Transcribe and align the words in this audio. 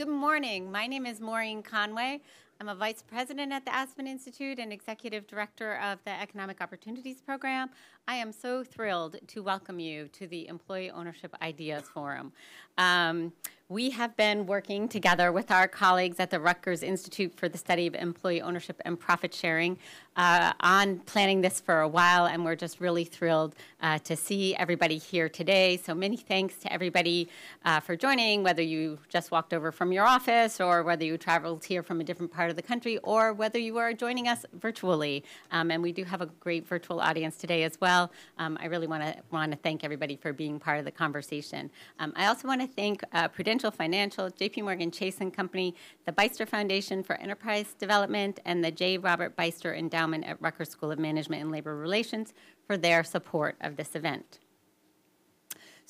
Good 0.00 0.08
morning. 0.08 0.72
My 0.72 0.86
name 0.86 1.04
is 1.04 1.20
Maureen 1.20 1.62
Conway. 1.62 2.22
I'm 2.58 2.70
a 2.70 2.74
vice 2.74 3.02
president 3.06 3.52
at 3.52 3.66
the 3.66 3.74
Aspen 3.74 4.06
Institute 4.06 4.58
and 4.58 4.72
executive 4.72 5.26
director 5.26 5.74
of 5.74 5.98
the 6.06 6.10
Economic 6.10 6.62
Opportunities 6.62 7.20
Program. 7.20 7.68
I 8.10 8.16
am 8.16 8.32
so 8.32 8.64
thrilled 8.64 9.16
to 9.28 9.40
welcome 9.40 9.78
you 9.78 10.08
to 10.08 10.26
the 10.26 10.48
Employee 10.48 10.90
Ownership 10.90 11.32
Ideas 11.40 11.84
Forum. 11.94 12.32
Um, 12.76 13.32
we 13.68 13.90
have 13.90 14.16
been 14.16 14.46
working 14.46 14.88
together 14.88 15.30
with 15.30 15.52
our 15.52 15.68
colleagues 15.68 16.18
at 16.18 16.30
the 16.30 16.40
Rutgers 16.40 16.82
Institute 16.82 17.32
for 17.36 17.48
the 17.48 17.56
Study 17.56 17.86
of 17.86 17.94
Employee 17.94 18.42
Ownership 18.42 18.82
and 18.84 18.98
Profit 18.98 19.32
Sharing 19.32 19.78
uh, 20.16 20.52
on 20.58 20.98
planning 21.00 21.40
this 21.40 21.60
for 21.60 21.80
a 21.80 21.88
while, 21.88 22.26
and 22.26 22.44
we're 22.44 22.56
just 22.56 22.80
really 22.80 23.04
thrilled 23.04 23.54
uh, 23.80 23.98
to 24.00 24.16
see 24.16 24.56
everybody 24.56 24.98
here 24.98 25.28
today. 25.28 25.76
So 25.76 25.94
many 25.94 26.16
thanks 26.16 26.56
to 26.58 26.72
everybody 26.72 27.28
uh, 27.64 27.78
for 27.78 27.94
joining, 27.94 28.42
whether 28.42 28.62
you 28.62 28.98
just 29.08 29.30
walked 29.30 29.54
over 29.54 29.70
from 29.70 29.92
your 29.92 30.04
office 30.04 30.60
or 30.60 30.82
whether 30.82 31.04
you 31.04 31.16
traveled 31.16 31.64
here 31.64 31.84
from 31.84 32.00
a 32.00 32.04
different 32.04 32.32
part 32.32 32.50
of 32.50 32.56
the 32.56 32.62
country 32.62 32.98
or 32.98 33.32
whether 33.32 33.58
you 33.58 33.78
are 33.78 33.92
joining 33.92 34.26
us 34.26 34.44
virtually. 34.54 35.22
Um, 35.52 35.70
and 35.70 35.80
we 35.80 35.92
do 35.92 36.02
have 36.02 36.20
a 36.20 36.26
great 36.26 36.66
virtual 36.66 36.98
audience 37.00 37.36
today 37.36 37.62
as 37.62 37.80
well. 37.80 37.99
Um, 38.38 38.56
I 38.60 38.66
really 38.66 38.86
want 38.86 39.02
to 39.02 39.16
want 39.30 39.50
to 39.52 39.58
thank 39.58 39.82
everybody 39.82 40.16
for 40.16 40.32
being 40.32 40.60
part 40.60 40.78
of 40.78 40.84
the 40.84 40.90
conversation. 40.90 41.70
Um, 41.98 42.12
I 42.16 42.26
also 42.26 42.46
want 42.46 42.60
to 42.60 42.66
thank 42.68 43.02
uh, 43.12 43.28
Prudential 43.28 43.70
Financial, 43.70 44.30
JP 44.30 44.62
Morgan 44.62 44.90
Chase 44.90 45.20
and 45.20 45.34
Company, 45.34 45.74
the 46.06 46.12
Beyster 46.12 46.48
Foundation 46.48 47.02
for 47.02 47.16
Enterprise 47.16 47.74
Development, 47.78 48.38
and 48.44 48.64
the 48.64 48.70
J. 48.70 48.98
Robert 48.98 49.36
Beyster 49.36 49.76
Endowment 49.76 50.24
at 50.24 50.40
Rutgers 50.40 50.70
School 50.70 50.92
of 50.92 50.98
Management 50.98 51.42
and 51.42 51.50
Labor 51.50 51.76
Relations 51.76 52.32
for 52.66 52.76
their 52.76 53.02
support 53.02 53.56
of 53.60 53.76
this 53.76 53.94
event. 53.94 54.38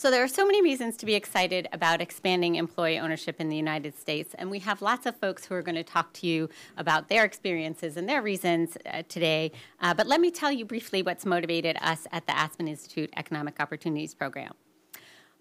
So 0.00 0.10
there 0.10 0.24
are 0.24 0.28
so 0.28 0.46
many 0.46 0.62
reasons 0.62 0.96
to 0.96 1.04
be 1.04 1.14
excited 1.14 1.68
about 1.74 2.00
expanding 2.00 2.54
employee 2.54 2.98
ownership 2.98 3.38
in 3.38 3.50
the 3.50 3.56
United 3.56 3.94
States, 3.94 4.34
and 4.38 4.50
we 4.50 4.58
have 4.60 4.80
lots 4.80 5.04
of 5.04 5.14
folks 5.14 5.44
who 5.44 5.54
are 5.54 5.60
going 5.60 5.74
to 5.74 5.82
talk 5.82 6.14
to 6.14 6.26
you 6.26 6.48
about 6.78 7.08
their 7.10 7.22
experiences 7.26 7.98
and 7.98 8.08
their 8.08 8.22
reasons 8.22 8.78
uh, 8.86 9.02
today. 9.10 9.52
Uh, 9.78 9.92
but 9.92 10.06
let 10.06 10.22
me 10.22 10.30
tell 10.30 10.50
you 10.50 10.64
briefly 10.64 11.02
what's 11.02 11.26
motivated 11.26 11.76
us 11.82 12.06
at 12.12 12.26
the 12.26 12.34
Aspen 12.34 12.66
Institute 12.66 13.10
Economic 13.14 13.60
Opportunities 13.60 14.14
Program. 14.14 14.54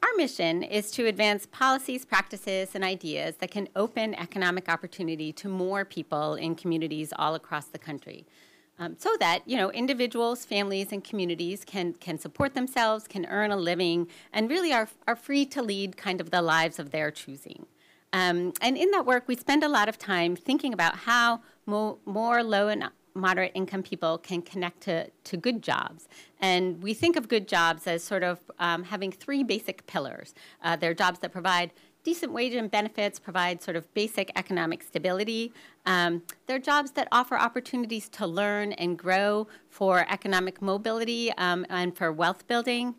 Our 0.03 0.09
mission 0.17 0.63
is 0.63 0.91
to 0.91 1.05
advance 1.05 1.45
policies, 1.45 2.03
practices, 2.03 2.71
and 2.75 2.83
ideas 2.83 3.37
that 3.37 3.51
can 3.51 3.69
open 3.77 4.13
economic 4.15 4.67
opportunity 4.67 5.31
to 5.31 5.47
more 5.47 5.85
people 5.85 6.35
in 6.35 6.55
communities 6.55 7.13
all 7.17 7.33
across 7.33 7.67
the 7.67 7.79
country. 7.79 8.25
Um, 8.81 8.95
so 8.97 9.15
that 9.19 9.41
you 9.45 9.57
know 9.57 9.71
individuals, 9.71 10.45
families, 10.45 10.91
and 10.91 11.03
communities 11.03 11.65
can 11.65 11.93
can 11.93 12.17
support 12.17 12.53
themselves, 12.53 13.07
can 13.07 13.25
earn 13.25 13.51
a 13.51 13.57
living, 13.57 14.07
and 14.31 14.49
really 14.49 14.71
are 14.71 14.87
are 15.05 15.17
free 15.17 15.45
to 15.47 15.61
lead 15.61 15.97
kind 15.97 16.21
of 16.21 16.31
the 16.31 16.41
lives 16.41 16.79
of 16.79 16.91
their 16.91 17.11
choosing. 17.11 17.65
Um, 18.13 18.53
and 18.61 18.77
in 18.77 18.89
that 18.91 19.05
work, 19.05 19.27
we 19.27 19.35
spend 19.35 19.63
a 19.63 19.69
lot 19.69 19.87
of 19.87 19.97
time 19.97 20.35
thinking 20.35 20.73
about 20.73 20.95
how 20.95 21.41
mo- 21.65 21.99
more 22.05 22.41
low 22.43 22.67
and 22.69 22.89
moderate 23.13 23.51
income 23.53 23.83
people 23.83 24.17
can 24.17 24.41
connect 24.41 24.81
to, 24.81 25.09
to 25.23 25.37
good 25.37 25.61
jobs. 25.61 26.07
And 26.39 26.81
we 26.81 26.93
think 26.93 27.15
of 27.15 27.27
good 27.27 27.47
jobs 27.47 27.85
as 27.85 28.03
sort 28.03 28.23
of 28.23 28.39
um, 28.59 28.83
having 28.83 29.11
three 29.11 29.43
basic 29.43 29.85
pillars. 29.87 30.33
Uh, 30.63 30.75
they're 30.75 30.93
jobs 30.93 31.19
that 31.19 31.31
provide 31.31 31.71
decent 32.03 32.31
wage 32.31 32.53
and 32.53 32.71
benefits, 32.71 33.19
provide 33.19 33.61
sort 33.61 33.75
of 33.75 33.93
basic 33.93 34.31
economic 34.35 34.83
stability. 34.83 35.53
Um, 35.89 36.21
they're 36.45 36.59
jobs 36.59 36.91
that 36.91 37.07
offer 37.11 37.35
opportunities 37.35 38.09
to 38.09 38.27
learn 38.27 38.73
and 38.73 38.97
grow 38.97 39.47
for 39.69 40.05
economic 40.07 40.61
mobility 40.61 41.31
um, 41.33 41.65
and 41.67 41.97
for 41.97 42.13
wealth 42.13 42.47
building. 42.47 42.93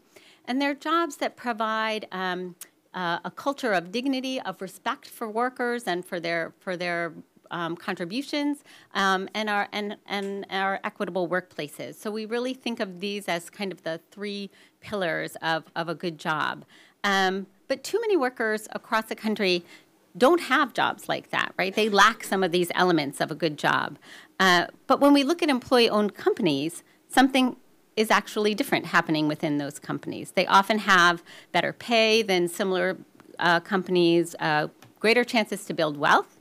And 0.46 0.60
they're 0.60 0.74
jobs 0.74 1.16
that 1.18 1.36
provide 1.36 2.08
um, 2.10 2.56
uh, 2.92 3.20
a 3.24 3.30
culture 3.30 3.72
of 3.72 3.92
dignity, 3.92 4.40
of 4.40 4.60
respect 4.60 5.06
for 5.06 5.30
workers 5.30 5.84
and 5.84 6.04
for 6.04 6.18
their 6.18 6.52
for 6.58 6.76
their 6.76 7.12
um, 7.52 7.76
contributions 7.76 8.64
um, 8.94 9.28
and 9.34 9.48
our 9.48 9.68
and, 9.72 9.96
and 10.06 10.44
our 10.50 10.80
equitable 10.82 11.28
workplaces. 11.28 11.94
So 11.94 12.10
we 12.10 12.26
really 12.26 12.54
think 12.54 12.80
of 12.80 12.98
these 12.98 13.28
as 13.28 13.50
kind 13.50 13.70
of 13.70 13.84
the 13.84 14.00
three 14.10 14.50
pillars 14.80 15.36
of, 15.42 15.62
of 15.76 15.88
a 15.88 15.94
good 15.94 16.18
job. 16.18 16.64
Um, 17.04 17.46
but 17.68 17.84
too 17.84 18.00
many 18.00 18.16
workers 18.16 18.66
across 18.72 19.04
the 19.04 19.14
country 19.14 19.64
don't 20.16 20.40
have 20.42 20.74
jobs 20.74 21.08
like 21.08 21.30
that, 21.30 21.52
right? 21.58 21.74
They 21.74 21.88
lack 21.88 22.24
some 22.24 22.42
of 22.42 22.52
these 22.52 22.70
elements 22.74 23.20
of 23.20 23.30
a 23.30 23.34
good 23.34 23.56
job. 23.56 23.98
Uh, 24.38 24.66
but 24.86 25.00
when 25.00 25.12
we 25.12 25.22
look 25.22 25.42
at 25.42 25.48
employee-owned 25.48 26.14
companies, 26.14 26.82
something 27.08 27.56
is 27.96 28.10
actually 28.10 28.54
different 28.54 28.86
happening 28.86 29.28
within 29.28 29.58
those 29.58 29.78
companies. 29.78 30.32
They 30.32 30.46
often 30.46 30.78
have 30.78 31.22
better 31.52 31.72
pay 31.72 32.22
than 32.22 32.48
similar 32.48 32.96
uh, 33.38 33.60
companies, 33.60 34.34
uh, 34.40 34.68
greater 34.98 35.24
chances 35.24 35.64
to 35.66 35.74
build 35.74 35.96
wealth, 35.96 36.38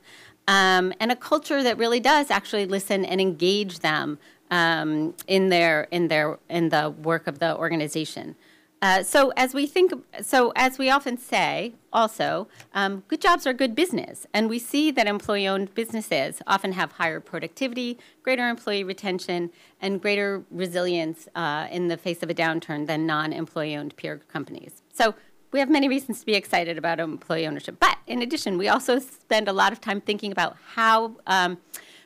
um, 0.48 0.92
and 0.98 1.12
a 1.12 1.16
culture 1.16 1.62
that 1.62 1.78
really 1.78 2.00
does 2.00 2.30
actually 2.30 2.66
listen 2.66 3.04
and 3.04 3.20
engage 3.20 3.80
them 3.80 4.18
um, 4.50 5.14
in 5.26 5.48
their 5.48 5.86
in 5.90 6.08
their 6.08 6.38
in 6.48 6.70
the 6.70 6.90
work 6.90 7.26
of 7.26 7.38
the 7.38 7.56
organization. 7.56 8.36
Uh, 8.82 9.02
so 9.02 9.30
as 9.36 9.52
we 9.52 9.66
think, 9.66 9.92
so 10.22 10.52
as 10.56 10.78
we 10.78 10.88
often 10.88 11.18
say, 11.18 11.74
also, 11.92 12.48
um, 12.72 13.02
good 13.08 13.20
jobs 13.20 13.46
are 13.46 13.52
good 13.52 13.74
business, 13.74 14.26
and 14.32 14.48
we 14.48 14.58
see 14.58 14.90
that 14.90 15.06
employee-owned 15.06 15.74
businesses 15.74 16.40
often 16.46 16.72
have 16.72 16.92
higher 16.92 17.20
productivity, 17.20 17.98
greater 18.22 18.48
employee 18.48 18.82
retention, 18.82 19.50
and 19.82 20.00
greater 20.00 20.44
resilience 20.50 21.28
uh, 21.34 21.66
in 21.70 21.88
the 21.88 21.96
face 21.98 22.22
of 22.22 22.30
a 22.30 22.34
downturn 22.34 22.86
than 22.86 23.04
non-employee-owned 23.04 23.94
peer 23.96 24.18
companies. 24.28 24.82
So 24.94 25.14
we 25.52 25.58
have 25.58 25.68
many 25.68 25.88
reasons 25.88 26.20
to 26.20 26.26
be 26.26 26.34
excited 26.34 26.78
about 26.78 27.00
employee 27.00 27.46
ownership. 27.46 27.76
But 27.80 27.98
in 28.06 28.22
addition, 28.22 28.56
we 28.56 28.68
also 28.68 28.98
spend 28.98 29.48
a 29.48 29.52
lot 29.52 29.72
of 29.72 29.80
time 29.80 30.00
thinking 30.00 30.32
about 30.32 30.56
how 30.74 31.16
um, 31.26 31.58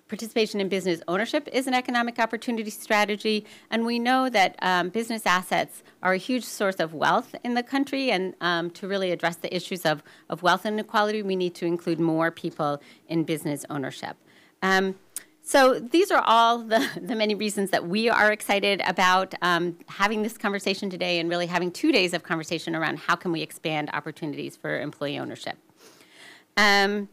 participation 0.08 0.60
in 0.60 0.68
business 0.68 1.00
ownership 1.08 1.48
is 1.52 1.66
an 1.66 1.74
economic 1.74 2.18
opportunity 2.18 2.70
strategy. 2.70 3.44
And 3.70 3.86
we 3.86 3.98
know 3.98 4.28
that 4.28 4.56
um, 4.60 4.90
business 4.90 5.26
assets 5.26 5.82
are 6.02 6.12
a 6.12 6.18
huge 6.18 6.44
source 6.44 6.76
of 6.76 6.94
wealth 6.94 7.34
in 7.42 7.54
the 7.54 7.62
country. 7.62 8.10
And 8.10 8.34
um, 8.40 8.70
to 8.72 8.86
really 8.86 9.12
address 9.12 9.36
the 9.36 9.54
issues 9.54 9.86
of, 9.86 10.02
of 10.28 10.42
wealth 10.42 10.66
inequality, 10.66 11.22
we 11.22 11.36
need 11.36 11.54
to 11.56 11.66
include 11.66 12.00
more 12.00 12.30
people 12.30 12.82
in 13.08 13.24
business 13.24 13.64
ownership. 13.70 14.16
Um, 14.62 14.96
so 15.46 15.78
these 15.78 16.10
are 16.10 16.22
all 16.26 16.58
the, 16.58 16.88
the 17.00 17.14
many 17.14 17.34
reasons 17.34 17.70
that 17.70 17.86
we 17.86 18.08
are 18.08 18.32
excited 18.32 18.82
about 18.86 19.34
um, 19.42 19.78
having 19.88 20.22
this 20.22 20.38
conversation 20.38 20.88
today 20.90 21.18
and 21.18 21.28
really 21.28 21.46
having 21.46 21.70
two 21.70 21.92
days 21.92 22.14
of 22.14 22.22
conversation 22.22 22.74
around 22.74 22.98
how 22.98 23.14
can 23.14 23.30
we 23.30 23.42
expand 23.42 23.90
opportunities 23.92 24.56
for 24.56 24.80
employee 24.80 25.18
ownership. 25.18 25.56
Um, 26.56 27.08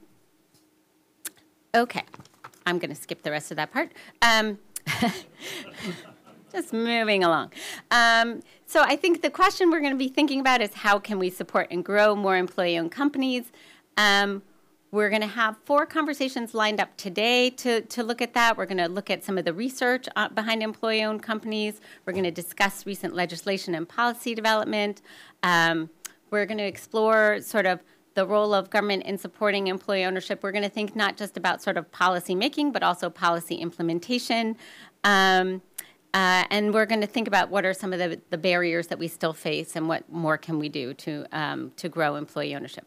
okay, 1.75 2.03
I'm 2.65 2.79
going 2.79 2.93
to 2.93 3.01
skip 3.01 3.23
the 3.23 3.31
rest 3.31 3.51
of 3.51 3.57
that 3.57 3.71
part. 3.71 3.91
Um, 4.21 4.59
just 6.51 6.73
moving 6.73 7.23
along. 7.23 7.51
Um, 7.91 8.41
so 8.65 8.81
I 8.81 8.95
think 8.95 9.21
the 9.21 9.29
question 9.29 9.71
we're 9.71 9.79
going 9.79 9.93
to 9.93 9.97
be 9.97 10.09
thinking 10.09 10.39
about 10.39 10.61
is 10.61 10.73
how 10.73 10.99
can 10.99 11.19
we 11.19 11.29
support 11.29 11.67
and 11.71 11.83
grow 11.83 12.15
more 12.15 12.37
employee-owned 12.37 12.91
companies? 12.91 13.51
Um, 13.97 14.41
we're 14.91 15.09
going 15.09 15.21
to 15.21 15.27
have 15.27 15.55
four 15.63 15.85
conversations 15.85 16.53
lined 16.53 16.81
up 16.81 16.97
today 16.97 17.49
to, 17.51 17.81
to 17.81 18.03
look 18.03 18.21
at 18.21 18.33
that. 18.33 18.57
We're 18.57 18.65
going 18.65 18.77
to 18.77 18.89
look 18.89 19.09
at 19.09 19.23
some 19.23 19.37
of 19.37 19.45
the 19.45 19.53
research 19.53 20.09
uh, 20.17 20.27
behind 20.27 20.61
employee 20.61 21.03
owned 21.03 21.23
companies. 21.23 21.79
We're 22.05 22.11
going 22.11 22.25
to 22.25 22.31
discuss 22.31 22.85
recent 22.85 23.15
legislation 23.15 23.73
and 23.73 23.87
policy 23.87 24.35
development. 24.35 25.01
Um, 25.43 25.89
we're 26.29 26.45
going 26.45 26.57
to 26.57 26.65
explore 26.65 27.39
sort 27.39 27.65
of 27.65 27.81
the 28.13 28.25
role 28.25 28.53
of 28.53 28.69
government 28.69 29.03
in 29.03 29.17
supporting 29.17 29.67
employee 29.67 30.03
ownership. 30.03 30.43
We're 30.43 30.51
going 30.51 30.63
to 30.63 30.69
think 30.69 30.95
not 30.95 31.17
just 31.17 31.37
about 31.37 31.61
sort 31.61 31.77
of 31.77 31.91
policy 31.91 32.35
making, 32.35 32.71
but 32.71 32.83
also 32.83 33.09
policy 33.09 33.55
implementation. 33.55 34.57
Um, 35.03 35.61
uh, 36.13 36.43
and 36.49 36.73
we're 36.73 36.85
going 36.85 36.99
to 37.01 37.07
think 37.07 37.27
about 37.27 37.49
what 37.49 37.65
are 37.65 37.73
some 37.73 37.93
of 37.93 37.99
the, 37.99 38.19
the 38.29 38.37
barriers 38.37 38.87
that 38.87 38.99
we 38.99 39.07
still 39.07 39.31
face 39.31 39.77
and 39.77 39.87
what 39.87 40.11
more 40.11 40.37
can 40.37 40.59
we 40.59 40.67
do 40.67 40.93
to, 40.93 41.25
um, 41.31 41.71
to 41.77 41.87
grow 41.87 42.15
employee 42.15 42.53
ownership. 42.53 42.85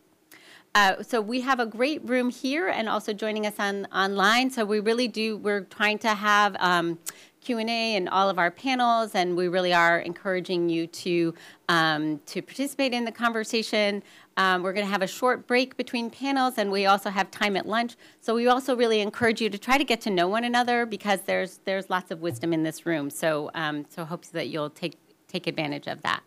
Uh, 0.75 1.02
so 1.02 1.20
we 1.20 1.40
have 1.40 1.60
a 1.60 1.66
great 1.66 2.06
room 2.06 2.31
here 2.31 2.69
and 2.69 2.88
also 2.88 3.12
joining 3.12 3.46
us 3.46 3.54
on 3.58 3.87
online. 3.87 4.50
So 4.50 4.64
we 4.64 4.81
really 4.81 5.06
do, 5.06 5.37
we're 5.37 5.62
trying 5.62 5.98
to 5.98 6.08
have 6.08 6.56
um, 6.58 6.98
Q&A 7.44 7.96
and 7.96 8.08
all 8.08 8.31
of 8.31 8.38
our 8.38 8.50
panels, 8.50 9.14
and 9.14 9.37
we 9.37 9.49
really 9.49 9.75
are 9.75 9.99
encouraging 9.99 10.69
you 10.69 10.87
to, 10.87 11.35
um, 11.69 12.20
to 12.26 12.41
participate 12.41 12.93
in 12.94 13.05
the 13.05 13.12
conversation. 13.12 14.02
Um, 14.37 14.62
we're 14.62 14.73
going 14.73 14.87
to 14.87 14.91
have 14.91 15.02
a 15.02 15.06
short 15.06 15.46
break 15.46 15.76
between 15.76 16.11
panels, 16.11 16.55
and 16.56 16.73
we 16.73 16.87
also 16.87 17.11
have 17.11 17.31
time 17.31 17.56
at 17.56 17.67
lunch. 17.67 17.96
So 18.20 18.35
we 18.35 18.49
also 18.49 18.75
really 18.75 19.00
encourage 19.00 19.41
you 19.41 19.50
to 19.50 19.58
try 19.58 19.76
to 19.76 19.85
get 19.85 20.00
to 20.02 20.11
know 20.11 20.26
one 20.26 20.44
another 20.44 20.87
because 20.87 21.20
there's, 21.23 21.61
there's 21.64 21.91
lots 21.91 22.11
of 22.11 22.23
wisdom 22.23 22.52
in 22.52 22.62
this 22.62 22.87
room. 22.87 23.11
So, 23.11 23.50
um, 23.55 23.85
so 23.91 24.05
hope 24.05 24.25
that 24.26 24.49
you'll 24.49 24.70
take, 24.70 24.96
take 25.29 25.46
advantage 25.46 25.87
of 25.87 26.02
that. 26.02 26.23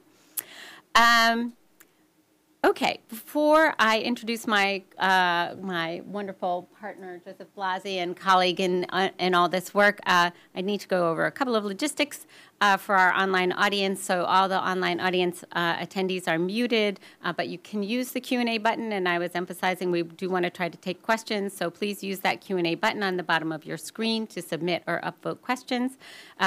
Okay, 2.68 3.00
before 3.08 3.74
I 3.80 4.02
introduce 4.02 4.46
my 4.46 4.84
uh, 4.98 5.56
my 5.62 6.02
wonderful 6.06 6.68
partner 6.81 7.22
Joseph 7.24 7.48
Blasi 7.56 7.96
and 7.96 8.14
colleague 8.14 8.60
in 8.60 8.86
uh, 8.90 9.08
in 9.18 9.34
all 9.34 9.48
this 9.48 9.74
work, 9.74 10.02
uh, 10.06 10.31
I 10.54 10.60
need 10.60 10.81
to 10.81 10.88
go 10.90 11.10
over 11.10 11.25
a 11.25 11.31
couple 11.31 11.56
of 11.56 11.64
logistics 11.64 12.28
uh, 12.60 12.75
for 12.75 12.96
our 12.96 13.14
online 13.14 13.54
audience. 13.54 14.04
So 14.04 14.25
all 14.25 14.50
the 14.50 14.60
online 14.60 15.00
audience 15.00 15.46
uh, 15.54 15.78
attendees 15.78 16.28
are 16.28 16.38
muted, 16.38 17.00
uh, 17.24 17.31
but 17.31 17.48
you 17.48 17.58
can 17.58 17.84
use 17.84 18.12
the 18.12 18.19
Q 18.19 18.42
and 18.42 18.50
A 18.50 18.58
button. 18.58 18.92
And 18.92 19.08
I 19.08 19.18
was 19.18 19.31
emphasizing 19.34 19.90
we 19.90 20.04
do 20.04 20.30
want 20.30 20.44
to 20.44 20.50
try 20.50 20.68
to 20.68 20.78
take 20.78 21.02
questions, 21.02 21.56
so 21.56 21.69
please 21.69 22.04
use 22.04 22.19
that 22.19 22.42
Q 22.42 22.58
and 22.58 22.68
A 22.68 22.75
button 22.75 23.02
on 23.02 23.16
the 23.16 23.24
bottom 23.24 23.54
of 23.54 23.66
your 23.66 23.78
screen 23.78 24.28
to 24.28 24.42
submit 24.42 24.84
or 24.88 25.00
upvote 25.06 25.40
questions. 25.40 25.98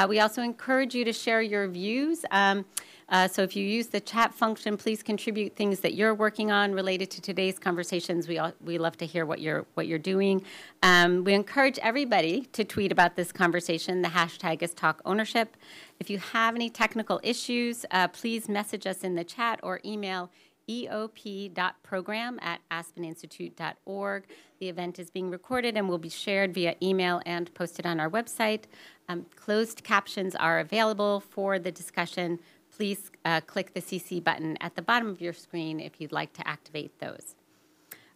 we 0.07 0.21
also 0.21 0.43
encourage 0.43 0.95
you 0.95 1.03
to 1.07 1.15
share 1.15 1.41
your 1.41 1.67
views. 1.67 2.27
Um, 2.31 2.67
uh, 3.11 3.27
so 3.27 3.43
if 3.43 3.57
you 3.57 3.67
use 3.67 3.89
the 3.89 4.01
chat 4.01 4.33
function, 4.33 4.77
please 4.77 5.03
contribute 5.03 5.57
things 5.57 5.81
that 5.81 5.95
you're 5.95 6.15
working 6.15 6.51
on 6.51 6.73
related 6.73 7.11
to 7.11 7.21
today's 7.21 7.59
conversations. 7.59 8.29
We 8.29 8.39
all, 8.39 8.53
we 8.65 8.79
love 8.79 8.97
to 8.99 9.07
hear 9.07 9.27
what 9.27 9.41
you're 9.41 9.67
what 9.75 9.87
you're 9.87 9.99
doing. 9.99 10.43
Um, 10.83 11.25
we 11.25 11.35
encourage 11.35 11.79
everybody 11.81 12.43
to 12.53 12.65
tweet 12.65 12.93
about 12.93 13.17
this 13.17 13.33
conversation. 13.33 14.03
The 14.03 14.09
hashtag 14.09 14.63
is 14.63 14.73
Talk 14.75 15.03
Ownership. 15.05 15.57
If 15.99 16.09
you 16.09 16.19
have 16.19 16.55
any 16.55 16.71
technical 16.71 17.21
issues, 17.23 17.85
uh, 17.91 18.09
please 18.09 18.49
message 18.49 18.87
us 18.87 19.03
in 19.03 19.17
the 19.17 19.25
chat 19.25 19.59
or 19.63 19.81
email 19.85 20.31
eop.program 20.71 22.39
at 22.41 22.61
aspeninstitute.org. 22.71 24.25
The 24.61 24.69
event 24.69 24.99
is 24.99 25.11
being 25.11 25.31
recorded 25.31 25.77
and 25.77 25.89
will 25.89 25.99
be 25.99 26.09
shared 26.09 26.55
via 26.55 26.77
email 26.81 27.21
and 27.27 27.53
posted 27.55 27.87
on 27.87 27.99
our 27.99 28.09
website. 28.09 28.65
Um, 29.09 29.27
closed 29.35 29.83
captions 29.83 30.37
are 30.37 30.61
available 30.61 31.21
for 31.21 31.59
the 31.59 31.73
discussion 31.73 32.39
please 32.81 33.11
uh, 33.27 33.43
click 33.43 33.75
the 33.75 33.83
CC 33.83 34.25
button 34.25 34.57
at 34.63 34.75
the 34.75 34.81
bottom 34.81 35.07
of 35.11 35.21
your 35.21 35.35
screen 35.35 35.81
if 35.81 36.01
you'd 36.01 36.13
like 36.13 36.33
to 36.33 36.49
activate 36.49 36.99
those. 36.99 37.35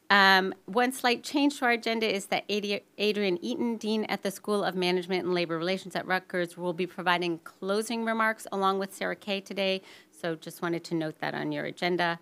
Um, 0.08 0.54
one 0.64 0.90
slight 0.90 1.22
change 1.22 1.58
to 1.58 1.66
our 1.66 1.72
agenda 1.72 2.06
is 2.10 2.26
that 2.26 2.44
Adrian 2.48 3.44
Eaton, 3.44 3.76
Dean 3.76 4.04
at 4.04 4.22
the 4.22 4.30
School 4.30 4.64
of 4.64 4.74
Management 4.74 5.24
and 5.24 5.34
Labor 5.34 5.58
Relations 5.58 5.94
at 5.94 6.06
Rutgers, 6.06 6.56
will 6.56 6.72
be 6.72 6.86
providing 6.86 7.40
closing 7.40 8.06
remarks 8.06 8.46
along 8.52 8.78
with 8.78 8.94
Sarah 8.94 9.16
Kay 9.16 9.42
today. 9.42 9.82
So 10.18 10.34
just 10.34 10.62
wanted 10.62 10.82
to 10.84 10.94
note 10.94 11.18
that 11.18 11.34
on 11.34 11.52
your 11.52 11.66
agenda. 11.66 12.18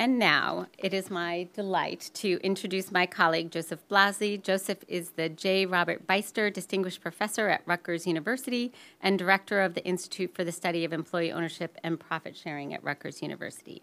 And 0.00 0.16
now 0.16 0.68
it 0.78 0.94
is 0.94 1.10
my 1.10 1.48
delight 1.54 2.12
to 2.14 2.38
introduce 2.44 2.92
my 2.92 3.04
colleague, 3.04 3.50
Joseph 3.50 3.80
Blasi. 3.90 4.40
Joseph 4.40 4.84
is 4.86 5.10
the 5.10 5.28
J. 5.28 5.66
Robert 5.66 6.06
Beyster 6.06 6.52
Distinguished 6.52 7.00
Professor 7.00 7.48
at 7.48 7.62
Rutgers 7.66 8.06
University 8.06 8.72
and 9.00 9.18
Director 9.18 9.60
of 9.60 9.74
the 9.74 9.84
Institute 9.84 10.32
for 10.36 10.44
the 10.44 10.52
Study 10.52 10.84
of 10.84 10.92
Employee 10.92 11.32
Ownership 11.32 11.76
and 11.82 11.98
Profit 11.98 12.36
Sharing 12.36 12.72
at 12.72 12.84
Rutgers 12.84 13.22
University. 13.22 13.82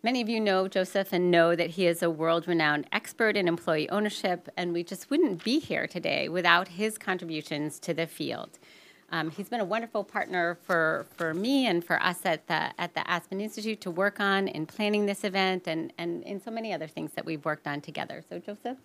Many 0.00 0.22
of 0.22 0.28
you 0.28 0.38
know 0.38 0.68
Joseph 0.68 1.12
and 1.12 1.28
know 1.28 1.56
that 1.56 1.70
he 1.70 1.88
is 1.88 2.04
a 2.04 2.08
world 2.08 2.46
renowned 2.46 2.86
expert 2.92 3.36
in 3.36 3.48
employee 3.48 3.90
ownership, 3.90 4.48
and 4.56 4.72
we 4.72 4.84
just 4.84 5.10
wouldn't 5.10 5.42
be 5.42 5.58
here 5.58 5.88
today 5.88 6.28
without 6.28 6.68
his 6.68 6.98
contributions 6.98 7.80
to 7.80 7.92
the 7.92 8.06
field. 8.06 8.60
Um, 9.10 9.30
he's 9.30 9.48
been 9.48 9.60
a 9.60 9.64
wonderful 9.64 10.02
partner 10.02 10.58
for, 10.62 11.06
for 11.16 11.32
me 11.32 11.66
and 11.66 11.84
for 11.84 12.02
us 12.02 12.24
at 12.24 12.46
the, 12.48 12.80
at 12.80 12.94
the 12.94 13.08
Aspen 13.08 13.40
Institute 13.40 13.80
to 13.82 13.90
work 13.90 14.18
on 14.20 14.48
in 14.48 14.66
planning 14.66 15.06
this 15.06 15.22
event 15.24 15.68
and, 15.68 15.92
and 15.98 16.22
in 16.24 16.40
so 16.40 16.50
many 16.50 16.72
other 16.72 16.88
things 16.88 17.12
that 17.12 17.24
we've 17.24 17.44
worked 17.44 17.66
on 17.66 17.80
together. 17.80 18.22
So, 18.28 18.38
Joseph, 18.38 18.78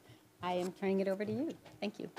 I 0.44 0.54
am 0.54 0.72
turning 0.74 1.00
it 1.00 1.08
over 1.08 1.26
to 1.26 1.32
you. 1.32 1.50
Thank 1.80 2.00
you. 2.00 2.10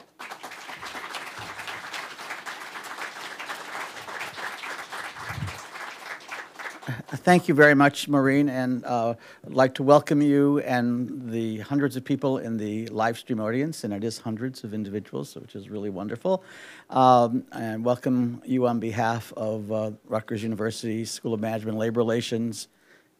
Thank 6.84 7.46
you 7.46 7.54
very 7.54 7.74
much, 7.74 8.08
Maureen, 8.08 8.48
and 8.48 8.84
uh, 8.84 9.14
I'd 9.46 9.52
like 9.52 9.74
to 9.74 9.84
welcome 9.84 10.20
you 10.20 10.58
and 10.60 11.30
the 11.30 11.58
hundreds 11.58 11.94
of 11.94 12.04
people 12.04 12.38
in 12.38 12.56
the 12.56 12.88
live 12.88 13.16
stream 13.16 13.38
audience, 13.38 13.84
and 13.84 13.94
it 13.94 14.02
is 14.02 14.18
hundreds 14.18 14.64
of 14.64 14.74
individuals, 14.74 15.36
which 15.36 15.54
is 15.54 15.70
really 15.70 15.90
wonderful. 15.90 16.42
Um, 16.90 17.44
and 17.52 17.84
welcome 17.84 18.42
you 18.44 18.66
on 18.66 18.80
behalf 18.80 19.32
of 19.36 19.70
uh, 19.70 19.92
Rutgers 20.08 20.42
University 20.42 21.04
School 21.04 21.34
of 21.34 21.40
Management 21.40 21.74
and 21.74 21.78
Labor 21.78 22.00
Relations 22.00 22.66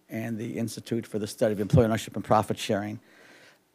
and 0.09 0.37
the 0.37 0.59
Institute 0.59 1.07
for 1.07 1.21
the 1.21 1.29
Study 1.29 1.53
of 1.53 1.61
Employee 1.61 1.85
Ownership 1.85 2.17
and 2.17 2.25
Profit 2.25 2.59
Sharing. 2.59 2.99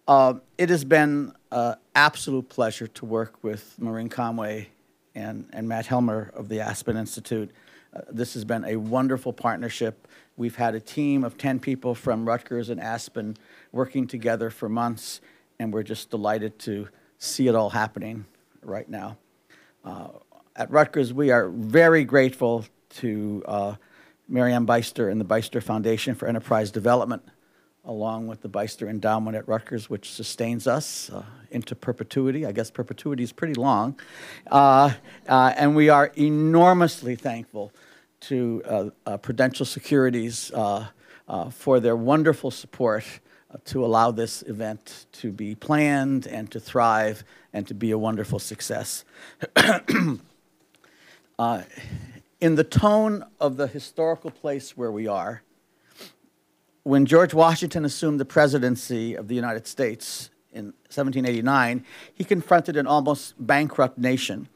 Uh, 0.06 0.34
it 0.58 0.68
has 0.68 0.84
been 0.84 1.32
an 1.54 1.76
absolute 1.96 2.50
pleasure 2.50 2.88
to 2.88 3.06
work 3.06 3.42
with 3.42 3.80
Maureen 3.80 4.10
Conway 4.10 4.68
and, 5.16 5.48
and 5.54 5.66
Matt 5.66 5.86
Helmer 5.86 6.30
of 6.34 6.50
the 6.50 6.60
Aspen 6.60 6.98
Institute 6.98 7.52
this 8.10 8.34
has 8.34 8.46
been 8.46 8.66
a 8.66 8.76
wonderful 8.76 9.34
partnership. 9.34 10.08
We've 10.36 10.56
had 10.56 10.76
a 10.76 10.80
team 10.80 11.24
of 11.24 11.38
10 11.38 11.60
people 11.60 11.96
from 11.96 12.28
Rutgers 12.28 12.70
and 12.70 12.80
Aspen 12.80 13.38
working 13.72 14.08
together 14.08 14.50
for 14.50 14.70
months, 14.70 15.22
and 15.60 15.74
we're 15.74 15.84
just 15.84 16.10
delighted 16.10 16.60
to 16.60 16.90
see 17.18 17.48
it 17.48 17.56
all 17.56 17.72
happening 17.72 18.26
right 18.62 18.88
now. 18.88 19.18
Uh, 19.84 20.10
at 20.56 20.70
Rutgers, 20.70 21.14
we 21.14 21.32
are 21.32 21.50
very 21.50 22.04
grateful 22.04 22.66
to 22.90 23.44
uh, 23.48 23.76
Marianne 24.28 24.66
Beyster 24.66 25.12
and 25.12 25.20
the 25.20 25.26
Beyster 25.26 25.62
Foundation 25.62 26.16
for 26.16 26.28
Enterprise 26.28 26.72
Development, 26.72 27.24
along 27.88 28.28
with 28.28 28.42
the 28.42 28.50
Beyster 28.50 28.90
Endowment 28.90 29.36
at 29.36 29.48
Rutgers, 29.48 29.90
which 29.90 30.12
sustains 30.12 30.68
us 30.68 31.10
uh, 31.10 31.24
into 31.52 31.74
perpetuity. 31.74 32.46
I 32.46 32.52
guess 32.52 32.70
perpetuity 32.70 33.24
is 33.24 33.32
pretty 33.32 33.54
long. 33.54 33.98
Uh, 34.52 34.92
uh, 35.28 35.54
and 35.58 35.76
we 35.76 35.88
are 35.90 36.12
enormously 36.18 37.16
thankful 37.16 37.72
to 38.20 38.62
uh, 38.66 38.90
uh, 39.06 39.18
Prudential 39.18 39.66
Securities 39.66 40.52
uh, 40.52 40.88
for 41.50 41.80
their 41.80 41.96
wonderful 41.96 42.52
support 42.52 43.06
to 43.64 43.84
allow 43.84 44.12
this 44.12 44.42
event 44.44 45.06
to 45.14 45.32
be 45.32 45.56
planned 45.56 46.28
and 46.28 46.52
to 46.52 46.60
thrive 46.60 47.24
and 47.54 47.66
to 47.68 47.74
be 47.74 47.92
a 47.92 47.98
wonderful 47.98 48.40
success. 48.40 49.06
in 49.56 50.20
the 52.40 52.64
tone 52.64 53.24
of 53.40 53.56
the 53.56 53.68
historical 53.68 54.30
place 54.30 54.76
where 54.76 54.92
we 54.92 55.08
are, 55.08 55.42
when 56.88 57.06
George 57.06 57.34
Washington 57.34 57.86
assumed 57.86 58.20
the 58.20 58.26
presidency 58.26 59.16
of 59.16 59.28
the 59.28 59.36
United 59.36 59.68
States 59.68 60.30
in 60.52 60.66
1789, 60.90 61.86
he 62.14 62.24
confronted 62.24 62.78
an 62.78 62.88
almost 62.88 63.36
bankrupt 63.38 63.98
nation 63.98 64.48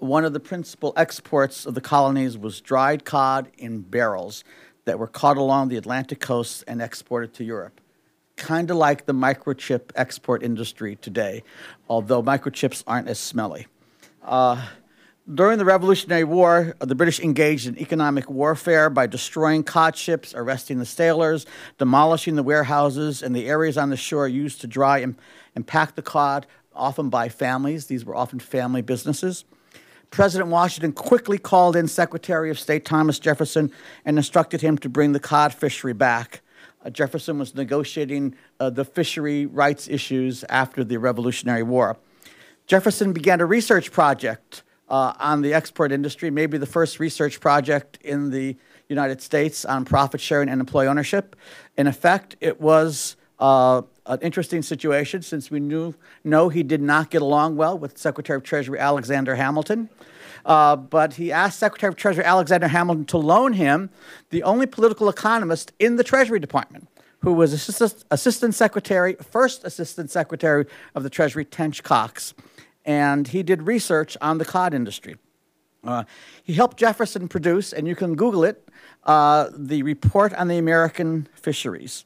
one 0.00 0.24
of 0.24 0.32
the 0.32 0.40
principal 0.40 0.94
exports 0.96 1.66
of 1.66 1.74
the 1.74 1.80
colonies 1.80 2.36
was 2.36 2.60
dried 2.60 3.04
cod 3.04 3.50
in 3.58 3.80
barrels 3.80 4.44
that 4.86 4.98
were 4.98 5.06
caught 5.06 5.36
along 5.36 5.68
the 5.68 5.76
Atlantic 5.76 6.20
coast 6.20 6.64
and 6.66 6.80
exported 6.80 7.34
to 7.34 7.44
Europe. 7.44 7.80
Kind 8.36 8.70
of 8.70 8.78
like 8.78 9.04
the 9.04 9.12
microchip 9.12 9.90
export 9.94 10.42
industry 10.42 10.96
today, 10.96 11.42
although 11.88 12.22
microchips 12.22 12.82
aren't 12.86 13.08
as 13.08 13.18
smelly. 13.18 13.66
Uh, 14.22 14.66
during 15.34 15.58
the 15.58 15.64
Revolutionary 15.64 16.24
War, 16.24 16.74
the 16.80 16.94
British 16.94 17.20
engaged 17.20 17.66
in 17.66 17.78
economic 17.78 18.28
warfare 18.28 18.90
by 18.90 19.06
destroying 19.06 19.62
cod 19.62 19.96
ships, 19.96 20.34
arresting 20.34 20.78
the 20.78 20.86
sailors, 20.86 21.46
demolishing 21.78 22.36
the 22.36 22.42
warehouses 22.42 23.22
and 23.22 23.34
the 23.34 23.46
areas 23.46 23.78
on 23.78 23.90
the 23.90 23.96
shore 23.96 24.26
used 24.26 24.60
to 24.62 24.66
dry 24.66 24.98
and, 24.98 25.16
and 25.54 25.66
pack 25.66 25.94
the 25.94 26.02
cod, 26.02 26.46
often 26.74 27.10
by 27.10 27.28
families. 27.28 27.86
These 27.86 28.04
were 28.04 28.16
often 28.16 28.40
family 28.40 28.82
businesses. 28.82 29.44
President 30.10 30.50
Washington 30.50 30.92
quickly 30.92 31.38
called 31.38 31.76
in 31.76 31.86
Secretary 31.86 32.50
of 32.50 32.58
State 32.58 32.84
Thomas 32.84 33.20
Jefferson 33.20 33.70
and 34.04 34.16
instructed 34.16 34.60
him 34.60 34.76
to 34.78 34.88
bring 34.88 35.12
the 35.12 35.20
cod 35.20 35.54
fishery 35.54 35.92
back. 35.92 36.40
Uh, 36.84 36.90
Jefferson 36.90 37.38
was 37.38 37.54
negotiating 37.54 38.34
uh, 38.58 38.70
the 38.70 38.84
fishery 38.84 39.46
rights 39.46 39.86
issues 39.86 40.42
after 40.48 40.82
the 40.82 40.96
Revolutionary 40.96 41.62
War. 41.62 41.96
Jefferson 42.66 43.12
began 43.12 43.40
a 43.40 43.46
research 43.46 43.92
project 43.92 44.64
uh, 44.90 45.14
on 45.18 45.40
the 45.40 45.54
export 45.54 45.92
industry, 45.92 46.30
maybe 46.30 46.58
the 46.58 46.66
first 46.66 46.98
research 46.98 47.40
project 47.40 47.98
in 48.02 48.30
the 48.30 48.56
United 48.88 49.22
States 49.22 49.64
on 49.64 49.84
profit 49.84 50.20
sharing 50.20 50.48
and 50.48 50.60
employee 50.60 50.88
ownership. 50.88 51.36
In 51.78 51.86
effect, 51.86 52.36
it 52.40 52.60
was 52.60 53.16
uh, 53.38 53.82
an 54.06 54.18
interesting 54.20 54.62
situation 54.62 55.22
since 55.22 55.50
we 55.50 55.60
knew 55.60 55.94
know 56.24 56.48
he 56.48 56.64
did 56.64 56.82
not 56.82 57.10
get 57.10 57.22
along 57.22 57.56
well 57.56 57.78
with 57.78 57.96
Secretary 57.96 58.36
of 58.36 58.42
Treasury 58.42 58.78
Alexander 58.78 59.36
Hamilton. 59.36 59.88
Uh, 60.44 60.74
but 60.74 61.14
he 61.14 61.30
asked 61.30 61.58
Secretary 61.58 61.88
of 61.88 61.96
Treasury 61.96 62.24
Alexander 62.24 62.68
Hamilton 62.68 63.04
to 63.04 63.18
loan 63.18 63.52
him 63.52 63.90
the 64.30 64.42
only 64.42 64.66
political 64.66 65.08
economist 65.08 65.72
in 65.78 65.96
the 65.96 66.04
Treasury 66.04 66.40
Department, 66.40 66.88
who 67.20 67.32
was 67.32 67.52
assistant, 67.52 68.04
assistant 68.10 68.54
secretary, 68.54 69.16
first 69.30 69.64
assistant 69.64 70.10
secretary 70.10 70.66
of 70.94 71.02
the 71.02 71.10
Treasury, 71.10 71.44
Tench 71.44 71.82
Coxe. 71.82 72.34
And 72.84 73.28
he 73.28 73.42
did 73.42 73.66
research 73.66 74.16
on 74.20 74.38
the 74.38 74.44
cod 74.44 74.74
industry. 74.74 75.16
Uh, 75.82 76.04
he 76.42 76.54
helped 76.54 76.76
Jefferson 76.76 77.28
produce, 77.28 77.72
and 77.72 77.88
you 77.88 77.94
can 77.94 78.14
Google 78.14 78.44
it, 78.44 78.68
uh, 79.04 79.48
the 79.56 79.82
report 79.82 80.34
on 80.34 80.48
the 80.48 80.58
American 80.58 81.28
fisheries. 81.34 82.04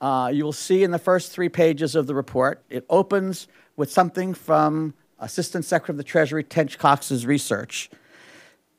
Uh, 0.00 0.30
you 0.32 0.44
will 0.44 0.52
see 0.52 0.82
in 0.82 0.90
the 0.90 0.98
first 0.98 1.30
three 1.32 1.48
pages 1.48 1.94
of 1.94 2.06
the 2.06 2.14
report, 2.14 2.62
it 2.70 2.84
opens 2.88 3.48
with 3.76 3.90
something 3.90 4.34
from 4.34 4.94
Assistant 5.18 5.64
Secretary 5.64 5.94
of 5.94 5.98
the 5.98 6.04
Treasury 6.04 6.42
Tench 6.42 6.78
Coxe's 6.78 7.26
research. 7.26 7.90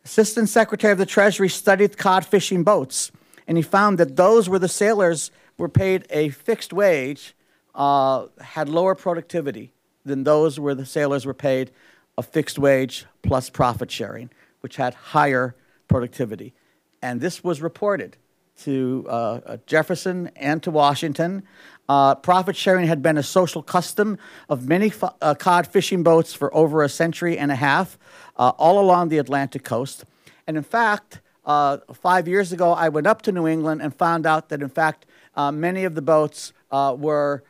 Assistant 0.03 0.49
Secretary 0.49 0.91
of 0.91 0.97
the 0.97 1.05
Treasury 1.05 1.47
studied 1.47 1.97
cod 1.97 2.25
fishing 2.25 2.63
boats 2.63 3.11
and 3.47 3.57
he 3.57 3.63
found 3.63 3.97
that 3.97 4.15
those 4.15 4.49
where 4.49 4.59
the 4.59 4.67
sailors 4.67 5.31
were 5.57 5.69
paid 5.69 6.05
a 6.09 6.29
fixed 6.29 6.73
wage 6.73 7.35
uh, 7.75 8.27
had 8.39 8.69
lower 8.69 8.95
productivity 8.95 9.72
than 10.05 10.23
those 10.23 10.59
where 10.59 10.75
the 10.75 10.85
sailors 10.85 11.25
were 11.25 11.33
paid 11.33 11.71
a 12.17 12.23
fixed 12.23 12.59
wage 12.59 13.05
plus 13.21 13.49
profit 13.49 13.89
sharing, 13.89 14.29
which 14.61 14.75
had 14.75 14.93
higher 14.93 15.55
productivity. 15.87 16.53
And 17.01 17.19
this 17.19 17.43
was 17.43 17.61
reported 17.61 18.17
to 18.61 19.05
uh, 19.09 19.11
uh 19.45 19.57
Jefferson 19.65 20.29
and 20.35 20.61
to 20.63 20.69
Washington. 20.69 21.43
Uh, 21.89 22.15
profit 22.15 22.55
sharing 22.55 22.87
had 22.87 23.01
been 23.01 23.17
a 23.17 23.23
social 23.23 23.63
custom 23.63 24.17
of 24.47 24.67
many 24.67 24.93
uh, 25.21 25.33
cod 25.33 25.67
fishing 25.67 26.03
boats 26.03 26.33
for 26.33 26.55
over 26.55 26.83
a 26.83 26.89
century 26.89 27.37
and 27.37 27.51
a 27.51 27.55
half, 27.55 27.97
uh, 28.37 28.49
all 28.57 28.79
along 28.79 29.09
the 29.09 29.17
Atlantic 29.17 29.63
coast. 29.63 30.05
And 30.47 30.55
in 30.55 30.63
fact, 30.63 31.19
uh, 31.45 31.79
five 31.93 32.27
years 32.27 32.53
ago, 32.53 32.71
I 32.71 32.89
went 32.89 33.07
up 33.07 33.21
to 33.23 33.31
New 33.31 33.47
England 33.47 33.81
and 33.81 33.93
found 33.93 34.25
out 34.25 34.49
that, 34.49 34.61
in 34.61 34.69
fact, 34.69 35.05
many 35.35 35.83
of 35.83 35.95
the 35.95 36.01
boats 36.01 36.53
were 36.71 37.43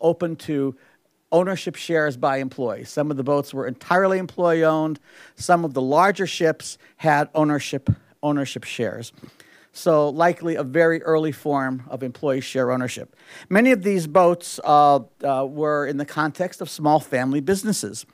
open 0.00 0.36
to 0.36 0.74
ownership 1.34 1.74
shares 1.74 2.16
by 2.16 2.38
employees. 2.38 2.88
Some 2.88 3.10
of 3.10 3.16
the 3.16 3.24
boats 3.24 3.52
were 3.52 3.66
entirely 3.66 4.18
employee 4.18 4.64
owned, 4.64 5.00
some 5.34 5.64
of 5.64 5.74
the 5.74 5.82
larger 5.82 6.26
ships 6.26 6.78
had 6.96 7.28
ownership, 7.34 7.90
ownership 8.22 8.64
shares 8.64 9.12
so 9.76 10.08
likely 10.08 10.54
a 10.54 10.62
very 10.62 11.02
early 11.02 11.32
form 11.32 11.82
of 11.88 12.02
employee 12.02 12.40
share 12.40 12.70
ownership. 12.70 13.16
Many 13.48 13.72
of 13.72 13.82
these 13.82 14.06
boats 14.06 14.60
uh, 14.62 15.00
uh, 15.22 15.44
were 15.44 15.86
in 15.86 15.96
the 15.96 16.04
context 16.04 16.60
of 16.60 16.70
small 16.70 17.00
family 17.00 17.40
businesses. 17.40 18.06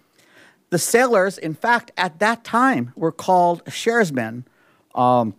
The 0.70 0.78
sailors, 0.78 1.36
in 1.36 1.54
fact, 1.54 1.90
at 1.96 2.18
that 2.20 2.44
time 2.44 2.92
were 2.96 3.12
called 3.12 3.64
sharesmen, 3.66 4.44
um, 4.94 5.34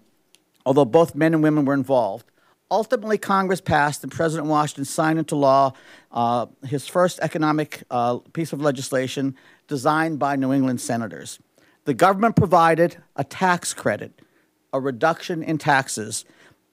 although 0.66 0.86
both 0.86 1.16
men 1.16 1.34
and 1.34 1.42
women 1.42 1.66
were 1.66 1.74
involved. 1.74 2.26
Ultimately, 2.72 3.18
Congress 3.18 3.60
passed 3.60 4.02
and 4.02 4.12
President 4.12 4.48
Washington 4.48 4.86
signed 4.86 5.20
into 5.20 5.36
law 5.36 5.74
uh, 6.12 6.46
his 6.66 6.88
first 6.88 7.20
economic 7.20 7.84
uh, 7.92 8.20
piece 8.32 8.54
of 8.54 8.62
legislation 8.62 9.36
designed 9.68 10.18
by 10.18 10.38
New 10.38 10.54
England 10.54 10.80
senators. 10.80 11.38
The 11.84 11.94
government 11.94 12.38
provided 12.38 12.98
a 13.16 13.26
tax 13.26 13.74
credit 13.74 14.22
a 14.74 14.80
reduction 14.80 15.44
in 15.44 15.58
taxes 15.58 16.26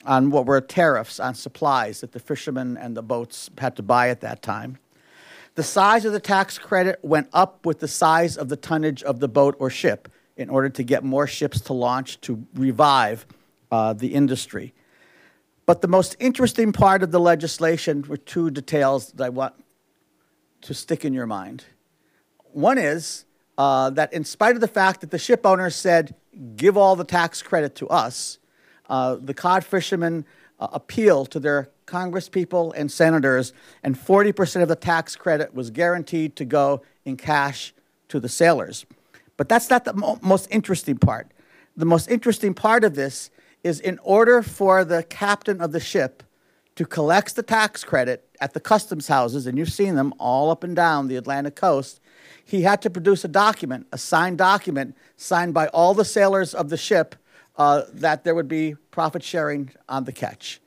on 0.05 0.31
what 0.31 0.47
were 0.47 0.61
tariffs 0.61 1.19
on 1.19 1.35
supplies 1.35 2.01
that 2.01 2.13
the 2.13 2.21
fishermen 2.21 2.77
and 2.77 2.97
the 2.97 3.03
boats 3.03 3.51
had 3.59 3.77
to 3.77 3.83
buy 3.83 4.09
at 4.09 4.21
that 4.21 4.43
time. 4.43 4.79
The 5.57 5.65
size 5.65 6.05
of 6.05 6.13
the 6.13 6.21
tax 6.21 6.59
credit 6.59 7.01
went 7.03 7.29
up 7.33 7.67
with 7.67 7.81
the 7.81 7.89
size 7.89 8.37
of 8.37 8.49
the 8.49 8.57
tonnage 8.57 9.03
of 9.03 9.19
the 9.19 9.29
boat 9.29 9.57
or 9.59 9.71
ship 9.71 10.09
in 10.37 10.49
order 10.49 10.69
to 10.69 10.83
get 10.85 11.03
more 11.03 11.27
ships 11.27 11.61
to 11.63 11.73
launch 11.73 12.21
to 12.21 12.47
revive 12.55 13.27
uh, 13.73 13.93
the 13.93 14.15
industry. 14.15 14.73
But 15.69 15.83
the 15.83 15.89
most 15.89 16.17
interesting 16.19 16.73
part 16.73 17.03
of 17.03 17.11
the 17.11 17.21
legislation 17.21 18.03
were 18.09 18.17
two 18.17 18.51
details 18.51 19.13
that 19.13 19.23
I 19.23 19.29
want 19.29 19.53
to 20.63 20.73
stick 20.73 21.05
in 21.05 21.13
your 21.13 21.27
mind. 21.27 21.67
One 22.53 22.79
is 22.79 23.27
uh, 23.59 23.91
that, 23.91 24.11
in 24.15 24.25
spite 24.25 24.55
of 24.55 24.63
the 24.63 24.67
fact 24.67 25.03
that 25.03 25.11
the 25.11 25.19
ship 25.19 25.45
owners 25.45 25.77
said, 25.77 26.15
give 26.57 26.79
all 26.79 26.97
the 26.97 27.05
tax 27.05 27.43
credit 27.43 27.75
to 27.75 27.89
us. 27.89 28.39
Uh, 28.89 29.17
the 29.21 29.35
cod 29.35 29.63
fishermen 29.63 30.25
uh, 30.59 30.69
appealed 30.73 31.31
to 31.33 31.39
their 31.39 31.69
congresspeople 31.85 32.73
and 32.75 32.91
senators, 32.91 33.53
and 33.83 33.95
40% 33.95 34.63
of 34.63 34.69
the 34.69 34.75
tax 34.75 35.17
credit 35.17 35.53
was 35.53 35.71
guaranteed 35.71 36.35
to 36.37 36.47
go 36.47 36.81
in 37.05 37.19
cash 37.19 37.75
to 38.09 38.19
the 38.19 38.31
sailors. 38.31 38.87
But 39.37 39.51
that's 39.51 39.69
not 39.69 39.85
the 39.85 39.93
mo 39.93 40.19
most 40.23 40.49
interesting 40.51 40.97
part. 40.97 41.31
The 41.77 41.85
most 41.85 42.09
interesting 42.09 42.55
part 42.55 42.85
of 42.85 42.95
this 42.95 43.31
is 43.63 43.81
in 43.81 43.99
order 44.03 44.43
for 44.43 44.85
the 44.85 45.03
captain 45.03 45.61
of 45.61 45.73
the 45.73 45.81
ship 45.81 46.23
to 46.77 46.85
collect 46.85 47.35
the 47.35 47.43
tax 47.43 47.83
credit 47.83 48.29
at 48.41 48.55
the 48.55 48.61
customs 48.61 49.09
houses, 49.09 49.47
and 49.47 49.59
you've 49.59 49.73
seen 49.73 49.97
them 49.97 50.15
all 50.19 50.51
up 50.51 50.63
and 50.63 50.77
down 50.77 51.09
the 51.09 51.17
Atlantic 51.17 51.57
coast, 51.57 52.01
he 52.45 52.63
had 52.63 52.81
to 52.83 52.89
produce 52.89 53.25
a 53.25 53.29
document, 53.29 53.87
a 53.93 53.99
signed 53.99 54.39
document, 54.39 54.97
signed 55.17 55.53
by 55.53 55.67
all 55.69 55.93
the 55.93 56.05
sailors 56.05 56.55
of 56.55 56.69
the 56.69 56.77
ship, 56.77 57.17
uh, 57.57 57.83
that 57.93 58.23
there 58.23 58.35
would 58.35 58.47
be 58.47 58.77
profit 58.93 59.23
sharing 59.23 59.71
on 59.89 60.05
the 60.05 60.13
catch. 60.13 60.61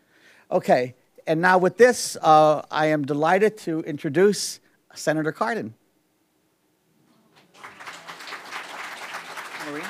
Okay, 0.52 0.96
and 1.26 1.40
now 1.40 1.58
with 1.58 1.78
this, 1.78 2.18
uh, 2.22 2.62
I 2.70 2.88
am 2.88 3.06
delighted 3.06 3.58
to 3.60 3.80
introduce 3.82 4.60
Senator 4.94 5.32
Cardin. 5.32 5.74
Maureen? 9.66 9.86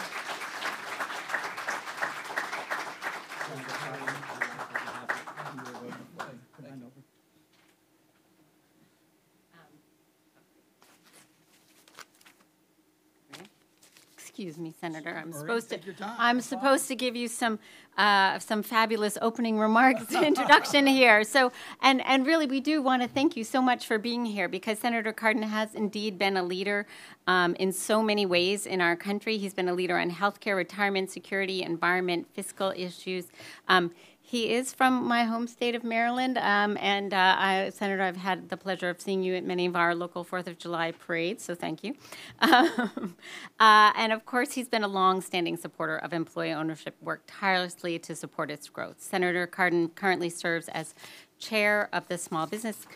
Excuse 14.42 14.58
me, 14.58 14.74
Senator. 14.82 15.16
I'm 15.16 15.32
supposed 15.32 15.70
to. 15.70 15.80
I'm 16.18 16.42
supposed 16.42 16.88
to 16.88 16.96
give 16.96 17.16
you 17.16 17.28
some 17.28 17.60
uh, 17.96 18.40
some 18.40 18.64
fabulous 18.64 19.16
opening 19.22 19.60
remarks 19.60 20.12
introduction 20.12 20.88
here. 21.00 21.24
So, 21.24 21.52
and 21.84 22.02
and 22.08 22.26
really, 22.26 22.48
we 22.48 22.60
do 22.60 22.82
want 22.82 23.04
to 23.04 23.08
thank 23.08 23.38
you 23.38 23.44
so 23.44 23.62
much 23.62 23.86
for 23.86 24.00
being 24.00 24.26
here 24.26 24.48
because 24.50 24.80
Senator 24.80 25.14
Cardin 25.14 25.44
has 25.44 25.76
indeed 25.76 26.18
been 26.18 26.38
a 26.38 26.44
leader 26.44 26.88
um, 27.28 27.54
in 27.56 27.72
so 27.72 28.02
many 28.02 28.26
ways 28.26 28.66
in 28.66 28.82
our 28.82 28.96
country. 28.96 29.38
He's 29.38 29.54
been 29.54 29.70
a 29.70 29.74
leader 29.74 30.00
on 30.00 30.10
healthcare, 30.10 30.56
retirement, 30.56 31.12
security, 31.12 31.62
environment, 31.62 32.26
fiscal 32.34 32.74
issues. 32.76 33.28
Um, 33.68 33.92
he 34.32 34.54
is 34.54 34.72
from 34.74 35.06
my 35.06 35.26
home 35.26 35.46
state 35.46 35.76
of 35.76 35.84
Maryland, 35.84 36.38
um, 36.38 36.78
and 36.80 37.14
uh, 37.14 37.36
I, 37.38 37.70
Senator, 37.76 38.02
I've 38.02 38.16
had 38.16 38.48
the 38.48 38.56
pleasure 38.56 38.88
of 38.88 39.02
seeing 39.02 39.24
you 39.24 39.36
at 39.36 39.44
many 39.44 39.66
of 39.66 39.76
our 39.76 39.94
local 39.94 40.24
Fourth 40.24 40.48
of 40.48 40.58
July 40.58 40.94
parades, 40.94 41.44
so 41.44 41.54
thank 41.54 41.84
you. 41.84 41.96
Um, 42.42 43.18
uh, 43.60 43.92
and 43.96 44.14
of 44.14 44.26
course, 44.26 44.54
he's 44.54 44.70
been 44.70 44.84
a 44.84 44.88
long-standing 44.88 45.58
supporter 45.58 45.98
of 45.98 46.14
employee 46.14 46.54
ownership, 46.54 46.96
worked 47.02 47.28
tirelessly 47.28 48.00
to 48.00 48.16
support 48.16 48.50
its 48.50 48.70
growth. 48.70 49.02
Senator 49.02 49.46
Cardin 49.48 49.90
currently 49.96 50.30
serves 50.30 50.70
as 50.70 50.96
chair 51.38 51.90
of 51.92 52.08
the 52.08 52.18
Small 52.18 52.48
Business 52.48 52.88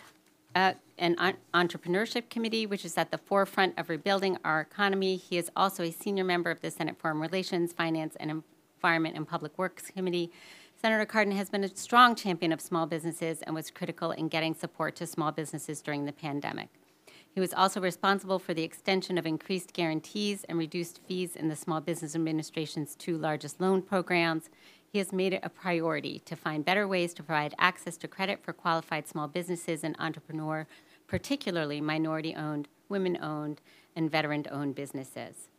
uh, 0.55 0.73
and 0.97 1.17
Entrepreneurship 1.53 2.29
Committee, 2.29 2.65
which 2.65 2.85
is 2.85 2.97
at 2.97 3.11
the 3.11 3.17
forefront 3.17 3.77
of 3.77 3.89
rebuilding 3.89 4.37
our 4.45 4.61
economy. 4.61 5.17
He 5.17 5.37
is 5.37 5.51
also 5.55 5.83
a 5.83 5.91
senior 5.91 6.23
member 6.23 6.49
of 6.49 6.61
the 6.61 6.71
Senate 6.71 6.97
Foreign 6.97 7.19
Relations, 7.19 7.73
Finance, 7.73 8.15
and 8.19 8.43
Environment 8.77 9.15
and 9.15 9.27
Public 9.27 9.57
Works 9.57 9.91
Committee. 9.91 10.31
Senator 10.85 11.07
Cardin 11.07 11.35
has 11.35 11.49
been 11.49 11.63
a 11.63 11.75
strong 11.75 12.13
champion 12.13 12.51
of 12.51 12.61
small 12.61 12.85
businesses 12.85 13.41
and 13.41 13.55
was 13.55 13.71
critical 13.71 14.11
in 14.11 14.27
getting 14.27 14.53
support 14.53 14.95
to 14.97 15.07
small 15.07 15.31
businesses 15.31 15.81
during 15.81 16.05
the 16.05 16.11
pandemic. 16.11 16.69
He 17.31 17.39
was 17.39 17.55
also 17.55 17.81
responsible 17.81 18.37
for 18.37 18.53
the 18.53 18.61
extension 18.61 19.17
of 19.17 19.25
increased 19.25 19.73
guarantees 19.73 20.43
and 20.43 20.59
reduced 20.59 21.01
fees 21.07 21.35
in 21.35 21.47
the 21.47 21.55
Small 21.55 21.81
Business 21.81 22.13
Administration's 22.13 22.93
two 22.93 23.17
largest 23.17 23.59
loan 23.59 23.81
programs. 23.81 24.51
He 24.87 24.99
has 24.99 25.11
made 25.11 25.33
it 25.33 25.39
a 25.41 25.49
priority 25.49 26.19
to 26.19 26.35
find 26.35 26.63
better 26.63 26.87
ways 26.87 27.15
to 27.15 27.23
provide 27.23 27.55
access 27.57 27.97
to 27.97 28.07
credit 28.07 28.43
for 28.43 28.53
qualified 28.53 29.07
small 29.07 29.27
businesses 29.27 29.83
and 29.83 29.95
entrepreneurs, 29.97 30.67
particularly 31.07 31.81
minority 31.81 32.35
owned, 32.35 32.67
women 32.89 33.17
owned, 33.23 33.59
and 33.95 34.11
veteran 34.11 34.45
owned 34.51 34.75
businesses. 34.75 35.49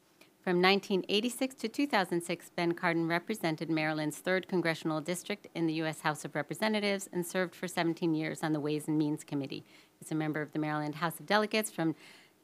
From 0.46 0.62
1986 0.62 1.56
to 1.56 1.68
2006, 1.68 2.50
Ben 2.54 2.72
Cardin 2.72 3.08
represented 3.08 3.68
Maryland's 3.68 4.20
3rd 4.20 4.46
Congressional 4.46 5.00
District 5.00 5.48
in 5.56 5.66
the 5.66 5.72
U.S. 5.72 6.02
House 6.02 6.24
of 6.24 6.36
Representatives 6.36 7.08
and 7.12 7.26
served 7.26 7.52
for 7.52 7.66
17 7.66 8.14
years 8.14 8.44
on 8.44 8.52
the 8.52 8.60
Ways 8.60 8.86
and 8.86 8.96
Means 8.96 9.24
Committee. 9.24 9.64
He's 9.98 10.12
a 10.12 10.14
member 10.14 10.40
of 10.40 10.52
the 10.52 10.60
Maryland 10.60 10.94
House 10.94 11.18
of 11.18 11.26
Delegates 11.26 11.68
from 11.68 11.96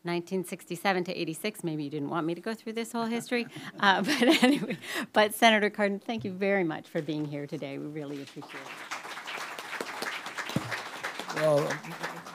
1967 0.03 1.05
to 1.05 1.15
86. 1.17 1.63
Maybe 1.63 1.85
you 1.85 1.91
didn't 1.91 2.11
want 2.11 2.27
me 2.27 2.35
to 2.35 2.41
go 2.41 2.55
through 2.55 2.73
this 2.73 2.91
whole 2.91 3.05
history. 3.05 3.47
Uh, 3.79 4.03
but 4.21 4.43
anyway, 4.43 4.77
but 5.13 5.33
Senator 5.33 5.71
Cardin, 5.71 6.03
thank 6.03 6.25
you 6.25 6.33
very 6.33 6.65
much 6.65 6.89
for 6.89 7.01
being 7.01 7.25
here 7.25 7.47
today. 7.47 7.79
We 7.79 7.87
really 7.87 8.21
appreciate 8.21 8.63
it. 10.57 10.63
Well, 11.37 11.73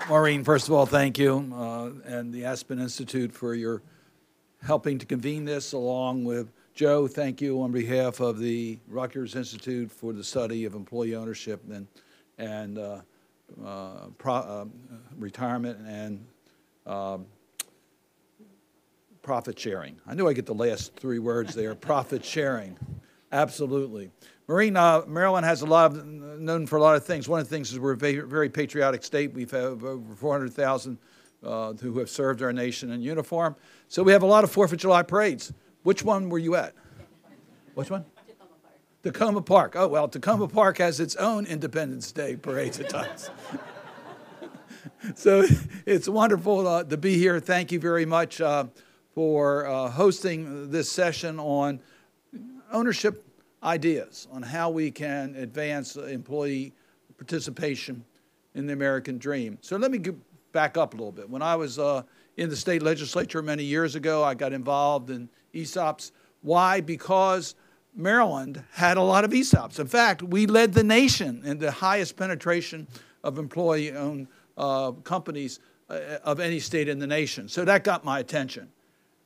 Maureen, 0.08 0.46
first 0.46 0.70
of 0.70 0.74
all, 0.74 0.86
thank 0.86 1.18
you, 1.18 1.52
uh, 1.54 1.90
and 2.06 2.34
the 2.34 2.46
Aspen 2.46 2.80
Institute 2.80 3.34
for 3.34 3.54
your 3.54 3.82
helping 4.64 4.98
to 4.98 5.06
convene 5.06 5.46
this 5.46 5.74
along 5.74 6.26
with 6.26 6.52
Joe. 6.74 7.08
Thank 7.08 7.42
you 7.42 7.62
on 7.62 7.72
behalf 7.72 8.20
of 8.20 8.40
the 8.40 8.78
Rutgers 8.88 9.36
Institute 9.36 9.92
for 9.92 10.14
the 10.14 10.24
study 10.24 10.66
of 10.66 10.74
employee 10.74 11.16
ownership 11.16 11.62
and, 11.72 11.88
and 12.38 12.78
uh, 12.78 13.02
uh, 13.66 14.08
pro, 14.18 14.34
uh, 14.34 14.66
retirement 15.18 15.80
and 15.88 16.26
um, 16.86 17.26
profit 19.22 19.58
sharing. 19.60 19.98
I 20.06 20.14
knew 20.14 20.28
I 20.28 20.34
get 20.34 20.46
the 20.46 20.54
last 20.54 20.96
three 20.96 21.20
words 21.20 21.56
there, 21.56 21.74
profit 21.76 22.24
sharing. 22.24 22.78
Absolutely. 23.32 24.12
Maureen, 24.48 24.78
uh, 24.78 25.02
Maryland 25.08 25.46
has 25.46 25.62
a 25.62 25.66
lot 25.66 25.92
of, 25.92 26.06
known 26.06 26.66
for 26.66 26.78
a 26.78 26.82
lot 26.82 26.96
of 26.96 27.06
things. 27.06 27.28
One 27.28 27.42
of 27.42 27.50
the 27.50 27.54
things 27.54 27.72
is 27.72 27.80
we're 27.80 27.92
a 27.92 27.98
very, 27.98 28.20
very 28.20 28.50
patriotic 28.50 29.04
state. 29.04 29.34
We've 29.34 29.52
had 29.52 29.64
over 29.64 30.16
400,000 30.16 30.98
uh, 31.48 31.74
who 31.74 31.98
have 32.00 32.10
served 32.10 32.42
our 32.42 32.54
nation 32.54 32.92
in 32.92 33.02
uniform. 33.02 33.56
So 33.88 34.04
we 34.04 34.12
have 34.12 34.24
a 34.24 34.28
lot 34.28 34.44
of 34.44 34.52
Fourth 34.52 34.74
of 34.74 34.78
July 34.78 35.04
parades. 35.04 35.54
Which 35.84 36.04
one 36.04 36.30
were 36.30 36.40
you 36.40 36.56
at? 36.56 36.74
Which 37.74 37.90
one? 37.90 38.06
Takoma 39.04 39.46
Park. 39.46 39.76
Oh, 39.76 39.88
well, 39.88 40.10
Takoma 40.10 40.52
Park 40.52 40.80
has 40.80 41.00
its 41.00 41.16
own 41.16 41.46
Independence 41.46 42.12
Day 42.12 42.36
parades 42.36 42.80
at 42.80 42.90
times. 42.90 43.30
so 45.16 45.46
it's 45.86 46.10
wonderful 46.10 46.68
uh, 46.68 46.84
to 46.84 46.98
be 46.98 47.18
here. 47.18 47.40
Thank 47.40 47.72
you 47.72 47.80
very 47.80 48.06
much 48.06 48.42
uh, 48.42 48.66
for 49.14 49.66
uh, 49.66 49.90
hosting 49.90 50.70
this 50.72 50.92
session 50.92 51.40
on 51.40 51.80
ownership 52.72 53.24
ideas, 53.64 54.28
on 54.32 54.44
how 54.44 54.70
we 54.70 54.92
can 54.92 55.36
advance 55.36 55.96
employee 55.96 56.74
participation 57.18 58.04
in 58.56 58.66
the 58.66 58.74
American 58.74 59.18
dream. 59.18 59.58
So 59.62 59.78
let 59.78 59.92
me 59.92 60.00
back 60.52 60.78
up 60.78 60.94
a 60.94 60.98
little 60.98 61.12
bit. 61.12 61.30
When 61.30 61.42
I 61.42 61.56
was 61.56 61.80
uh, 61.80 62.04
in 62.38 62.50
the 62.50 62.56
state 62.56 62.82
legislature 62.82 63.42
many 63.42 63.64
years 63.64 63.96
ago, 63.96 64.24
I 64.24 64.34
got 64.34 64.54
involved 64.54 65.10
in 65.10 65.30
ESOPs. 65.54 66.12
Why? 66.42 66.82
Because 66.82 67.56
Maryland 67.96 68.64
had 68.72 68.98
a 68.98 69.02
lot 69.02 69.26
of 69.26 69.32
ESOPs. 69.32 69.80
In 69.80 69.88
fact, 69.88 70.22
we 70.24 70.46
led 70.46 70.74
the 70.74 70.84
nation 70.84 71.42
in 71.44 71.58
the 71.58 71.72
highest 71.72 72.16
penetration 72.16 72.88
of 73.24 73.38
employee 73.38 73.92
owned 73.92 74.28
uh, 74.58 74.92
companies 75.04 75.60
uh, 75.90 76.18
of 76.24 76.40
any 76.40 76.60
state 76.60 76.88
in 76.88 77.00
the 77.00 77.08
nation. 77.08 77.48
So 77.48 77.66
that 77.66 77.84
got 77.84 78.06
my 78.06 78.20
attention. 78.20 78.70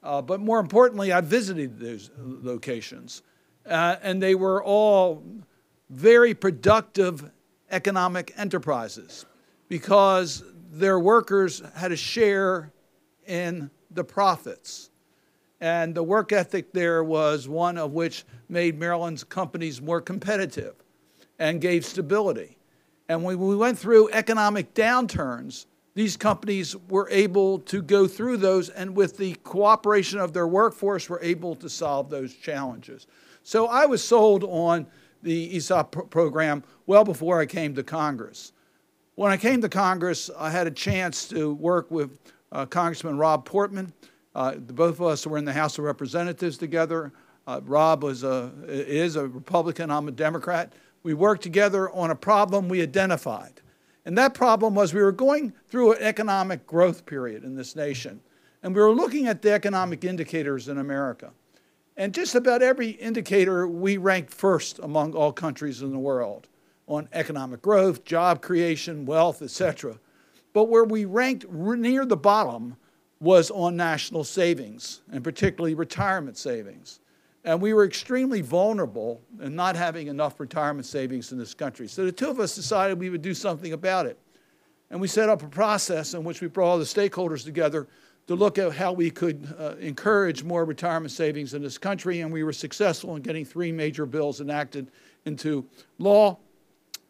Uh, 0.04 0.22
but 0.22 0.40
more 0.40 0.60
importantly, 0.60 1.12
I 1.12 1.22
visited 1.22 1.80
those 1.80 2.10
locations, 2.18 3.22
uh, 3.68 3.98
and 4.02 4.22
they 4.22 4.36
were 4.36 4.64
all 4.64 5.24
very 5.90 6.34
productive 6.34 7.30
economic 7.70 8.34
enterprises 8.38 9.26
because 9.68 10.44
their 10.72 10.98
workers 10.98 11.62
had 11.76 11.92
a 11.92 11.98
share 11.98 12.72
in 13.28 13.70
the 13.92 14.04
profits. 14.04 14.90
And 15.60 15.94
the 15.94 16.02
work 16.02 16.32
ethic 16.32 16.72
there 16.72 17.04
was 17.04 17.48
one 17.48 17.78
of 17.78 17.92
which 17.92 18.26
made 18.50 18.80
Maryland's 18.80 19.24
companies 19.24 19.82
more 19.82 20.02
competitive 20.02 20.76
and 21.38 21.62
gave 21.62 21.86
stability. 21.86 22.58
And 23.10 23.24
when 23.24 23.38
we 23.38 23.56
went 23.56 23.78
through 23.78 24.10
economic 24.12 24.74
downturns, 24.74 25.66
these 25.94 26.16
companies 26.16 26.76
were 26.88 27.10
able 27.12 27.60
to 27.60 27.82
go 27.82 28.08
through 28.08 28.38
those 28.38 28.70
and 28.70 28.96
with 28.96 29.18
the 29.18 29.36
cooperation 29.44 30.20
of 30.20 30.32
their 30.32 30.48
workforce 30.48 31.10
were 31.10 31.20
able 31.22 31.54
to 31.56 31.70
solve 31.70 32.10
those 32.10 32.34
challenges. 32.34 33.08
So 33.44 33.68
I 33.68 33.86
was 33.86 34.02
sold 34.02 34.46
on 34.46 34.88
the 35.22 35.58
ESOP 35.58 36.10
program 36.10 36.64
well 36.86 37.04
before 37.04 37.42
I 37.42 37.46
came 37.46 37.76
to 37.76 37.84
Congress. 37.84 38.54
When 39.22 39.32
I 39.32 39.38
came 39.38 39.62
to 39.62 39.70
Congress, 39.70 40.32
I 40.36 40.50
had 40.50 40.66
a 40.66 40.72
chance 40.72 41.28
to 41.28 41.54
work 41.54 41.92
with 41.92 42.18
uh, 42.52 42.66
Congressman 42.66 43.20
Rob 43.20 43.46
Portman. 43.46 43.94
Uh, 44.34 44.56
both 44.56 44.96
of 44.96 45.04
us 45.04 45.28
were 45.28 45.38
in 45.38 45.46
the 45.46 45.54
House 45.54 45.78
of 45.78 45.84
Representatives 45.84 46.58
together. 46.58 47.14
Uh, 47.46 47.62
Rob 47.64 48.02
was 48.02 48.24
a, 48.24 48.52
is 48.68 49.18
a 49.18 49.28
Republican, 49.28 49.92
I'm 49.92 50.08
a 50.08 50.12
Democrat. 50.12 50.74
We 51.04 51.14
worked 51.14 51.44
together 51.44 51.92
on 51.92 52.10
a 52.10 52.16
problem 52.16 52.68
we 52.68 52.82
identified. 52.82 53.62
And 54.06 54.18
that 54.18 54.34
problem 54.34 54.74
was 54.74 54.92
we 54.92 55.04
were 55.04 55.12
going 55.12 55.54
through 55.68 55.94
an 55.94 56.02
economic 56.02 56.66
growth 56.66 57.06
period 57.06 57.44
in 57.44 57.56
this 57.56 57.76
nation. 57.76 58.22
And 58.64 58.74
we 58.74 58.82
were 58.82 58.92
looking 58.92 59.28
at 59.28 59.44
the 59.44 59.52
economic 59.52 60.04
indicators 60.04 60.68
in 60.68 60.80
America. 60.80 61.30
And 61.96 62.12
just 62.12 62.34
about 62.34 62.64
every 62.64 62.90
indicator, 62.90 63.68
we 63.68 63.98
ranked 63.98 64.34
first 64.34 64.80
among 64.80 65.14
all 65.14 65.32
countries 65.32 65.84
in 65.84 65.92
the 65.92 66.00
world 66.00 66.48
on 66.92 67.08
economic 67.14 67.62
growth, 67.62 68.04
job 68.04 68.42
creation, 68.42 69.06
wealth, 69.06 69.42
etc. 69.42 69.98
But 70.52 70.66
where 70.66 70.84
we 70.84 71.06
ranked 71.06 71.50
near 71.50 72.06
the 72.06 72.18
bottom 72.18 72.76
was 73.22 73.50
on 73.50 73.78
national 73.78 74.26
savings, 74.26 75.02
and 75.12 75.24
particularly 75.24 75.74
retirement 75.74 76.38
savings. 76.38 77.00
And 77.46 77.62
we 77.62 77.74
were 77.74 77.86
extremely 77.86 78.42
vulnerable 78.42 79.22
in 79.42 79.56
not 79.56 79.76
having 79.78 80.08
enough 80.08 80.40
retirement 80.40 80.86
savings 80.86 81.32
in 81.32 81.38
this 81.38 81.54
country. 81.54 81.88
So 81.88 82.04
the 82.04 82.12
two 82.12 82.30
of 82.30 82.40
us 82.42 82.56
decided 82.56 83.00
we 83.00 83.10
would 83.10 83.22
do 83.22 83.34
something 83.34 83.72
about 83.72 84.06
it. 84.06 84.20
And 84.90 85.00
we 85.00 85.08
set 85.08 85.30
up 85.30 85.42
a 85.44 85.48
process 85.48 86.14
in 86.14 86.26
which 86.26 86.42
we 86.42 86.48
brought 86.48 86.72
all 86.72 86.78
the 86.78 86.84
stakeholders 86.84 87.46
together 87.46 87.88
to 88.28 88.36
look 88.36 88.58
at 88.58 88.74
how 88.74 88.92
we 88.92 89.10
could 89.10 89.48
uh, 89.58 89.76
encourage 89.80 90.44
more 90.44 90.66
retirement 90.66 91.12
savings 91.12 91.54
in 91.54 91.62
this 91.62 91.78
country. 91.78 92.20
And 92.20 92.34
we 92.34 92.44
were 92.44 92.54
successful 92.54 93.16
in 93.16 93.22
getting 93.22 93.46
three 93.46 93.72
major 93.72 94.06
bills 94.06 94.42
enacted 94.42 94.92
into 95.26 95.66
law. 95.98 96.38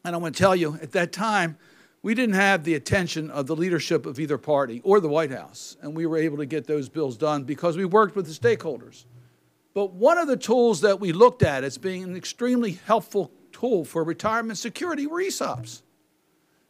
And 0.04 0.16
I 0.16 0.18
want 0.18 0.36
to 0.36 0.40
tell 0.42 0.56
you, 0.56 0.80
at 0.82 0.92
that 0.94 1.12
time, 1.12 1.58
we 2.04 2.16
didn't 2.16 2.36
have 2.36 2.64
the 2.64 2.74
attention 2.74 3.30
of 3.30 3.46
the 3.46 3.56
leadership 3.56 4.06
of 4.06 4.20
either 4.20 4.38
party 4.38 4.82
or 4.84 5.00
the 5.00 5.08
White 5.08 5.32
House. 5.32 5.78
And 5.82 5.96
we 5.96 6.06
were 6.06 6.18
able 6.18 6.38
to 6.38 6.46
get 6.46 6.66
those 6.66 6.90
bills 6.90 7.18
done 7.18 7.44
because 7.44 7.78
we 7.78 7.86
worked 7.86 8.16
with 8.16 8.26
the 8.26 8.34
stakeholders. 8.34 9.06
But 9.74 9.94
one 9.94 10.18
of 10.18 10.28
the 10.28 10.38
tools 10.38 10.82
that 10.82 11.00
we 11.00 11.14
looked 11.14 11.44
at 11.44 11.64
as 11.64 11.78
being 11.78 12.04
an 12.04 12.16
extremely 12.16 12.80
helpful 12.86 13.32
tool 13.52 13.86
for 13.86 14.04
retirement 14.04 14.58
security 14.58 15.06
were 15.06 15.22
ESOPs. 15.22 15.84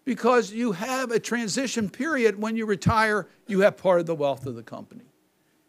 Because 0.03 0.51
you 0.51 0.73
have 0.73 1.11
a 1.11 1.19
transition 1.19 1.89
period 1.89 2.41
when 2.41 2.57
you 2.57 2.65
retire, 2.65 3.27
you 3.47 3.61
have 3.61 3.77
part 3.77 3.99
of 3.99 4.07
the 4.07 4.15
wealth 4.15 4.45
of 4.45 4.55
the 4.55 4.63
company. 4.63 5.05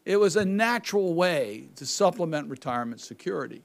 It 0.05 0.16
was 0.16 0.37
a 0.37 0.44
natural 0.44 1.14
way 1.14 1.68
to 1.77 1.87
supplement 1.87 2.48
retirement 2.48 3.01
security. 3.01 3.62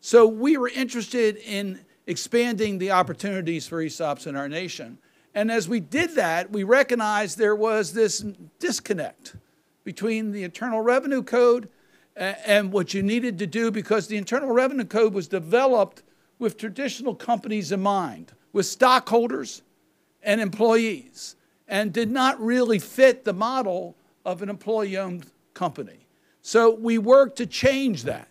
So 0.00 0.26
we 0.26 0.58
were 0.58 0.68
interested 0.68 1.36
in 1.38 1.80
expanding 2.08 2.78
the 2.78 2.90
opportunities 2.90 3.68
for 3.68 3.84
ESOPs 3.84 4.26
in 4.26 4.34
our 4.34 4.48
nation. 4.48 4.98
And 5.34 5.52
as 5.52 5.68
we 5.68 5.78
did 5.78 6.14
that, 6.14 6.50
we 6.50 6.64
recognized 6.64 7.36
there 7.36 7.54
was 7.54 7.92
this 7.92 8.24
disconnect 8.58 9.36
between 9.84 10.32
the 10.32 10.42
Internal 10.42 10.80
Revenue 10.80 11.22
Code 11.22 11.68
and 12.16 12.72
what 12.72 12.94
you 12.94 13.02
needed 13.02 13.38
to 13.38 13.46
do 13.46 13.70
because 13.70 14.08
the 14.08 14.16
Internal 14.16 14.50
Revenue 14.50 14.86
Code 14.86 15.12
was 15.12 15.28
developed 15.28 16.02
with 16.38 16.56
traditional 16.56 17.14
companies 17.14 17.72
in 17.72 17.82
mind, 17.82 18.32
with 18.54 18.64
stockholders 18.64 19.60
and 20.22 20.40
employees, 20.40 21.36
and 21.68 21.92
did 21.92 22.10
not 22.10 22.40
really 22.40 22.78
fit 22.78 23.24
the 23.24 23.34
model 23.34 23.94
of 24.24 24.40
an 24.40 24.48
employee 24.48 24.96
owned 24.96 25.26
company. 25.52 26.06
So 26.40 26.74
we 26.74 26.96
worked 26.96 27.36
to 27.36 27.46
change 27.46 28.04
that. 28.04 28.28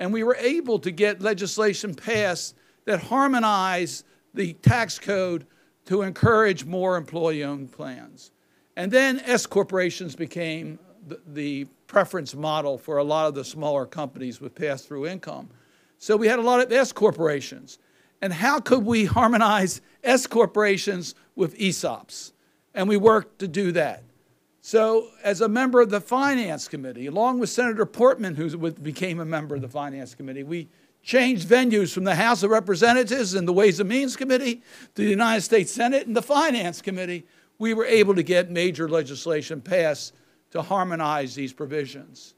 And 0.00 0.12
we 0.12 0.24
were 0.24 0.36
able 0.40 0.80
to 0.80 0.90
get 0.90 1.22
legislation 1.22 1.94
passed 1.94 2.56
that 2.84 3.02
harmonize 3.02 4.04
the 4.34 4.52
tax 4.54 4.98
code 4.98 5.46
to 5.86 6.02
encourage 6.02 6.64
more 6.64 6.96
employee 6.96 7.44
owned 7.44 7.72
plans. 7.72 8.30
And 8.76 8.90
then 8.90 9.20
S 9.20 9.46
corporations 9.46 10.16
became 10.16 10.78
the, 11.06 11.20
the 11.26 11.64
preference 11.86 12.34
model 12.34 12.78
for 12.78 12.96
a 12.96 13.04
lot 13.04 13.26
of 13.26 13.34
the 13.34 13.44
smaller 13.44 13.86
companies 13.86 14.40
with 14.40 14.54
pass 14.54 14.82
through 14.82 15.06
income. 15.06 15.50
So 15.98 16.16
we 16.16 16.26
had 16.26 16.38
a 16.38 16.42
lot 16.42 16.60
of 16.60 16.72
S 16.72 16.92
corporations. 16.92 17.78
And 18.20 18.32
how 18.32 18.58
could 18.58 18.84
we 18.84 19.04
harmonize 19.04 19.80
S 20.02 20.26
corporations 20.26 21.14
with 21.36 21.56
ESOPs? 21.58 22.32
And 22.74 22.88
we 22.88 22.96
worked 22.96 23.38
to 23.40 23.48
do 23.48 23.72
that. 23.72 24.02
So, 24.66 25.10
as 25.22 25.42
a 25.42 25.48
member 25.48 25.82
of 25.82 25.90
the 25.90 26.00
Finance 26.00 26.68
Committee, 26.68 27.06
along 27.06 27.38
with 27.38 27.50
Senator 27.50 27.84
Portman, 27.84 28.34
who 28.34 28.70
became 28.70 29.20
a 29.20 29.24
member 29.26 29.54
of 29.54 29.60
the 29.60 29.68
Finance 29.68 30.14
Committee, 30.14 30.42
we 30.42 30.70
changed 31.04 31.46
venues 31.46 31.92
from 31.92 32.04
the 32.04 32.14
House 32.14 32.42
of 32.42 32.50
Representatives 32.50 33.34
and 33.34 33.46
the 33.46 33.52
Ways 33.52 33.78
and 33.78 33.88
Means 33.88 34.16
Committee 34.16 34.62
to 34.94 35.02
the 35.02 35.10
United 35.10 35.42
States 35.42 35.70
Senate 35.70 36.06
and 36.06 36.16
the 36.16 36.22
Finance 36.22 36.80
Committee. 36.80 37.26
We 37.58 37.74
were 37.74 37.84
able 37.84 38.14
to 38.14 38.22
get 38.22 38.50
major 38.50 38.88
legislation 38.88 39.60
passed 39.60 40.14
to 40.50 40.62
harmonize 40.62 41.34
these 41.34 41.52
provisions. 41.52 42.34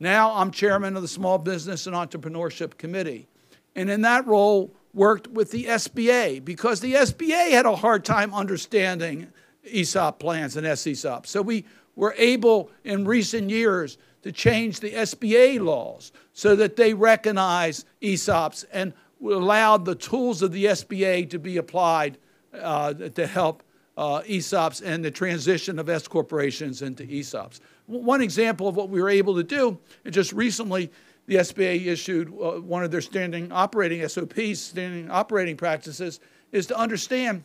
Now 0.00 0.34
I'm 0.34 0.50
chairman 0.50 0.96
of 0.96 1.02
the 1.02 1.08
Small 1.08 1.38
Business 1.38 1.86
and 1.86 1.94
Entrepreneurship 1.94 2.76
Committee. 2.76 3.28
And 3.76 3.88
in 3.88 4.02
that 4.02 4.26
role, 4.26 4.74
worked 4.92 5.28
with 5.28 5.52
the 5.52 5.66
SBA 5.66 6.44
because 6.44 6.80
the 6.80 6.94
SBA 6.94 7.52
had 7.52 7.66
a 7.66 7.76
hard 7.76 8.04
time 8.04 8.34
understanding 8.34 9.28
ESOP 9.64 10.18
plans 10.18 10.56
and 10.56 10.66
SESOP. 10.66 11.26
So 11.26 11.42
we 11.42 11.64
were 11.94 12.14
able 12.18 12.70
in 12.82 13.04
recent 13.04 13.50
years 13.50 13.98
to 14.22 14.32
change 14.32 14.80
the 14.80 14.90
SBA 14.92 15.60
laws 15.60 16.12
so 16.32 16.54
that 16.56 16.76
they 16.76 16.94
recognize 16.94 17.84
ESOPs 18.02 18.64
and 18.72 18.92
allowed 19.22 19.84
the 19.84 19.94
tools 19.94 20.42
of 20.42 20.52
the 20.52 20.66
SBA 20.66 21.30
to 21.30 21.38
be 21.38 21.56
applied 21.56 22.18
uh, 22.54 22.94
to 22.94 23.26
help 23.26 23.62
uh, 23.96 24.22
ESOPs 24.22 24.82
and 24.82 25.04
the 25.04 25.10
transition 25.10 25.78
of 25.78 25.88
S 25.88 26.08
corporations 26.08 26.82
into 26.82 27.04
ESOPs. 27.04 27.60
One 27.86 28.22
example 28.22 28.68
of 28.68 28.76
what 28.76 28.88
we 28.88 29.02
were 29.02 29.10
able 29.10 29.34
to 29.36 29.42
do, 29.42 29.78
and 30.04 30.14
just 30.14 30.32
recently, 30.32 30.90
the 31.26 31.36
SBA 31.36 31.86
issued 31.86 32.28
uh, 32.28 32.60
one 32.60 32.82
of 32.82 32.90
their 32.90 33.00
standing 33.00 33.52
operating 33.52 34.06
SOPs, 34.08 34.58
standing 34.58 35.10
operating 35.10 35.56
practices, 35.56 36.20
is 36.50 36.66
to 36.66 36.76
understand 36.76 37.44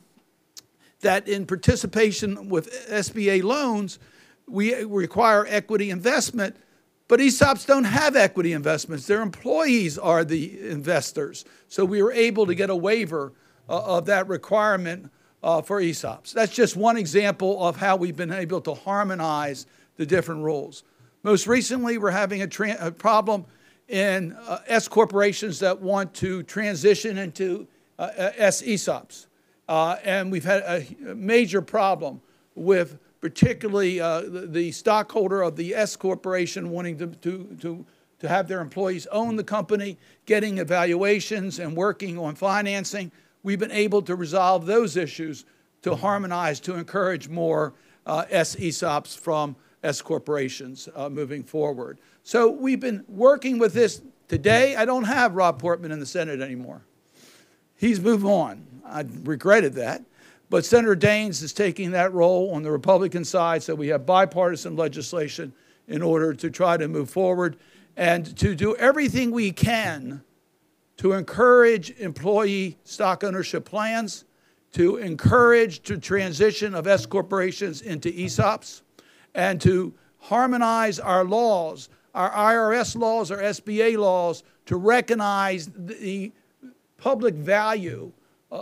that 1.01 1.27
in 1.27 1.45
participation 1.45 2.49
with 2.49 2.71
SBA 2.89 3.43
loans, 3.43 3.99
we 4.47 4.73
require 4.83 5.45
equity 5.47 5.89
investment, 5.89 6.55
but 7.07 7.19
ESOPs 7.19 7.65
don't 7.65 7.83
have 7.83 8.15
equity 8.15 8.53
investments. 8.53 9.05
Their 9.05 9.21
employees 9.21 9.97
are 9.97 10.23
the 10.23 10.69
investors. 10.69 11.45
So 11.67 11.85
we 11.85 12.01
were 12.01 12.11
able 12.11 12.45
to 12.47 12.55
get 12.55 12.69
a 12.69 12.75
waiver 12.75 13.33
uh, 13.69 13.97
of 13.97 14.05
that 14.05 14.27
requirement 14.27 15.11
uh, 15.43 15.61
for 15.61 15.79
ESOPs. 15.79 16.33
That's 16.33 16.53
just 16.53 16.75
one 16.75 16.97
example 16.97 17.63
of 17.63 17.77
how 17.77 17.95
we've 17.95 18.15
been 18.15 18.33
able 18.33 18.61
to 18.61 18.73
harmonize 18.73 19.67
the 19.97 20.05
different 20.05 20.41
rules. 20.41 20.83
Most 21.21 21.47
recently, 21.47 21.97
we're 21.97 22.11
having 22.11 22.41
a, 22.41 22.49
a 22.79 22.91
problem 22.91 23.45
in 23.87 24.33
uh, 24.33 24.59
S 24.67 24.87
corporations 24.87 25.59
that 25.59 25.79
want 25.79 26.13
to 26.15 26.41
transition 26.43 27.17
into 27.19 27.67
uh, 27.99 28.09
S 28.15 28.63
ESOPs. 28.63 29.27
Uh, 29.67 29.97
and 30.03 30.31
we've 30.31 30.43
had 30.43 30.61
a 30.63 31.15
major 31.15 31.61
problem 31.61 32.21
with 32.55 32.97
particularly 33.25 33.99
uh, 33.99 34.21
the, 34.21 34.45
the, 34.45 34.71
stockholder 34.71 35.41
of 35.41 35.55
the 35.55 35.73
S 35.73 35.95
corporation 35.95 36.69
wanting 36.69 36.95
to, 36.95 37.07
to, 37.07 37.57
to, 37.59 37.83
to 38.19 38.29
have 38.29 38.47
their 38.47 38.61
employees 38.61 39.07
own 39.07 39.35
the 39.35 39.43
company, 39.43 39.97
getting 40.27 40.59
evaluations 40.59 41.57
and 41.57 41.75
working 41.75 42.19
on 42.19 42.35
financing. 42.35 43.11
We've 43.41 43.57
been 43.57 43.71
able 43.71 44.03
to 44.03 44.15
resolve 44.15 44.67
those 44.67 44.95
issues 44.95 45.43
to 45.81 45.95
harmonize, 45.95 46.59
to 46.59 46.75
encourage 46.75 47.27
more 47.27 47.73
uh, 48.05 48.25
S 48.29 48.57
ESOPs 48.57 49.17
from 49.17 49.55
S 49.83 50.03
corporations 50.03 50.88
uh, 50.95 51.09
moving 51.09 51.41
forward. 51.41 51.97
So 52.21 52.51
we've 52.51 52.79
been 52.79 53.03
working 53.07 53.57
with 53.57 53.73
this. 53.73 54.03
Today, 54.27 54.75
I 54.75 54.85
don't 54.85 55.05
have 55.05 55.33
Rob 55.33 55.59
Portman 55.59 55.91
in 55.91 55.99
the 55.99 56.05
Senate 56.05 56.41
anymore. 56.41 56.83
He's 57.75 57.99
moved 57.99 58.23
on. 58.23 58.67
I 58.85 59.03
regretted 59.23 59.73
that. 59.73 60.03
But 60.49 60.65
Senator 60.65 60.95
Daines 60.95 61.41
is 61.41 61.53
taking 61.53 61.91
that 61.91 62.13
role 62.13 62.51
on 62.51 62.63
the 62.63 62.71
Republican 62.71 63.25
side, 63.25 63.63
so 63.63 63.75
we 63.75 63.88
have 63.88 64.05
bipartisan 64.05 64.75
legislation 64.75 65.53
in 65.88 66.01
order 66.01 66.34
to 66.34 66.49
try 66.49 66.77
to 66.77 66.88
move 66.88 67.10
forward 67.10 67.58
and 67.97 68.38
to 68.38 68.55
do 68.55 68.75
everything 68.75 69.31
we 69.31 69.51
can 69.51 70.21
to 70.97 71.13
encourage 71.13 71.91
employee 71.99 72.77
stock 72.84 73.23
ownership 73.23 73.65
plans, 73.65 74.25
to 74.71 74.97
encourage 74.97 75.81
the 75.84 75.97
transition 75.97 76.73
of 76.73 76.88
S 76.88 77.05
corporations 77.05 77.81
into 77.81 78.10
ESOPs, 78.10 78.81
and 79.34 79.60
to 79.62 79.93
harmonize 80.19 80.99
our 80.99 81.23
laws 81.23 81.89
our 82.15 82.31
IRS 82.31 82.95
laws, 82.95 83.29
our 83.29 83.39
SBA 83.39 83.97
laws, 83.97 84.43
to 84.65 84.77
recognize 84.77 85.69
the 85.75 86.31
public 86.97 87.36
value 87.36 88.12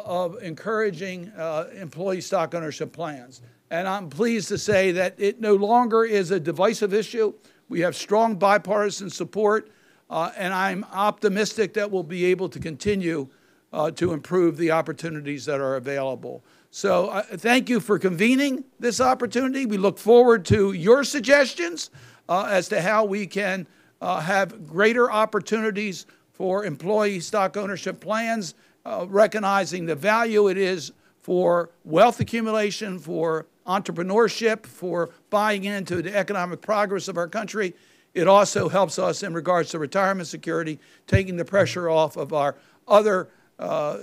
of 0.06 0.42
encouraging 0.42 1.30
uh, 1.38 1.70
employee 1.76 2.22
stock 2.22 2.56
ownership 2.56 2.94
plans. 2.94 3.42
And 3.70 3.88
I'm 3.88 4.10
pleased 4.10 4.50
to 4.50 4.58
say 4.58 4.92
that 4.92 5.16
it 5.18 5.42
no 5.42 5.56
longer 5.56 6.04
is 6.06 6.32
a 6.32 6.40
divisive 6.40 6.94
issue. 6.94 7.34
We 7.70 7.80
have 7.82 7.96
strong 7.96 8.36
bipartisan 8.36 9.10
support, 9.10 9.72
uh, 10.10 10.32
and 10.38 10.54
I'm 10.54 10.86
optimistic 10.92 11.74
that 11.74 11.90
we'll 11.90 12.04
be 12.04 12.26
able 12.26 12.50
to 12.50 12.60
continue 12.60 13.30
uh, 13.72 13.90
to 13.92 14.14
improve 14.14 14.58
the 14.58 14.72
opportunities 14.72 15.46
that 15.46 15.60
are 15.60 15.76
available. 15.76 16.44
So 16.70 17.10
uh, 17.10 17.24
thank 17.24 17.70
you 17.70 17.80
for 17.80 18.00
convening 18.00 18.64
this 18.80 19.02
opportunity. 19.02 19.66
We 19.66 19.78
look 19.78 19.98
forward 19.98 20.46
to 20.46 20.74
your 20.74 21.04
suggestions 21.04 21.90
uh, 22.30 22.48
as 22.50 22.70
to 22.70 22.82
how 22.82 23.06
we 23.06 23.28
can 23.28 23.68
uh, 24.02 24.20
have 24.20 24.68
greater 24.68 25.12
opportunities 25.12 26.06
for 26.32 26.66
employee 26.66 27.20
stock 27.20 27.58
ownership 27.58 28.00
plans, 28.00 28.56
uh, 28.86 29.06
recognizing 29.08 29.86
the 29.86 29.96
value 29.96 30.48
it 30.48 30.58
is 30.58 30.92
for 31.22 31.70
wealth 31.86 32.20
accumulation, 32.20 33.00
for 33.00 33.46
entrepreneurship, 33.66 34.66
for 34.66 35.10
buying 35.30 35.64
into 35.64 36.02
the 36.02 36.16
economic 36.16 36.62
progress 36.62 37.08
of 37.08 37.18
our 37.18 37.28
country. 37.28 37.74
It 38.14 38.28
also 38.28 38.70
helps 38.70 39.00
us 39.00 39.24
in 39.24 39.34
regards 39.34 39.72
to 39.72 39.80
retirement 39.80 40.28
security, 40.28 40.80
taking 41.08 41.38
the 41.38 41.46
pressure 41.46 41.90
off 41.90 42.18
of 42.18 42.34
our 42.34 42.56
other 42.88 43.30
uh, 43.58 43.98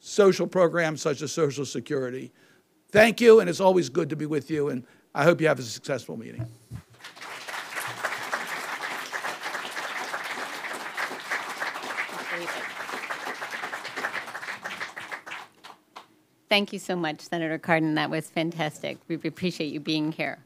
social 0.00 0.46
programs 0.46 1.02
such 1.02 1.22
as 1.22 1.30
Social 1.32 1.64
Security. 1.64 2.32
Thank 2.90 3.20
you, 3.20 3.40
and 3.40 3.50
it's 3.50 3.60
always 3.60 3.88
good 3.88 4.08
to 4.10 4.16
be 4.16 4.26
with 4.26 4.50
you, 4.50 4.68
and 4.68 4.84
I 5.14 5.24
hope 5.24 5.40
you 5.40 5.48
have 5.48 5.58
a 5.58 5.62
successful 5.62 6.16
meeting. 6.16 6.46
Thank 16.48 16.72
you 16.72 16.78
so 16.78 16.94
much, 16.94 17.22
Senator 17.22 17.58
Cardin. 17.58 17.96
That 17.96 18.08
was 18.08 18.30
fantastic. 18.30 18.98
We 19.08 19.16
appreciate 19.16 19.72
you 19.72 19.80
being 19.80 20.12
here. 20.12 20.38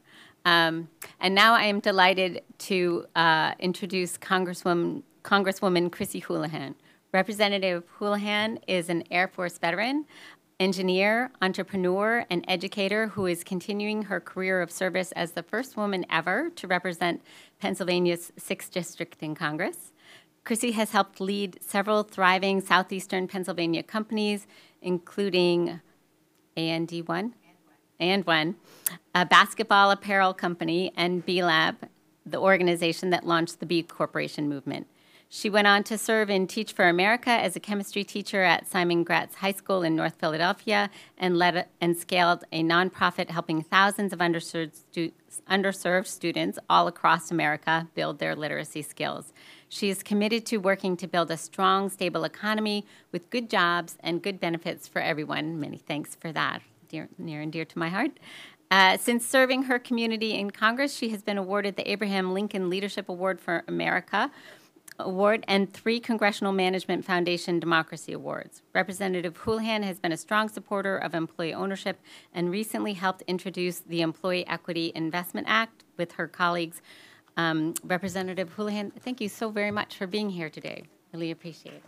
Um, 0.45 0.89
and 1.19 1.35
now 1.35 1.53
I 1.53 1.65
am 1.65 1.79
delighted 1.79 2.41
to 2.59 3.05
uh, 3.15 3.53
introduce 3.59 4.17
Congresswoman, 4.17 5.03
Congresswoman 5.23 5.91
Chrissy 5.91 6.21
Houlahan. 6.21 6.73
Representative 7.13 7.83
Houlahan 7.99 8.59
is 8.67 8.89
an 8.89 9.03
Air 9.11 9.27
Force 9.27 9.59
veteran, 9.59 10.05
engineer, 10.59 11.31
entrepreneur, 11.41 12.25
and 12.31 12.43
educator 12.47 13.09
who 13.09 13.27
is 13.27 13.43
continuing 13.43 14.03
her 14.03 14.19
career 14.19 14.61
of 14.61 14.71
service 14.71 15.11
as 15.11 15.33
the 15.33 15.43
first 15.43 15.77
woman 15.77 16.03
ever 16.09 16.49
to 16.55 16.67
represent 16.67 17.21
Pennsylvania's 17.59 18.31
6th 18.39 18.71
District 18.71 19.21
in 19.21 19.35
Congress. 19.35 19.91
Chrissy 20.43 20.71
has 20.71 20.91
helped 20.91 21.21
lead 21.21 21.59
several 21.61 22.01
thriving 22.01 22.61
southeastern 22.61 23.27
Pennsylvania 23.27 23.83
companies, 23.83 24.47
including 24.81 25.79
AND1 26.57 27.33
and 27.99 28.25
one, 28.25 28.55
a 29.13 29.25
basketball 29.25 29.91
apparel 29.91 30.33
company, 30.33 30.91
and 30.97 31.25
B 31.25 31.43
Lab, 31.43 31.77
the 32.25 32.39
organization 32.39 33.11
that 33.11 33.25
launched 33.25 33.59
the 33.59 33.65
B 33.65 33.83
Corporation 33.83 34.49
movement. 34.49 34.87
She 35.33 35.49
went 35.49 35.65
on 35.65 35.83
to 35.83 35.97
serve 35.97 36.29
in 36.29 36.45
Teach 36.45 36.73
for 36.73 36.89
America 36.89 37.29
as 37.29 37.55
a 37.55 37.61
chemistry 37.61 38.03
teacher 38.03 38.43
at 38.43 38.67
Simon 38.67 39.05
Gratz 39.05 39.35
High 39.35 39.53
School 39.53 39.81
in 39.81 39.95
North 39.95 40.15
Philadelphia 40.19 40.89
and 41.17 41.37
led 41.37 41.67
and 41.79 41.95
scaled 41.95 42.43
a 42.51 42.61
nonprofit 42.61 43.29
helping 43.29 43.61
thousands 43.61 44.11
of 44.11 44.19
underserved, 44.19 44.75
stu- 44.75 45.13
underserved 45.49 46.07
students 46.07 46.59
all 46.69 46.85
across 46.85 47.31
America 47.31 47.87
build 47.95 48.19
their 48.19 48.35
literacy 48.35 48.81
skills. 48.81 49.31
She 49.69 49.89
is 49.89 50.03
committed 50.03 50.45
to 50.47 50.57
working 50.57 50.97
to 50.97 51.07
build 51.07 51.31
a 51.31 51.37
strong, 51.37 51.89
stable 51.89 52.25
economy 52.25 52.85
with 53.13 53.29
good 53.29 53.49
jobs 53.49 53.95
and 54.01 54.21
good 54.21 54.37
benefits 54.37 54.89
for 54.89 54.99
everyone. 54.99 55.61
Many 55.61 55.77
thanks 55.77 56.13
for 56.13 56.33
that, 56.33 56.61
dear, 56.89 57.07
near 57.17 57.39
and 57.39 57.53
dear 57.53 57.63
to 57.63 57.79
my 57.79 57.87
heart. 57.87 58.11
Uh, 58.69 58.97
since 58.97 59.25
serving 59.25 59.63
her 59.63 59.79
community 59.79 60.33
in 60.33 60.51
Congress, 60.51 60.93
she 60.93 61.09
has 61.09 61.21
been 61.21 61.37
awarded 61.37 61.77
the 61.77 61.89
Abraham 61.89 62.33
Lincoln 62.33 62.69
Leadership 62.69 63.07
Award 63.07 63.39
for 63.39 63.63
America 63.69 64.29
Award 64.99 65.43
and 65.47 65.71
three 65.71 65.99
Congressional 65.99 66.53
Management 66.53 67.05
Foundation 67.05 67.59
Democracy 67.59 68.13
Awards. 68.13 68.61
Representative 68.73 69.43
Houlahan 69.43 69.83
has 69.83 69.99
been 69.99 70.11
a 70.11 70.17
strong 70.17 70.49
supporter 70.49 70.97
of 70.97 71.15
employee 71.15 71.53
ownership 71.53 71.99
and 72.33 72.51
recently 72.51 72.93
helped 72.93 73.23
introduce 73.27 73.79
the 73.79 74.01
Employee 74.01 74.47
Equity 74.47 74.91
Investment 74.93 75.47
Act 75.49 75.83
with 75.97 76.13
her 76.13 76.27
colleagues 76.27 76.81
um, 77.37 77.73
Representative 77.83 78.55
Houlahan, 78.55 78.91
thank 78.93 79.21
you 79.21 79.29
so 79.29 79.49
very 79.49 79.71
much 79.71 79.95
for 79.95 80.07
being 80.07 80.29
here 80.29 80.49
today. 80.49 80.83
Really 81.13 81.31
appreciate 81.31 81.75
it. 81.75 81.83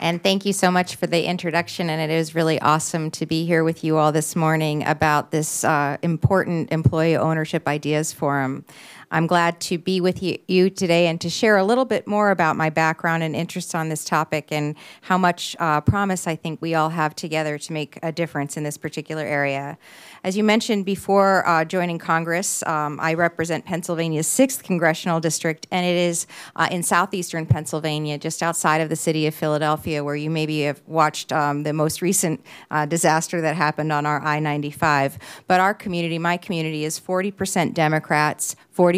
And 0.00 0.22
thank 0.22 0.46
you 0.46 0.52
so 0.52 0.70
much 0.70 0.96
for 0.96 1.06
the 1.06 1.24
introduction. 1.24 1.90
And 1.90 2.00
it 2.00 2.14
is 2.14 2.34
really 2.34 2.60
awesome 2.60 3.10
to 3.12 3.26
be 3.26 3.44
here 3.44 3.64
with 3.64 3.82
you 3.82 3.96
all 3.96 4.12
this 4.12 4.36
morning 4.36 4.86
about 4.86 5.30
this 5.30 5.64
uh, 5.64 5.96
important 6.02 6.70
employee 6.72 7.16
ownership 7.16 7.66
ideas 7.66 8.12
forum. 8.12 8.64
I'm 9.10 9.26
glad 9.26 9.60
to 9.62 9.78
be 9.78 10.00
with 10.00 10.22
you, 10.22 10.70
today 10.70 11.06
and 11.06 11.20
to 11.20 11.30
share 11.30 11.56
a 11.56 11.64
little 11.64 11.84
bit 11.84 12.06
more 12.06 12.30
about 12.30 12.56
my 12.56 12.68
background 12.68 13.22
and 13.22 13.34
interest 13.34 13.74
on 13.74 13.88
this 13.88 14.04
topic 14.04 14.48
and 14.50 14.74
how 15.02 15.16
much 15.16 15.56
uh, 15.58 15.80
promise 15.80 16.26
I 16.26 16.36
think 16.36 16.60
we 16.60 16.74
all 16.74 16.90
have 16.90 17.14
together 17.14 17.58
to 17.58 17.72
make 17.72 17.98
a 18.02 18.12
difference 18.12 18.56
in 18.56 18.64
this 18.64 18.76
particular 18.76 19.24
area. 19.24 19.78
As 20.24 20.36
you 20.36 20.44
mentioned 20.44 20.84
before 20.84 21.46
uh, 21.46 21.64
joining 21.64 21.98
Congress, 21.98 22.62
um, 22.66 22.98
I 23.00 23.14
represent 23.14 23.64
Pennsylvania's 23.64 24.26
6th 24.26 24.62
congressional 24.62 25.20
district, 25.20 25.66
and 25.70 25.86
it 25.86 25.96
is 25.96 26.26
uh, 26.56 26.68
in 26.70 26.82
southeastern 26.82 27.46
Pennsylvania, 27.46 28.18
just 28.18 28.42
outside 28.42 28.80
of 28.80 28.88
the 28.88 28.96
city 28.96 29.26
of 29.26 29.34
Philadelphia, 29.34 30.02
where 30.04 30.16
you 30.16 30.28
maybe 30.28 30.62
have 30.62 30.82
watched 30.86 31.32
um, 31.32 31.62
the 31.62 31.72
most 31.72 32.02
recent 32.02 32.44
uh, 32.70 32.84
disaster 32.84 33.40
that 33.40 33.56
happened 33.56 33.92
on 33.92 34.04
our 34.06 34.20
I 34.20 34.40
95. 34.40 35.18
But 35.46 35.60
our 35.60 35.72
community, 35.72 36.18
my 36.18 36.36
community, 36.36 36.84
is 36.84 36.98
40% 37.00 37.74
Democrats, 37.74 38.56
40% 38.76 38.97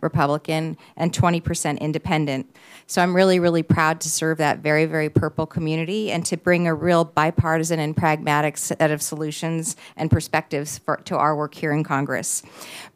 Republican, 0.00 0.76
and 0.96 1.12
20% 1.12 1.80
independent. 1.80 2.54
So 2.86 3.02
I'm 3.02 3.14
really, 3.14 3.38
really 3.38 3.62
proud 3.62 4.00
to 4.02 4.10
serve 4.10 4.38
that 4.38 4.58
very, 4.58 4.84
very 4.84 5.08
purple 5.08 5.46
community 5.46 6.10
and 6.10 6.26
to 6.26 6.36
bring 6.36 6.66
a 6.66 6.74
real 6.74 7.04
bipartisan 7.04 7.78
and 7.78 7.96
pragmatic 7.96 8.56
set 8.56 8.90
of 8.90 9.00
solutions 9.00 9.76
and 9.96 10.10
perspectives 10.10 10.78
for, 10.78 10.96
to 11.04 11.16
our 11.16 11.36
work 11.36 11.54
here 11.54 11.72
in 11.72 11.84
Congress. 11.84 12.42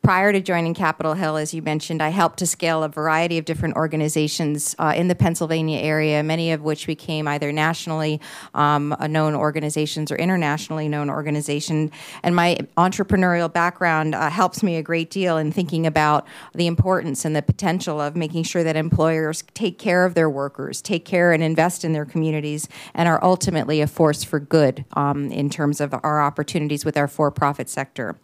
Prior 0.05 0.35
to 0.35 0.41
joining 0.43 0.75
Capitol 0.75 1.15
Hill, 1.15 1.39
as 1.39 1.55
you 1.55 1.63
mentioned, 1.63 2.03
I 2.03 2.11
helped 2.11 2.39
to 2.41 2.47
scale 2.47 2.83
a 2.83 2.91
variety 2.91 3.39
of 3.39 3.47
different 3.47 3.75
organizations 3.75 4.77
uh, 4.79 4.93
in 4.95 5.09
the 5.09 5.15
Pennsylvania 5.15 5.81
area, 5.81 6.23
many 6.23 6.53
of 6.53 6.61
which 6.61 6.87
became 6.87 7.27
either 7.27 7.51
nationally 7.53 8.21
um, 8.53 8.95
known 9.09 9.35
organizations 9.35 10.13
or 10.13 10.17
internationally 10.17 10.89
known 10.91 11.09
organizations. 11.09 11.91
And 12.23 12.37
my 12.37 12.59
entrepreneurial 12.77 13.51
background 13.51 14.15
uh, 14.15 14.29
helps 14.29 14.63
me 14.63 14.77
a 14.77 14.83
great 14.83 15.09
deal 15.09 15.39
in 15.39 15.51
thinking 15.51 15.87
about 15.87 16.27
the 16.55 16.67
importance 16.67 17.25
and 17.25 17.35
the 17.35 17.41
potential 17.41 17.99
of 17.99 18.15
making 18.15 18.43
sure 18.43 18.63
that 18.63 18.77
employers 18.77 19.43
take 19.55 19.79
care 19.79 20.05
of 20.05 20.13
their 20.13 20.29
workers, 20.29 20.83
take 20.83 21.07
care 21.07 21.33
and 21.33 21.43
invest 21.43 21.83
in 21.83 21.95
their 21.95 22.05
communities, 22.05 22.69
and 22.93 23.09
are 23.09 23.25
ultimately 23.25 23.81
a 23.81 23.87
force 23.87 24.23
for 24.23 24.39
good 24.39 24.85
um, 24.93 25.33
in 25.33 25.49
terms 25.49 25.81
of 25.81 25.95
our 26.03 26.21
opportunities 26.21 26.85
with 26.85 26.99
our 26.99 27.09
for 27.09 27.31
profit 27.31 27.71
sector. 27.71 28.19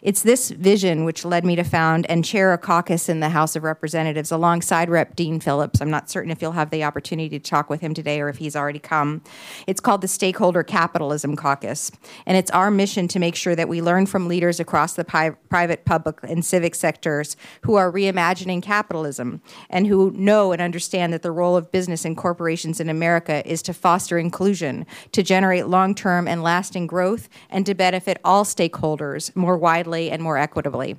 It's 0.00 0.22
this 0.22 0.50
vision 0.50 1.04
which 1.04 1.25
led 1.26 1.44
me 1.44 1.56
to 1.56 1.64
found 1.64 2.06
and 2.08 2.24
chair 2.24 2.52
a 2.52 2.58
caucus 2.58 3.08
in 3.08 3.20
the 3.20 3.28
House 3.28 3.56
of 3.56 3.64
Representatives 3.64 4.30
alongside 4.30 4.88
Rep. 4.88 5.14
Dean 5.16 5.40
Phillips. 5.40 5.80
I'm 5.80 5.90
not 5.90 6.08
certain 6.08 6.30
if 6.30 6.40
you'll 6.40 6.52
have 6.52 6.70
the 6.70 6.84
opportunity 6.84 7.38
to 7.38 7.38
talk 7.38 7.68
with 7.68 7.80
him 7.80 7.94
today 7.94 8.20
or 8.20 8.28
if 8.28 8.38
he's 8.38 8.56
already 8.56 8.78
come. 8.78 9.22
It's 9.66 9.80
called 9.80 10.00
the 10.00 10.08
Stakeholder 10.08 10.62
Capitalism 10.62 11.36
Caucus, 11.36 11.90
and 12.24 12.36
it's 12.36 12.50
our 12.52 12.70
mission 12.70 13.08
to 13.08 13.18
make 13.18 13.36
sure 13.36 13.54
that 13.54 13.68
we 13.68 13.82
learn 13.82 14.06
from 14.06 14.28
leaders 14.28 14.60
across 14.60 14.94
the 14.94 15.04
pi- 15.04 15.30
private, 15.48 15.84
public, 15.84 16.22
and 16.22 16.44
civic 16.44 16.74
sectors 16.74 17.36
who 17.62 17.74
are 17.74 17.92
reimagining 17.92 18.62
capitalism 18.62 19.42
and 19.68 19.86
who 19.86 20.10
know 20.12 20.52
and 20.52 20.62
understand 20.62 21.12
that 21.12 21.22
the 21.22 21.32
role 21.32 21.56
of 21.56 21.72
business 21.72 22.04
and 22.04 22.16
corporations 22.16 22.80
in 22.80 22.88
America 22.88 23.46
is 23.46 23.62
to 23.62 23.74
foster 23.74 24.18
inclusion, 24.18 24.86
to 25.12 25.22
generate 25.22 25.66
long 25.66 25.94
term 25.94 26.28
and 26.28 26.42
lasting 26.42 26.86
growth, 26.86 27.28
and 27.50 27.66
to 27.66 27.74
benefit 27.74 28.20
all 28.24 28.44
stakeholders 28.44 29.34
more 29.34 29.56
widely 29.56 30.10
and 30.10 30.22
more 30.22 30.38
equitably. 30.38 30.96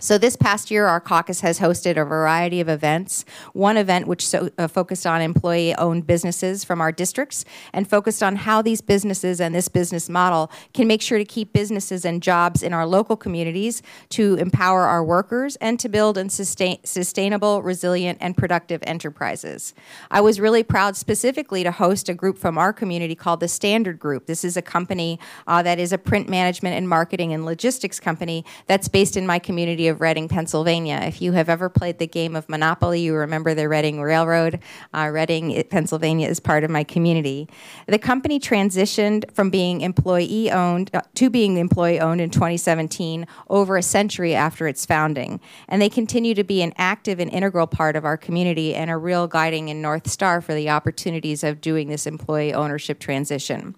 So, 0.00 0.16
this 0.16 0.34
past 0.34 0.70
year, 0.70 0.86
our 0.86 0.98
caucus 0.98 1.42
has 1.42 1.60
hosted 1.60 2.00
a 2.00 2.04
variety 2.06 2.62
of 2.62 2.70
events. 2.70 3.26
One 3.52 3.76
event 3.76 4.06
which 4.06 4.26
so, 4.26 4.48
uh, 4.56 4.66
focused 4.66 5.06
on 5.06 5.20
employee 5.20 5.74
owned 5.74 6.06
businesses 6.06 6.64
from 6.64 6.80
our 6.80 6.90
districts 6.90 7.44
and 7.74 7.88
focused 7.88 8.22
on 8.22 8.36
how 8.36 8.62
these 8.62 8.80
businesses 8.80 9.42
and 9.42 9.54
this 9.54 9.68
business 9.68 10.08
model 10.08 10.50
can 10.72 10.86
make 10.86 11.02
sure 11.02 11.18
to 11.18 11.24
keep 11.26 11.52
businesses 11.52 12.06
and 12.06 12.22
jobs 12.22 12.62
in 12.62 12.72
our 12.72 12.86
local 12.86 13.14
communities, 13.14 13.82
to 14.08 14.36
empower 14.36 14.84
our 14.84 15.04
workers, 15.04 15.56
and 15.56 15.78
to 15.80 15.88
build 15.90 16.16
and 16.16 16.32
sustain, 16.32 16.78
sustainable, 16.82 17.60
resilient, 17.60 18.16
and 18.22 18.38
productive 18.38 18.82
enterprises. 18.86 19.74
I 20.10 20.22
was 20.22 20.40
really 20.40 20.62
proud 20.62 20.96
specifically 20.96 21.62
to 21.62 21.70
host 21.70 22.08
a 22.08 22.14
group 22.14 22.38
from 22.38 22.56
our 22.56 22.72
community 22.72 23.14
called 23.14 23.40
the 23.40 23.48
Standard 23.48 23.98
Group. 23.98 24.24
This 24.24 24.44
is 24.44 24.56
a 24.56 24.62
company 24.62 25.20
uh, 25.46 25.62
that 25.62 25.78
is 25.78 25.92
a 25.92 25.98
print 25.98 26.26
management 26.26 26.74
and 26.74 26.88
marketing 26.88 27.34
and 27.34 27.44
logistics 27.44 28.00
company 28.00 28.46
that's 28.66 28.88
based 28.88 29.14
in 29.18 29.26
my 29.26 29.38
community 29.38 29.89
of 29.90 30.00
Reading, 30.00 30.28
Pennsylvania. 30.28 31.00
If 31.02 31.20
you 31.20 31.32
have 31.32 31.50
ever 31.50 31.68
played 31.68 31.98
the 31.98 32.06
game 32.06 32.34
of 32.34 32.48
Monopoly, 32.48 33.00
you 33.00 33.14
remember 33.14 33.52
the 33.52 33.68
Reading 33.68 34.00
Railroad. 34.00 34.60
Uh, 34.94 35.10
Reading, 35.12 35.62
Pennsylvania 35.68 36.28
is 36.28 36.40
part 36.40 36.64
of 36.64 36.70
my 36.70 36.82
community. 36.82 37.48
The 37.86 37.98
company 37.98 38.40
transitioned 38.40 39.30
from 39.34 39.50
being 39.50 39.82
employee 39.82 40.50
owned 40.50 40.90
uh, 40.94 41.02
to 41.16 41.28
being 41.28 41.58
employee 41.58 42.00
owned 42.00 42.22
in 42.22 42.30
2017, 42.30 43.26
over 43.50 43.76
a 43.76 43.82
century 43.82 44.34
after 44.34 44.66
its 44.66 44.86
founding. 44.86 45.40
And 45.68 45.82
they 45.82 45.90
continue 45.90 46.34
to 46.34 46.44
be 46.44 46.62
an 46.62 46.72
active 46.78 47.20
and 47.20 47.30
integral 47.30 47.66
part 47.66 47.96
of 47.96 48.06
our 48.06 48.16
community 48.16 48.74
and 48.74 48.90
a 48.90 48.96
real 48.96 49.26
guiding 49.26 49.68
and 49.68 49.82
North 49.82 50.08
Star 50.08 50.40
for 50.40 50.54
the 50.54 50.70
opportunities 50.70 51.44
of 51.44 51.60
doing 51.60 51.88
this 51.88 52.06
employee 52.06 52.54
ownership 52.54 53.00
transition. 53.00 53.74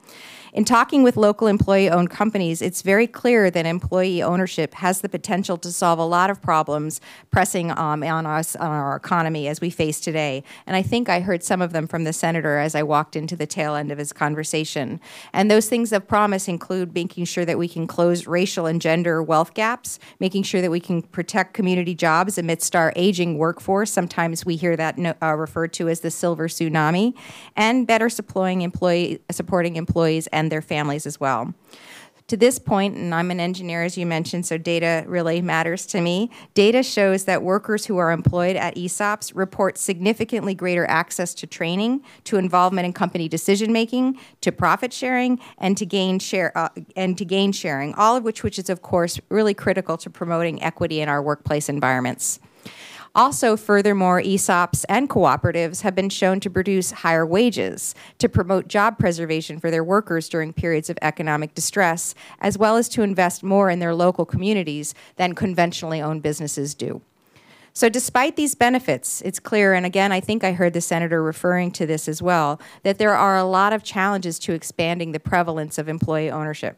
In 0.54 0.66
talking 0.66 1.02
with 1.02 1.16
local 1.16 1.46
employee 1.46 1.88
owned 1.88 2.10
companies, 2.10 2.60
it's 2.60 2.82
very 2.82 3.06
clear 3.06 3.50
that 3.50 3.64
employee 3.64 4.22
ownership 4.22 4.74
has 4.74 5.00
the 5.00 5.08
potential 5.08 5.56
to 5.56 5.72
solve 5.72 5.98
a 5.98 6.04
lot 6.04 6.28
of 6.28 6.42
problems 6.42 7.00
pressing 7.30 7.70
um, 7.70 8.02
on 8.02 8.26
us, 8.26 8.54
on 8.56 8.70
our 8.70 8.94
economy 8.94 9.48
as 9.48 9.62
we 9.62 9.70
face 9.70 9.98
today. 9.98 10.44
And 10.66 10.76
I 10.76 10.82
think 10.82 11.08
I 11.08 11.20
heard 11.20 11.42
some 11.42 11.62
of 11.62 11.72
them 11.72 11.86
from 11.86 12.04
the 12.04 12.12
senator 12.12 12.58
as 12.58 12.74
I 12.74 12.82
walked 12.82 13.16
into 13.16 13.34
the 13.34 13.46
tail 13.46 13.74
end 13.74 13.90
of 13.90 13.96
his 13.96 14.12
conversation. 14.12 15.00
And 15.32 15.50
those 15.50 15.70
things 15.70 15.90
of 15.90 16.06
promise 16.06 16.48
include 16.48 16.94
making 16.94 17.24
sure 17.24 17.46
that 17.46 17.56
we 17.56 17.66
can 17.66 17.86
close 17.86 18.26
racial 18.26 18.66
and 18.66 18.78
gender 18.78 19.22
wealth 19.22 19.54
gaps, 19.54 19.98
making 20.20 20.42
sure 20.42 20.60
that 20.60 20.70
we 20.70 20.80
can 20.80 21.00
protect 21.00 21.54
community 21.54 21.94
jobs 21.94 22.36
amidst 22.36 22.76
our 22.76 22.92
aging 22.94 23.38
workforce. 23.38 23.90
Sometimes 23.90 24.44
we 24.44 24.56
hear 24.56 24.76
that 24.76 24.98
uh, 25.22 25.34
referred 25.34 25.72
to 25.72 25.88
as 25.88 26.00
the 26.00 26.10
silver 26.10 26.46
tsunami, 26.46 27.14
and 27.56 27.86
better 27.86 28.10
supporting 28.10 28.70
supporting 29.30 29.76
employees 29.76 30.26
and 30.26 30.41
and 30.42 30.52
their 30.52 30.60
families 30.60 31.06
as 31.06 31.18
well. 31.18 31.54
To 32.28 32.36
this 32.36 32.58
point, 32.58 32.96
and 32.96 33.14
I'm 33.14 33.30
an 33.30 33.40
engineer 33.40 33.82
as 33.82 33.98
you 33.98 34.06
mentioned, 34.06 34.46
so 34.46 34.56
data 34.56 35.04
really 35.06 35.42
matters 35.42 35.84
to 35.86 36.00
me. 36.00 36.30
Data 36.54 36.82
shows 36.82 37.24
that 37.26 37.42
workers 37.42 37.84
who 37.84 37.98
are 37.98 38.10
employed 38.10 38.56
at 38.56 38.74
ESOPs 38.74 39.32
report 39.34 39.76
significantly 39.76 40.54
greater 40.54 40.88
access 40.88 41.34
to 41.34 41.46
training, 41.46 42.02
to 42.24 42.38
involvement 42.38 42.86
in 42.86 42.92
company 42.92 43.28
decision 43.28 43.72
making, 43.72 44.18
to 44.40 44.50
profit 44.50 44.92
sharing, 44.92 45.40
and 45.58 45.76
to 45.76 45.84
gain 45.84 46.18
share 46.18 46.56
uh, 46.56 46.70
and 46.96 47.18
to 47.18 47.24
gain 47.24 47.52
sharing. 47.52 47.92
All 47.96 48.16
of 48.16 48.24
which, 48.24 48.42
which 48.42 48.58
is 48.58 48.70
of 48.70 48.80
course 48.80 49.20
really 49.28 49.52
critical 49.52 49.98
to 49.98 50.08
promoting 50.08 50.62
equity 50.62 51.00
in 51.00 51.10
our 51.10 51.22
workplace 51.22 51.68
environments. 51.68 52.40
Also, 53.14 53.58
furthermore, 53.58 54.22
ESOPs 54.22 54.86
and 54.88 55.08
cooperatives 55.08 55.82
have 55.82 55.94
been 55.94 56.08
shown 56.08 56.40
to 56.40 56.48
produce 56.48 56.90
higher 56.92 57.26
wages, 57.26 57.94
to 58.16 58.26
promote 58.26 58.68
job 58.68 58.98
preservation 58.98 59.60
for 59.60 59.70
their 59.70 59.84
workers 59.84 60.30
during 60.30 60.52
periods 60.52 60.88
of 60.88 60.98
economic 61.02 61.54
distress, 61.54 62.14
as 62.40 62.56
well 62.56 62.78
as 62.78 62.88
to 62.88 63.02
invest 63.02 63.42
more 63.42 63.68
in 63.68 63.80
their 63.80 63.94
local 63.94 64.24
communities 64.24 64.94
than 65.16 65.34
conventionally 65.34 66.00
owned 66.00 66.22
businesses 66.22 66.74
do. 66.74 67.02
So, 67.74 67.90
despite 67.90 68.36
these 68.36 68.54
benefits, 68.54 69.20
it's 69.22 69.38
clear, 69.38 69.74
and 69.74 69.84
again, 69.84 70.10
I 70.12 70.20
think 70.20 70.42
I 70.42 70.52
heard 70.52 70.72
the 70.72 70.80
senator 70.80 71.22
referring 71.22 71.70
to 71.72 71.86
this 71.86 72.08
as 72.08 72.22
well, 72.22 72.60
that 72.82 72.98
there 72.98 73.14
are 73.14 73.36
a 73.36 73.44
lot 73.44 73.74
of 73.74 73.82
challenges 73.82 74.38
to 74.40 74.52
expanding 74.52 75.12
the 75.12 75.20
prevalence 75.20 75.76
of 75.76 75.88
employee 75.88 76.30
ownership. 76.30 76.76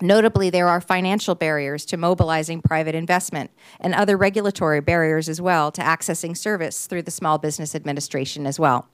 Notably, 0.00 0.48
there 0.48 0.68
are 0.68 0.80
financial 0.80 1.34
barriers 1.34 1.84
to 1.86 1.96
mobilizing 1.96 2.62
private 2.62 2.94
investment 2.94 3.50
and 3.80 3.94
other 3.94 4.16
regulatory 4.16 4.80
barriers 4.80 5.28
as 5.28 5.40
well 5.40 5.72
to 5.72 5.80
accessing 5.80 6.36
service 6.36 6.86
through 6.86 7.02
the 7.02 7.10
Small 7.10 7.38
Business 7.38 7.74
Administration 7.74 8.46
as 8.46 8.60
well. 8.60 8.88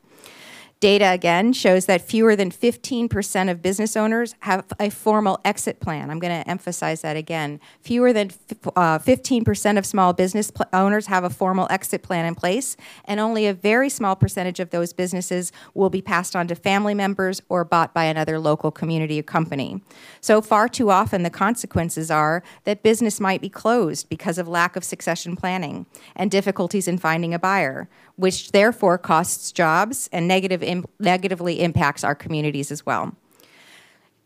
Data 0.84 1.06
again 1.06 1.54
shows 1.54 1.86
that 1.86 2.02
fewer 2.02 2.36
than 2.36 2.50
15% 2.50 3.50
of 3.50 3.62
business 3.62 3.96
owners 3.96 4.34
have 4.40 4.66
a 4.78 4.90
formal 4.90 5.40
exit 5.42 5.80
plan. 5.80 6.10
I'm 6.10 6.18
going 6.18 6.42
to 6.42 6.46
emphasize 6.46 7.00
that 7.00 7.16
again. 7.16 7.58
Fewer 7.80 8.12
than 8.12 8.32
uh, 8.76 8.98
15% 8.98 9.78
of 9.78 9.86
small 9.86 10.12
business 10.12 10.52
owners 10.74 11.06
have 11.06 11.24
a 11.24 11.30
formal 11.30 11.66
exit 11.70 12.02
plan 12.02 12.26
in 12.26 12.34
place, 12.34 12.76
and 13.06 13.18
only 13.18 13.46
a 13.46 13.54
very 13.54 13.88
small 13.88 14.14
percentage 14.14 14.60
of 14.60 14.68
those 14.68 14.92
businesses 14.92 15.52
will 15.72 15.88
be 15.88 16.02
passed 16.02 16.36
on 16.36 16.46
to 16.48 16.54
family 16.54 16.92
members 16.92 17.40
or 17.48 17.64
bought 17.64 17.94
by 17.94 18.04
another 18.04 18.38
local 18.38 18.70
community 18.70 19.18
or 19.18 19.22
company. 19.22 19.80
So, 20.20 20.42
far 20.42 20.68
too 20.68 20.90
often, 20.90 21.22
the 21.22 21.30
consequences 21.30 22.10
are 22.10 22.42
that 22.64 22.82
business 22.82 23.18
might 23.18 23.40
be 23.40 23.48
closed 23.48 24.10
because 24.10 24.36
of 24.36 24.48
lack 24.48 24.76
of 24.76 24.84
succession 24.84 25.34
planning 25.34 25.86
and 26.14 26.30
difficulties 26.30 26.86
in 26.86 26.98
finding 26.98 27.32
a 27.32 27.38
buyer 27.38 27.88
which 28.16 28.52
therefore 28.52 28.98
costs 28.98 29.52
jobs 29.52 30.08
and 30.12 30.28
negative 30.28 30.62
Im- 30.62 30.84
negatively 30.98 31.62
impacts 31.62 32.04
our 32.04 32.14
communities 32.14 32.70
as 32.70 32.86
well. 32.86 33.14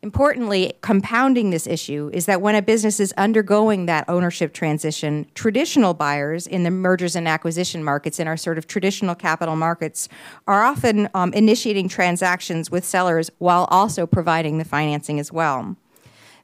Importantly, 0.00 0.74
compounding 0.80 1.50
this 1.50 1.66
issue 1.66 2.08
is 2.12 2.26
that 2.26 2.40
when 2.40 2.54
a 2.54 2.62
business 2.62 3.00
is 3.00 3.12
undergoing 3.16 3.86
that 3.86 4.04
ownership 4.08 4.52
transition, 4.52 5.26
traditional 5.34 5.92
buyers 5.92 6.46
in 6.46 6.62
the 6.62 6.70
mergers 6.70 7.16
and 7.16 7.26
acquisition 7.26 7.82
markets, 7.82 8.20
in 8.20 8.28
our 8.28 8.36
sort 8.36 8.58
of 8.58 8.68
traditional 8.68 9.16
capital 9.16 9.56
markets, 9.56 10.08
are 10.46 10.62
often 10.62 11.08
um, 11.14 11.32
initiating 11.32 11.88
transactions 11.88 12.70
with 12.70 12.84
sellers 12.84 13.28
while 13.38 13.64
also 13.70 14.06
providing 14.06 14.58
the 14.58 14.64
financing 14.64 15.18
as 15.18 15.32
well. 15.32 15.76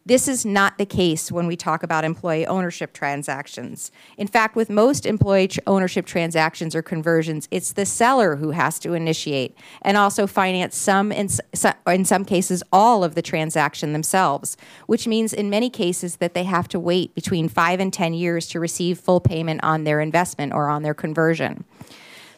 This 0.06 0.28
is 0.28 0.44
not 0.44 0.76
the 0.76 0.84
case 0.84 1.32
when 1.32 1.46
we 1.46 1.56
talk 1.56 1.82
about 1.82 2.04
employee 2.04 2.46
ownership 2.46 2.92
transactions. 2.92 3.90
In 4.18 4.26
fact, 4.26 4.54
with 4.54 4.68
most 4.68 5.06
employee 5.06 5.48
ownership 5.66 6.04
transactions 6.04 6.74
or 6.74 6.82
conversions, 6.82 7.48
it's 7.50 7.72
the 7.72 7.86
seller 7.86 8.36
who 8.36 8.50
has 8.50 8.78
to 8.80 8.92
initiate 8.92 9.56
and 9.80 9.96
also 9.96 10.26
finance 10.26 10.76
some, 10.76 11.10
in, 11.10 11.30
some 12.04 12.24
cases, 12.26 12.62
all 12.70 13.02
of 13.02 13.14
the 13.14 13.22
transaction 13.22 13.94
themselves, 13.94 14.58
which 14.86 15.06
means 15.06 15.32
in 15.32 15.48
many 15.48 15.70
cases 15.70 16.16
that 16.16 16.34
they 16.34 16.44
have 16.44 16.68
to 16.68 16.78
wait 16.78 17.14
between 17.14 17.48
five 17.48 17.80
and 17.80 17.90
10 17.90 18.12
years 18.12 18.46
to 18.48 18.60
receive 18.60 18.98
full 18.98 19.20
payment 19.20 19.64
on 19.64 19.84
their 19.84 20.02
investment 20.02 20.52
or 20.52 20.68
on 20.68 20.82
their 20.82 20.92
conversion. 20.92 21.64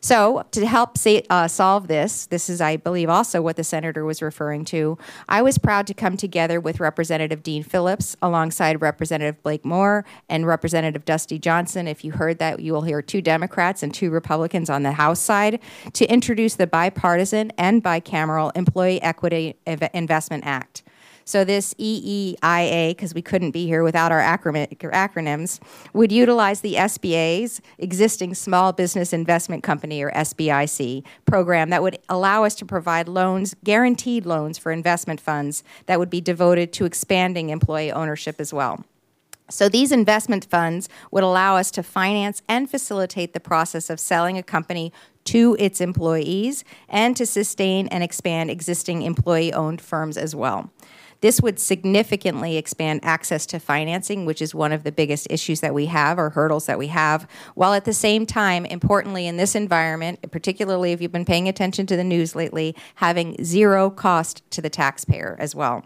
So, 0.06 0.44
to 0.52 0.64
help 0.64 0.98
uh, 1.30 1.48
solve 1.48 1.88
this, 1.88 2.26
this 2.26 2.48
is, 2.48 2.60
I 2.60 2.76
believe, 2.76 3.08
also 3.08 3.42
what 3.42 3.56
the 3.56 3.64
senator 3.64 4.04
was 4.04 4.22
referring 4.22 4.64
to. 4.66 4.96
I 5.28 5.42
was 5.42 5.58
proud 5.58 5.88
to 5.88 5.94
come 5.94 6.16
together 6.16 6.60
with 6.60 6.78
Representative 6.78 7.42
Dean 7.42 7.64
Phillips 7.64 8.14
alongside 8.22 8.80
Representative 8.80 9.42
Blake 9.42 9.64
Moore 9.64 10.04
and 10.28 10.46
Representative 10.46 11.04
Dusty 11.04 11.40
Johnson. 11.40 11.88
If 11.88 12.04
you 12.04 12.12
heard 12.12 12.38
that, 12.38 12.60
you 12.60 12.72
will 12.72 12.82
hear 12.82 13.02
two 13.02 13.20
Democrats 13.20 13.82
and 13.82 13.92
two 13.92 14.10
Republicans 14.10 14.70
on 14.70 14.84
the 14.84 14.92
House 14.92 15.18
side 15.18 15.58
to 15.94 16.06
introduce 16.06 16.54
the 16.54 16.68
bipartisan 16.68 17.50
and 17.58 17.82
bicameral 17.82 18.56
Employee 18.56 19.02
Equity 19.02 19.56
Investment 19.66 20.46
Act. 20.46 20.84
So 21.28 21.44
this 21.44 21.74
EEIA, 21.74 22.90
because 22.90 23.12
we 23.12 23.20
couldn't 23.20 23.50
be 23.50 23.66
here 23.66 23.82
without 23.82 24.12
our 24.12 24.20
acronyms, 24.20 25.58
would 25.92 26.12
utilize 26.12 26.60
the 26.60 26.74
SBA's 26.74 27.60
existing 27.78 28.34
Small 28.34 28.72
Business 28.72 29.12
Investment 29.12 29.64
Company, 29.64 30.00
or 30.02 30.12
SBIC, 30.12 31.02
program 31.24 31.70
that 31.70 31.82
would 31.82 31.98
allow 32.08 32.44
us 32.44 32.54
to 32.54 32.64
provide 32.64 33.08
loans, 33.08 33.56
guaranteed 33.64 34.24
loans 34.24 34.56
for 34.56 34.70
investment 34.70 35.20
funds 35.20 35.64
that 35.86 35.98
would 35.98 36.10
be 36.10 36.20
devoted 36.20 36.72
to 36.74 36.84
expanding 36.84 37.50
employee 37.50 37.90
ownership 37.90 38.40
as 38.40 38.54
well. 38.54 38.84
So 39.50 39.68
these 39.68 39.90
investment 39.90 40.44
funds 40.44 40.88
would 41.10 41.24
allow 41.24 41.56
us 41.56 41.72
to 41.72 41.82
finance 41.82 42.40
and 42.48 42.70
facilitate 42.70 43.32
the 43.32 43.40
process 43.40 43.90
of 43.90 43.98
selling 43.98 44.38
a 44.38 44.44
company 44.44 44.92
to 45.24 45.56
its 45.58 45.80
employees 45.80 46.62
and 46.88 47.16
to 47.16 47.26
sustain 47.26 47.88
and 47.88 48.04
expand 48.04 48.48
existing 48.48 49.02
employee 49.02 49.52
owned 49.52 49.80
firms 49.80 50.16
as 50.16 50.36
well. 50.36 50.70
This 51.26 51.40
would 51.40 51.58
significantly 51.58 52.56
expand 52.56 53.00
access 53.02 53.46
to 53.46 53.58
financing, 53.58 54.26
which 54.26 54.40
is 54.40 54.54
one 54.54 54.70
of 54.70 54.84
the 54.84 54.92
biggest 54.92 55.26
issues 55.28 55.58
that 55.58 55.74
we 55.74 55.86
have 55.86 56.20
or 56.20 56.30
hurdles 56.30 56.66
that 56.66 56.78
we 56.78 56.86
have, 56.86 57.26
while 57.56 57.74
at 57.74 57.84
the 57.84 57.92
same 57.92 58.26
time, 58.26 58.64
importantly, 58.64 59.26
in 59.26 59.36
this 59.36 59.56
environment, 59.56 60.20
particularly 60.30 60.92
if 60.92 61.02
you've 61.02 61.10
been 61.10 61.24
paying 61.24 61.48
attention 61.48 61.84
to 61.86 61.96
the 61.96 62.04
news 62.04 62.36
lately, 62.36 62.76
having 62.94 63.42
zero 63.42 63.90
cost 63.90 64.48
to 64.52 64.62
the 64.62 64.70
taxpayer 64.70 65.34
as 65.40 65.52
well. 65.52 65.82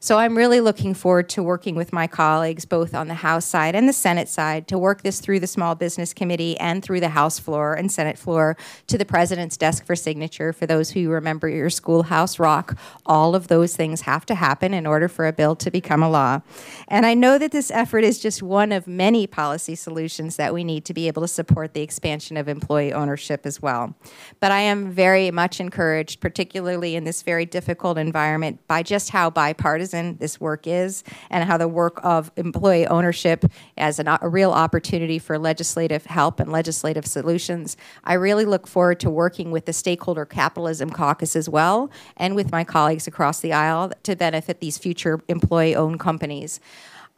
So 0.00 0.18
I'm 0.18 0.36
really 0.36 0.60
looking 0.60 0.94
forward 0.94 1.28
to 1.30 1.42
working 1.42 1.74
with 1.74 1.92
my 1.92 2.06
colleagues, 2.06 2.64
both 2.64 2.94
on 2.94 3.08
the 3.08 3.14
House 3.14 3.44
side 3.44 3.74
and 3.74 3.88
the 3.88 3.92
Senate 3.92 4.28
side, 4.28 4.68
to 4.68 4.78
work 4.78 5.02
this 5.02 5.20
through 5.20 5.40
the 5.40 5.48
Small 5.48 5.74
Business 5.74 6.14
Committee 6.14 6.56
and 6.60 6.84
through 6.84 7.00
the 7.00 7.08
House 7.08 7.40
floor 7.40 7.74
and 7.74 7.90
Senate 7.90 8.16
floor 8.16 8.56
to 8.86 8.96
the 8.96 9.04
President's 9.04 9.56
desk 9.56 9.84
for 9.84 9.96
signature. 9.96 10.52
For 10.52 10.66
those 10.66 10.90
who 10.90 11.08
remember 11.08 11.48
your 11.48 11.68
schoolhouse 11.68 12.38
rock, 12.38 12.78
all 13.06 13.34
of 13.34 13.48
those 13.48 13.74
things 13.74 14.02
have 14.02 14.24
to 14.26 14.36
happen 14.36 14.72
in 14.72 14.86
order 14.86 15.08
for 15.08 15.26
a 15.26 15.32
bill 15.32 15.56
to 15.56 15.70
become 15.70 16.02
a 16.02 16.08
law. 16.08 16.42
And 16.86 17.04
I 17.04 17.14
know 17.14 17.36
that 17.36 17.50
this 17.50 17.72
effort 17.72 18.04
is 18.04 18.20
just 18.20 18.40
one 18.40 18.70
of 18.70 18.86
many 18.86 19.26
policy 19.26 19.74
solutions 19.74 20.36
that 20.36 20.54
we 20.54 20.62
need 20.62 20.84
to 20.84 20.94
be 20.94 21.08
able 21.08 21.22
to 21.22 21.28
support 21.28 21.74
the 21.74 21.82
expansion 21.82 22.36
of 22.36 22.46
employee 22.46 22.92
ownership 22.92 23.44
as 23.44 23.60
well. 23.60 23.96
But 24.38 24.52
I 24.52 24.60
am 24.60 24.92
very 24.92 25.32
much 25.32 25.58
encouraged, 25.58 26.20
particularly 26.20 26.94
in 26.94 27.02
this 27.02 27.22
very 27.22 27.46
difficult 27.46 27.98
environment, 27.98 28.60
by 28.68 28.84
just 28.84 29.10
how 29.10 29.28
bipartisan 29.28 29.87
bipartisan 29.88 30.18
this 30.18 30.40
work 30.40 30.66
is 30.66 31.04
and 31.30 31.44
how 31.44 31.56
the 31.56 31.68
work 31.68 32.00
of 32.02 32.30
employee 32.36 32.86
ownership 32.86 33.44
as 33.76 33.98
an, 33.98 34.08
a 34.08 34.28
real 34.28 34.52
opportunity 34.52 35.18
for 35.18 35.38
legislative 35.38 36.06
help 36.06 36.40
and 36.40 36.50
legislative 36.52 37.06
solutions. 37.06 37.76
I 38.04 38.14
really 38.14 38.44
look 38.44 38.66
forward 38.66 39.00
to 39.00 39.10
working 39.10 39.50
with 39.50 39.66
the 39.66 39.72
Stakeholder 39.72 40.24
Capitalism 40.24 40.90
Caucus 40.90 41.36
as 41.36 41.48
well 41.48 41.90
and 42.16 42.34
with 42.34 42.50
my 42.50 42.64
colleagues 42.64 43.06
across 43.06 43.40
the 43.40 43.52
aisle 43.52 43.92
to 44.02 44.16
benefit 44.16 44.60
these 44.60 44.78
future 44.78 45.20
employee 45.28 45.74
owned 45.74 46.00
companies. 46.00 46.60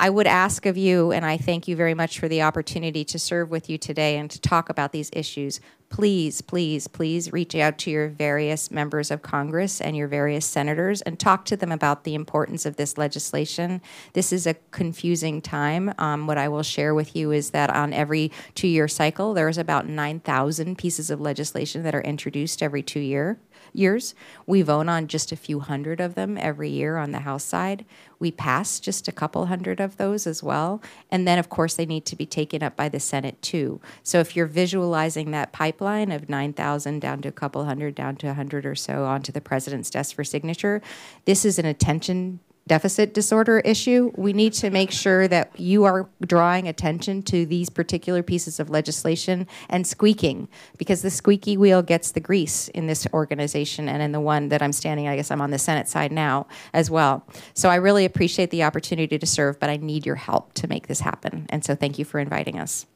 I 0.00 0.08
would 0.08 0.26
ask 0.26 0.64
of 0.64 0.78
you, 0.78 1.12
and 1.12 1.26
I 1.26 1.36
thank 1.36 1.68
you 1.68 1.76
very 1.76 1.92
much 1.92 2.18
for 2.18 2.26
the 2.26 2.40
opportunity 2.40 3.04
to 3.04 3.18
serve 3.18 3.50
with 3.50 3.68
you 3.68 3.76
today 3.76 4.16
and 4.16 4.30
to 4.30 4.40
talk 4.40 4.70
about 4.70 4.92
these 4.92 5.10
issues. 5.12 5.60
Please, 5.90 6.40
please, 6.40 6.88
please 6.88 7.34
reach 7.34 7.54
out 7.54 7.76
to 7.80 7.90
your 7.90 8.08
various 8.08 8.70
members 8.70 9.10
of 9.10 9.20
Congress 9.20 9.78
and 9.78 9.94
your 9.94 10.08
various 10.08 10.46
senators 10.46 11.02
and 11.02 11.20
talk 11.20 11.44
to 11.44 11.56
them 11.56 11.70
about 11.70 12.04
the 12.04 12.14
importance 12.14 12.64
of 12.64 12.76
this 12.76 12.96
legislation. 12.96 13.82
This 14.14 14.32
is 14.32 14.46
a 14.46 14.54
confusing 14.70 15.42
time. 15.42 15.92
Um, 15.98 16.26
what 16.26 16.38
I 16.38 16.48
will 16.48 16.62
share 16.62 16.94
with 16.94 17.14
you 17.14 17.30
is 17.30 17.50
that 17.50 17.68
on 17.68 17.92
every 17.92 18.32
two 18.54 18.68
year 18.68 18.88
cycle, 18.88 19.34
there's 19.34 19.58
about 19.58 19.86
9,000 19.86 20.78
pieces 20.78 21.10
of 21.10 21.20
legislation 21.20 21.82
that 21.82 21.94
are 21.94 22.00
introduced 22.00 22.62
every 22.62 22.82
two 22.82 23.00
year 23.00 23.38
years. 23.72 24.14
We 24.46 24.62
vote 24.62 24.88
on 24.88 25.06
just 25.06 25.32
a 25.32 25.36
few 25.36 25.60
hundred 25.60 26.00
of 26.00 26.14
them 26.14 26.36
every 26.38 26.70
year 26.70 26.96
on 26.96 27.12
the 27.12 27.20
House 27.20 27.44
side. 27.44 27.84
We 28.18 28.30
pass 28.30 28.80
just 28.80 29.08
a 29.08 29.12
couple 29.12 29.46
hundred 29.46 29.80
of 29.80 29.96
those 29.96 30.26
as 30.26 30.42
well. 30.42 30.82
And 31.10 31.26
then, 31.26 31.38
of 31.38 31.48
course, 31.48 31.74
they 31.74 31.86
need 31.86 32.04
to 32.06 32.16
be 32.16 32.26
taken 32.26 32.62
up 32.62 32.76
by 32.76 32.88
the 32.88 33.00
Senate 33.00 33.40
too. 33.42 33.80
So 34.02 34.20
if 34.20 34.36
you're 34.36 34.46
visualizing 34.46 35.30
that 35.30 35.52
pipeline 35.52 36.10
of 36.10 36.28
9,000 36.28 37.00
down 37.00 37.22
to 37.22 37.28
a 37.28 37.32
couple 37.32 37.64
hundred, 37.64 37.94
down 37.94 38.16
to 38.16 38.26
100 38.26 38.66
or 38.66 38.74
so 38.74 39.04
onto 39.04 39.32
the 39.32 39.40
president's 39.40 39.90
desk 39.90 40.14
for 40.14 40.24
signature, 40.24 40.82
this 41.24 41.44
is 41.44 41.58
an 41.58 41.66
attention 41.66 42.40
deficit 42.66 43.14
disorder 43.14 43.58
issue, 43.60 44.12
we 44.16 44.32
need 44.32 44.52
to 44.52 44.70
make 44.70 44.90
sure 44.90 45.26
that 45.26 45.58
you 45.58 45.84
are 45.84 46.08
drawing 46.24 46.68
attention 46.68 47.22
to 47.22 47.44
these 47.44 47.68
particular 47.68 48.22
pieces 48.22 48.60
of 48.60 48.70
legislation 48.70 49.46
and 49.68 49.86
squeaking, 49.86 50.48
because 50.78 51.02
the 51.02 51.10
squeaky 51.10 51.56
wheel 51.56 51.82
gets 51.82 52.12
the 52.12 52.20
grease 52.20 52.68
in 52.68 52.86
this 52.86 53.06
organization 53.12 53.88
and 53.88 54.02
in 54.02 54.12
the 54.12 54.20
one 54.20 54.50
that 54.50 54.62
I'm 54.62 54.72
standing, 54.72 55.08
I 55.08 55.16
guess 55.16 55.30
I'm 55.30 55.40
on 55.40 55.50
the 55.50 55.58
Senate 55.58 55.88
side 55.88 56.12
now 56.12 56.46
as 56.72 56.90
well. 56.90 57.26
So 57.54 57.68
I 57.68 57.76
really 57.76 58.04
appreciate 58.04 58.50
the 58.50 58.62
opportunity 58.62 59.18
to 59.18 59.26
serve, 59.26 59.58
but 59.58 59.68
I 59.68 59.76
need 59.76 60.06
your 60.06 60.16
help 60.16 60.52
to 60.54 60.68
make 60.68 60.86
this 60.86 61.00
happen. 61.00 61.46
And 61.48 61.64
so 61.64 61.74
thank 61.74 61.98
you 61.98 62.04
for 62.04 62.20
inviting 62.20 62.58
us. 62.58 62.86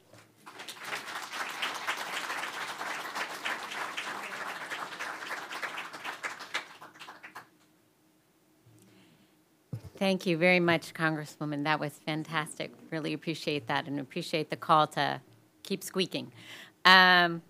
Thank 9.97 10.25
you 10.25 10.37
very 10.37 10.59
much, 10.59 10.93
Congresswoman. 10.93 11.63
That 11.63 11.79
was 11.79 11.93
fantastic. 12.05 12.71
Really 12.91 13.13
appreciate 13.13 13.67
that 13.67 13.87
and 13.87 13.99
appreciate 13.99 14.49
the 14.49 14.57
call 14.57 14.87
to 14.87 15.21
keep 15.63 15.83
squeaking. 15.83 16.33
Um, 16.83 17.41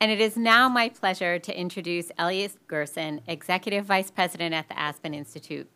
and 0.00 0.12
it 0.12 0.20
is 0.20 0.36
now 0.36 0.68
my 0.68 0.90
pleasure 0.90 1.38
to 1.38 1.58
introduce 1.58 2.12
Elliot 2.18 2.52
Gerson, 2.66 3.22
Executive 3.26 3.86
Vice 3.86 4.10
President 4.10 4.54
at 4.54 4.68
the 4.68 4.78
Aspen 4.78 5.14
Institute. 5.14 5.66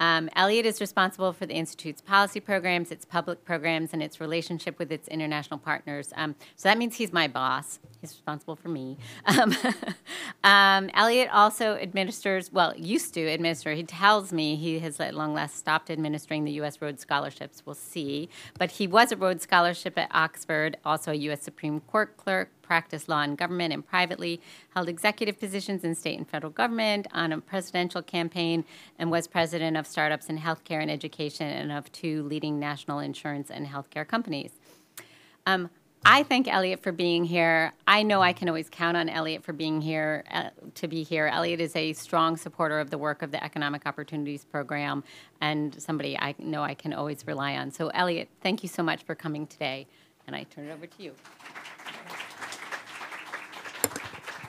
Um, 0.00 0.28
Elliot 0.34 0.66
is 0.66 0.80
responsible 0.80 1.32
for 1.32 1.46
the 1.46 1.54
Institute's 1.54 2.00
policy 2.00 2.40
programs, 2.40 2.90
its 2.90 3.04
public 3.04 3.44
programs, 3.44 3.92
and 3.92 4.02
its 4.02 4.20
relationship 4.20 4.78
with 4.78 4.90
its 4.90 5.08
international 5.08 5.58
partners. 5.58 6.12
Um, 6.16 6.34
so 6.56 6.68
that 6.68 6.78
means 6.78 6.96
he's 6.96 7.12
my 7.12 7.28
boss. 7.28 7.78
He's 8.00 8.10
responsible 8.10 8.56
for 8.56 8.68
me. 8.68 8.96
Um, 9.34 9.56
um, 10.44 10.90
Elliot 10.94 11.28
also 11.32 11.74
administers, 11.76 12.52
well, 12.52 12.72
used 12.76 13.14
to 13.14 13.26
administer, 13.26 13.72
he 13.72 13.82
tells 13.82 14.32
me 14.32 14.54
he 14.54 14.78
has 14.78 15.00
at 15.00 15.14
long 15.14 15.34
last 15.34 15.56
stopped 15.56 15.90
administering 15.90 16.44
the 16.44 16.52
U.S. 16.52 16.80
Rhodes 16.80 17.02
Scholarships. 17.02 17.62
We'll 17.64 17.74
see. 17.74 18.28
But 18.58 18.70
he 18.72 18.86
was 18.86 19.10
a 19.10 19.16
Rhodes 19.16 19.42
Scholarship 19.42 19.98
at 19.98 20.08
Oxford, 20.12 20.76
also 20.84 21.10
a 21.10 21.14
U.S. 21.14 21.42
Supreme 21.42 21.80
Court 21.80 22.16
clerk, 22.16 22.50
practiced 22.64 23.08
law 23.08 23.22
in 23.22 23.36
government 23.36 23.72
and 23.72 23.86
privately, 23.86 24.40
held 24.74 24.88
executive 24.88 25.38
positions 25.38 25.84
in 25.84 25.94
state 25.94 26.18
and 26.18 26.28
federal 26.28 26.52
government, 26.52 27.06
on 27.12 27.32
a 27.32 27.40
presidential 27.40 28.02
campaign, 28.02 28.64
and 28.98 29.10
was 29.10 29.26
president 29.26 29.76
of 29.76 29.86
startups 29.86 30.28
in 30.28 30.38
healthcare 30.38 30.80
and 30.82 30.90
education 30.90 31.46
and 31.46 31.70
of 31.70 31.90
two 31.92 32.22
leading 32.24 32.58
national 32.58 32.98
insurance 32.98 33.50
and 33.50 33.66
healthcare 33.66 34.06
companies. 34.06 34.52
Um, 35.46 35.70
I 36.06 36.22
thank 36.22 36.48
Elliot 36.48 36.82
for 36.82 36.92
being 36.92 37.24
here. 37.24 37.72
I 37.88 38.02
know 38.02 38.20
I 38.20 38.34
can 38.34 38.48
always 38.48 38.68
count 38.68 38.94
on 38.94 39.08
Elliot 39.08 39.42
for 39.42 39.54
being 39.54 39.80
here 39.80 40.22
uh, 40.30 40.50
to 40.74 40.86
be 40.86 41.02
here. 41.02 41.28
Elliot 41.28 41.60
is 41.60 41.74
a 41.74 41.94
strong 41.94 42.36
supporter 42.36 42.78
of 42.78 42.90
the 42.90 42.98
work 42.98 43.22
of 43.22 43.30
the 43.30 43.42
Economic 43.42 43.86
Opportunities 43.86 44.44
Program 44.44 45.02
and 45.40 45.80
somebody 45.80 46.18
I 46.18 46.34
know 46.38 46.62
I 46.62 46.74
can 46.74 46.92
always 46.92 47.26
rely 47.26 47.56
on. 47.56 47.70
So, 47.70 47.88
Elliot, 47.88 48.28
thank 48.42 48.62
you 48.62 48.68
so 48.68 48.82
much 48.82 49.02
for 49.04 49.14
coming 49.14 49.46
today. 49.46 49.86
And 50.26 50.36
I 50.36 50.42
turn 50.44 50.66
it 50.66 50.72
over 50.72 50.86
to 50.86 51.02
you. 51.02 51.12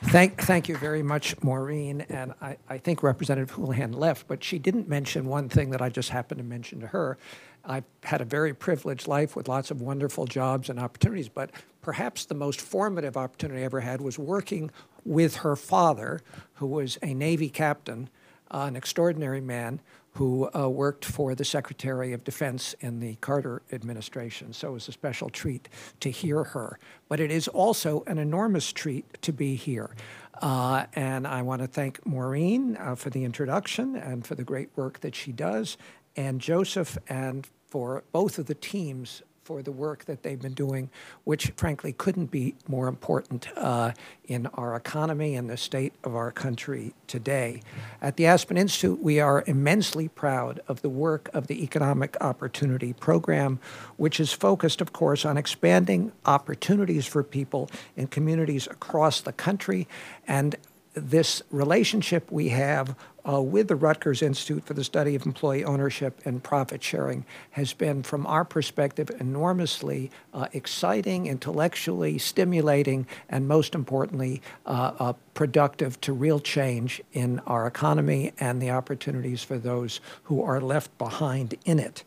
Thank, 0.08 0.42
thank 0.44 0.70
you 0.70 0.78
very 0.78 1.04
much, 1.04 1.36
Maureen. 1.44 2.02
And 2.10 2.34
I, 2.42 2.58
I 2.70 2.78
think 2.78 3.04
Representative 3.04 3.54
Houlahan 3.56 3.94
left, 3.96 4.28
but 4.28 4.44
she 4.44 4.60
didn't 4.60 4.88
mention 4.88 5.26
one 5.26 5.50
thing 5.50 5.72
that 5.72 5.82
I 5.82 5.90
just 5.90 6.10
happened 6.10 6.38
to 6.38 6.44
mention 6.44 6.80
to 6.80 6.88
her. 6.88 7.18
I've 7.66 7.84
had 8.04 8.22
a 8.22 8.26
very 8.26 8.54
privileged 8.54 9.08
life 9.08 9.36
with 9.36 9.50
lots 9.50 9.72
of 9.72 9.82
wonderful 9.82 10.26
jobs 10.26 10.70
and 10.70 10.80
opportunities, 10.80 11.28
but 11.28 11.52
perhaps 11.82 12.26
the 12.26 12.36
most 12.36 12.62
formative 12.62 13.18
opportunity 13.18 13.62
I 13.62 13.66
ever 13.66 13.82
had 13.82 14.00
was 14.00 14.18
working 14.18 14.72
with 15.04 15.38
her 15.38 15.56
father, 15.56 16.22
who 16.56 16.68
was 16.68 16.98
a 17.02 17.14
Navy 17.14 17.50
captain, 17.50 18.10
uh, 18.52 18.66
an 18.68 18.76
extraordinary 18.76 19.42
man 19.42 19.82
who 20.16 20.50
uh, 20.56 20.68
worked 20.70 21.04
for 21.04 21.36
the 21.36 21.44
Secretary 21.44 22.14
of 22.14 22.24
Defense 22.24 22.74
in 22.80 23.00
the 23.00 23.16
Carter 23.16 23.62
administration. 23.72 24.54
So 24.54 24.70
it 24.70 24.74
was 24.74 24.88
a 24.88 24.94
special 24.94 25.30
treat 25.30 25.68
to 26.00 26.10
hear 26.10 26.44
her. 26.44 26.80
But 27.10 27.20
it 27.20 27.32
is 27.32 27.50
also 27.50 28.04
an 28.08 28.18
enormous 28.18 28.72
treat 28.72 29.22
to 29.22 29.34
be 29.34 29.56
here. 29.56 29.94
Uh, 30.42 30.86
and 30.94 31.28
I 31.28 31.42
want 31.42 31.62
to 31.62 31.68
thank 31.68 32.06
Maureen 32.06 32.78
uh, 32.78 32.96
for 32.96 33.10
the 33.10 33.26
introduction 33.26 33.96
and 33.96 34.26
for 34.26 34.36
the 34.36 34.44
great 34.44 34.70
work 34.76 35.02
that 35.02 35.16
she 35.16 35.32
does, 35.32 35.78
and 36.16 36.40
Joseph 36.40 36.98
and 37.08 37.48
for 37.68 38.04
both 38.12 38.40
of 38.40 38.46
the 38.46 38.56
teams 38.56 39.22
for 39.46 39.62
the 39.62 39.72
work 39.72 40.06
that 40.06 40.24
they've 40.24 40.42
been 40.42 40.56
doing, 40.56 40.90
which 41.24 41.54
frankly 41.56 41.94
couldn't 41.94 42.32
be 42.32 42.56
more 42.68 42.88
important 42.88 43.48
uh, 43.56 43.92
in 44.26 44.48
our 44.56 44.76
economy 44.76 45.36
and 45.36 45.48
the 45.48 45.56
state 45.56 45.94
of 46.04 46.16
our 46.16 46.32
country 46.32 46.96
today. 47.06 47.62
At 48.02 48.18
the 48.18 48.26
Aspen 48.26 48.58
Institute, 48.58 49.00
we 49.04 49.20
are 49.20 49.44
immensely 49.46 50.08
proud 50.08 50.62
of 50.68 50.82
the 50.82 50.90
work 50.90 51.30
of 51.32 51.46
the 51.46 51.64
Economic 51.64 52.18
Opportunity 52.22 52.94
Program, 52.94 53.60
which 53.98 54.20
is 54.20 54.34
focused, 54.34 54.82
of 54.82 54.94
course, 54.94 55.24
on 55.26 55.38
expanding 55.38 56.12
opportunities 56.26 57.06
for 57.06 57.22
people 57.22 57.70
in 57.96 58.08
communities 58.08 58.66
across 58.66 59.22
the 59.22 59.32
country 59.32 59.88
and 60.28 60.56
this 60.96 61.44
relationship 61.52 62.32
we 62.32 62.50
have 62.50 62.96
uh, 63.28 63.42
with 63.42 63.68
the 63.68 63.76
Rutgers 63.76 64.22
Institute 64.22 64.66
for 64.66 64.74
the 64.74 64.84
Study 64.84 65.16
of 65.16 65.26
Employee 65.26 65.64
Ownership 65.64 66.22
and 66.26 66.44
Profit 66.44 66.84
Sharing 66.84 67.26
has 67.52 67.74
been, 67.74 68.04
from 68.04 68.26
our 68.28 68.46
perspective, 68.46 69.10
enormously 69.20 70.12
uh, 70.34 70.48
exciting, 70.54 71.28
intellectually 71.28 72.18
stimulating, 72.18 73.08
and 73.30 73.48
most 73.48 73.74
importantly, 73.76 74.42
uh, 74.66 74.92
uh, 75.00 75.14
productive 75.34 76.00
to 76.02 76.14
real 76.14 76.40
change 76.40 77.02
in 77.14 77.40
our 77.48 77.68
economy 77.68 78.34
and 78.40 78.62
the 78.62 78.72
opportunities 78.72 79.44
for 79.44 79.58
those 79.58 80.00
who 80.24 80.42
are 80.44 80.62
left 80.62 80.96
behind 80.98 81.56
in 81.66 81.80
it. 81.80 82.04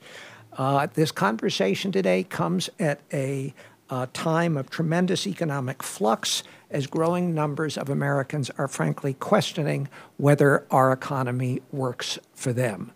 Uh, 0.56 0.86
this 0.94 1.12
conversation 1.12 1.92
today 1.92 2.22
comes 2.24 2.70
at 2.78 3.00
a 3.12 3.54
uh, 3.90 4.06
time 4.12 4.56
of 4.56 4.70
tremendous 4.70 5.26
economic 5.26 5.82
flux 5.82 6.42
as 6.70 6.86
growing 6.86 7.34
numbers 7.34 7.76
of 7.78 7.88
Americans 7.88 8.50
are 8.58 8.68
frankly 8.68 9.14
questioning 9.14 9.88
whether 10.16 10.66
our 10.70 10.92
economy 10.92 11.62
works 11.72 12.18
for 12.34 12.52
them. 12.52 12.92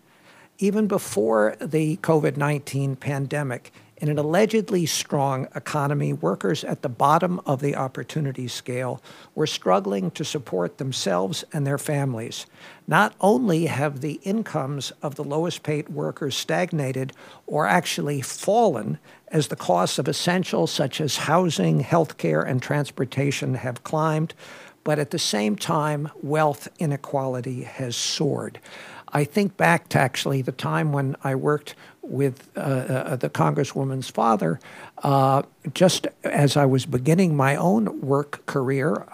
Even 0.59 0.87
before 0.87 1.55
the 1.59 1.97
COVID 1.97 2.37
19 2.37 2.95
pandemic, 2.95 3.71
in 4.03 4.09
an 4.09 4.19
allegedly 4.19 4.85
strong 4.85 5.47
economy, 5.55 6.11
workers 6.11 6.65
at 6.65 6.81
the 6.81 6.89
bottom 6.89 7.39
of 7.45 7.61
the 7.61 7.73
opportunity 7.73 8.49
scale 8.49 9.01
were 9.33 9.47
struggling 9.47 10.11
to 10.11 10.25
support 10.25 10.77
themselves 10.77 11.45
and 11.53 11.65
their 11.65 11.77
families. 11.77 12.45
Not 12.85 13.15
only 13.21 13.67
have 13.67 14.01
the 14.01 14.19
incomes 14.23 14.91
of 15.01 15.15
the 15.15 15.23
lowest 15.23 15.63
paid 15.63 15.87
workers 15.87 16.35
stagnated 16.35 17.13
or 17.47 17.65
actually 17.65 18.19
fallen 18.19 18.99
as 19.29 19.47
the 19.47 19.55
costs 19.55 19.97
of 19.97 20.09
essentials 20.09 20.69
such 20.69 20.99
as 20.99 21.15
housing, 21.19 21.81
healthcare, 21.81 22.45
and 22.45 22.61
transportation 22.61 23.53
have 23.53 23.85
climbed, 23.85 24.33
but 24.83 24.99
at 24.99 25.11
the 25.11 25.17
same 25.17 25.55
time, 25.55 26.09
wealth 26.21 26.67
inequality 26.77 27.63
has 27.63 27.95
soared. 27.95 28.59
I 29.13 29.23
think 29.23 29.55
back 29.55 29.89
to 29.89 29.99
actually 29.99 30.41
the 30.41 30.51
time 30.51 30.91
when 30.91 31.15
I 31.23 31.35
worked 31.35 31.75
with 32.03 32.49
uh, 32.55 32.59
uh, 32.59 33.15
the 33.15 33.29
Congresswoman's 33.29 34.09
father, 34.09 34.59
uh, 34.99 35.41
just 35.73 36.07
as 36.23 36.57
I 36.57 36.65
was 36.65 36.85
beginning 36.85 37.35
my 37.35 37.55
own 37.55 38.01
work 38.01 38.45
career 38.45 39.05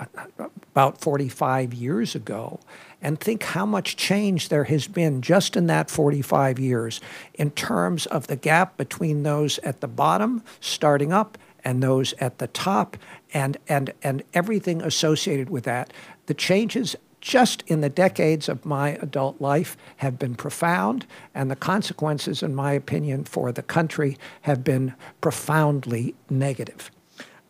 about 0.72 1.00
45 1.00 1.74
years 1.74 2.16
ago, 2.16 2.60
and 3.02 3.20
think 3.20 3.44
how 3.44 3.66
much 3.66 3.96
change 3.96 4.50
there 4.50 4.66
has 4.66 4.88
been 4.88 5.22
just 5.22 5.56
in 5.56 5.68
that 5.68 5.90
45 5.90 6.60
years 6.60 7.00
in 7.36 7.52
terms 7.52 8.06
of 8.08 8.28
the 8.28 8.36
gap 8.36 8.76
between 8.76 9.24
those 9.24 9.60
at 9.60 9.82
the 9.82 9.88
bottom 9.88 10.44
starting 10.60 11.14
up 11.14 11.38
and 11.64 11.84
those 11.84 12.14
at 12.14 12.40
the 12.40 12.48
top 12.48 12.98
and, 13.34 13.58
and, 13.68 13.94
and 14.02 14.24
everything 14.34 14.82
associated 14.82 15.50
with 15.50 15.64
that. 15.66 15.94
The 16.26 16.34
changes 16.34 16.96
just 17.22 17.64
in 17.68 17.82
the 17.82 17.90
decades 17.90 18.48
of 18.50 18.66
my 18.66 18.92
adult 19.02 19.40
life 19.42 19.76
have 19.98 20.18
been 20.18 20.36
profound, 20.36 21.06
and 21.34 21.50
the 21.50 21.56
consequences, 21.56 22.42
in 22.42 22.56
my 22.56 22.74
opinion, 22.74 23.24
for 23.24 23.52
the 23.52 23.64
country 23.64 24.18
have 24.42 24.64
been 24.64 24.94
profoundly 25.22 26.16
negative. 26.30 26.92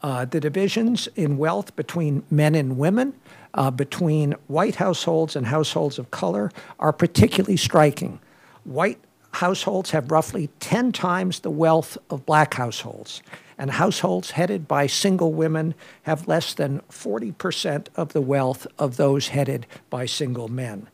Uh, 0.01 0.25
the 0.25 0.39
divisions 0.39 1.07
in 1.15 1.37
wealth 1.37 1.75
between 1.75 2.23
men 2.31 2.55
and 2.55 2.77
women, 2.77 3.13
uh, 3.53 3.69
between 3.69 4.33
white 4.47 4.75
households 4.75 5.35
and 5.35 5.47
households 5.47 5.99
of 5.99 6.09
color, 6.11 6.51
are 6.79 6.93
particularly 6.93 7.57
striking. 7.57 8.19
White 8.63 8.99
households 9.33 9.91
have 9.91 10.09
roughly 10.11 10.49
10 10.59 10.91
times 10.91 11.41
the 11.41 11.51
wealth 11.51 11.97
of 12.09 12.25
black 12.25 12.53
households 12.53 13.21
and 13.59 13.71
households 13.71 14.31
headed 14.31 14.67
by 14.67 14.87
single 14.87 15.33
women 15.33 15.75
have 16.03 16.27
less 16.27 16.53
than 16.53 16.81
40% 16.89 17.87
of 17.95 18.13
the 18.13 18.21
wealth 18.21 18.65
of 18.79 18.95
those 18.95 19.27
headed 19.27 19.67
by 19.89 20.05
single 20.05 20.47
men. 20.47 20.87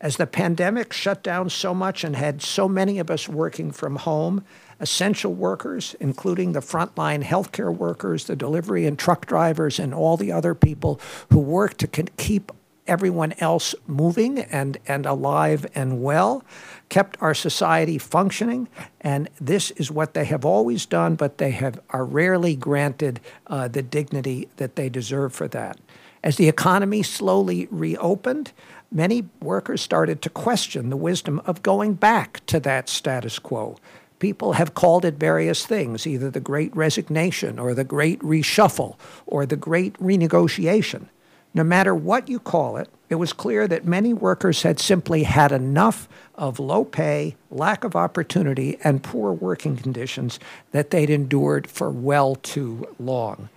As 0.00 0.16
the 0.16 0.26
pandemic 0.26 0.92
shut 0.92 1.22
down 1.22 1.50
so 1.50 1.72
much 1.72 2.02
and 2.04 2.16
had 2.16 2.42
so 2.42 2.68
many 2.68 2.98
of 2.98 3.10
us 3.10 3.28
working 3.28 3.70
from 3.70 3.96
home, 3.96 4.44
essential 4.80 5.32
workers, 5.32 5.94
including 6.00 6.52
the 6.52 6.60
frontline 6.60 7.22
healthcare 7.22 7.74
workers, 7.74 8.24
the 8.24 8.34
delivery 8.34 8.86
and 8.86 8.98
truck 8.98 9.26
drivers, 9.26 9.78
and 9.78 9.94
all 9.94 10.16
the 10.16 10.32
other 10.32 10.54
people 10.54 11.00
who 11.30 11.38
work 11.38 11.76
to 11.76 11.86
keep 11.86 12.50
everyone 12.86 13.34
else 13.38 13.74
moving 13.86 14.38
and, 14.38 14.78
and 14.88 15.06
alive 15.06 15.64
and 15.74 16.02
well, 16.02 16.42
kept 16.90 17.16
our 17.22 17.32
society 17.32 17.96
functioning. 17.96 18.68
And 19.00 19.30
this 19.40 19.70
is 19.72 19.90
what 19.90 20.12
they 20.12 20.26
have 20.26 20.44
always 20.44 20.84
done, 20.84 21.14
but 21.14 21.38
they 21.38 21.52
have, 21.52 21.80
are 21.90 22.04
rarely 22.04 22.54
granted 22.54 23.20
uh, 23.46 23.68
the 23.68 23.82
dignity 23.82 24.48
that 24.58 24.76
they 24.76 24.90
deserve 24.90 25.32
for 25.32 25.48
that. 25.48 25.78
As 26.22 26.36
the 26.36 26.48
economy 26.48 27.02
slowly 27.02 27.66
reopened, 27.70 28.52
many 28.92 29.28
workers 29.40 29.80
started 29.80 30.20
to 30.22 30.28
question 30.28 30.90
the 30.90 30.96
wisdom 30.96 31.40
of 31.46 31.62
going 31.62 31.94
back 31.94 32.44
to 32.46 32.60
that 32.60 32.90
status 32.90 33.38
quo. 33.38 33.78
People 34.18 34.52
have 34.52 34.74
called 34.74 35.06
it 35.06 35.14
various 35.14 35.64
things, 35.64 36.06
either 36.06 36.28
the 36.28 36.40
great 36.40 36.76
resignation 36.76 37.58
or 37.58 37.72
the 37.72 37.84
great 37.84 38.18
reshuffle 38.20 38.96
or 39.26 39.46
the 39.46 39.56
great 39.56 39.94
renegotiation. 39.94 41.06
No 41.54 41.64
matter 41.64 41.94
what 41.94 42.28
you 42.28 42.38
call 42.38 42.76
it, 42.76 42.90
it 43.10 43.16
was 43.16 43.32
clear 43.32 43.66
that 43.66 43.84
many 43.84 44.14
workers 44.14 44.62
had 44.62 44.78
simply 44.78 45.24
had 45.24 45.50
enough 45.50 46.08
of 46.36 46.60
low 46.60 46.84
pay, 46.84 47.34
lack 47.50 47.82
of 47.82 47.96
opportunity, 47.96 48.78
and 48.84 49.02
poor 49.02 49.32
working 49.32 49.76
conditions 49.76 50.38
that 50.70 50.90
they'd 50.90 51.10
endured 51.10 51.66
for 51.66 51.90
well 51.90 52.36
too 52.36 52.86
long. 53.00 53.48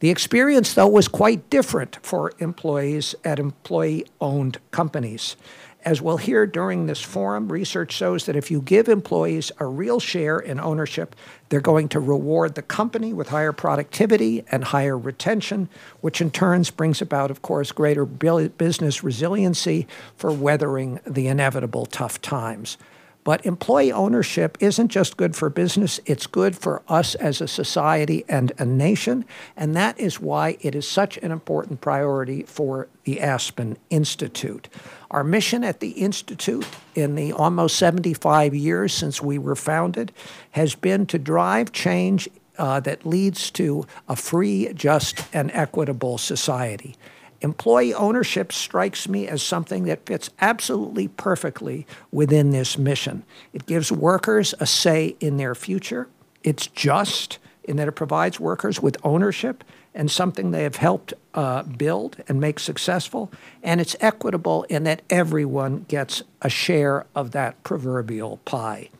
The 0.00 0.10
experience, 0.10 0.74
though, 0.74 0.86
was 0.86 1.08
quite 1.08 1.48
different 1.48 1.98
for 2.02 2.32
employees 2.38 3.14
at 3.24 3.38
employee 3.38 4.04
owned 4.20 4.58
companies. 4.70 5.34
As 5.82 6.02
we'll 6.02 6.18
hear 6.18 6.46
during 6.46 6.86
this 6.86 7.00
forum, 7.00 7.50
research 7.50 7.92
shows 7.92 8.26
that 8.26 8.36
if 8.36 8.50
you 8.50 8.60
give 8.60 8.88
employees 8.88 9.50
a 9.58 9.64
real 9.64 9.98
share 9.98 10.38
in 10.38 10.60
ownership, 10.60 11.16
they're 11.48 11.60
going 11.60 11.88
to 11.88 12.00
reward 12.00 12.54
the 12.54 12.62
company 12.62 13.14
with 13.14 13.28
higher 13.28 13.52
productivity 13.52 14.44
and 14.50 14.64
higher 14.64 14.98
retention, 14.98 15.70
which 16.02 16.20
in 16.20 16.30
turn 16.30 16.64
brings 16.76 17.00
about, 17.00 17.30
of 17.30 17.40
course, 17.40 17.72
greater 17.72 18.04
business 18.04 19.02
resiliency 19.02 19.86
for 20.16 20.30
weathering 20.30 21.00
the 21.06 21.28
inevitable 21.28 21.86
tough 21.86 22.20
times. 22.20 22.76
But 23.22 23.44
employee 23.44 23.92
ownership 23.92 24.56
isn't 24.60 24.88
just 24.88 25.16
good 25.16 25.36
for 25.36 25.50
business, 25.50 26.00
it's 26.06 26.26
good 26.26 26.56
for 26.56 26.82
us 26.88 27.14
as 27.16 27.40
a 27.40 27.48
society 27.48 28.24
and 28.28 28.52
a 28.58 28.64
nation. 28.64 29.26
And 29.56 29.76
that 29.76 29.98
is 30.00 30.20
why 30.20 30.56
it 30.60 30.74
is 30.74 30.88
such 30.88 31.18
an 31.18 31.30
important 31.30 31.80
priority 31.80 32.44
for 32.44 32.88
the 33.04 33.20
Aspen 33.20 33.76
Institute. 33.90 34.68
Our 35.10 35.24
mission 35.24 35.64
at 35.64 35.80
the 35.80 35.90
Institute 35.90 36.66
in 36.94 37.14
the 37.14 37.32
almost 37.32 37.76
75 37.76 38.54
years 38.54 38.94
since 38.94 39.20
we 39.20 39.38
were 39.38 39.56
founded 39.56 40.12
has 40.52 40.74
been 40.74 41.06
to 41.06 41.18
drive 41.18 41.72
change 41.72 42.28
uh, 42.58 42.80
that 42.80 43.06
leads 43.06 43.50
to 43.50 43.86
a 44.08 44.16
free, 44.16 44.72
just, 44.74 45.22
and 45.32 45.50
equitable 45.52 46.18
society. 46.18 46.94
Employee 47.42 47.94
ownership 47.94 48.52
strikes 48.52 49.08
me 49.08 49.26
as 49.26 49.42
something 49.42 49.84
that 49.84 50.04
fits 50.04 50.28
absolutely 50.40 51.08
perfectly 51.08 51.86
within 52.12 52.50
this 52.50 52.76
mission. 52.76 53.22
It 53.52 53.66
gives 53.66 53.90
workers 53.90 54.54
a 54.60 54.66
say 54.66 55.16
in 55.20 55.38
their 55.38 55.54
future. 55.54 56.08
It's 56.42 56.66
just 56.66 57.38
in 57.64 57.76
that 57.76 57.88
it 57.88 57.92
provides 57.92 58.38
workers 58.38 58.82
with 58.82 58.96
ownership 59.04 59.64
and 59.94 60.10
something 60.10 60.50
they 60.50 60.62
have 60.62 60.76
helped 60.76 61.14
uh, 61.34 61.62
build 61.62 62.22
and 62.28 62.40
make 62.40 62.58
successful. 62.58 63.30
And 63.62 63.80
it's 63.80 63.96
equitable 64.00 64.64
in 64.64 64.84
that 64.84 65.02
everyone 65.10 65.84
gets 65.88 66.22
a 66.42 66.50
share 66.50 67.06
of 67.14 67.32
that 67.32 67.62
proverbial 67.64 68.38
pie. 68.44 68.90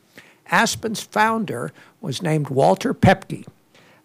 Aspen's 0.51 1.03
founder 1.03 1.73
was 2.01 2.23
named 2.23 2.49
Walter 2.49 2.93
Paepcke. 2.93 3.47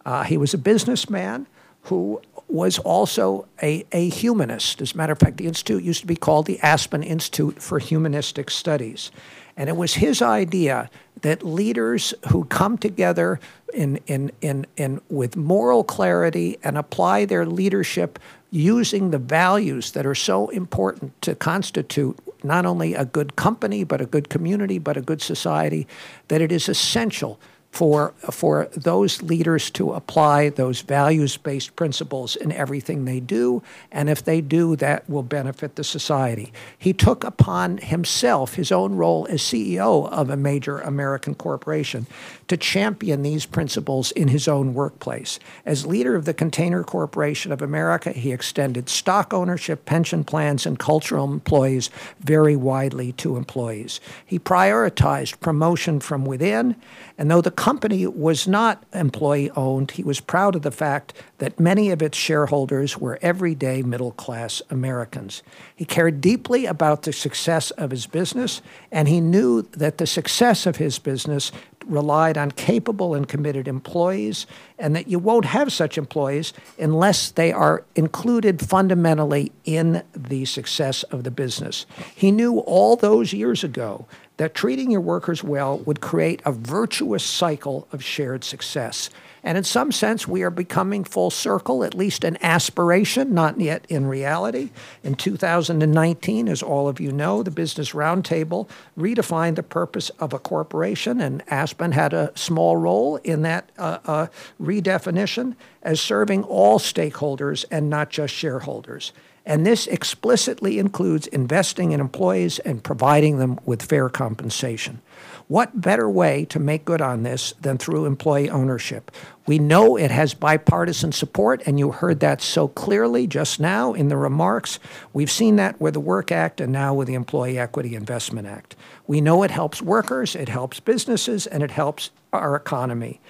Uh, 0.05 0.23
he 0.23 0.37
was 0.37 0.53
a 0.53 0.59
businessman 0.59 1.47
who 1.83 2.21
was 2.47 2.77
also 2.79 3.47
a, 3.61 3.85
a 3.91 4.09
humanist. 4.09 4.81
As 4.81 4.93
a 4.93 4.97
matter 4.97 5.13
of 5.13 5.19
fact, 5.19 5.37
the 5.37 5.47
Institute 5.47 5.83
used 5.83 6.01
to 6.01 6.07
be 6.07 6.15
called 6.15 6.45
the 6.45 6.59
Aspen 6.61 7.03
Institute 7.03 7.61
for 7.61 7.79
Humanistic 7.79 8.49
Studies. 8.49 9.11
And 9.57 9.69
it 9.69 9.77
was 9.77 9.95
his 9.95 10.21
idea 10.21 10.89
that 11.21 11.43
leaders 11.43 12.13
who 12.29 12.43
come 12.45 12.77
together 12.77 13.39
in, 13.73 13.99
in, 14.05 14.31
in, 14.41 14.65
in, 14.75 15.01
with 15.09 15.35
moral 15.35 15.83
clarity 15.83 16.57
and 16.63 16.77
apply 16.77 17.25
their 17.25 17.45
leadership 17.45 18.19
using 18.51 19.11
the 19.11 19.17
values 19.17 19.91
that 19.91 20.05
are 20.05 20.15
so 20.15 20.49
important 20.49 21.19
to 21.21 21.35
constitute 21.35 22.17
not 22.43 22.65
only 22.65 22.93
a 22.93 23.05
good 23.05 23.35
company, 23.35 23.83
but 23.83 24.01
a 24.01 24.05
good 24.05 24.29
community, 24.29 24.77
but 24.77 24.97
a 24.97 25.01
good 25.01 25.21
society, 25.21 25.87
that 26.27 26.41
it 26.41 26.51
is 26.51 26.69
essential 26.69 27.39
for, 27.75 28.13
for 28.31 28.69
those 28.71 29.21
leaders 29.21 29.69
to 29.69 29.91
apply 29.91 30.47
those 30.47 30.79
values 30.79 31.35
based 31.35 31.75
principles 31.75 32.37
in 32.37 32.53
everything 32.53 33.03
they 33.03 33.19
do. 33.19 33.61
And 33.91 34.09
if 34.09 34.23
they 34.23 34.39
do, 34.39 34.77
that 34.77 35.09
will 35.09 35.23
benefit 35.23 35.75
the 35.75 35.83
society. 35.83 36.53
He 36.77 36.93
took 36.93 37.25
upon 37.25 37.79
himself 37.79 38.53
his 38.53 38.71
own 38.71 38.95
role 38.95 39.27
as 39.29 39.41
CEO 39.41 40.09
of 40.09 40.29
a 40.29 40.37
major 40.37 40.79
American 40.79 41.35
corporation 41.35 42.07
to 42.47 42.55
champion 42.55 43.23
these 43.23 43.45
principles 43.45 44.11
in 44.11 44.29
his 44.29 44.47
own 44.47 44.73
workplace. 44.73 45.37
As 45.65 45.85
leader 45.85 46.15
of 46.15 46.23
the 46.23 46.33
Container 46.33 46.81
Corporation 46.81 47.51
of 47.51 47.61
America, 47.61 48.11
he 48.11 48.31
extended 48.31 48.87
stock 48.87 49.33
ownership, 49.33 49.85
pension 49.85 50.23
plans, 50.23 50.65
and 50.65 50.79
cultural 50.79 51.29
employees 51.29 51.89
very 52.21 52.55
widely 52.55 53.11
to 53.13 53.35
employees. 53.35 53.99
He 54.25 54.39
prioritized 54.39 55.41
promotion 55.41 55.99
from 55.99 56.23
within 56.23 56.77
and 57.17 57.31
though 57.31 57.41
the 57.41 57.51
company 57.65 58.05
was 58.05 58.47
not 58.47 58.83
employee 58.93 59.49
owned, 59.55 59.89
he 59.89 60.03
was 60.03 60.19
proud 60.19 60.55
of 60.55 60.61
the 60.61 60.69
fact 60.69 61.15
that 61.39 61.59
many 61.59 61.89
of 61.89 61.99
its 61.99 62.15
shareholders 62.15 62.95
were 62.95 63.17
everyday 63.23 63.81
middle 63.81 64.11
class 64.11 64.61
Americans. 64.69 65.41
He 65.75 65.83
cared 65.83 66.21
deeply 66.21 66.67
about 66.67 67.01
the 67.01 67.11
success 67.11 67.71
of 67.71 67.89
his 67.89 68.05
business, 68.05 68.61
and 68.91 69.07
he 69.07 69.19
knew 69.19 69.63
that 69.63 69.97
the 69.97 70.05
success 70.05 70.67
of 70.67 70.75
his 70.75 70.99
business 70.99 71.51
relied 71.87 72.37
on 72.37 72.51
capable 72.51 73.15
and 73.15 73.27
committed 73.27 73.67
employees, 73.67 74.45
and 74.77 74.95
that 74.95 75.07
you 75.07 75.17
won't 75.17 75.45
have 75.45 75.73
such 75.73 75.97
employees 75.97 76.53
unless 76.77 77.31
they 77.31 77.51
are 77.51 77.83
included 77.95 78.61
fundamentally 78.61 79.51
in 79.63 80.03
the 80.15 80.45
success 80.45 81.01
of 81.03 81.23
the 81.23 81.31
business. 81.31 81.87
He 82.15 82.29
knew 82.29 82.59
all 82.59 82.95
those 82.95 83.33
years 83.33 83.63
ago 83.63 84.05
that 84.37 84.53
treating 84.53 84.91
your 84.91 85.01
workers 85.01 85.43
well 85.43 85.77
would 85.79 86.01
create 86.01 86.41
a 86.45 86.51
virtuous 86.51 87.23
cycle 87.23 87.87
of 87.91 88.03
shared 88.03 88.43
success. 88.43 89.09
And 89.45 89.59
in 89.59 89.63
some 89.63 89.91
sense, 89.91 90.27
we 90.27 90.41
are 90.41 90.49
becoming 90.49 91.03
full 91.03 91.29
circle, 91.29 91.83
at 91.83 91.93
least 91.93 92.23
an 92.23 92.35
aspiration, 92.41 93.35
not 93.35 93.59
yet 93.59 93.85
in 93.87 94.07
reality. 94.07 94.71
In 95.03 95.13
2019, 95.13 96.47
as 96.47 96.63
all 96.63 96.87
of 96.87 96.99
you 96.99 97.11
know, 97.11 97.43
the 97.43 97.51
Business 97.51 97.91
Roundtable 97.91 98.67
redefined 98.97 99.55
the 99.55 99.61
purpose 99.61 100.09
of 100.19 100.33
a 100.33 100.39
corporation, 100.39 101.21
and 101.21 101.43
Aspen 101.47 101.91
had 101.91 102.11
a 102.11 102.31
small 102.33 102.75
role 102.75 103.17
in 103.17 103.43
that 103.43 103.69
uh, 103.77 103.99
uh, 104.05 104.27
redefinition 104.59 105.55
as 105.83 106.01
serving 106.01 106.43
all 106.45 106.79
stakeholders 106.79 107.65
and 107.69 107.87
not 107.87 108.09
just 108.09 108.33
shareholders. 108.33 109.13
And 109.45 109.65
this 109.65 109.85
explicitly 109.85 110.79
includes 110.79 111.27
investing 111.27 111.91
in 111.91 111.99
employees 111.99 112.57
and 112.59 112.83
providing 112.83 113.37
them 113.37 113.59
with 113.65 113.83
fair 113.83 114.09
compensation. 114.09 115.01
What 115.47 115.79
better 115.79 116.09
way 116.09 116.45
to 116.45 116.59
make 116.59 116.85
good 116.85 117.01
on 117.01 117.21
this 117.21 117.53
than 117.61 117.77
through 117.77 118.05
employee 118.05 118.49
ownership? 118.49 119.11
We 119.45 119.59
know 119.59 119.95
it 119.95 120.09
has 120.09 120.33
bipartisan 120.33 121.11
support, 121.11 121.61
and 121.67 121.77
you 121.77 121.91
heard 121.91 122.19
that 122.21 122.41
so 122.41 122.67
clearly 122.67 123.27
just 123.27 123.59
now 123.59 123.93
in 123.93 124.07
the 124.07 124.17
remarks. 124.17 124.79
We've 125.13 125.29
seen 125.29 125.57
that 125.57 125.79
with 125.79 125.93
the 125.93 125.99
Work 125.99 126.31
Act 126.31 126.59
and 126.59 126.71
now 126.71 126.95
with 126.95 127.07
the 127.07 127.13
Employee 127.13 127.59
Equity 127.59 127.93
Investment 127.93 128.47
Act. 128.47 128.75
We 129.05 129.21
know 129.21 129.43
it 129.43 129.51
helps 129.51 129.83
workers, 129.83 130.35
it 130.35 130.49
helps 130.49 130.79
businesses, 130.79 131.45
and 131.45 131.61
it 131.61 131.69
helps 131.69 132.09
our 132.33 132.55
economy. 132.55 133.21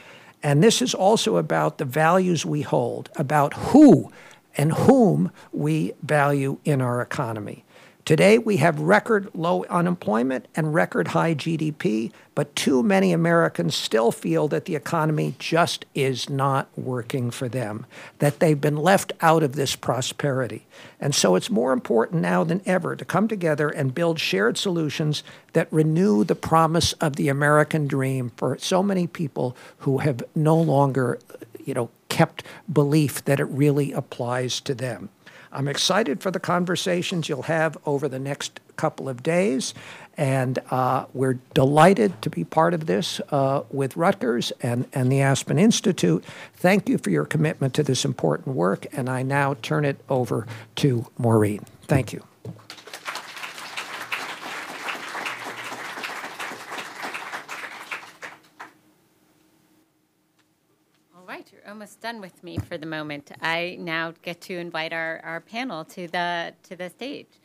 And 0.41 0.63
this 0.63 0.81
is 0.81 0.93
also 0.93 1.35
about 1.35 1.79
the 1.79 1.85
values 1.85 2.45
we 2.45 2.61
hold, 2.61 3.09
about 3.17 3.53
who 3.55 4.09
and 4.57 4.73
whom 4.73 5.31
we 5.51 5.93
value 6.01 6.57
in 6.65 6.81
our 6.81 7.01
economy. 7.01 7.65
Today, 8.05 8.37
we 8.37 8.57
have 8.57 8.79
record 8.79 9.31
low 9.33 9.63
unemployment 9.63 10.47
and 10.55 10.75
record 10.75 11.07
high 11.07 11.33
GDP, 11.33 12.11
but 12.35 12.55
too 12.55 12.83
many 12.83 13.11
Americans 13.11 13.73
still 13.73 14.11
feel 14.11 14.47
that 14.49 14.65
the 14.65 14.75
economy 14.75 15.33
just 15.39 15.85
is 15.95 16.29
not 16.29 16.69
working 16.77 17.31
for 17.31 17.49
them, 17.49 17.87
that 18.19 18.39
they've 18.39 18.61
been 18.61 18.77
left 18.77 19.11
out 19.21 19.41
of 19.41 19.55
this 19.55 19.75
prosperity. 19.75 20.67
And 20.99 21.15
so 21.15 21.33
it's 21.33 21.49
more 21.49 21.73
important 21.73 22.21
now 22.21 22.43
than 22.43 22.61
ever 22.67 22.95
to 22.95 23.03
come 23.03 23.27
together 23.27 23.69
and 23.69 23.95
build 23.95 24.19
shared 24.19 24.59
solutions 24.59 25.23
that 25.53 25.67
renew 25.73 26.23
the 26.23 26.35
promise 26.35 26.93
of 26.93 27.15
the 27.15 27.27
American 27.27 27.87
dream 27.87 28.31
for 28.37 28.55
so 28.59 28.83
many 28.83 29.07
people 29.07 29.57
who 29.79 29.97
have 29.97 30.21
no 30.35 30.55
longer, 30.55 31.17
you 31.65 31.73
know, 31.73 31.89
kept 32.09 32.43
belief 32.71 33.25
that 33.25 33.39
it 33.39 33.45
really 33.45 33.91
applies 33.91 34.61
to 34.61 34.73
them. 34.73 35.09
I'm 35.51 35.67
excited 35.69 36.21
for 36.21 36.31
the 36.31 36.39
conversations 36.39 37.29
you'll 37.29 37.43
have 37.43 37.77
over 37.85 38.09
the 38.09 38.19
next 38.19 38.59
couple 38.75 39.07
of 39.07 39.23
days, 39.23 39.73
and 40.17 40.59
uh, 40.69 41.05
we're 41.13 41.39
delighted 41.53 42.21
to 42.23 42.29
be 42.29 42.43
part 42.43 42.73
of 42.73 42.87
this 42.87 43.21
uh, 43.31 43.63
with 43.71 43.95
Rutgers 43.95 44.51
and, 44.61 44.85
and 44.93 45.09
the 45.09 45.21
Aspen 45.21 45.57
Institute. 45.57 46.25
Thank 46.55 46.89
you 46.89 46.97
for 46.97 47.09
your 47.09 47.25
commitment 47.25 47.73
to 47.75 47.83
this 47.83 48.03
important 48.03 48.55
work, 48.55 48.85
and 48.91 49.09
I 49.09 49.23
now 49.23 49.55
turn 49.61 49.85
it 49.85 49.97
over 50.09 50.45
to 50.77 51.07
Maureen. 51.17 51.63
Thank 51.83 52.11
you. 52.11 52.23
All 61.15 61.25
right, 61.25 61.49
you're 61.51 61.64
almost 61.75 61.99
done 61.99 62.21
with 62.21 62.41
me 62.41 62.57
for 62.57 62.77
the 62.77 62.85
moment. 62.85 63.33
I 63.41 63.75
now 63.77 64.13
get 64.21 64.39
to 64.43 64.57
invite 64.57 64.93
our, 64.93 65.19
our 65.25 65.41
panel 65.41 65.83
to 65.83 66.07
the 66.07 66.53
to 66.63 66.77
the 66.77 66.89
stage. 66.89 67.41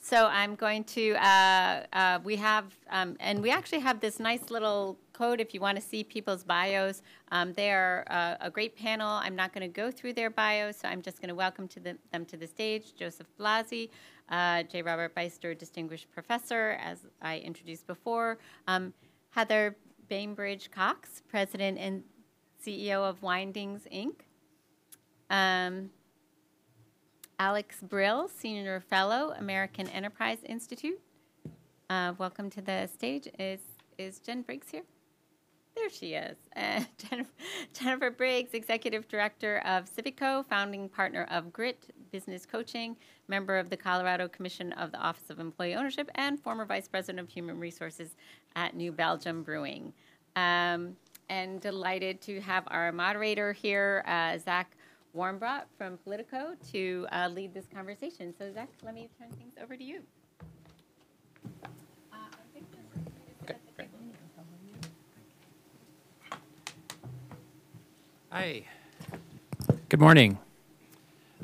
So 0.00 0.26
I'm 0.26 0.56
going 0.56 0.82
to. 0.96 1.14
Uh, 1.14 1.84
uh, 1.92 2.18
we 2.24 2.34
have, 2.36 2.64
um, 2.90 3.16
and 3.20 3.40
we 3.40 3.50
actually 3.50 3.78
have 3.78 4.00
this 4.00 4.18
nice 4.18 4.50
little 4.50 4.98
code. 5.12 5.40
If 5.40 5.54
you 5.54 5.60
want 5.60 5.76
to 5.78 5.82
see 5.82 6.02
people's 6.02 6.42
bios, 6.42 7.02
um, 7.30 7.52
they 7.52 7.70
are 7.70 8.04
uh, 8.10 8.34
a 8.40 8.50
great 8.50 8.74
panel. 8.74 9.08
I'm 9.08 9.36
not 9.36 9.52
going 9.52 9.62
to 9.62 9.80
go 9.82 9.92
through 9.92 10.14
their 10.14 10.30
bios, 10.30 10.78
so 10.78 10.88
I'm 10.88 11.02
just 11.02 11.20
going 11.20 11.28
to 11.28 11.36
welcome 11.36 11.68
to 11.68 11.78
the, 11.78 11.96
them 12.12 12.24
to 12.26 12.36
the 12.36 12.48
stage. 12.48 12.96
Joseph 12.96 13.28
Blasi, 13.38 13.90
uh, 14.28 14.64
J. 14.64 14.82
Robert 14.82 15.14
Beyster, 15.14 15.56
Distinguished 15.56 16.10
Professor, 16.10 16.78
as 16.82 16.98
I 17.22 17.38
introduced 17.38 17.86
before. 17.86 18.38
Um, 18.66 18.92
Heather 19.30 19.76
Braimbridge 20.10 20.70
Cox, 20.70 21.22
President 21.28 21.78
and 21.78 22.02
CEO 22.64 23.08
of 23.08 23.22
Windings 23.22 23.82
Inc. 23.92 24.14
Um, 25.30 25.90
Alex 27.38 27.76
Brill, 27.82 28.28
Senior 28.28 28.80
Fellow, 28.80 29.32
American 29.38 29.88
Enterprise 29.88 30.38
Institute. 30.44 31.00
Uh, 31.88 32.12
welcome 32.18 32.50
to 32.50 32.60
the 32.60 32.86
stage. 32.86 33.28
Is 33.38 33.60
is 33.96 34.18
Jen 34.20 34.42
Briggs 34.42 34.70
here? 34.70 34.82
There 35.74 35.90
she 35.90 36.14
is. 36.14 36.36
Uh, 36.56 36.82
Jennifer, 36.98 37.30
Jennifer 37.72 38.10
Briggs, 38.10 38.52
Executive 38.52 39.06
Director 39.06 39.58
of 39.58 39.84
Civico, 39.88 40.44
founding 40.44 40.88
partner 40.88 41.28
of 41.30 41.52
GRITT 41.52 41.92
Business 42.10 42.44
Coaching, 42.44 42.96
member 43.28 43.56
of 43.56 43.70
the 43.70 43.76
Colorado 43.76 44.26
Commission 44.26 44.72
of 44.72 44.90
the 44.90 44.98
Office 44.98 45.30
of 45.30 45.38
Employee 45.38 45.76
Ownership, 45.76 46.10
and 46.16 46.40
former 46.40 46.64
Vice 46.64 46.88
President 46.88 47.20
of 47.20 47.30
Human 47.30 47.60
Resources 47.60 48.16
at 48.56 48.74
New 48.74 48.90
Belgium 48.90 49.44
Brewing. 49.44 49.92
Um, 50.34 50.96
and 51.28 51.60
delighted 51.60 52.20
to 52.22 52.40
have 52.40 52.64
our 52.68 52.92
moderator 52.92 53.52
here, 53.52 54.04
uh, 54.06 54.38
Zach 54.38 54.76
Warmbrodt 55.16 55.64
from 55.76 55.98
Politico, 55.98 56.54
to 56.72 57.06
uh, 57.12 57.28
lead 57.28 57.54
this 57.54 57.66
conversation. 57.72 58.34
So, 58.36 58.52
Zach, 58.52 58.68
let 58.84 58.94
me 58.94 59.08
turn 59.18 59.30
things 59.32 59.54
over 59.62 59.76
to 59.76 59.84
you. 59.84 60.02
Hi. 68.30 68.62
Good 69.88 70.00
morning. 70.00 70.38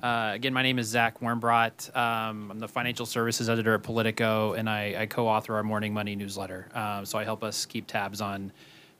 Uh, 0.03 0.33
again, 0.35 0.53
my 0.53 0.63
name 0.63 0.79
is 0.79 0.87
Zach 0.87 1.21
Warmbrodt. 1.21 1.97
Um, 1.97 2.51
I'm 2.51 2.59
the 2.59 2.69
financial 2.69 3.07
services 3.07 3.49
editor 3.49 3.73
at 3.73 3.83
Politico, 3.83 4.53
and 4.53 4.69
I, 4.69 4.95
I 4.99 5.07
co-author 5.07 5.55
our 5.55 5.63
Morning 5.63 5.95
Money 5.95 6.15
newsletter. 6.15 6.69
Uh, 6.75 7.03
so 7.07 7.19
I 7.19 7.25
help 7.25 7.43
us 7.43 7.65
keep 7.65 7.87
tabs 7.87 8.21
on 8.21 8.53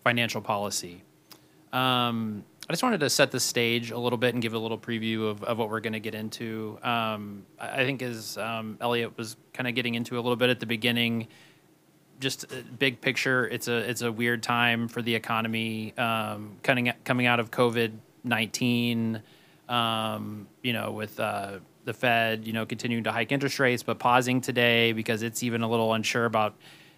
financial 0.05 0.41
policy. 0.41 1.03
Um, 1.73 2.45
I 2.69 2.73
just 2.73 2.83
wanted 2.83 3.01
to 3.01 3.11
set 3.11 3.31
the 3.31 3.41
stage 3.41 3.91
a 3.91 3.99
little 3.99 4.17
bit 4.17 4.33
and 4.33 4.43
give 4.43 4.55
a 4.55 4.59
little 4.59 4.79
preview 4.79 5.29
of, 5.29 5.43
of 5.43 5.59
what 5.59 5.69
we're 5.71 5.81
going 5.81 5.93
to 5.95 6.01
get 6.01 6.15
into. 6.15 6.79
Um, 6.83 7.45
I 7.61 7.85
think 7.85 8.01
as 8.01 8.39
um, 8.39 8.79
Elliot 8.81 9.19
was 9.19 9.37
kind 9.53 9.69
of 9.69 9.75
getting 9.75 9.95
into 9.95 10.15
a 10.15 10.21
little 10.21 10.37
bit 10.37 10.49
at 10.51 10.61
the 10.61 10.67
beginning, 10.67 11.29
just 12.21 12.45
uh, 12.45 12.57
big 12.79 13.01
picture, 13.01 13.47
it's 13.49 13.69
a 13.69 13.77
it's 13.91 14.03
a 14.03 14.11
weird 14.11 14.43
time 14.43 14.89
for 14.89 15.03
the 15.03 15.15
economy. 15.15 15.93
Um, 15.99 16.57
coming 16.63 16.93
coming 17.05 17.27
out 17.27 17.41
of 17.41 17.51
COVID 17.51 17.93
nineteen, 18.23 19.21
um, 19.69 20.47
you 20.63 20.73
know, 20.73 20.93
with 20.93 21.19
uh, 21.21 21.59
the 21.85 21.93
Fed, 21.93 22.47
you 22.47 22.53
know, 22.53 22.65
continuing 22.65 23.05
to 23.05 23.13
hike 23.13 23.33
interest 23.33 23.59
rates, 23.59 23.83
but 23.83 23.99
pausing 23.99 24.41
today 24.41 24.93
because 24.93 25.23
it's 25.23 25.43
even 25.43 25.63
a 25.63 25.69
little 25.69 25.93
unsure 25.93 26.25
about 26.25 26.55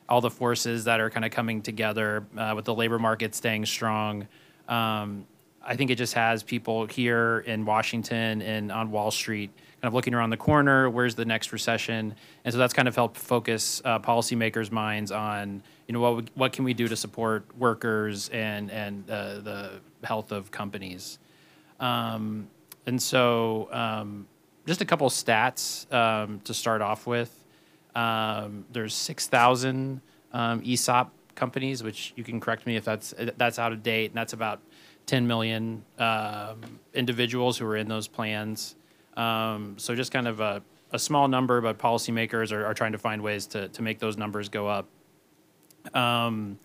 all 0.08 0.20
the 0.20 0.30
forces 0.30 0.84
that 0.84 1.00
are 1.00 1.10
kind 1.10 1.24
of 1.24 1.32
coming 1.32 1.62
together 1.62 2.26
uh, 2.36 2.52
with 2.54 2.64
the 2.64 2.74
labor 2.74 2.98
market 2.98 3.34
staying 3.34 3.66
strong. 3.66 4.26
Um, 4.68 5.26
I 5.62 5.74
think 5.74 5.90
it 5.90 5.96
just 5.96 6.14
has 6.14 6.44
people 6.44 6.86
here 6.86 7.40
in 7.40 7.64
Washington 7.64 8.40
and 8.40 8.70
on 8.70 8.92
Wall 8.92 9.10
Street 9.10 9.50
kind 9.82 9.88
of 9.88 9.94
looking 9.94 10.14
around 10.14 10.30
the 10.30 10.36
corner. 10.36 10.88
Where's 10.88 11.16
the 11.16 11.24
next 11.24 11.52
recession? 11.52 12.14
And 12.44 12.52
so 12.52 12.58
that's 12.58 12.72
kind 12.72 12.86
of 12.86 12.94
helped 12.94 13.16
focus 13.16 13.82
uh, 13.84 13.98
policymakers' 13.98 14.70
minds 14.70 15.10
on 15.10 15.62
you 15.86 15.92
know 15.92 16.00
what 16.00 16.16
we, 16.16 16.24
what 16.34 16.52
can 16.52 16.64
we 16.64 16.74
do 16.74 16.88
to 16.88 16.96
support 16.96 17.44
workers 17.56 18.28
and 18.30 18.70
and 18.70 19.08
uh, 19.10 19.40
the 19.40 19.80
health 20.04 20.32
of 20.32 20.50
companies. 20.50 21.18
Um, 21.80 22.48
and 22.86 23.02
so 23.02 23.68
um, 23.72 24.26
just 24.66 24.80
a 24.80 24.84
couple 24.84 25.08
stats 25.10 25.92
um, 25.92 26.40
to 26.44 26.54
start 26.54 26.80
off 26.80 27.06
with. 27.06 27.44
Um, 27.96 28.66
there's 28.70 28.94
6,000 28.94 30.02
um, 30.32 30.62
ESOP 30.64 31.10
companies, 31.34 31.82
which 31.82 32.12
you 32.14 32.22
can 32.22 32.40
correct 32.40 32.66
me 32.66 32.76
if 32.76 32.84
that's 32.84 33.14
that's 33.36 33.58
out 33.58 33.72
of 33.72 33.82
date, 33.82 34.10
and 34.10 34.14
that's 34.14 34.34
about 34.34 34.60
10 35.06 35.26
million 35.26 35.82
um, 35.98 36.60
individuals 36.92 37.56
who 37.58 37.66
are 37.66 37.76
in 37.76 37.88
those 37.88 38.06
plans. 38.06 38.76
Um, 39.16 39.76
so 39.78 39.94
just 39.94 40.12
kind 40.12 40.28
of 40.28 40.40
a, 40.40 40.62
a 40.92 40.98
small 40.98 41.26
number, 41.26 41.60
but 41.62 41.78
policymakers 41.78 42.52
are, 42.52 42.66
are 42.66 42.74
trying 42.74 42.92
to 42.92 42.98
find 42.98 43.22
ways 43.22 43.46
to, 43.48 43.68
to 43.68 43.82
make 43.82 43.98
those 43.98 44.18
numbers 44.18 44.48
go 44.50 44.68
up. 44.68 44.86
Um, 45.94 46.58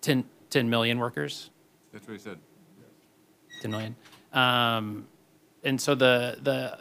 10, 0.00 0.24
10 0.50 0.68
million 0.68 0.98
workers, 0.98 1.50
That's 1.92 2.06
what 2.08 2.14
he 2.14 2.18
said. 2.18 2.38
10 3.62 3.70
million. 3.70 3.96
Um, 4.32 5.06
and 5.62 5.80
so 5.80 5.94
the 5.94 6.38
the 6.42 6.78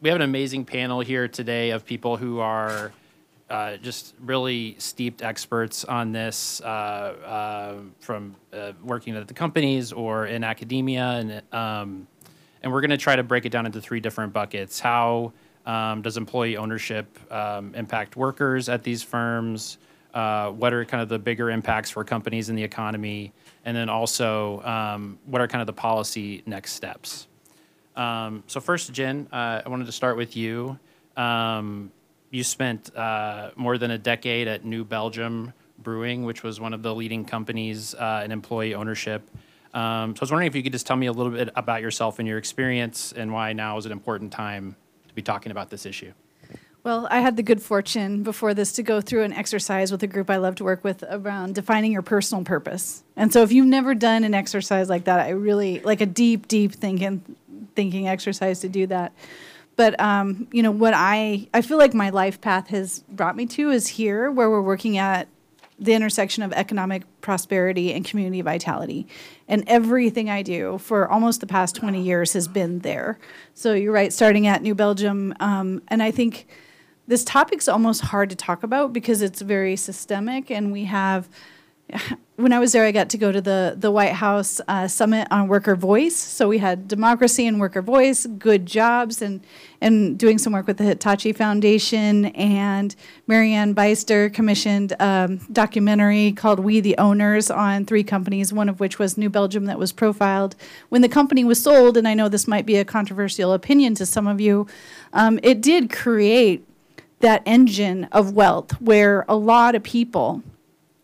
we 0.00 0.08
have 0.08 0.16
an 0.16 0.22
amazing 0.22 0.64
panel 0.64 1.00
here 1.00 1.26
today 1.26 1.70
of 1.70 1.84
people 1.86 2.16
who 2.16 2.38
are 2.38 2.92
uh, 3.48 3.76
just 3.78 4.14
really 4.20 4.76
steeped 4.78 5.22
experts 5.22 5.84
on 5.84 6.12
this 6.12 6.60
uh, 6.60 6.66
uh, 6.66 7.74
from 8.00 8.34
uh, 8.52 8.72
working 8.82 9.16
at 9.16 9.26
the 9.28 9.34
companies 9.34 9.92
or 9.92 10.26
in 10.26 10.44
academia, 10.44 11.04
and 11.04 11.42
um, 11.54 12.06
and 12.62 12.72
we're 12.72 12.80
going 12.80 12.90
to 12.90 12.96
try 12.96 13.16
to 13.16 13.22
break 13.22 13.46
it 13.46 13.50
down 13.50 13.64
into 13.64 13.80
three 13.80 14.00
different 14.00 14.32
buckets. 14.32 14.80
How 14.80 15.32
um, 15.64 16.02
does 16.02 16.16
employee 16.16 16.56
ownership 16.56 17.18
um, 17.32 17.74
impact 17.74 18.16
workers 18.16 18.68
at 18.68 18.82
these 18.82 19.02
firms? 19.02 19.78
Uh, 20.12 20.50
what 20.50 20.72
are 20.72 20.84
kind 20.84 21.02
of 21.02 21.08
the 21.08 21.18
bigger 21.18 21.50
impacts 21.50 21.90
for 21.90 22.02
companies 22.02 22.48
in 22.48 22.56
the 22.56 22.62
economy? 22.62 23.32
And 23.64 23.76
then 23.76 23.88
also, 23.88 24.62
um, 24.62 25.18
what 25.26 25.40
are 25.42 25.46
kind 25.46 25.60
of 25.60 25.66
the 25.66 25.74
policy 25.74 26.42
next 26.46 26.72
steps? 26.72 27.28
Um, 27.96 28.44
so 28.46 28.60
first, 28.60 28.92
Jen, 28.92 29.28
uh, 29.32 29.62
I 29.64 29.68
wanted 29.68 29.86
to 29.86 29.92
start 29.92 30.16
with 30.16 30.36
you. 30.36 30.78
Um, 31.16 31.90
you 32.30 32.44
spent 32.44 32.94
uh, 32.94 33.50
more 33.56 33.78
than 33.78 33.90
a 33.90 33.98
decade 33.98 34.48
at 34.48 34.64
New 34.64 34.84
Belgium 34.84 35.52
Brewing, 35.78 36.24
which 36.24 36.42
was 36.42 36.60
one 36.60 36.74
of 36.74 36.82
the 36.82 36.94
leading 36.94 37.24
companies 37.24 37.94
uh, 37.94 38.22
in 38.24 38.32
employee 38.32 38.74
ownership. 38.74 39.22
Um, 39.72 40.16
so 40.16 40.20
I 40.20 40.22
was 40.22 40.30
wondering 40.30 40.48
if 40.48 40.56
you 40.56 40.62
could 40.62 40.72
just 40.72 40.86
tell 40.86 40.96
me 40.96 41.06
a 41.06 41.12
little 41.12 41.32
bit 41.32 41.50
about 41.54 41.82
yourself 41.82 42.18
and 42.18 42.26
your 42.26 42.38
experience, 42.38 43.12
and 43.12 43.32
why 43.32 43.52
now 43.52 43.76
is 43.76 43.86
an 43.86 43.92
important 43.92 44.32
time 44.32 44.76
to 45.08 45.14
be 45.14 45.22
talking 45.22 45.52
about 45.52 45.70
this 45.70 45.86
issue. 45.86 46.12
Well, 46.82 47.08
I 47.10 47.18
had 47.18 47.36
the 47.36 47.42
good 47.42 47.60
fortune 47.60 48.22
before 48.22 48.54
this 48.54 48.72
to 48.74 48.82
go 48.84 49.00
through 49.00 49.24
an 49.24 49.32
exercise 49.32 49.90
with 49.90 50.04
a 50.04 50.06
group 50.06 50.30
I 50.30 50.36
love 50.36 50.54
to 50.56 50.64
work 50.64 50.84
with 50.84 51.02
around 51.08 51.56
defining 51.56 51.90
your 51.90 52.02
personal 52.02 52.44
purpose. 52.44 53.02
And 53.16 53.32
so 53.32 53.42
if 53.42 53.50
you've 53.50 53.66
never 53.66 53.92
done 53.92 54.22
an 54.22 54.34
exercise 54.34 54.88
like 54.88 55.04
that, 55.04 55.18
I 55.18 55.30
really 55.30 55.80
like 55.80 56.00
a 56.00 56.06
deep, 56.06 56.46
deep 56.46 56.72
thinking 56.72 57.36
thinking 57.76 58.08
exercise 58.08 58.60
to 58.60 58.68
do 58.68 58.86
that. 58.88 59.12
But 59.76 60.00
um, 60.00 60.48
you 60.50 60.62
know 60.62 60.70
what 60.70 60.94
I 60.96 61.48
I 61.54 61.60
feel 61.60 61.78
like 61.78 61.94
my 61.94 62.10
life 62.10 62.40
path 62.40 62.68
has 62.68 63.04
brought 63.08 63.36
me 63.36 63.46
to 63.46 63.70
is 63.70 63.86
here 63.86 64.30
where 64.30 64.50
we're 64.50 64.62
working 64.62 64.96
at 64.98 65.28
the 65.78 65.92
intersection 65.92 66.42
of 66.42 66.52
economic 66.54 67.02
prosperity 67.20 67.92
and 67.92 68.04
community 68.04 68.40
vitality. 68.40 69.06
And 69.46 69.62
everything 69.66 70.30
I 70.30 70.42
do 70.42 70.78
for 70.78 71.08
almost 71.08 71.40
the 71.40 71.46
past 71.46 71.74
20 71.76 72.02
years 72.02 72.32
has 72.32 72.48
been 72.48 72.78
there. 72.78 73.18
So 73.54 73.74
you're 73.74 73.92
right, 73.92 74.12
starting 74.12 74.46
at 74.46 74.62
New 74.62 74.74
Belgium. 74.74 75.34
Um, 75.38 75.82
and 75.88 76.02
I 76.02 76.10
think 76.10 76.46
this 77.06 77.24
topic's 77.24 77.68
almost 77.68 78.00
hard 78.00 78.30
to 78.30 78.36
talk 78.36 78.62
about 78.62 78.92
because 78.92 79.20
it's 79.20 79.42
very 79.42 79.76
systemic 79.76 80.50
and 80.50 80.72
we 80.72 80.84
have 80.84 81.28
when 82.36 82.52
I 82.52 82.58
was 82.58 82.72
there, 82.72 82.84
I 82.84 82.92
got 82.92 83.10
to 83.10 83.18
go 83.18 83.30
to 83.32 83.40
the 83.40 83.76
the 83.78 83.90
White 83.90 84.12
House 84.12 84.60
uh, 84.68 84.88
summit 84.88 85.28
on 85.30 85.48
worker 85.48 85.76
voice. 85.76 86.16
So 86.16 86.48
we 86.48 86.58
had 86.58 86.88
democracy 86.88 87.46
and 87.46 87.60
worker 87.60 87.82
voice, 87.82 88.26
good 88.26 88.66
jobs, 88.66 89.22
and 89.22 89.40
and 89.80 90.18
doing 90.18 90.38
some 90.38 90.52
work 90.52 90.66
with 90.66 90.78
the 90.78 90.84
Hitachi 90.84 91.32
Foundation. 91.32 92.26
And 92.26 92.94
Marianne 93.26 93.74
Beyster 93.74 94.32
commissioned 94.32 94.92
a 94.92 95.04
um, 95.04 95.38
documentary 95.52 96.32
called 96.32 96.60
"We 96.60 96.80
the 96.80 96.96
Owners" 96.98 97.50
on 97.50 97.84
three 97.84 98.04
companies, 98.04 98.52
one 98.52 98.68
of 98.68 98.80
which 98.80 98.98
was 98.98 99.16
New 99.16 99.30
Belgium 99.30 99.66
that 99.66 99.78
was 99.78 99.92
profiled. 99.92 100.56
When 100.88 101.02
the 101.02 101.08
company 101.08 101.44
was 101.44 101.62
sold, 101.62 101.96
and 101.96 102.08
I 102.08 102.14
know 102.14 102.28
this 102.28 102.48
might 102.48 102.66
be 102.66 102.76
a 102.76 102.84
controversial 102.84 103.52
opinion 103.52 103.94
to 103.96 104.06
some 104.06 104.26
of 104.26 104.40
you, 104.40 104.66
um, 105.12 105.38
it 105.42 105.60
did 105.60 105.92
create 105.92 106.66
that 107.20 107.42
engine 107.46 108.04
of 108.12 108.32
wealth 108.32 108.78
where 108.80 109.24
a 109.26 109.36
lot 109.36 109.74
of 109.74 109.82
people 109.82 110.42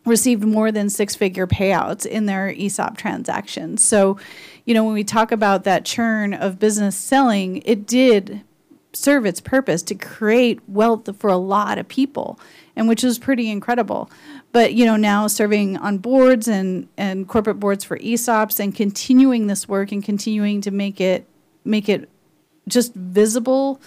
received 0.05 0.43
more 0.43 0.71
than 0.71 0.89
six 0.89 1.15
figure 1.15 1.47
payouts 1.47 2.05
in 2.05 2.25
their 2.25 2.49
ESOP 2.49 2.97
transactions. 2.97 3.83
So, 3.83 4.17
you 4.65 4.73
know, 4.73 4.83
when 4.83 4.93
we 4.93 5.03
talk 5.03 5.31
about 5.31 5.63
that 5.63 5.85
churn 5.85 6.33
of 6.33 6.59
business 6.59 6.95
selling, 6.95 7.61
it 7.65 7.85
did 7.85 8.41
serve 8.93 9.25
its 9.25 9.41
purpose 9.41 9.81
to 9.81 9.95
create 9.95 10.59
wealth 10.67 11.09
for 11.17 11.29
a 11.29 11.37
lot 11.37 11.77
of 11.77 11.87
people, 11.87 12.39
and 12.75 12.87
which 12.87 13.03
is 13.03 13.17
pretty 13.17 13.49
incredible. 13.49 14.09
But, 14.51 14.73
you 14.73 14.85
know, 14.85 14.95
now 14.95 15.27
serving 15.27 15.77
on 15.77 15.97
boards 15.97 16.47
and, 16.47 16.87
and 16.95 17.27
corporate 17.27 17.59
boards 17.59 17.83
for 17.83 17.97
ESOPs 17.97 18.59
and 18.59 18.75
continuing 18.75 19.47
this 19.47 19.67
work 19.67 19.91
and 19.91 20.03
continuing 20.03 20.61
to 20.61 20.71
make 20.71 21.01
it 21.01 21.27
make 21.65 21.87
it 21.87 22.09
just 22.67 22.93
visible 22.93 23.81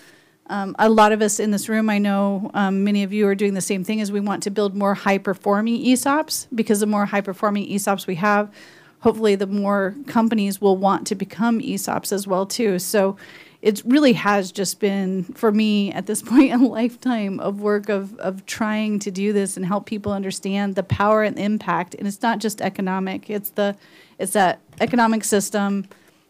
um, 0.48 0.76
a 0.78 0.88
lot 0.88 1.12
of 1.12 1.22
us 1.22 1.40
in 1.40 1.50
this 1.50 1.68
room, 1.68 1.90
I 1.90 1.98
know 1.98 2.50
um, 2.54 2.84
many 2.84 3.02
of 3.02 3.12
you 3.12 3.26
are 3.26 3.34
doing 3.34 3.54
the 3.54 3.60
same 3.60 3.84
thing, 3.84 3.98
is 3.98 4.12
we 4.12 4.20
want 4.20 4.42
to 4.44 4.50
build 4.50 4.74
more 4.74 4.94
high 4.94 5.18
performing 5.18 5.82
ESOPs 5.82 6.46
because 6.54 6.80
the 6.80 6.86
more 6.86 7.06
high 7.06 7.20
performing 7.20 7.68
ESOPs 7.68 8.06
we 8.06 8.16
have, 8.16 8.52
hopefully 9.00 9.34
the 9.34 9.46
more 9.46 9.94
companies 10.06 10.60
will 10.60 10.76
want 10.76 11.06
to 11.08 11.14
become 11.14 11.60
ESOPs 11.60 12.12
as 12.12 12.26
well 12.26 12.46
too. 12.46 12.78
So 12.78 13.16
it 13.62 13.82
really 13.84 14.12
has 14.12 14.52
just 14.52 14.78
been 14.78 15.24
for 15.24 15.50
me 15.50 15.90
at 15.92 16.06
this 16.06 16.22
point 16.30 16.52
a 16.52 16.58
lifetime 16.58 17.40
of 17.40 17.60
work 17.60 17.88
of, 17.88 18.16
of 18.18 18.46
trying 18.46 18.98
to 19.00 19.10
do 19.10 19.32
this 19.32 19.56
and 19.56 19.66
help 19.66 19.86
people 19.86 20.12
understand 20.12 20.74
the 20.74 20.82
power 20.82 21.22
and 21.22 21.38
impact. 21.38 21.94
And 21.94 22.06
it's 22.06 22.22
not 22.22 22.38
just 22.38 22.60
economic, 22.60 23.28
it's 23.30 23.50
the 23.50 23.76
it's 24.18 24.32
that 24.32 24.60
economic 24.80 25.24
system 25.24 25.86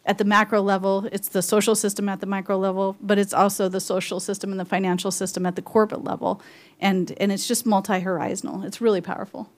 at 0.07 0.19
the 0.19 0.25
macro 0.25 0.63
level, 0.63 1.09
it's 1.11 1.29
the 1.29 1.43
social 1.43 1.75
system 1.75 2.09
at 2.09 2.21
the 2.21 2.27
micro 2.27 2.57
level, 2.57 2.97
but 3.01 3.19
it's 3.19 3.35
also 3.35 3.69
the 3.69 3.81
social 3.81 4.21
system 4.21 4.53
and 4.53 4.61
the 4.61 4.65
financial 4.65 5.11
system 5.11 5.45
at 5.45 5.57
the 5.57 5.63
corporate 5.63 6.05
level. 6.05 6.41
And, 6.81 7.13
and 7.19 7.33
it's 7.33 7.47
just 7.47 7.67
multi 7.67 8.01
horizontal. 8.01 8.63
It's 8.63 8.81
really 8.81 9.01
powerful. 9.01 9.51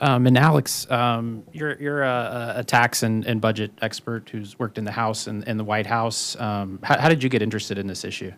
Um, 0.00 0.26
and 0.26 0.36
Alex, 0.36 0.90
um, 0.90 1.44
you're, 1.52 1.80
you're 1.80 2.02
a, 2.02 2.54
a 2.56 2.64
tax 2.64 3.04
and, 3.04 3.24
and, 3.24 3.40
budget 3.40 3.70
expert 3.80 4.28
who's 4.28 4.58
worked 4.58 4.78
in 4.78 4.84
the 4.84 4.90
House 4.90 5.28
and, 5.28 5.46
and 5.46 5.60
the 5.60 5.64
White 5.64 5.86
House. 5.86 6.38
Um, 6.40 6.80
how, 6.82 6.98
how, 6.98 7.08
did 7.08 7.22
you 7.22 7.28
get 7.28 7.40
interested 7.40 7.78
in 7.78 7.86
this 7.86 8.04
issue? 8.04 8.32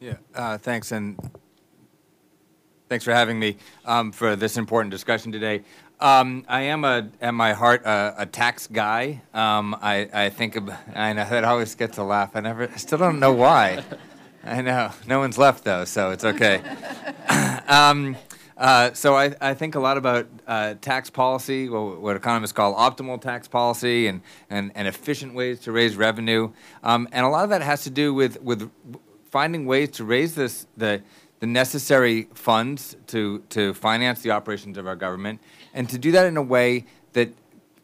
Yeah, 0.00 0.16
uh, 0.34 0.56
thanks. 0.56 0.92
And 0.92 1.18
thanks 2.88 3.04
for 3.04 3.12
having 3.12 3.38
me 3.38 3.58
um, 3.84 4.12
for 4.12 4.34
this 4.34 4.56
important 4.56 4.90
discussion 4.90 5.30
today. 5.30 5.62
Um, 6.00 6.46
I 6.48 6.62
am 6.62 6.84
a, 6.84 7.10
at 7.20 7.34
my 7.34 7.52
heart 7.52 7.84
a, 7.84 8.14
a 8.16 8.26
tax 8.26 8.66
guy. 8.66 9.20
Um, 9.34 9.76
I, 9.82 10.08
I 10.12 10.30
think 10.30 10.56
of, 10.56 10.70
I 10.94 11.12
know 11.12 11.28
that 11.28 11.44
always 11.44 11.74
gets 11.74 11.98
a 11.98 12.02
laugh. 12.02 12.30
I 12.34 12.40
never, 12.40 12.70
I 12.70 12.76
still 12.76 12.96
don't 12.96 13.20
know 13.20 13.34
why. 13.34 13.84
I 14.42 14.62
know 14.62 14.92
no 15.06 15.18
one's 15.18 15.36
left 15.36 15.64
though, 15.64 15.84
so 15.84 16.10
it's 16.10 16.24
okay. 16.24 16.62
um, 17.68 18.16
uh, 18.56 18.94
so 18.94 19.14
I, 19.14 19.34
I 19.42 19.52
think 19.52 19.74
a 19.74 19.80
lot 19.80 19.98
about 19.98 20.26
uh, 20.46 20.74
tax 20.80 21.10
policy, 21.10 21.68
what 21.68 22.16
economists 22.16 22.52
call 22.52 22.74
optimal 22.74 23.20
tax 23.20 23.46
policy, 23.46 24.06
and, 24.06 24.22
and, 24.48 24.72
and 24.74 24.88
efficient 24.88 25.34
ways 25.34 25.60
to 25.60 25.72
raise 25.72 25.96
revenue, 25.96 26.50
um, 26.82 27.08
and 27.12 27.26
a 27.26 27.28
lot 27.28 27.44
of 27.44 27.50
that 27.50 27.60
has 27.60 27.84
to 27.84 27.90
do 27.90 28.14
with 28.14 28.40
with 28.42 28.70
finding 29.30 29.64
ways 29.64 29.90
to 29.92 30.04
raise 30.04 30.34
this 30.34 30.66
the 30.76 31.02
the 31.40 31.46
necessary 31.46 32.28
funds 32.34 32.96
to 33.06 33.38
to 33.48 33.72
finance 33.72 34.20
the 34.20 34.30
operations 34.30 34.76
of 34.76 34.86
our 34.86 34.96
government 34.96 35.40
and 35.74 35.88
to 35.88 35.98
do 35.98 36.12
that 36.12 36.26
in 36.26 36.36
a 36.36 36.42
way 36.42 36.84
that 37.12 37.32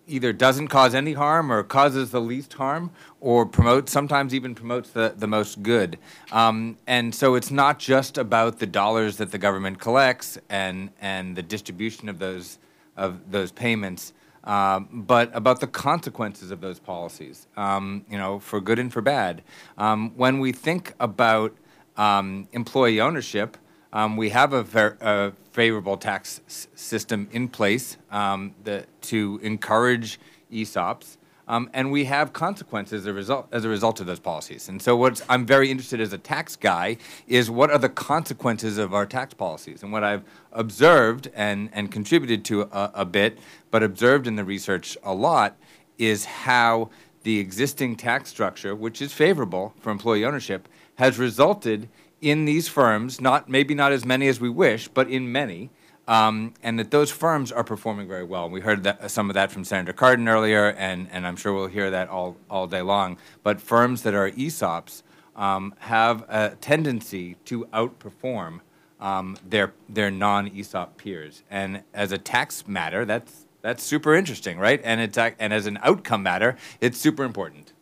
either 0.07 0.33
doesn't 0.33 0.69
cause 0.69 0.95
any 0.95 1.15
harm 1.15 1.51
or 1.51 1.63
causes 1.63 2.11
the 2.11 2.21
least 2.21 2.55
harm 2.55 2.91
or 3.21 3.45
promotes 3.45 3.91
sometimes 3.91 4.35
even 4.35 4.55
promotes 4.55 4.91
the, 4.91 5.13
the 5.17 5.27
most 5.27 5.63
good. 5.63 5.99
Um, 6.31 6.77
and 6.87 7.15
so 7.15 7.35
it's 7.35 7.51
not 7.51 7.79
just 7.79 8.17
about 8.17 8.59
the 8.59 8.67
dollars 8.67 9.17
that 9.17 9.33
the 9.33 9.39
government 9.39 9.81
collects 9.81 10.39
and 10.49 10.91
and 11.01 11.37
the 11.37 11.43
distribution 11.43 12.09
of 12.09 12.19
those 12.19 12.59
of 12.97 13.31
those 13.31 13.53
payments 13.53 14.13
um, 14.45 14.89
but 15.07 15.29
about 15.35 15.61
the 15.61 15.67
consequences 15.67 16.51
of 16.51 16.61
those 16.61 16.79
policies 16.79 17.47
um, 17.57 18.05
you 18.09 18.17
know 18.17 18.39
for 18.39 18.61
good 18.61 18.79
and 18.79 18.93
for 18.93 19.03
bad. 19.03 19.43
Um, 19.77 20.13
when 20.17 20.39
we 20.39 20.53
think 20.53 20.95
about 21.01 21.55
um, 21.97 22.49
employee 22.53 23.01
ownership 23.01 23.57
um, 23.97 24.15
we 24.15 24.29
have 24.29 24.53
a, 24.53 24.63
ver- 24.63 24.99
a, 25.01 25.33
favorable 25.53 25.97
tax 25.97 26.43
s- 26.47 26.69
system 26.75 27.27
in 27.33 27.49
place 27.49 27.97
um, 28.11 28.55
to 29.01 29.41
encourage 29.43 30.21
ESOPs, 30.53 31.17
um, 31.49 31.71
and 31.73 31.91
we 31.91 32.05
have 32.05 32.35
consequences 32.35 33.03
as 33.03 33.07
a 33.07 33.13
result 33.15 33.49
as 33.53 33.65
a 33.65 33.69
result 33.71 33.99
of 34.01 34.07
those 34.07 34.21
policies. 34.21 34.69
And 34.69 34.83
so, 34.83 34.99
what 34.99 35.23
I'm 35.31 35.47
very 35.47 35.71
interested 35.71 35.99
as 35.99 36.13
a 36.13 36.19
tax 36.19 36.57
guy 36.57 36.99
is 37.27 37.51
what 37.51 37.71
are 37.71 37.79
the 37.79 37.89
consequences 37.89 38.77
of 38.77 38.93
our 38.93 39.07
tax 39.07 39.33
policies, 39.33 39.83
and 39.83 39.91
what 39.91 40.05
I've 40.05 40.25
observed 40.53 41.31
and 41.35 41.71
and 41.73 41.91
contributed 41.91 42.45
to 42.47 42.63
a, 42.63 42.91
a 42.97 43.05
bit, 43.07 43.39
but 43.71 43.83
observed 43.83 44.27
in 44.27 44.37
the 44.37 44.45
research 44.45 44.99
a 45.05 45.15
lot 45.15 45.57
is 45.97 46.27
how 46.27 46.91
the 47.23 47.39
existing 47.39 47.97
tax 47.97 48.29
structure, 48.29 48.75
which 48.75 49.01
is 49.01 49.15
favorable 49.15 49.73
for 49.81 49.91
employee 49.91 50.27
ownership, 50.27 50.69
has 50.97 51.19
resulted 51.19 51.89
in 52.21 52.45
these 52.45 52.69
firms, 52.69 53.21
not 53.21 53.49
maybe 53.49 53.75
not 53.75 53.93
as 53.93 54.05
many 54.05 54.29
as 54.29 54.41
we 54.41 54.49
wish, 54.49 54.89
but 54.89 55.09
in 55.09 55.31
many, 55.31 55.71
um, 56.09 56.55
and 56.63 56.79
that 56.79 56.91
those 56.91 57.11
firms 57.11 57.51
are 57.51 57.65
performing 57.65 58.07
very 58.07 58.25
well. 58.25 58.49
We 58.49 58.61
heard 58.61 58.85
that, 58.85 59.11
some 59.11 59.29
of 59.29 59.35
that 59.35 59.51
from 59.51 59.65
Senator 59.65 59.93
Cardin 59.93 60.29
earlier, 60.29 60.69
and, 60.69 61.09
and 61.11 61.27
I'm 61.27 61.37
sure 61.37 61.53
we'll 61.53 61.67
hear 61.67 61.91
that 61.91 62.09
all, 62.09 62.37
all 62.49 62.67
day 62.67 62.83
long. 62.83 63.19
But 63.43 63.61
firms 63.61 64.03
that 64.03 64.15
are 64.15 64.31
ESOPs 64.31 65.03
um, 65.35 65.75
have 65.79 66.25
a 66.29 66.57
tendency 66.61 67.37
to 67.47 67.67
outperform 67.67 68.61
um, 69.01 69.37
their, 69.47 69.75
their 69.89 70.11
non 70.11 70.49
ESOP 70.49 70.97
peers. 70.97 71.43
And 71.51 71.83
as 71.93 72.13
a 72.13 72.19
tax 72.19 72.67
matter, 72.67 73.05
that's, 73.05 73.47
that's 73.63 73.83
super 73.83 74.15
interesting, 74.15 74.59
right? 74.59 74.81
And, 74.85 75.01
it's, 75.01 75.19
and 75.19 75.53
as 75.53 75.67
an 75.67 75.79
outcome 75.83 76.23
matter, 76.23 76.57
it's 76.81 76.99
super 76.99 77.25
important. 77.25 77.73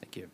Thank 0.00 0.16
you. 0.16 0.30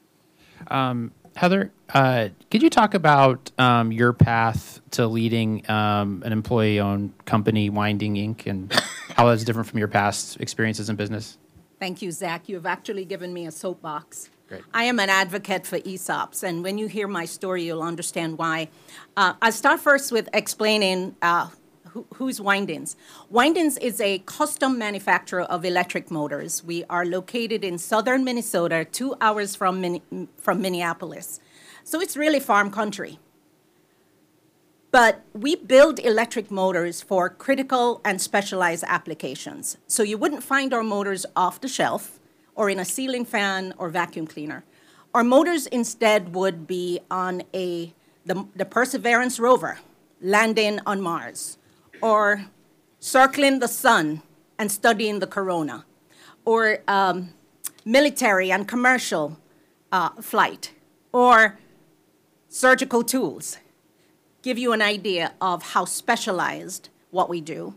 Heather, 1.38 1.70
uh, 1.94 2.30
could 2.50 2.64
you 2.64 2.68
talk 2.68 2.94
about 2.94 3.52
um, 3.58 3.92
your 3.92 4.12
path 4.12 4.80
to 4.90 5.06
leading 5.06 5.70
um, 5.70 6.24
an 6.26 6.32
employee-owned 6.32 7.12
company, 7.26 7.70
Winding 7.70 8.16
Inc., 8.16 8.46
and 8.46 8.72
how 9.16 9.28
that's 9.28 9.44
different 9.44 9.68
from 9.68 9.78
your 9.78 9.86
past 9.86 10.40
experiences 10.40 10.90
in 10.90 10.96
business? 10.96 11.38
Thank 11.78 12.02
you, 12.02 12.10
Zach. 12.10 12.48
You 12.48 12.56
have 12.56 12.66
actually 12.66 13.04
given 13.04 13.32
me 13.32 13.46
a 13.46 13.52
soapbox. 13.52 14.30
Great. 14.48 14.62
I 14.74 14.82
am 14.84 14.98
an 14.98 15.10
advocate 15.10 15.64
for 15.64 15.78
ESOPs, 15.78 16.42
and 16.42 16.64
when 16.64 16.76
you 16.76 16.88
hear 16.88 17.06
my 17.06 17.24
story, 17.24 17.62
you'll 17.62 17.84
understand 17.84 18.36
why. 18.36 18.66
Uh, 19.16 19.34
I'll 19.40 19.52
start 19.52 19.78
first 19.78 20.10
with 20.10 20.28
explaining 20.34 21.14
uh, 21.22 21.50
who, 21.92 22.06
who's 22.14 22.40
Windings. 22.40 22.96
Windings 23.30 23.76
is 23.78 24.00
a 24.00 24.20
custom 24.20 24.78
manufacturer 24.78 25.42
of 25.42 25.64
electric 25.64 26.10
motors. 26.10 26.64
We 26.64 26.84
are 26.88 27.04
located 27.04 27.64
in 27.64 27.78
southern 27.78 28.24
Minnesota, 28.24 28.84
two 28.84 29.14
hours 29.20 29.54
from, 29.54 29.80
Min- 29.80 30.28
from 30.36 30.60
Minneapolis. 30.60 31.40
So 31.84 32.00
it's 32.00 32.16
really 32.16 32.40
farm 32.40 32.70
country. 32.70 33.18
But 34.90 35.22
we 35.34 35.54
build 35.54 35.98
electric 35.98 36.50
motors 36.50 37.02
for 37.02 37.28
critical 37.28 38.00
and 38.04 38.20
specialized 38.20 38.84
applications. 38.86 39.76
So 39.86 40.02
you 40.02 40.16
wouldn't 40.16 40.42
find 40.42 40.72
our 40.72 40.82
motors 40.82 41.26
off 41.36 41.60
the 41.60 41.68
shelf 41.68 42.18
or 42.54 42.70
in 42.70 42.78
a 42.78 42.84
ceiling 42.84 43.24
fan 43.24 43.74
or 43.76 43.90
vacuum 43.90 44.26
cleaner. 44.26 44.64
Our 45.14 45.24
motors 45.24 45.66
instead 45.66 46.34
would 46.34 46.66
be 46.66 47.00
on 47.10 47.42
a 47.54 47.94
the, 48.24 48.46
the 48.54 48.64
Perseverance 48.64 49.40
rover 49.40 49.78
landing 50.20 50.80
on 50.86 51.00
Mars 51.00 51.57
or 52.02 52.46
circling 53.00 53.60
the 53.60 53.68
sun 53.68 54.22
and 54.58 54.70
studying 54.70 55.20
the 55.20 55.26
corona 55.26 55.84
or 56.44 56.78
um, 56.88 57.34
military 57.84 58.50
and 58.50 58.66
commercial 58.66 59.38
uh, 59.92 60.10
flight 60.20 60.72
or 61.12 61.58
surgical 62.48 63.02
tools 63.02 63.58
give 64.42 64.58
you 64.58 64.72
an 64.72 64.82
idea 64.82 65.34
of 65.40 65.62
how 65.74 65.84
specialized 65.84 66.88
what 67.10 67.28
we 67.28 67.40
do 67.40 67.74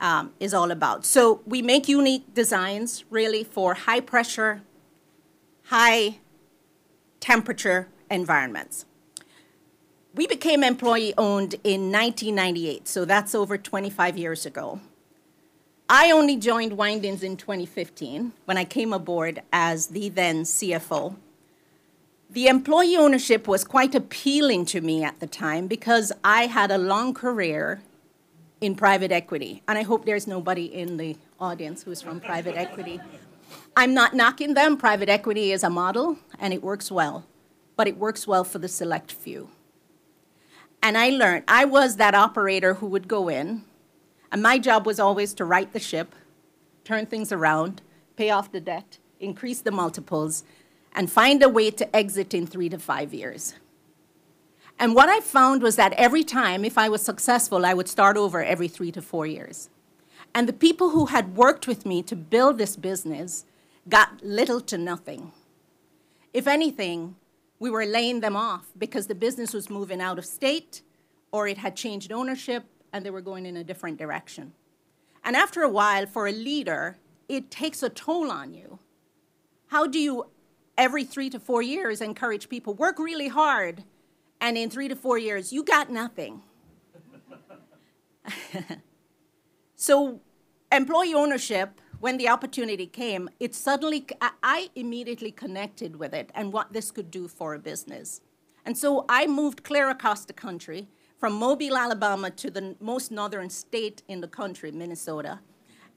um, 0.00 0.32
is 0.40 0.52
all 0.52 0.70
about. 0.70 1.04
So 1.04 1.40
we 1.46 1.62
make 1.62 1.88
unique 1.88 2.34
designs 2.34 3.04
really 3.10 3.44
for 3.44 3.74
high 3.74 4.00
pressure, 4.00 4.62
high 5.64 6.18
temperature 7.20 7.88
environments. 8.10 8.84
We 10.14 10.26
became 10.26 10.62
employee 10.62 11.14
owned 11.16 11.54
in 11.64 11.90
1998, 11.90 12.86
so 12.86 13.04
that's 13.04 13.34
over 13.34 13.56
25 13.56 14.18
years 14.18 14.44
ago. 14.44 14.80
I 15.88 16.10
only 16.10 16.36
joined 16.36 16.72
Windings 16.76 17.22
in 17.22 17.36
2015 17.36 18.32
when 18.44 18.56
I 18.56 18.64
came 18.64 18.92
aboard 18.92 19.42
as 19.52 19.88
the 19.88 20.08
then 20.08 20.42
CFO 20.42 21.16
the 22.32 22.46
employee 22.46 22.96
ownership 22.96 23.46
was 23.46 23.62
quite 23.62 23.94
appealing 23.94 24.64
to 24.64 24.80
me 24.80 25.04
at 25.04 25.20
the 25.20 25.26
time 25.26 25.66
because 25.66 26.12
I 26.24 26.46
had 26.46 26.70
a 26.70 26.78
long 26.78 27.12
career 27.12 27.82
in 28.62 28.74
private 28.74 29.12
equity. 29.12 29.62
And 29.68 29.76
I 29.76 29.82
hope 29.82 30.06
there's 30.06 30.26
nobody 30.26 30.64
in 30.64 30.96
the 30.96 31.16
audience 31.38 31.82
who's 31.82 32.00
from 32.00 32.20
private 32.20 32.56
equity. 32.56 33.00
I'm 33.76 33.92
not 33.92 34.14
knocking 34.14 34.54
them. 34.54 34.78
Private 34.78 35.10
equity 35.10 35.52
is 35.52 35.62
a 35.62 35.68
model 35.68 36.16
and 36.38 36.54
it 36.54 36.62
works 36.62 36.90
well, 36.90 37.26
but 37.76 37.86
it 37.86 37.98
works 37.98 38.26
well 38.26 38.44
for 38.44 38.58
the 38.58 38.68
select 38.68 39.12
few. 39.12 39.50
And 40.82 40.98
I 40.98 41.10
learned, 41.10 41.44
I 41.46 41.64
was 41.64 41.96
that 41.96 42.14
operator 42.14 42.74
who 42.74 42.86
would 42.88 43.06
go 43.06 43.28
in, 43.28 43.62
and 44.32 44.42
my 44.42 44.58
job 44.58 44.84
was 44.84 44.98
always 44.98 45.32
to 45.34 45.44
right 45.44 45.72
the 45.72 45.78
ship, 45.78 46.14
turn 46.84 47.06
things 47.06 47.30
around, 47.30 47.82
pay 48.16 48.30
off 48.30 48.50
the 48.50 48.60
debt, 48.60 48.98
increase 49.20 49.60
the 49.60 49.70
multiples, 49.70 50.42
and 50.94 51.10
find 51.10 51.42
a 51.42 51.48
way 51.48 51.70
to 51.70 51.96
exit 51.96 52.34
in 52.34 52.46
three 52.46 52.68
to 52.68 52.78
five 52.78 53.14
years. 53.14 53.54
And 54.78 54.94
what 54.96 55.08
I 55.08 55.20
found 55.20 55.62
was 55.62 55.76
that 55.76 55.92
every 55.92 56.24
time, 56.24 56.64
if 56.64 56.76
I 56.76 56.88
was 56.88 57.02
successful, 57.02 57.64
I 57.64 57.74
would 57.74 57.88
start 57.88 58.16
over 58.16 58.42
every 58.42 58.68
three 58.68 58.90
to 58.92 59.00
four 59.00 59.26
years. 59.26 59.70
And 60.34 60.48
the 60.48 60.52
people 60.52 60.90
who 60.90 61.06
had 61.06 61.36
worked 61.36 61.68
with 61.68 61.86
me 61.86 62.02
to 62.02 62.16
build 62.16 62.58
this 62.58 62.74
business 62.74 63.44
got 63.88 64.24
little 64.24 64.60
to 64.62 64.78
nothing. 64.78 65.32
If 66.32 66.46
anything, 66.46 67.16
we 67.62 67.70
were 67.70 67.86
laying 67.86 68.18
them 68.18 68.34
off 68.34 68.66
because 68.76 69.06
the 69.06 69.14
business 69.14 69.54
was 69.54 69.70
moving 69.70 70.00
out 70.00 70.18
of 70.18 70.26
state 70.26 70.82
or 71.30 71.46
it 71.46 71.58
had 71.58 71.76
changed 71.76 72.10
ownership 72.10 72.64
and 72.92 73.06
they 73.06 73.10
were 73.10 73.20
going 73.20 73.46
in 73.46 73.56
a 73.56 73.62
different 73.62 73.96
direction. 73.98 74.52
And 75.22 75.36
after 75.36 75.62
a 75.62 75.68
while, 75.68 76.06
for 76.06 76.26
a 76.26 76.32
leader, 76.32 76.98
it 77.28 77.52
takes 77.52 77.80
a 77.80 77.88
toll 77.88 78.32
on 78.32 78.52
you. 78.52 78.80
How 79.68 79.86
do 79.86 80.00
you 80.00 80.26
every 80.76 81.04
three 81.04 81.30
to 81.30 81.38
four 81.38 81.62
years 81.62 82.00
encourage 82.00 82.48
people 82.48 82.74
work 82.74 82.98
really 82.98 83.28
hard 83.28 83.84
and 84.40 84.58
in 84.58 84.68
three 84.68 84.88
to 84.88 84.96
four 84.96 85.16
years 85.16 85.52
you 85.52 85.62
got 85.62 85.90
nothing 85.90 86.42
so 89.76 90.20
employee 90.72 91.14
ownership 91.14 91.80
when 92.02 92.16
the 92.16 92.28
opportunity 92.28 92.86
came 92.86 93.28
it 93.38 93.54
suddenly 93.54 94.04
i 94.42 94.68
immediately 94.74 95.30
connected 95.30 95.94
with 95.96 96.12
it 96.12 96.30
and 96.34 96.52
what 96.52 96.72
this 96.72 96.90
could 96.90 97.10
do 97.12 97.28
for 97.28 97.54
a 97.54 97.58
business 97.58 98.20
and 98.66 98.76
so 98.76 99.04
i 99.08 99.24
moved 99.26 99.62
clear 99.62 99.88
across 99.88 100.24
the 100.24 100.32
country 100.32 100.88
from 101.16 101.32
mobile 101.32 101.76
alabama 101.76 102.28
to 102.28 102.50
the 102.50 102.74
most 102.80 103.12
northern 103.12 103.48
state 103.48 104.02
in 104.08 104.20
the 104.20 104.26
country 104.26 104.72
minnesota 104.72 105.38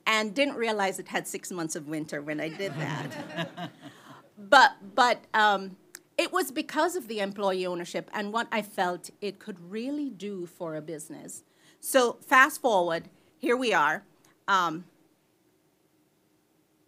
and 0.05 0.35
didn't 0.35 0.55
realize 0.55 0.99
it 0.99 1.07
had 1.07 1.27
six 1.27 1.51
months 1.51 1.75
of 1.75 1.87
winter 1.87 2.21
when 2.21 2.39
i 2.39 2.49
did 2.49 2.71
that 2.73 3.71
but 4.37 4.73
but 4.93 5.25
um, 5.33 5.75
it 6.17 6.31
was 6.31 6.51
because 6.51 6.95
of 6.95 7.07
the 7.07 7.19
employee 7.19 7.65
ownership 7.65 8.09
and 8.13 8.31
what 8.31 8.47
I 8.51 8.61
felt 8.61 9.09
it 9.19 9.37
could 9.39 9.57
really 9.69 10.09
do 10.09 10.45
for 10.45 10.75
a 10.75 10.81
business. 10.81 11.43
So 11.81 12.17
fast 12.25 12.61
forward, 12.61 13.09
here 13.37 13.57
we 13.57 13.73
are. 13.73 14.05
Um, 14.47 14.85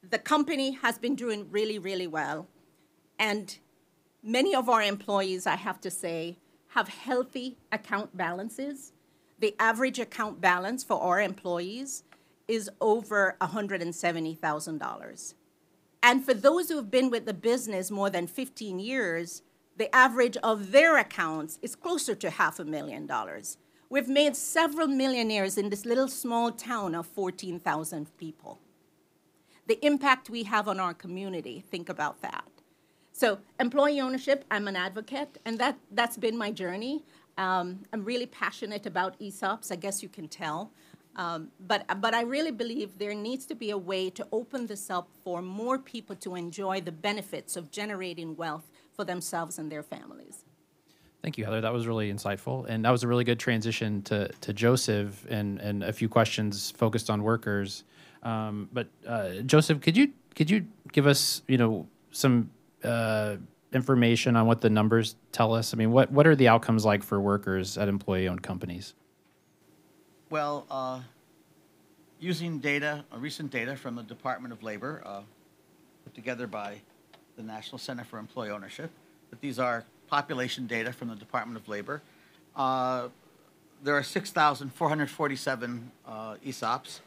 the 0.10 0.20
company 0.20 0.72
has 0.72 0.98
been 0.98 1.16
doing 1.16 1.48
really, 1.52 1.80
really 1.80 2.08
well, 2.08 2.48
and 3.20 3.58
many 4.24 4.56
of 4.56 4.70
our 4.70 4.82
employees, 4.82 5.48
I 5.48 5.56
have 5.56 5.82
to 5.82 5.92
say, 5.92 6.38
have 6.70 6.88
healthy 6.88 7.58
account 7.72 8.16
balances. 8.16 8.94
The 9.40 9.56
average 9.60 10.00
account 10.00 10.42
balance 10.42 10.84
for 10.84 11.02
our 11.02 11.22
employees 11.22 12.04
is 12.48 12.70
over 12.80 13.36
$170,000. 13.42 15.34
And 16.04 16.24
for 16.24 16.34
those 16.34 16.70
who 16.70 16.78
have 16.78 16.92
been 16.92 17.10
with 17.10 17.26
the 17.26 17.34
business 17.34 17.92
more 17.92 18.10
than 18.10 18.28
15 18.28 18.80
years, 18.80 19.42
the 19.76 19.94
average 19.96 20.38
of 20.38 20.72
their 20.72 20.98
accounts 20.98 21.60
is 21.62 21.76
closer 21.76 22.16
to 22.16 22.30
half 22.30 22.60
a 22.60 22.66
million 22.66 23.06
dollars. 23.06 23.58
We've 23.90 24.08
made 24.08 24.36
several 24.36 24.88
millionaires 24.88 25.58
in 25.58 25.70
this 25.70 25.86
little 25.86 26.08
small 26.08 26.52
town 26.52 26.96
of 26.96 27.06
14,000 27.08 28.16
people. 28.18 28.60
The 29.68 29.86
impact 29.86 30.30
we 30.30 30.44
have 30.44 30.68
on 30.68 30.80
our 30.80 30.94
community, 30.94 31.64
think 31.70 31.90
about 31.90 32.22
that. 32.22 32.46
So, 33.12 33.40
employee 33.60 34.00
ownership, 34.00 34.46
I'm 34.50 34.68
an 34.68 34.76
advocate, 34.76 35.40
and 35.46 35.60
that, 35.60 35.78
that's 35.92 36.18
been 36.18 36.38
my 36.38 36.52
journey. 36.52 37.04
Um, 37.38 37.80
I'm 37.92 38.04
really 38.04 38.28
passionate 38.28 38.86
about 38.86 39.20
ESOPs, 39.20 39.72
I 39.72 39.76
guess 39.76 40.02
you 40.02 40.10
can 40.10 40.28
tell. 40.28 40.72
Um, 41.18 41.50
but, 41.60 41.84
but 42.00 42.14
I 42.14 42.22
really 42.22 42.52
believe 42.52 43.00
there 43.00 43.16
needs 43.16 43.48
to 43.48 43.56
be 43.56 43.72
a 43.72 43.78
way 43.78 44.12
to 44.12 44.28
open 44.32 44.68
this 44.68 44.90
up 44.90 45.10
for 45.24 45.42
more 45.42 45.80
people 45.80 46.16
to 46.18 46.36
enjoy 46.36 46.80
the 46.80 46.92
benefits 46.92 47.56
of 47.58 47.72
generating 47.72 48.36
wealth 48.36 48.70
for 48.94 49.04
themselves 49.04 49.58
and 49.58 49.72
their 49.72 49.84
families. 49.84 50.46
Thank 51.24 51.40
you, 51.40 51.46
Heather. 51.46 51.60
That 51.62 51.74
was 51.74 51.88
really 51.88 52.14
insightful, 52.14 52.68
and 52.70 52.86
that 52.86 52.92
was 52.92 53.04
a 53.04 53.08
really 53.08 53.24
good 53.24 53.40
transition 53.40 54.04
to, 54.04 54.30
to 54.42 54.54
Joseph 54.54 55.26
and, 55.28 55.60
and 55.60 55.84
a 55.84 55.92
few 55.92 56.08
questions 56.08 56.72
focused 56.72 57.10
on 57.10 57.24
workers. 57.24 57.84
Um, 58.24 58.70
but 58.72 58.88
uh, 59.08 59.42
Joseph, 59.46 59.82
could 59.82 59.98
you 59.98 60.12
could 60.36 60.50
you 60.50 60.68
give 60.92 61.08
us 61.08 61.42
you 61.48 61.58
know 61.58 61.88
some 62.12 62.52
uh, 62.84 63.38
information 63.74 64.36
on 64.36 64.48
what 64.48 64.62
the 64.62 64.70
numbers 64.70 65.16
tell 65.32 65.54
us? 65.54 65.74
I 65.74 65.78
mean, 65.78 65.92
what 65.92 66.12
what 66.12 66.28
are 66.28 66.36
the 66.36 66.48
outcomes 66.48 66.86
like 66.86 67.04
for 67.04 67.20
workers 67.20 67.78
at 67.78 67.88
employee-owned 67.88 68.44
companies? 68.44 68.94
Well, 70.30 70.66
uh, 70.70 71.02
using 72.20 72.60
data, 72.60 73.06
uh, 73.14 73.18
recent 73.18 73.52
data 73.52 73.76
from 73.76 73.96
the 73.96 74.04
Department 74.04 74.54
of 74.54 74.62
Labor, 74.64 75.02
uh, 75.06 75.22
put 76.04 76.14
together 76.14 76.48
by 76.48 76.82
the 77.38 77.44
National 77.44 77.78
Center 77.78 78.04
for 78.04 78.20
Employee 78.20 78.50
Ownership, 78.50 78.92
but 79.30 79.40
these 79.40 79.60
are 79.60 79.86
population 80.08 80.68
data 80.68 80.92
from 80.92 81.10
the 81.10 81.16
Department 81.16 81.58
of 81.58 81.68
Labor. 81.68 82.02
Uh, 82.56 83.10
there 83.84 83.96
are 83.96 84.04
6,447 84.04 85.92
uh, 86.06 86.36
ESOPs 86.46 87.00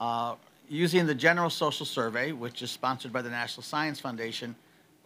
Uh, 0.00 0.34
using 0.68 1.06
the 1.06 1.14
General 1.14 1.50
Social 1.50 1.86
Survey, 1.86 2.32
which 2.32 2.62
is 2.62 2.70
sponsored 2.70 3.12
by 3.12 3.22
the 3.22 3.30
National 3.30 3.62
Science 3.62 4.00
Foundation, 4.00 4.56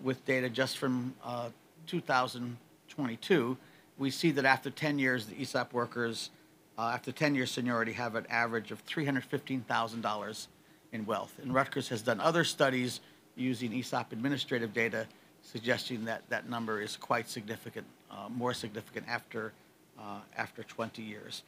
with 0.02 0.24
data 0.24 0.48
just 0.48 0.78
from 0.78 1.14
uh, 1.24 1.48
2022, 1.86 3.56
we 3.98 4.10
see 4.10 4.30
that 4.30 4.44
after 4.44 4.70
10 4.70 4.98
years, 4.98 5.26
the 5.26 5.40
ESOP 5.40 5.72
workers, 5.72 6.30
uh, 6.78 6.92
after 6.94 7.10
10 7.10 7.34
years 7.34 7.50
seniority, 7.50 7.92
have 7.92 8.14
an 8.14 8.24
average 8.30 8.70
of 8.70 8.84
$315,000 8.86 10.46
in 10.92 11.04
wealth. 11.04 11.34
And 11.42 11.52
Rutgers 11.52 11.88
has 11.88 12.02
done 12.02 12.20
other 12.20 12.44
studies 12.44 13.00
using 13.36 13.72
ESOP 13.74 14.12
administrative 14.12 14.72
data, 14.72 15.06
suggesting 15.42 16.04
that 16.04 16.22
that 16.28 16.48
number 16.48 16.80
is 16.80 16.96
quite 16.96 17.28
significant, 17.28 17.86
uh, 18.10 18.28
more 18.28 18.54
significant 18.54 19.06
after, 19.08 19.52
uh, 19.98 20.20
after 20.36 20.62
20 20.62 21.02
years. 21.02 21.42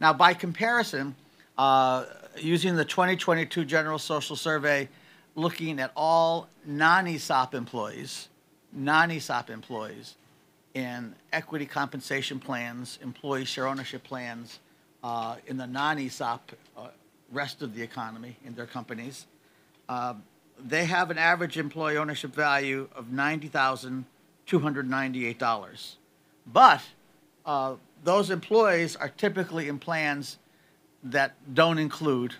Now, 0.00 0.12
by 0.12 0.34
comparison, 0.34 1.16
uh, 1.58 2.04
using 2.38 2.76
the 2.76 2.84
2022 2.84 3.64
General 3.64 3.98
Social 3.98 4.36
Survey, 4.36 4.88
looking 5.34 5.80
at 5.80 5.90
all 5.96 6.48
non-ESOP 6.64 7.54
employees, 7.54 8.28
non-ESOP 8.72 9.50
employees 9.50 10.14
in 10.74 11.14
equity 11.32 11.66
compensation 11.66 12.38
plans, 12.38 12.98
employee 13.02 13.44
share 13.44 13.66
ownership 13.66 14.04
plans, 14.04 14.60
uh, 15.06 15.36
in 15.46 15.56
the 15.56 15.66
non-ESOP 15.68 16.50
uh, 16.76 16.88
rest 17.30 17.62
of 17.62 17.76
the 17.76 17.82
economy 17.82 18.36
in 18.44 18.56
their 18.56 18.66
companies. 18.66 19.26
Uh, 19.88 20.14
they 20.58 20.84
have 20.84 21.12
an 21.12 21.18
average 21.18 21.58
employee 21.58 21.96
ownership 21.96 22.34
value 22.34 22.88
of 22.92 23.06
$90,298. 23.06 25.94
But 26.52 26.82
uh, 27.44 27.76
those 28.02 28.30
employees 28.30 28.96
are 28.96 29.10
typically 29.10 29.68
in 29.68 29.78
plans 29.78 30.38
that 31.04 31.36
don't 31.54 31.78
include 31.78 32.34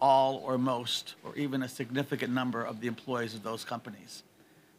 all 0.00 0.42
or 0.46 0.56
most 0.56 1.16
or 1.22 1.36
even 1.36 1.62
a 1.62 1.68
significant 1.68 2.32
number 2.32 2.64
of 2.64 2.80
the 2.80 2.86
employees 2.86 3.34
of 3.34 3.42
those 3.42 3.62
companies. 3.62 4.22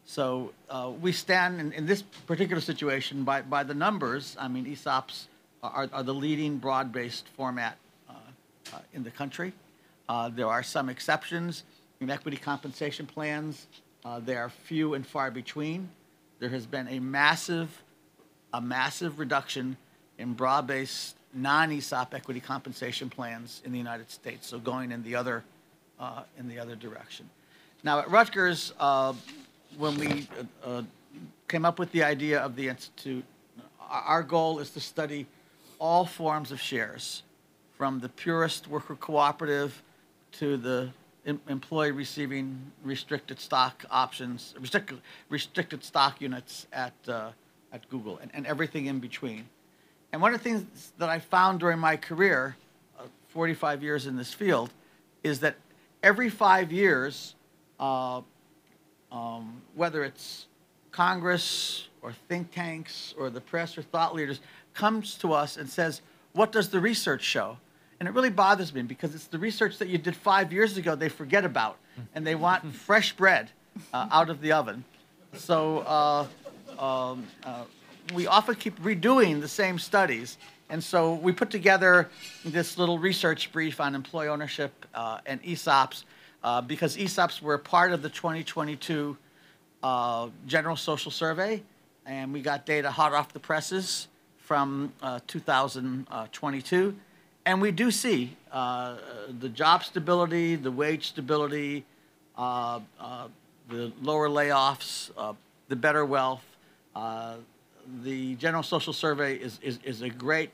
So 0.06 0.50
uh, 0.68 0.90
we 1.00 1.12
stand 1.12 1.60
in, 1.60 1.70
in, 1.72 1.86
this 1.86 2.02
particular 2.02 2.60
situation 2.60 3.22
by, 3.22 3.42
by 3.42 3.62
the 3.62 3.74
numbers. 3.74 4.36
I 4.40 4.48
mean, 4.48 4.66
ESOPs 4.66 5.26
are, 5.62 5.88
are 5.92 6.02
the 6.02 6.14
leading 6.14 6.58
broad-based 6.58 7.28
format 7.28 7.76
uh, 8.08 8.12
uh, 8.72 8.78
in 8.92 9.02
the 9.02 9.10
country. 9.10 9.52
Uh, 10.08 10.28
there 10.28 10.46
are 10.46 10.62
some 10.62 10.88
exceptions 10.88 11.64
in 12.00 12.10
equity 12.10 12.36
compensation 12.36 13.06
plans. 13.06 13.66
Uh, 14.04 14.20
they 14.20 14.36
are 14.36 14.48
few 14.48 14.94
and 14.94 15.06
far 15.06 15.30
between. 15.30 15.88
There 16.38 16.50
has 16.50 16.66
been 16.66 16.86
a 16.88 17.00
massive, 17.00 17.82
a 18.52 18.60
massive 18.60 19.18
reduction 19.18 19.76
in 20.18 20.34
broad-based 20.34 21.16
non-ESOP 21.34 22.14
equity 22.14 22.40
compensation 22.40 23.10
plans 23.10 23.62
in 23.64 23.72
the 23.72 23.78
United 23.78 24.10
States. 24.10 24.46
So 24.46 24.58
going 24.58 24.92
in 24.92 25.02
the 25.02 25.14
other, 25.16 25.44
uh, 25.98 26.22
in 26.38 26.48
the 26.48 26.58
other 26.58 26.76
direction. 26.76 27.28
Now 27.82 27.98
at 28.00 28.10
Rutgers, 28.10 28.72
when 29.78 29.98
we 29.98 30.28
uh, 30.64 30.68
uh, 30.68 30.82
came 31.48 31.64
up 31.64 31.78
with 31.78 31.92
the 31.92 32.02
idea 32.02 32.40
of 32.40 32.56
the 32.56 32.68
institute, 32.68 33.24
our 33.88 34.22
goal 34.22 34.58
is 34.58 34.70
to 34.70 34.80
study 34.80 35.26
all 35.78 36.04
forms 36.04 36.50
of 36.52 36.60
shares, 36.60 37.22
from 37.76 38.00
the 38.00 38.08
purest 38.08 38.68
worker 38.68 38.94
cooperative 38.94 39.82
to 40.32 40.56
the 40.56 40.90
em- 41.26 41.40
employee 41.48 41.92
receiving 41.92 42.72
restricted 42.82 43.38
stock 43.38 43.84
options, 43.90 44.54
restricted, 44.58 45.00
restricted 45.28 45.84
stock 45.84 46.20
units 46.20 46.66
at, 46.72 46.94
uh, 47.08 47.30
at 47.72 47.88
Google, 47.88 48.18
and, 48.18 48.30
and 48.34 48.46
everything 48.46 48.86
in 48.86 48.98
between. 48.98 49.48
And 50.12 50.22
one 50.22 50.32
of 50.32 50.42
the 50.42 50.44
things 50.44 50.92
that 50.98 51.08
I 51.08 51.18
found 51.18 51.60
during 51.60 51.78
my 51.78 51.96
career, 51.96 52.56
uh, 52.98 53.04
45 53.28 53.82
years 53.82 54.06
in 54.06 54.16
this 54.16 54.32
field, 54.32 54.70
is 55.22 55.40
that 55.40 55.56
every 56.02 56.30
five 56.30 56.72
years, 56.72 57.34
uh, 57.78 58.22
um, 59.12 59.60
whether 59.74 60.04
it's 60.04 60.46
Congress 60.92 61.88
or 62.00 62.12
think 62.28 62.50
tanks 62.52 63.14
or 63.18 63.28
the 63.28 63.40
press 63.40 63.76
or 63.76 63.82
thought 63.82 64.14
leaders, 64.14 64.40
comes 64.76 65.16
to 65.16 65.32
us 65.32 65.56
and 65.56 65.68
says, 65.68 66.02
What 66.32 66.52
does 66.52 66.68
the 66.68 66.80
research 66.80 67.22
show? 67.22 67.58
And 67.98 68.08
it 68.08 68.14
really 68.14 68.30
bothers 68.30 68.74
me 68.74 68.82
because 68.82 69.14
it's 69.14 69.26
the 69.26 69.38
research 69.38 69.78
that 69.78 69.88
you 69.88 69.98
did 69.98 70.14
five 70.14 70.52
years 70.52 70.76
ago 70.76 70.94
they 70.94 71.08
forget 71.08 71.44
about, 71.44 71.78
and 72.14 72.26
they 72.26 72.34
want 72.34 72.72
fresh 72.74 73.16
bread 73.16 73.50
uh, 73.92 74.08
out 74.10 74.30
of 74.30 74.40
the 74.40 74.52
oven. 74.52 74.84
So 75.34 75.78
uh, 75.80 76.26
um, 76.78 77.26
uh, 77.44 77.64
we 78.14 78.26
often 78.26 78.54
keep 78.54 78.80
redoing 78.82 79.40
the 79.40 79.48
same 79.48 79.78
studies. 79.78 80.38
And 80.68 80.82
so 80.82 81.14
we 81.14 81.32
put 81.32 81.50
together 81.50 82.10
this 82.44 82.76
little 82.76 82.98
research 82.98 83.52
brief 83.52 83.80
on 83.80 83.94
employee 83.94 84.28
ownership 84.28 84.86
uh, 84.94 85.18
and 85.24 85.42
ESOPs 85.42 86.04
uh, 86.42 86.60
because 86.60 86.96
ESOPs 86.96 87.40
were 87.40 87.56
part 87.56 87.92
of 87.92 88.02
the 88.02 88.08
2022 88.08 89.16
uh, 89.82 90.28
General 90.46 90.76
Social 90.76 91.12
Survey, 91.12 91.62
and 92.04 92.32
we 92.32 92.40
got 92.40 92.66
data 92.66 92.90
hot 92.90 93.12
off 93.12 93.32
the 93.32 93.38
presses 93.38 94.08
from 94.46 94.92
uh, 95.02 95.18
2022. 95.26 96.94
And 97.46 97.60
we 97.60 97.72
do 97.72 97.90
see 97.90 98.36
uh, 98.52 98.94
the 99.40 99.48
job 99.48 99.82
stability, 99.82 100.54
the 100.54 100.70
wage 100.70 101.08
stability, 101.08 101.84
uh, 102.38 102.78
uh, 103.00 103.26
the 103.68 103.92
lower 104.00 104.28
layoffs, 104.28 105.10
the 105.68 105.76
better 105.76 106.04
wealth. 106.04 106.44
the 108.04 108.36
General 108.36 108.62
Social 108.62 108.92
Survey 108.92 109.34
is, 109.34 109.58
is, 109.62 109.80
is 109.82 110.02
a 110.02 110.08
great 110.08 110.50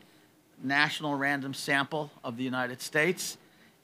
national 0.64 1.14
random 1.14 1.52
sample 1.52 2.10
of 2.24 2.38
the 2.38 2.44
United 2.44 2.80
States. 2.80 3.36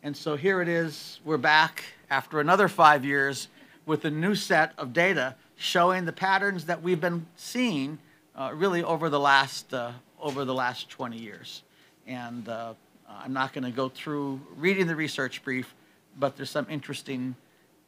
And 0.02 0.16
so 0.16 0.36
here 0.36 0.62
it 0.62 0.68
is, 0.68 1.20
we're 1.22 1.36
back 1.36 1.84
after 2.08 2.40
another 2.40 2.68
five 2.68 3.04
years 3.04 3.48
with 3.84 4.06
a 4.06 4.10
new 4.10 4.34
set 4.34 4.72
of 4.78 4.94
data 4.94 5.34
showing 5.56 6.06
the 6.06 6.12
patterns 6.12 6.64
that 6.64 6.82
we've 6.82 7.00
been 7.00 7.26
seeing 7.36 7.98
uh, 8.38 8.52
really 8.54 8.84
over 8.84 9.10
the 9.10 9.18
last 9.18 9.74
uh, 9.74 9.90
over 10.20 10.44
the 10.44 10.54
last 10.54 10.88
20 10.88 11.18
years. 11.18 11.62
And 12.06 12.48
uh, 12.48 12.74
I'm 13.08 13.32
not 13.32 13.52
going 13.52 13.64
to 13.64 13.70
go 13.70 13.88
through 13.88 14.40
reading 14.56 14.86
the 14.86 14.96
research 14.96 15.42
brief, 15.44 15.74
but 16.18 16.36
there's 16.36 16.50
some 16.50 16.66
interesting 16.70 17.34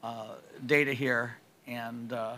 uh, 0.03 0.35
data 0.67 0.93
here. 0.93 1.37
And 1.67 2.13
uh, 2.13 2.37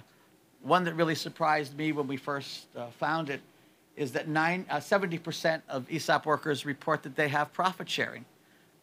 one 0.63 0.85
that 0.85 0.95
really 0.95 1.15
surprised 1.15 1.77
me 1.77 1.93
when 1.93 2.07
we 2.07 2.17
first 2.17 2.67
uh, 2.77 2.87
found 2.99 3.31
it 3.31 3.41
is 3.97 4.13
that 4.13 4.29
nine, 4.29 4.65
70% 4.71 5.63
of 5.69 5.91
ESOP 5.91 6.25
workers 6.25 6.65
report 6.65 7.03
that 7.03 7.17
they 7.17 7.29
have 7.29 7.53
profit 7.53 7.89
sharing. 7.89 8.25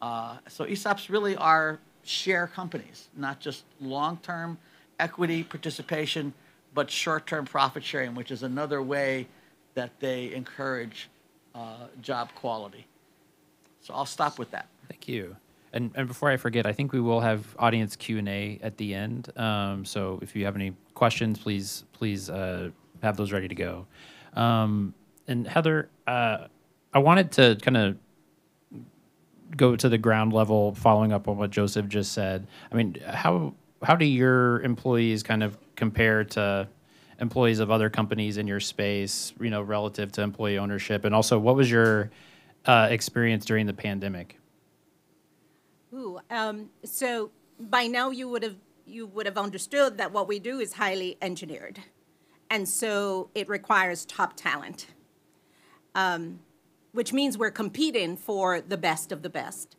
so 0.00 0.64
ESOPs 0.64 1.08
really 1.08 1.36
are 1.36 1.80
share 2.04 2.46
companies, 2.46 3.08
not 3.16 3.40
just 3.40 3.64
long-term 3.80 4.58
equity 5.00 5.42
participation, 5.42 6.32
but 6.74 6.90
short-term 6.90 7.44
profit 7.44 7.84
sharing, 7.84 8.14
which 8.14 8.30
is 8.30 8.42
another 8.42 8.82
way 8.82 9.26
that 9.74 9.98
they 10.00 10.32
encourage 10.34 11.08
uh, 11.54 11.86
job 12.00 12.30
quality. 12.34 12.86
So 13.80 13.94
I'll 13.94 14.06
stop 14.06 14.38
with 14.38 14.50
that. 14.50 14.68
Thank 14.88 15.08
you. 15.08 15.36
And, 15.72 15.90
and 15.94 16.08
before 16.08 16.30
I 16.30 16.36
forget, 16.36 16.66
I 16.66 16.72
think 16.72 16.92
we 16.92 17.00
will 17.00 17.20
have 17.20 17.54
audience 17.58 17.94
Q 17.96 18.18
and 18.18 18.28
A 18.28 18.58
at 18.62 18.76
the 18.76 18.94
end. 18.94 19.30
Um, 19.36 19.84
so 19.84 20.18
if 20.20 20.34
you 20.34 20.44
have 20.44 20.56
any 20.56 20.74
questions, 20.94 21.38
please 21.38 21.84
please 21.92 22.28
uh, 22.28 22.70
have 23.02 23.16
those 23.16 23.30
ready 23.32 23.48
to 23.48 23.54
go. 23.54 23.86
Um, 24.34 24.94
and 25.28 25.46
Heather, 25.46 25.88
uh, 26.06 26.48
I 26.92 26.98
wanted 26.98 27.30
to 27.32 27.56
kind 27.62 27.76
of 27.76 27.96
go 29.56 29.76
to 29.76 29.88
the 29.88 29.98
ground 29.98 30.32
level, 30.32 30.74
following 30.74 31.12
up 31.12 31.28
on 31.28 31.36
what 31.36 31.50
Joseph 31.50 31.88
just 31.88 32.12
said. 32.12 32.46
I 32.72 32.74
mean, 32.74 32.96
how 33.06 33.54
how 33.82 33.96
do 33.96 34.04
your 34.04 34.60
employees 34.62 35.22
kind 35.22 35.42
of 35.42 35.56
compare 35.76 36.24
to 36.24 36.68
employees 37.20 37.58
of 37.58 37.70
other 37.70 37.90
companies 37.90 38.36
in 38.36 38.46
your 38.46 38.60
space? 38.60 39.32
You 39.40 39.50
know, 39.50 39.62
relative 39.62 40.12
to 40.12 40.22
employee 40.22 40.58
ownership, 40.58 41.04
and 41.04 41.14
also, 41.14 41.38
what 41.38 41.56
was 41.56 41.70
your 41.70 42.10
uh, 42.66 42.88
experience 42.90 43.44
during 43.44 43.66
the 43.66 43.72
pandemic? 43.72 44.38
Ooh, 45.92 46.20
um, 46.30 46.70
so 46.84 47.30
by 47.58 47.86
now 47.86 48.10
you 48.10 48.28
would 48.28 48.42
have 48.42 48.56
you 48.86 49.06
would 49.06 49.26
have 49.26 49.38
understood 49.38 49.98
that 49.98 50.12
what 50.12 50.28
we 50.28 50.38
do 50.38 50.60
is 50.60 50.74
highly 50.74 51.16
engineered, 51.22 51.80
and 52.50 52.68
so 52.68 53.30
it 53.34 53.48
requires 53.48 54.04
top 54.04 54.36
talent. 54.36 54.86
Um, 55.94 56.40
which 56.92 57.12
means 57.12 57.38
we're 57.38 57.50
competing 57.50 58.16
for 58.16 58.60
the 58.60 58.76
best 58.76 59.12
of 59.12 59.22
the 59.22 59.30
best. 59.30 59.76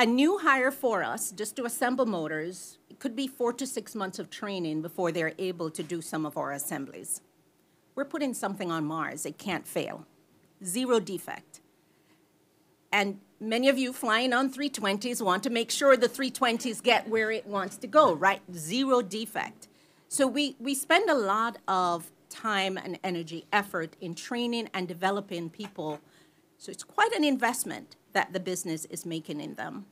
A 0.00 0.06
new 0.06 0.38
hire 0.38 0.70
for 0.70 1.02
us, 1.02 1.32
just 1.32 1.56
to 1.56 1.64
assemble 1.64 2.06
motors, 2.06 2.78
could 3.00 3.16
be 3.16 3.26
four 3.26 3.52
to 3.54 3.66
six 3.66 3.96
months 3.96 4.20
of 4.20 4.30
training 4.30 4.80
before 4.80 5.10
they're 5.10 5.34
able 5.38 5.70
to 5.70 5.82
do 5.82 6.00
some 6.00 6.24
of 6.24 6.36
our 6.36 6.52
assemblies. 6.52 7.20
We're 7.96 8.04
putting 8.04 8.32
something 8.32 8.70
on 8.70 8.84
Mars, 8.84 9.26
it 9.26 9.38
can't 9.38 9.66
fail. 9.66 10.06
Zero 10.64 11.00
defect. 11.00 11.60
And 12.92 13.18
many 13.40 13.68
of 13.68 13.76
you 13.76 13.92
flying 13.92 14.32
on 14.32 14.52
320s 14.52 15.20
want 15.20 15.42
to 15.42 15.50
make 15.50 15.68
sure 15.68 15.96
the 15.96 16.08
320s 16.08 16.80
get 16.80 17.08
where 17.08 17.32
it 17.32 17.44
wants 17.44 17.76
to 17.78 17.88
go, 17.88 18.14
right? 18.14 18.40
Zero 18.54 19.02
defect. 19.02 19.66
So 20.08 20.28
we, 20.28 20.54
we 20.60 20.76
spend 20.76 21.10
a 21.10 21.14
lot 21.14 21.58
of 21.66 22.12
time 22.30 22.76
and 22.76 23.00
energy, 23.02 23.46
effort 23.52 23.96
in 24.00 24.14
training 24.14 24.70
and 24.72 24.86
developing 24.86 25.50
people. 25.50 26.00
So 26.56 26.70
it's 26.70 26.84
quite 26.84 27.12
an 27.12 27.24
investment 27.24 27.96
that 28.12 28.32
the 28.32 28.40
business 28.40 28.84
is 28.86 29.04
making 29.06 29.40
in 29.40 29.54
them. 29.54 29.86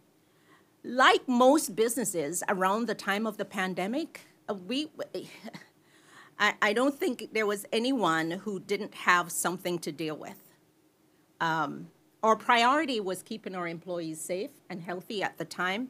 Like 0.84 1.26
most 1.26 1.74
businesses 1.74 2.42
around 2.48 2.86
the 2.86 2.94
time 2.94 3.26
of 3.26 3.36
the 3.36 3.44
pandemic, 3.44 4.20
uh, 4.48 4.54
we, 4.54 4.88
I, 6.38 6.72
don't 6.72 6.98
think 6.98 7.30
there 7.32 7.46
was 7.46 7.66
anyone 7.72 8.30
who 8.30 8.60
didn't 8.60 8.94
have 8.94 9.32
something 9.32 9.78
to 9.80 9.90
deal 9.90 10.16
with. 10.16 10.40
Um, 11.40 11.88
our 12.22 12.36
priority 12.36 13.00
was 13.00 13.22
keeping 13.22 13.54
our 13.54 13.68
employees 13.68 14.20
safe 14.20 14.50
and 14.68 14.82
healthy 14.82 15.22
at 15.22 15.38
the 15.38 15.44
time. 15.44 15.88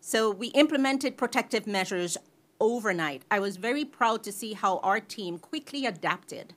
So 0.00 0.30
we 0.30 0.48
implemented 0.48 1.16
protective 1.16 1.66
measures 1.66 2.16
overnight. 2.60 3.22
I 3.30 3.40
was 3.40 3.56
very 3.56 3.84
proud 3.84 4.22
to 4.24 4.32
see 4.32 4.52
how 4.52 4.78
our 4.78 5.00
team 5.00 5.38
quickly 5.38 5.86
adapted. 5.86 6.54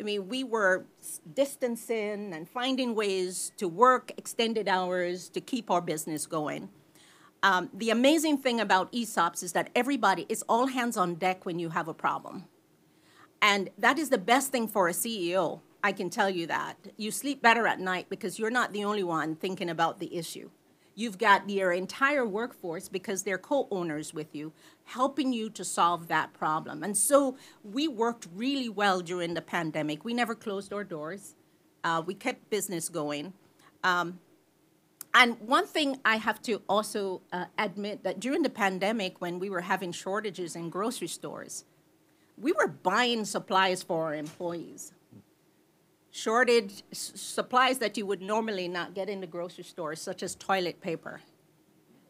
I 0.00 0.02
mean, 0.02 0.28
we 0.28 0.44
were 0.44 0.86
distancing 1.34 2.32
and 2.32 2.48
finding 2.48 2.94
ways 2.94 3.52
to 3.58 3.68
work 3.68 4.12
extended 4.16 4.66
hours 4.66 5.28
to 5.28 5.42
keep 5.42 5.70
our 5.70 5.82
business 5.82 6.26
going. 6.26 6.70
Um, 7.42 7.68
the 7.74 7.90
amazing 7.90 8.38
thing 8.38 8.60
about 8.60 8.90
ESOPs 8.92 9.42
is 9.42 9.52
that 9.52 9.68
everybody 9.74 10.24
is 10.28 10.42
all 10.48 10.66
hands 10.68 10.96
on 10.96 11.16
deck 11.16 11.44
when 11.44 11.58
you 11.58 11.68
have 11.70 11.86
a 11.86 11.94
problem. 11.94 12.46
And 13.42 13.70
that 13.78 13.98
is 13.98 14.08
the 14.08 14.18
best 14.18 14.52
thing 14.52 14.68
for 14.68 14.88
a 14.88 14.92
CEO. 14.92 15.60
I 15.82 15.92
can 15.92 16.10
tell 16.10 16.28
you 16.30 16.46
that. 16.46 16.76
You 16.96 17.10
sleep 17.10 17.42
better 17.42 17.66
at 17.66 17.80
night 17.80 18.08
because 18.08 18.38
you're 18.38 18.50
not 18.50 18.72
the 18.72 18.84
only 18.84 19.02
one 19.02 19.36
thinking 19.36 19.70
about 19.70 19.98
the 19.98 20.14
issue. 20.14 20.50
You've 20.94 21.18
got 21.18 21.48
your 21.48 21.72
entire 21.72 22.26
workforce 22.26 22.88
because 22.88 23.22
they're 23.22 23.38
co 23.38 23.68
owners 23.70 24.12
with 24.12 24.34
you, 24.34 24.52
helping 24.84 25.32
you 25.32 25.48
to 25.50 25.64
solve 25.64 26.08
that 26.08 26.32
problem. 26.32 26.82
And 26.82 26.96
so 26.96 27.36
we 27.62 27.88
worked 27.88 28.26
really 28.34 28.68
well 28.68 29.00
during 29.00 29.34
the 29.34 29.42
pandemic. 29.42 30.04
We 30.04 30.14
never 30.14 30.34
closed 30.34 30.72
our 30.72 30.84
doors, 30.84 31.34
uh, 31.84 32.02
we 32.04 32.14
kept 32.14 32.50
business 32.50 32.88
going. 32.88 33.32
Um, 33.82 34.20
and 35.12 35.40
one 35.40 35.66
thing 35.66 35.98
I 36.04 36.16
have 36.16 36.40
to 36.42 36.62
also 36.68 37.22
uh, 37.32 37.46
admit 37.58 38.04
that 38.04 38.20
during 38.20 38.42
the 38.42 38.50
pandemic, 38.50 39.20
when 39.20 39.40
we 39.40 39.50
were 39.50 39.62
having 39.62 39.90
shortages 39.90 40.54
in 40.54 40.70
grocery 40.70 41.08
stores, 41.08 41.64
we 42.38 42.52
were 42.52 42.68
buying 42.68 43.24
supplies 43.24 43.82
for 43.82 44.04
our 44.04 44.14
employees. 44.14 44.92
Shortage 46.10 46.82
supplies 46.92 47.78
that 47.78 47.96
you 47.96 48.04
would 48.06 48.20
normally 48.20 48.68
not 48.68 48.94
get 48.94 49.08
in 49.08 49.20
the 49.20 49.26
grocery 49.26 49.64
store, 49.64 49.94
such 49.94 50.22
as 50.22 50.34
toilet 50.34 50.80
paper. 50.80 51.20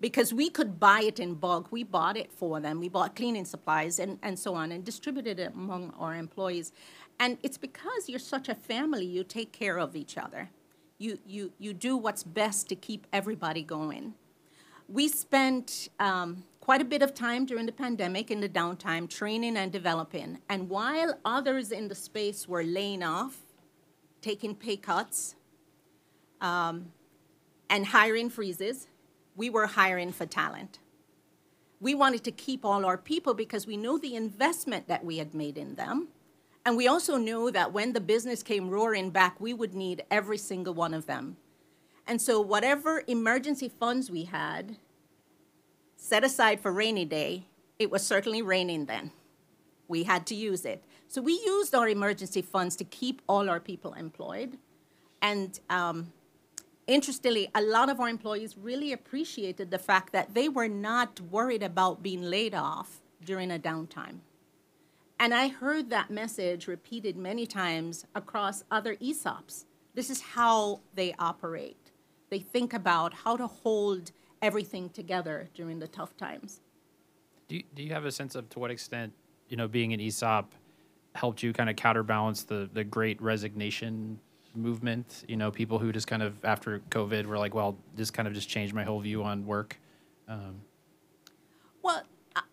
Because 0.00 0.32
we 0.32 0.48
could 0.48 0.80
buy 0.80 1.02
it 1.02 1.20
in 1.20 1.34
bulk, 1.34 1.70
we 1.70 1.84
bought 1.84 2.16
it 2.16 2.32
for 2.32 2.58
them. 2.60 2.80
We 2.80 2.88
bought 2.88 3.14
cleaning 3.14 3.44
supplies 3.44 3.98
and, 3.98 4.18
and 4.22 4.38
so 4.38 4.54
on 4.54 4.72
and 4.72 4.82
distributed 4.82 5.38
it 5.38 5.52
among 5.54 5.92
our 5.98 6.14
employees. 6.14 6.72
And 7.18 7.36
it's 7.42 7.58
because 7.58 8.08
you're 8.08 8.18
such 8.18 8.48
a 8.48 8.54
family, 8.54 9.04
you 9.04 9.24
take 9.24 9.52
care 9.52 9.78
of 9.78 9.94
each 9.94 10.16
other. 10.16 10.48
You, 10.96 11.18
you, 11.26 11.52
you 11.58 11.74
do 11.74 11.98
what's 11.98 12.22
best 12.22 12.68
to 12.70 12.76
keep 12.76 13.06
everybody 13.12 13.62
going 13.62 14.14
we 14.90 15.06
spent 15.06 15.88
um, 16.00 16.42
quite 16.58 16.80
a 16.80 16.84
bit 16.84 17.00
of 17.02 17.14
time 17.14 17.46
during 17.46 17.64
the 17.64 17.72
pandemic 17.72 18.30
in 18.30 18.40
the 18.40 18.48
downtime 18.48 19.08
training 19.08 19.56
and 19.56 19.70
developing. 19.70 20.38
And 20.48 20.68
while 20.68 21.16
others 21.24 21.70
in 21.70 21.88
the 21.88 21.94
space 21.94 22.48
were 22.48 22.64
laying 22.64 23.02
off, 23.02 23.38
taking 24.20 24.54
pay 24.54 24.76
cuts, 24.76 25.34
um, 26.40 26.92
and 27.68 27.86
hiring 27.86 28.30
freezes, 28.30 28.88
we 29.36 29.48
were 29.48 29.66
hiring 29.66 30.12
for 30.12 30.26
talent. 30.26 30.78
We 31.80 31.94
wanted 31.94 32.24
to 32.24 32.30
keep 32.30 32.64
all 32.64 32.84
our 32.84 32.98
people 32.98 33.32
because 33.32 33.66
we 33.66 33.76
know 33.76 33.96
the 33.96 34.16
investment 34.16 34.88
that 34.88 35.04
we 35.04 35.18
had 35.18 35.34
made 35.34 35.56
in 35.56 35.76
them. 35.76 36.08
And 36.66 36.76
we 36.76 36.86
also 36.86 37.16
knew 37.16 37.50
that 37.52 37.72
when 37.72 37.94
the 37.94 38.00
business 38.00 38.42
came 38.42 38.68
roaring 38.68 39.10
back, 39.10 39.40
we 39.40 39.54
would 39.54 39.74
need 39.74 40.04
every 40.10 40.36
single 40.36 40.74
one 40.74 40.92
of 40.92 41.06
them. 41.06 41.36
And 42.06 42.20
so, 42.20 42.40
whatever 42.40 43.02
emergency 43.06 43.68
funds 43.68 44.10
we 44.10 44.24
had 44.24 44.76
set 45.96 46.24
aside 46.24 46.60
for 46.60 46.72
rainy 46.72 47.04
day, 47.04 47.46
it 47.78 47.90
was 47.90 48.06
certainly 48.06 48.42
raining 48.42 48.86
then. 48.86 49.12
We 49.88 50.04
had 50.04 50.26
to 50.26 50.34
use 50.34 50.64
it. 50.64 50.84
So, 51.10 51.20
we 51.20 51.32
used 51.44 51.74
our 51.74 51.88
emergency 51.88 52.40
funds 52.40 52.76
to 52.76 52.84
keep 52.84 53.20
all 53.28 53.50
our 53.50 53.58
people 53.58 53.94
employed. 53.94 54.56
And 55.20 55.58
um, 55.68 56.12
interestingly, 56.86 57.50
a 57.52 57.62
lot 57.62 57.90
of 57.90 57.98
our 57.98 58.08
employees 58.08 58.56
really 58.56 58.92
appreciated 58.92 59.72
the 59.72 59.78
fact 59.80 60.12
that 60.12 60.34
they 60.34 60.48
were 60.48 60.68
not 60.68 61.20
worried 61.20 61.64
about 61.64 62.00
being 62.00 62.22
laid 62.22 62.54
off 62.54 63.00
during 63.24 63.50
a 63.50 63.58
downtime. 63.58 64.20
And 65.18 65.34
I 65.34 65.48
heard 65.48 65.90
that 65.90 66.12
message 66.12 66.68
repeated 66.68 67.16
many 67.16 67.44
times 67.44 68.06
across 68.14 68.62
other 68.70 68.94
ESOPs. 68.94 69.64
This 69.96 70.10
is 70.10 70.20
how 70.20 70.78
they 70.94 71.16
operate. 71.18 71.90
They 72.28 72.38
think 72.38 72.72
about 72.72 73.14
how 73.14 73.36
to 73.36 73.48
hold 73.48 74.12
everything 74.40 74.90
together 74.90 75.48
during 75.54 75.80
the 75.80 75.88
tough 75.88 76.16
times. 76.16 76.60
Do 77.48 77.56
you, 77.56 77.64
do 77.74 77.82
you 77.82 77.92
have 77.92 78.04
a 78.04 78.12
sense 78.12 78.36
of 78.36 78.48
to 78.50 78.60
what 78.60 78.70
extent, 78.70 79.12
you 79.48 79.56
know, 79.56 79.66
being 79.66 79.92
an 79.92 80.00
ESOP 80.00 80.54
helped 81.14 81.42
you 81.42 81.52
kind 81.52 81.68
of 81.70 81.76
counterbalance 81.76 82.44
the, 82.44 82.68
the 82.72 82.84
great 82.84 83.20
resignation 83.20 84.18
movement? 84.54 85.24
You 85.28 85.36
know, 85.36 85.50
people 85.50 85.78
who 85.78 85.92
just 85.92 86.06
kind 86.06 86.22
of 86.22 86.44
after 86.44 86.80
COVID 86.90 87.26
were 87.26 87.38
like, 87.38 87.54
well, 87.54 87.76
this 87.94 88.10
kind 88.10 88.26
of 88.28 88.34
just 88.34 88.48
changed 88.48 88.74
my 88.74 88.84
whole 88.84 89.00
view 89.00 89.22
on 89.22 89.46
work. 89.46 89.78
Um, 90.28 90.60
Well, 91.82 92.02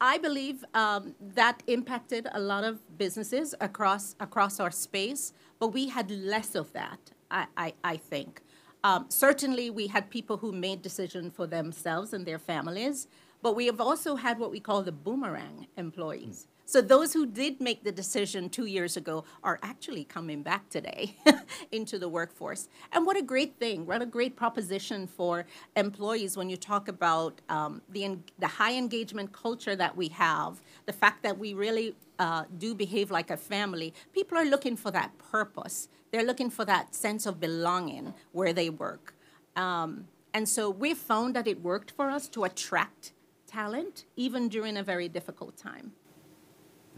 I- 0.01 0.17
believe 0.17 0.65
um, 0.73 1.15
that 1.35 1.61
impacted 1.67 2.27
a 2.31 2.39
lot 2.39 2.63
of 2.63 2.75
businesses 2.97 3.53
across 3.61 4.15
across 4.19 4.59
our 4.59 4.71
space, 4.71 5.33
but 5.59 5.69
we 5.69 5.89
had 5.89 6.09
less 6.09 6.55
of 6.55 6.71
that. 6.73 6.99
I 7.29 7.45
I, 7.65 7.73
I 7.83 7.97
think. 7.97 8.41
Um, 8.83 9.05
certainly, 9.09 9.69
we 9.69 9.87
had 9.87 10.09
people 10.09 10.37
who 10.37 10.51
made 10.51 10.81
decisions 10.81 11.33
for 11.35 11.47
themselves 11.47 12.13
and 12.13 12.25
their 12.25 12.39
families, 12.39 13.07
but 13.41 13.55
we 13.55 13.65
have 13.65 13.81
also 13.81 14.15
had 14.15 14.39
what 14.39 14.51
we 14.51 14.59
call 14.59 14.81
the 14.83 14.91
boomerang 14.91 15.67
employees. 15.77 16.47
So 16.69 16.81
those 16.81 17.13
who 17.13 17.25
did 17.25 17.61
make 17.61 17.85
the 17.85 17.93
decision 17.93 18.49
two 18.49 18.65
years 18.65 18.97
ago 18.97 19.23
are 19.41 19.57
actually 19.63 20.03
coming 20.03 20.43
back 20.43 20.67
today 20.67 21.15
into 21.71 21.97
the 21.97 22.09
workforce. 22.09 22.67
And 22.91 23.05
what 23.05 23.15
a 23.15 23.21
great 23.21 23.57
thing! 23.57 23.85
What 23.85 24.01
a 24.01 24.05
great 24.05 24.35
proposition 24.35 25.07
for 25.07 25.45
employees 25.77 26.35
when 26.35 26.49
you 26.49 26.57
talk 26.57 26.89
about 26.89 27.39
um, 27.47 27.81
the 27.87 28.17
the 28.37 28.47
high 28.47 28.73
engagement 28.73 29.31
culture 29.31 29.77
that 29.77 29.95
we 29.95 30.09
have, 30.09 30.61
the 30.87 30.91
fact 30.91 31.23
that 31.23 31.37
we 31.39 31.53
really 31.53 31.95
uh, 32.19 32.43
do 32.57 32.75
behave 32.75 33.11
like 33.11 33.31
a 33.31 33.37
family. 33.37 33.93
People 34.11 34.37
are 34.37 34.45
looking 34.45 34.75
for 34.75 34.91
that 34.91 35.17
purpose. 35.31 35.87
They're 36.11 36.25
looking 36.25 36.49
for 36.49 36.65
that 36.65 36.93
sense 36.93 37.25
of 37.25 37.39
belonging 37.39 38.13
where 38.33 38.51
they 38.51 38.69
work. 38.69 39.15
Um, 39.55 40.09
and 40.33 40.49
so 40.49 40.69
we 40.69 40.93
found 40.93 41.33
that 41.33 41.47
it 41.47 41.63
worked 41.63 41.91
for 41.91 42.09
us 42.09 42.27
to 42.27 42.43
attract 42.43 43.13
talent 43.47 44.03
even 44.17 44.49
during 44.49 44.75
a 44.75 44.83
very 44.83 45.07
difficult 45.07 45.55
time. 45.55 45.93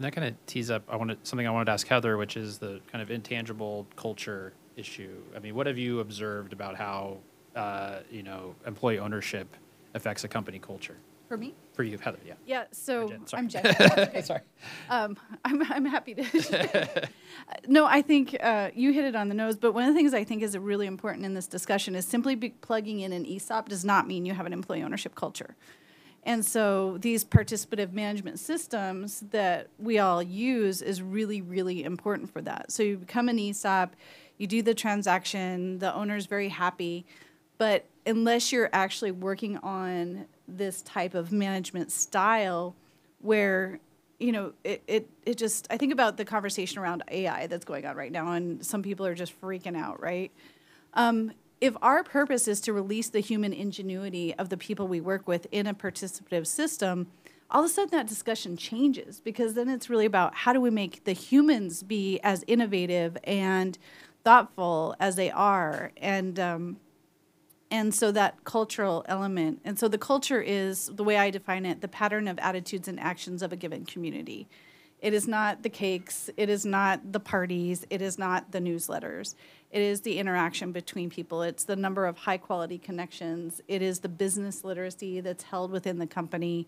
And 0.00 0.06
that 0.06 0.12
kind 0.12 0.26
of 0.26 0.46
tees 0.46 0.70
up 0.70 0.82
I 0.88 0.96
wanted 0.96 1.18
something 1.26 1.46
I 1.46 1.50
wanted 1.50 1.66
to 1.66 1.72
ask 1.72 1.86
Heather, 1.86 2.16
which 2.16 2.34
is 2.34 2.56
the 2.56 2.80
kind 2.90 3.02
of 3.02 3.10
intangible 3.10 3.86
culture 3.96 4.54
issue. 4.74 5.20
I 5.36 5.40
mean, 5.40 5.54
what 5.54 5.66
have 5.66 5.76
you 5.76 6.00
observed 6.00 6.54
about 6.54 6.74
how 6.74 7.18
uh, 7.54 7.98
you 8.10 8.22
know 8.22 8.54
employee 8.66 8.98
ownership 8.98 9.54
affects 9.92 10.24
a 10.24 10.28
company 10.28 10.58
culture 10.58 10.96
For 11.28 11.36
me? 11.36 11.54
for 11.74 11.82
you, 11.82 11.98
Heather? 11.98 12.18
Yeah. 12.26 12.32
Yeah, 12.46 12.64
so 12.70 13.10
Jen. 13.10 13.24
I'm 13.34 13.48
Jen. 13.48 13.62
Okay. 13.98 14.22
Sorry. 14.22 14.40
Um, 14.88 15.18
I'm, 15.44 15.70
I'm 15.70 15.84
happy 15.84 16.14
to. 16.14 17.08
no, 17.68 17.84
I 17.84 18.00
think 18.00 18.34
uh, 18.42 18.70
you 18.74 18.94
hit 18.94 19.04
it 19.04 19.14
on 19.14 19.28
the 19.28 19.34
nose. 19.34 19.58
But 19.58 19.72
one 19.72 19.84
of 19.84 19.92
the 19.92 19.98
things 19.98 20.14
I 20.14 20.24
think 20.24 20.42
is 20.42 20.56
really 20.56 20.86
important 20.86 21.26
in 21.26 21.34
this 21.34 21.46
discussion 21.46 21.94
is 21.94 22.06
simply 22.06 22.36
plugging 22.36 23.00
in 23.00 23.12
an 23.12 23.26
ESOP 23.26 23.68
does 23.68 23.84
not 23.84 24.06
mean 24.06 24.24
you 24.24 24.32
have 24.32 24.46
an 24.46 24.54
employee 24.54 24.82
ownership 24.82 25.14
culture. 25.14 25.56
And 26.24 26.44
so 26.44 26.98
these 26.98 27.24
participative 27.24 27.92
management 27.92 28.38
systems 28.38 29.20
that 29.30 29.68
we 29.78 29.98
all 29.98 30.22
use 30.22 30.82
is 30.82 31.00
really, 31.00 31.40
really 31.40 31.82
important 31.82 32.30
for 32.30 32.42
that. 32.42 32.70
So 32.70 32.82
you 32.82 32.98
become 32.98 33.28
an 33.28 33.38
ESOP, 33.38 33.96
you 34.36 34.46
do 34.46 34.62
the 34.62 34.74
transaction, 34.74 35.78
the 35.78 35.94
owner's 35.94 36.26
very 36.26 36.48
happy, 36.48 37.06
but 37.58 37.86
unless 38.06 38.52
you're 38.52 38.70
actually 38.72 39.12
working 39.12 39.58
on 39.58 40.26
this 40.48 40.82
type 40.82 41.14
of 41.14 41.32
management 41.32 41.92
style 41.92 42.74
where 43.20 43.78
you 44.18 44.32
know 44.32 44.52
it, 44.64 44.82
it, 44.86 45.08
it 45.24 45.38
just 45.38 45.66
i 45.70 45.76
think 45.76 45.92
about 45.92 46.16
the 46.16 46.24
conversation 46.24 46.78
around 46.78 47.02
ai 47.08 47.46
that's 47.46 47.64
going 47.64 47.86
on 47.86 47.96
right 47.96 48.12
now 48.12 48.32
and 48.32 48.64
some 48.64 48.82
people 48.82 49.06
are 49.06 49.14
just 49.14 49.38
freaking 49.40 49.76
out 49.76 50.00
right 50.00 50.32
um, 50.94 51.32
if 51.60 51.76
our 51.82 52.02
purpose 52.02 52.48
is 52.48 52.60
to 52.62 52.72
release 52.72 53.10
the 53.10 53.20
human 53.20 53.52
ingenuity 53.52 54.34
of 54.34 54.48
the 54.48 54.56
people 54.56 54.88
we 54.88 55.00
work 55.00 55.28
with 55.28 55.46
in 55.52 55.66
a 55.66 55.74
participative 55.74 56.46
system 56.46 57.06
all 57.50 57.64
of 57.64 57.66
a 57.66 57.72
sudden 57.72 57.90
that 57.90 58.06
discussion 58.06 58.56
changes 58.56 59.20
because 59.20 59.54
then 59.54 59.68
it's 59.68 59.90
really 59.90 60.06
about 60.06 60.34
how 60.34 60.52
do 60.52 60.60
we 60.60 60.70
make 60.70 61.04
the 61.04 61.12
humans 61.12 61.82
be 61.82 62.20
as 62.22 62.44
innovative 62.46 63.18
and 63.24 63.76
thoughtful 64.24 64.94
as 65.00 65.16
they 65.16 65.30
are. 65.30 65.92
And 65.96 66.38
um, 66.38 66.76
and 67.72 67.94
so 67.94 68.10
that 68.12 68.42
cultural 68.44 69.04
element 69.06 69.60
and 69.64 69.78
so 69.78 69.86
the 69.86 69.98
culture 69.98 70.42
is 70.42 70.90
the 70.92 71.04
way 71.04 71.16
i 71.16 71.30
define 71.30 71.64
it 71.64 71.80
the 71.80 71.86
pattern 71.86 72.26
of 72.26 72.36
attitudes 72.40 72.88
and 72.88 72.98
actions 72.98 73.42
of 73.42 73.52
a 73.52 73.56
given 73.56 73.84
community. 73.84 74.48
It 74.98 75.14
is 75.14 75.26
not 75.26 75.62
the 75.62 75.68
cakes 75.68 76.30
it 76.36 76.48
is 76.48 76.66
not 76.66 77.12
the 77.12 77.20
parties 77.20 77.86
it 77.88 78.02
is 78.02 78.18
not 78.18 78.52
the 78.52 78.60
newsletters 78.60 79.34
it 79.70 79.82
is 79.82 80.00
the 80.00 80.18
interaction 80.18 80.72
between 80.72 81.08
people 81.10 81.42
it's 81.42 81.64
the 81.64 81.76
number 81.76 82.06
of 82.06 82.18
high 82.18 82.38
quality 82.38 82.78
connections 82.78 83.60
it 83.68 83.82
is 83.82 84.00
the 84.00 84.08
business 84.08 84.64
literacy 84.64 85.20
that's 85.20 85.44
held 85.44 85.70
within 85.70 85.98
the 85.98 86.06
company 86.06 86.66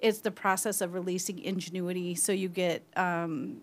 it's 0.00 0.18
the 0.18 0.30
process 0.30 0.80
of 0.80 0.94
releasing 0.94 1.38
ingenuity 1.38 2.14
so 2.14 2.32
you 2.32 2.48
get 2.48 2.82
um, 2.96 3.60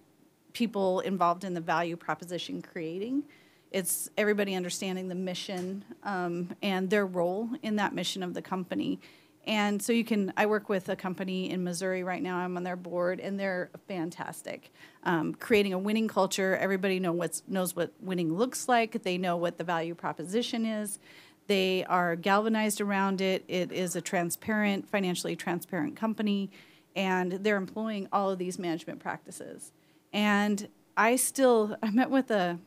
people 0.54 1.00
involved 1.02 1.44
in 1.44 1.54
the 1.54 1.62
value 1.62 1.96
proposition 1.96 2.62
creating. 2.62 3.24
It's 3.72 4.10
everybody 4.18 4.56
understanding 4.56 5.08
the 5.08 5.16
mission 5.16 5.86
um, 6.04 6.50
and 6.62 6.90
their 6.90 7.06
role 7.06 7.50
in 7.62 7.76
that 7.76 7.94
mission 7.94 8.24
of 8.24 8.34
the 8.34 8.42
company. 8.42 9.00
And 9.48 9.82
so 9.82 9.94
you 9.94 10.04
can, 10.04 10.34
I 10.38 10.46
work 10.46 10.70
with 10.70 10.90
a 10.90 10.96
company 10.96 11.50
in 11.50 11.64
Missouri 11.64 12.04
right 12.04 12.22
now. 12.22 12.38
I'm 12.38 12.56
on 12.58 12.64
their 12.64 12.76
board, 12.76 13.20
and 13.20 13.40
they're 13.40 13.72
fantastic. 13.88 14.72
Um, 15.04 15.34
creating 15.34 15.74
a 15.74 15.80
winning 15.80 16.08
culture. 16.08 16.56
Everybody 16.58 17.00
know 17.00 17.14
what's, 17.14 17.42
knows 17.48 17.76
what 17.76 17.94
winning 18.02 18.34
looks 18.34 18.68
like. 18.68 19.04
They 19.04 19.18
know 19.18 19.38
what 19.38 19.58
the 19.58 19.64
value 19.64 19.96
proposition 19.96 20.66
is. 20.66 21.00
They 21.48 21.84
are 21.86 22.16
galvanized 22.16 22.80
around 22.80 23.22
it. 23.22 23.44
It 23.48 23.72
is 23.72 23.96
a 23.96 24.02
transparent, 24.02 24.88
financially 24.88 25.36
transparent 25.36 25.96
company, 25.96 26.52
and 26.96 27.32
they're 27.32 27.58
employing 27.58 28.08
all 28.12 28.30
of 28.30 28.38
these 28.38 28.60
management 28.60 29.00
practices. 29.00 29.72
And 30.14 30.68
I 30.96 31.16
still, 31.16 31.76
I 31.84 31.90
met 31.90 32.12
with 32.12 32.30
a 32.30 32.60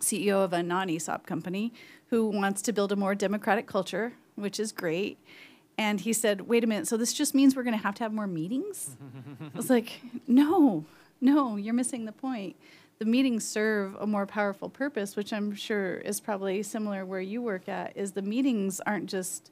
CEO 0.00 0.42
of 0.42 0.54
a 0.54 0.62
non 0.62 0.88
ESOP 0.88 1.26
company 1.26 1.74
who 2.08 2.26
wants 2.26 2.62
to 2.62 2.72
build 2.72 2.90
a 2.92 2.96
more 2.96 3.14
democratic 3.14 3.66
culture, 3.66 4.14
which 4.34 4.58
is 4.58 4.72
great. 4.72 5.18
And 5.78 6.00
he 6.00 6.12
said, 6.12 6.42
wait 6.42 6.64
a 6.64 6.66
minute, 6.66 6.88
so 6.88 6.96
this 6.96 7.12
just 7.12 7.34
means 7.34 7.54
we're 7.54 7.62
going 7.62 7.76
to 7.76 7.82
have 7.82 7.94
to 7.96 8.02
have 8.02 8.12
more 8.12 8.26
meetings? 8.26 8.96
I 9.42 9.56
was 9.56 9.68
like, 9.68 10.00
no, 10.26 10.86
no, 11.20 11.56
you're 11.56 11.74
missing 11.74 12.06
the 12.06 12.12
point. 12.12 12.56
The 12.98 13.04
meetings 13.04 13.46
serve 13.46 13.94
a 14.00 14.06
more 14.06 14.24
powerful 14.24 14.70
purpose, 14.70 15.16
which 15.16 15.32
I'm 15.32 15.54
sure 15.54 15.96
is 15.96 16.18
probably 16.18 16.62
similar 16.62 17.04
where 17.04 17.20
you 17.20 17.42
work 17.42 17.68
at, 17.68 17.94
is 17.94 18.12
the 18.12 18.22
meetings 18.22 18.80
aren't 18.86 19.10
just 19.10 19.50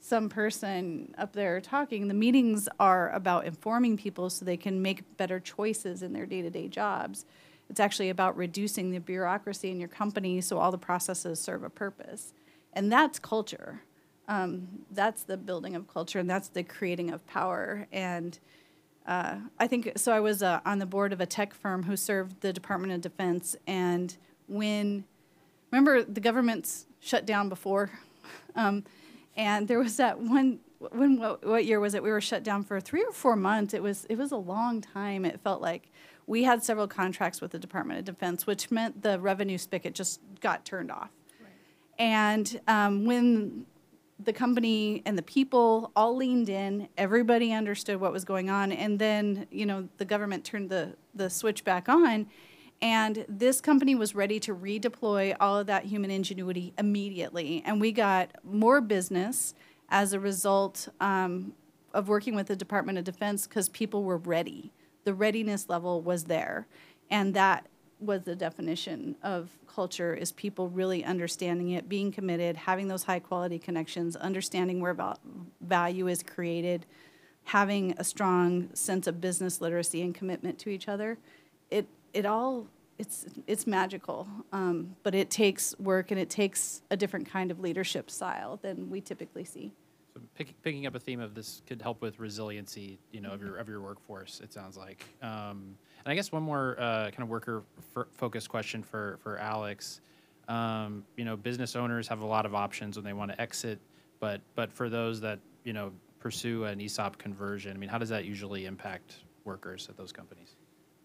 some 0.00 0.28
person 0.28 1.14
up 1.16 1.32
there 1.32 1.62
talking. 1.62 2.08
The 2.08 2.14
meetings 2.14 2.68
are 2.78 3.10
about 3.12 3.46
informing 3.46 3.96
people 3.96 4.28
so 4.28 4.44
they 4.44 4.58
can 4.58 4.82
make 4.82 5.16
better 5.16 5.40
choices 5.40 6.02
in 6.02 6.12
their 6.12 6.26
day-to-day 6.26 6.68
jobs. 6.68 7.24
It's 7.70 7.80
actually 7.80 8.10
about 8.10 8.36
reducing 8.36 8.90
the 8.90 9.00
bureaucracy 9.00 9.70
in 9.70 9.80
your 9.80 9.88
company 9.88 10.42
so 10.42 10.58
all 10.58 10.70
the 10.70 10.76
processes 10.76 11.40
serve 11.40 11.64
a 11.64 11.70
purpose. 11.70 12.34
And 12.74 12.92
that's 12.92 13.18
culture 13.18 13.80
um, 14.28 14.68
that's 14.90 15.22
the 15.24 15.36
building 15.36 15.76
of 15.76 15.86
culture 15.88 16.18
and 16.18 16.28
that's 16.28 16.48
the 16.48 16.62
creating 16.62 17.10
of 17.10 17.26
power. 17.26 17.86
And 17.92 18.38
uh, 19.06 19.36
I 19.58 19.66
think 19.66 19.92
so. 19.96 20.12
I 20.12 20.20
was 20.20 20.42
uh, 20.42 20.60
on 20.64 20.78
the 20.78 20.86
board 20.86 21.12
of 21.12 21.20
a 21.20 21.26
tech 21.26 21.54
firm 21.54 21.82
who 21.82 21.96
served 21.96 22.40
the 22.40 22.52
Department 22.52 22.92
of 22.92 23.00
Defense. 23.00 23.54
And 23.66 24.16
when, 24.48 25.04
remember, 25.70 26.02
the 26.02 26.20
government's 26.20 26.86
shut 27.00 27.26
down 27.26 27.48
before. 27.48 27.90
Um, 28.56 28.84
and 29.36 29.66
there 29.66 29.80
was 29.80 29.96
that 29.96 30.20
one. 30.20 30.60
When 30.78 31.18
what, 31.18 31.44
what 31.44 31.64
year 31.64 31.80
was 31.80 31.94
it? 31.94 32.04
We 32.04 32.10
were 32.10 32.20
shut 32.20 32.44
down 32.44 32.62
for 32.62 32.80
three 32.80 33.02
or 33.02 33.10
four 33.10 33.34
months. 33.34 33.74
It 33.74 33.82
was 33.82 34.06
it 34.08 34.16
was 34.16 34.30
a 34.30 34.36
long 34.36 34.80
time. 34.80 35.24
It 35.24 35.40
felt 35.40 35.60
like 35.60 35.90
we 36.26 36.44
had 36.44 36.62
several 36.62 36.86
contracts 36.86 37.40
with 37.40 37.50
the 37.50 37.58
Department 37.58 37.98
of 37.98 38.04
Defense, 38.04 38.46
which 38.46 38.70
meant 38.70 39.02
the 39.02 39.18
revenue 39.18 39.58
spigot 39.58 39.94
just 39.94 40.20
got 40.40 40.64
turned 40.64 40.92
off. 40.92 41.10
Right. 41.40 41.50
And 41.98 42.60
um, 42.68 43.04
when 43.04 43.66
the 44.22 44.32
company 44.32 45.02
and 45.04 45.18
the 45.18 45.22
people 45.22 45.90
all 45.96 46.16
leaned 46.16 46.48
in. 46.48 46.88
Everybody 46.96 47.52
understood 47.52 48.00
what 48.00 48.12
was 48.12 48.24
going 48.24 48.50
on, 48.50 48.72
and 48.72 48.98
then 48.98 49.46
you 49.50 49.66
know 49.66 49.88
the 49.98 50.04
government 50.04 50.44
turned 50.44 50.70
the 50.70 50.96
the 51.14 51.28
switch 51.28 51.64
back 51.64 51.88
on, 51.88 52.26
and 52.80 53.24
this 53.28 53.60
company 53.60 53.94
was 53.94 54.14
ready 54.14 54.38
to 54.40 54.54
redeploy 54.54 55.36
all 55.40 55.58
of 55.58 55.66
that 55.66 55.84
human 55.84 56.10
ingenuity 56.10 56.72
immediately, 56.78 57.62
and 57.66 57.80
we 57.80 57.92
got 57.92 58.30
more 58.44 58.80
business 58.80 59.54
as 59.88 60.12
a 60.12 60.20
result 60.20 60.88
um, 61.00 61.52
of 61.92 62.08
working 62.08 62.34
with 62.34 62.46
the 62.46 62.56
Department 62.56 62.98
of 62.98 63.04
Defense 63.04 63.46
because 63.46 63.68
people 63.68 64.04
were 64.04 64.18
ready. 64.18 64.72
The 65.04 65.14
readiness 65.14 65.68
level 65.68 66.00
was 66.00 66.24
there, 66.24 66.66
and 67.10 67.34
that 67.34 67.66
was 68.00 68.22
the 68.22 68.36
definition 68.36 69.16
of 69.22 69.50
culture 69.74 70.14
is 70.14 70.32
people 70.32 70.68
really 70.68 71.04
understanding 71.04 71.70
it, 71.70 71.88
being 71.88 72.12
committed, 72.12 72.56
having 72.56 72.88
those 72.88 73.04
high 73.04 73.18
quality 73.18 73.58
connections, 73.58 74.16
understanding 74.16 74.80
where 74.80 74.96
value 75.60 76.06
is 76.08 76.22
created, 76.22 76.86
having 77.44 77.94
a 77.98 78.04
strong 78.04 78.68
sense 78.74 79.06
of 79.06 79.20
business 79.20 79.60
literacy 79.60 80.02
and 80.02 80.14
commitment 80.14 80.58
to 80.60 80.70
each 80.70 80.88
other. 80.88 81.18
It 81.70 81.86
it 82.12 82.24
all 82.26 82.66
it's 82.98 83.26
it's 83.46 83.66
magical, 83.66 84.28
um, 84.52 84.96
but 85.02 85.14
it 85.14 85.30
takes 85.30 85.76
work 85.78 86.10
and 86.10 86.20
it 86.20 86.30
takes 86.30 86.82
a 86.90 86.96
different 86.96 87.28
kind 87.28 87.50
of 87.50 87.58
leadership 87.60 88.10
style 88.10 88.58
than 88.62 88.90
we 88.90 89.00
typically 89.00 89.44
see. 89.44 89.72
So 90.14 90.20
pick, 90.36 90.54
picking 90.62 90.86
up 90.86 90.94
a 90.94 91.00
theme 91.00 91.20
of 91.20 91.34
this 91.34 91.60
could 91.66 91.82
help 91.82 92.00
with 92.00 92.20
resiliency, 92.20 92.98
you 93.10 93.20
know, 93.20 93.32
of 93.32 93.40
your 93.40 93.56
of 93.56 93.68
your 93.68 93.80
workforce. 93.80 94.40
It 94.40 94.52
sounds 94.52 94.76
like. 94.76 95.04
Um, 95.22 95.76
and 96.04 96.12
I 96.12 96.14
guess 96.14 96.30
one 96.30 96.42
more 96.42 96.76
uh, 96.78 97.10
kind 97.10 97.22
of 97.22 97.28
worker 97.28 97.62
focused 98.12 98.48
question 98.48 98.82
for 98.82 99.18
for 99.22 99.38
Alex. 99.38 100.00
Um, 100.48 101.04
you 101.16 101.24
know, 101.24 101.36
business 101.36 101.74
owners 101.74 102.06
have 102.08 102.20
a 102.20 102.26
lot 102.26 102.44
of 102.44 102.54
options 102.54 102.96
when 102.96 103.04
they 103.04 103.14
want 103.14 103.30
to 103.30 103.40
exit, 103.40 103.80
but 104.20 104.40
but 104.54 104.72
for 104.72 104.88
those 104.88 105.20
that 105.22 105.38
you 105.64 105.72
know 105.72 105.92
pursue 106.18 106.64
an 106.64 106.80
ESOP 106.80 107.18
conversion, 107.18 107.76
I 107.76 107.78
mean, 107.78 107.88
how 107.88 107.98
does 107.98 108.10
that 108.10 108.24
usually 108.24 108.66
impact 108.66 109.16
workers 109.44 109.88
at 109.88 109.96
those 109.96 110.12
companies? 110.12 110.56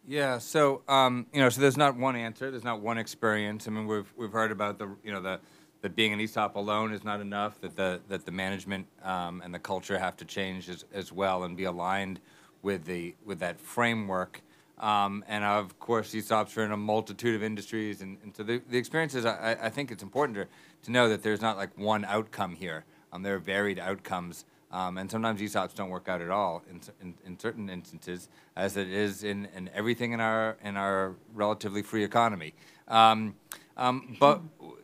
Yeah, 0.07 0.37
so 0.39 0.81
um, 0.87 1.27
you 1.33 1.39
know, 1.39 1.49
so 1.49 1.61
there's 1.61 1.77
not 1.77 1.95
one 1.95 2.15
answer. 2.15 2.51
There's 2.51 2.63
not 2.63 2.81
one 2.81 2.97
experience. 2.97 3.67
I 3.67 3.71
mean, 3.71 3.87
we've 3.87 4.11
we've 4.17 4.31
heard 4.31 4.51
about 4.51 4.79
the 4.79 4.95
you 5.03 5.11
know 5.11 5.21
the 5.21 5.39
that 5.81 5.95
being 5.95 6.11
an 6.11 6.19
ESOP 6.19 6.55
alone 6.55 6.91
is 6.91 7.05
not 7.05 7.21
enough. 7.21 7.61
That 7.61 7.75
the 7.75 8.01
that 8.09 8.25
the 8.25 8.31
management 8.31 8.87
um, 9.03 9.41
and 9.43 9.53
the 9.53 9.59
culture 9.59 9.97
have 9.97 10.17
to 10.17 10.25
change 10.25 10.67
as, 10.67 10.83
as 10.93 11.13
well 11.13 11.43
and 11.43 11.55
be 11.55 11.63
aligned 11.63 12.19
with 12.61 12.85
the 12.85 13.15
with 13.23 13.39
that 13.39 13.59
framework. 13.61 14.41
Um, 14.79 15.25
and 15.27 15.43
of 15.43 15.77
course, 15.79 16.13
ESOPs 16.13 16.55
are 16.57 16.63
in 16.63 16.71
a 16.71 16.77
multitude 16.77 17.35
of 17.35 17.43
industries, 17.43 18.01
and, 18.01 18.17
and 18.23 18.35
so 18.35 18.43
the, 18.43 18.61
the 18.69 18.77
experiences. 18.77 19.25
I, 19.25 19.57
I 19.61 19.69
think 19.69 19.91
it's 19.91 20.03
important 20.03 20.37
to, 20.37 20.47
to 20.85 20.91
know 20.91 21.09
that 21.09 21.21
there's 21.21 21.41
not 21.41 21.57
like 21.57 21.77
one 21.77 22.05
outcome 22.05 22.55
here. 22.55 22.85
Um, 23.11 23.23
there 23.23 23.35
are 23.35 23.39
varied 23.39 23.79
outcomes, 23.79 24.45
um, 24.71 24.97
and 24.97 25.11
sometimes 25.11 25.41
ESOPs 25.41 25.75
don't 25.75 25.89
work 25.89 26.07
out 26.07 26.21
at 26.21 26.29
all 26.29 26.63
in, 26.69 26.79
in, 27.01 27.13
in 27.25 27.39
certain 27.39 27.69
instances, 27.69 28.29
as 28.55 28.77
it 28.77 28.89
is 28.89 29.23
in, 29.23 29.49
in 29.55 29.69
everything 29.73 30.13
in 30.13 30.21
our 30.21 30.57
in 30.63 30.77
our 30.77 31.15
relatively 31.33 31.81
free 31.81 32.03
economy. 32.03 32.53
Um, 32.87 33.35
um, 33.75 34.15
but 34.19 34.41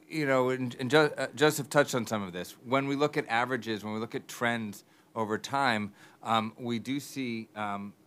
you 0.09 0.25
know, 0.25 0.49
and, 0.49 0.75
jo- 0.89 1.11
uh, 1.17 1.27
Joseph 1.35 1.69
touched 1.69 1.95
on 1.95 2.05
some 2.05 2.21
of 2.21 2.33
this. 2.33 2.55
When 2.65 2.87
we 2.87 2.95
look 2.95 3.17
at 3.17 3.27
averages, 3.27 3.83
when 3.83 3.93
we 3.93 3.99
look 3.99 4.15
at 4.15 4.27
trends 4.27 4.83
over 5.15 5.37
time, 5.37 5.93
um, 6.23 6.53
we 6.57 6.79
do 6.79 6.99
see 6.99 7.47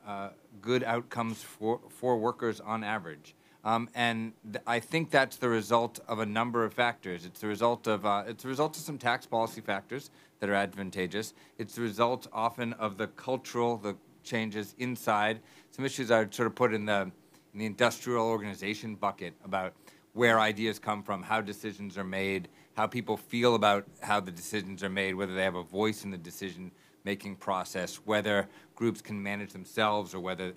uh, 0.09 0.31
good 0.63 0.83
outcomes 0.83 1.43
for, 1.43 1.81
for 1.91 2.17
workers 2.17 2.61
on 2.61 2.83
average. 2.83 3.35
Um, 3.63 3.91
and 3.95 4.33
th- 4.51 4.63
I 4.67 4.81
think 4.81 5.11
that's 5.11 5.37
the 5.37 5.51
result 5.51 6.01
of 6.09 6.19
a 6.19 6.25
number 6.25 6.65
of 6.65 6.73
factors. 6.73 7.27
It's 7.27 7.41
the 7.41 7.47
result 7.47 7.87
of 7.87 8.07
uh, 8.07 8.25
it's 8.27 8.45
the 8.45 8.49
result 8.49 8.77
of 8.79 8.83
some 8.83 8.97
tax 8.97 9.27
policy 9.27 9.61
factors 9.61 10.11
that 10.41 10.49
are 10.49 10.55
advantageous. 10.55 11.35
It's 11.59 11.75
the 11.75 11.83
result 11.83 12.27
often 12.33 12.73
of 12.75 12.97
the 12.97 13.09
cultural 13.09 13.77
the 13.77 13.97
changes 14.25 14.75
inside. 14.79 15.41
Some 15.71 15.85
issues 15.85 16.11
I 16.11 16.21
would 16.21 16.35
sort 16.35 16.47
of 16.47 16.55
put 16.55 16.73
in 16.73 16.87
the 16.87 17.11
in 17.53 17.59
the 17.59 17.67
industrial 17.67 18.27
organization 18.27 18.95
bucket 18.95 19.35
about 19.45 19.75
where 20.15 20.41
ideas 20.41 20.79
come 20.79 21.03
from, 21.03 21.23
how 21.23 21.43
decisions 21.43 21.99
are 21.99 22.05
made, 22.05 22.49
how 22.77 22.87
people 22.87 23.17
feel 23.17 23.57
about 23.57 23.85
how 24.01 24.21
the 24.21 24.31
decisions 24.31 24.83
are 24.83 24.89
made, 24.89 25.15
whether 25.15 25.35
they 25.35 25.45
have 25.45 25.57
a 25.57 25.63
voice 25.63 26.05
in 26.05 26.11
the 26.11 26.17
decision 26.17 26.71
making 27.05 27.37
process, 27.37 27.97
whether 28.05 28.49
groups 28.79 29.03
can 29.03 29.21
manage 29.21 29.53
themselves 29.53 30.15
or 30.15 30.21
whether, 30.21 30.53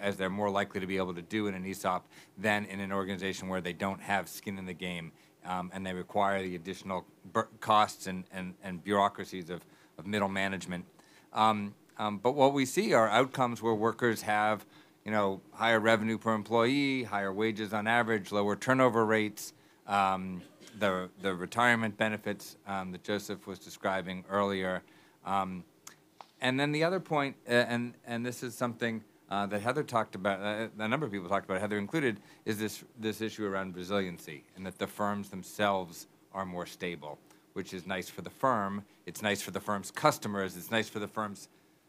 as 0.00 0.16
they're 0.16 0.30
more 0.30 0.48
likely 0.48 0.80
to 0.80 0.86
be 0.86 0.96
able 0.96 1.12
to 1.12 1.20
do 1.20 1.46
in 1.46 1.52
an 1.52 1.62
ESOP 1.66 2.08
than 2.38 2.64
in 2.64 2.80
an 2.80 2.90
organization 2.90 3.48
where 3.48 3.60
they 3.60 3.74
don't 3.74 4.00
have 4.00 4.30
skin 4.30 4.56
in 4.56 4.64
the 4.64 4.72
game 4.72 5.12
um, 5.44 5.70
and 5.74 5.84
they 5.84 5.92
require 5.92 6.42
the 6.42 6.56
additional 6.56 7.04
costs 7.60 8.06
and, 8.06 8.24
and, 8.32 8.54
and 8.64 8.82
bureaucracies 8.82 9.50
of, 9.50 9.60
of 9.98 10.06
middle 10.06 10.30
management. 10.30 10.86
Um, 11.34 11.74
um, 11.98 12.16
but 12.16 12.32
what 12.32 12.54
we 12.54 12.64
see 12.64 12.94
are 12.94 13.10
outcomes 13.10 13.60
where 13.60 13.74
workers 13.74 14.22
have, 14.22 14.64
you 15.04 15.10
know, 15.10 15.42
higher 15.52 15.78
revenue 15.78 16.16
per 16.16 16.32
employee, 16.32 17.02
higher 17.02 17.30
wages 17.30 17.74
on 17.74 17.86
average, 17.86 18.32
lower 18.32 18.56
turnover 18.56 19.04
rates, 19.04 19.52
um, 19.86 20.40
the, 20.78 21.10
the 21.20 21.34
retirement 21.34 21.98
benefits 21.98 22.56
um, 22.66 22.92
that 22.92 23.04
Joseph 23.04 23.46
was 23.46 23.58
describing 23.58 24.24
earlier. 24.30 24.82
And 26.40 26.60
then 26.60 26.72
the 26.72 26.84
other 26.84 27.00
point, 27.00 27.36
uh, 27.48 27.52
and 27.52 27.94
and 28.06 28.24
this 28.24 28.42
is 28.42 28.54
something 28.54 29.02
uh, 29.30 29.46
that 29.46 29.60
Heather 29.60 29.82
talked 29.82 30.14
about, 30.14 30.40
uh, 30.40 30.68
a 30.78 30.88
number 30.88 31.06
of 31.06 31.12
people 31.12 31.28
talked 31.28 31.46
about, 31.46 31.60
Heather 31.60 31.78
included, 31.78 32.20
is 32.44 32.58
this 32.58 32.84
this 32.98 33.20
issue 33.20 33.46
around 33.46 33.74
resiliency, 33.74 34.44
and 34.54 34.66
that 34.66 34.78
the 34.78 34.86
firms 34.86 35.30
themselves 35.30 36.06
are 36.32 36.44
more 36.44 36.66
stable, 36.66 37.18
which 37.54 37.72
is 37.72 37.86
nice 37.86 38.08
for 38.08 38.22
the 38.22 38.30
firm. 38.30 38.84
It's 39.06 39.22
nice 39.22 39.40
for 39.40 39.50
the 39.50 39.60
firm's 39.60 39.90
customers. 39.90 40.56
It's 40.56 40.70
nice 40.70 40.88
for 40.88 40.98
the 40.98 41.08
firm's 41.08 41.48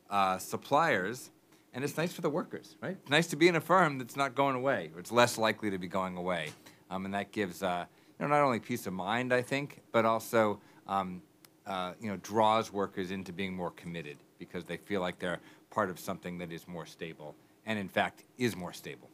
uh, 0.09 0.37
suppliers, 0.37 1.29
and 1.73 1.83
it's 1.83 1.97
nice 1.97 2.13
for 2.13 2.21
the 2.21 2.29
workers. 2.29 2.75
Right? 2.81 2.97
It's 3.01 3.11
nice 3.11 3.27
to 3.27 3.35
be 3.35 3.49
in 3.49 3.57
a 3.57 3.61
firm 3.61 3.97
that's 3.97 4.15
not 4.15 4.33
going 4.33 4.55
away, 4.55 4.91
or 4.93 5.01
it's 5.01 5.11
less 5.11 5.37
likely 5.37 5.69
to 5.71 5.77
be 5.77 5.87
going 5.87 6.15
away, 6.15 6.51
um, 6.89 7.03
and 7.03 7.13
that 7.13 7.33
gives 7.33 7.61
uh, 7.61 7.85
you 8.17 8.25
know 8.25 8.33
not 8.33 8.43
only 8.43 8.61
peace 8.61 8.87
of 8.87 8.93
mind, 8.93 9.33
I 9.33 9.41
think, 9.41 9.81
but 9.91 10.05
also 10.05 10.61
um, 10.87 11.21
uh, 11.65 11.91
you 11.99 12.09
know 12.09 12.17
draws 12.23 12.71
workers 12.71 13.11
into 13.11 13.33
being 13.33 13.53
more 13.53 13.71
committed 13.71 14.15
because 14.37 14.65
they 14.65 14.77
feel 14.77 15.01
like 15.01 15.19
they're 15.19 15.39
part 15.69 15.89
of 15.89 15.99
something 15.99 16.37
that 16.37 16.51
is 16.51 16.67
more 16.67 16.85
stable 16.85 17.35
and, 17.65 17.77
in 17.77 17.89
fact, 17.89 18.23
is 18.37 18.55
more 18.55 18.73
stable. 18.73 19.09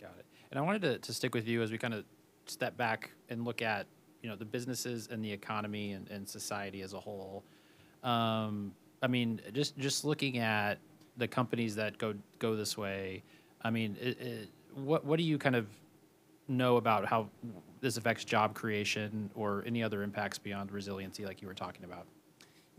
Got 0.00 0.14
it. 0.18 0.26
And 0.50 0.58
I 0.58 0.62
wanted 0.62 0.82
to, 0.82 0.98
to 0.98 1.12
stick 1.12 1.34
with 1.34 1.46
you 1.46 1.62
as 1.62 1.70
we 1.70 1.78
kind 1.78 1.94
of 1.94 2.04
step 2.46 2.76
back 2.76 3.10
and 3.28 3.44
look 3.44 3.62
at 3.62 3.86
you 4.22 4.28
know 4.28 4.36
the 4.36 4.44
businesses 4.44 5.08
and 5.10 5.24
the 5.24 5.32
economy 5.32 5.92
and, 5.92 6.08
and 6.10 6.28
society 6.28 6.82
as 6.82 6.92
a 6.92 7.00
whole. 7.00 7.42
Um, 8.02 8.72
I 9.02 9.06
mean, 9.06 9.40
just 9.52 9.78
just 9.78 10.04
looking 10.04 10.38
at 10.38 10.78
the 11.16 11.28
companies 11.28 11.74
that 11.76 11.98
go 11.98 12.14
go 12.38 12.54
this 12.56 12.76
way. 12.76 13.22
I 13.62 13.70
mean, 13.70 13.96
it, 14.00 14.20
it, 14.20 14.48
what 14.74 15.04
what 15.04 15.16
do 15.18 15.22
you 15.22 15.38
kind 15.38 15.56
of 15.56 15.66
know 16.48 16.76
about 16.76 17.06
how 17.06 17.28
this 17.80 17.96
affects 17.96 18.24
job 18.24 18.54
creation 18.54 19.30
or 19.34 19.62
any 19.66 19.82
other 19.82 20.02
impacts 20.02 20.38
beyond 20.38 20.72
resiliency, 20.72 21.24
like 21.24 21.40
you 21.40 21.48
were 21.48 21.54
talking 21.54 21.84
about? 21.84 22.06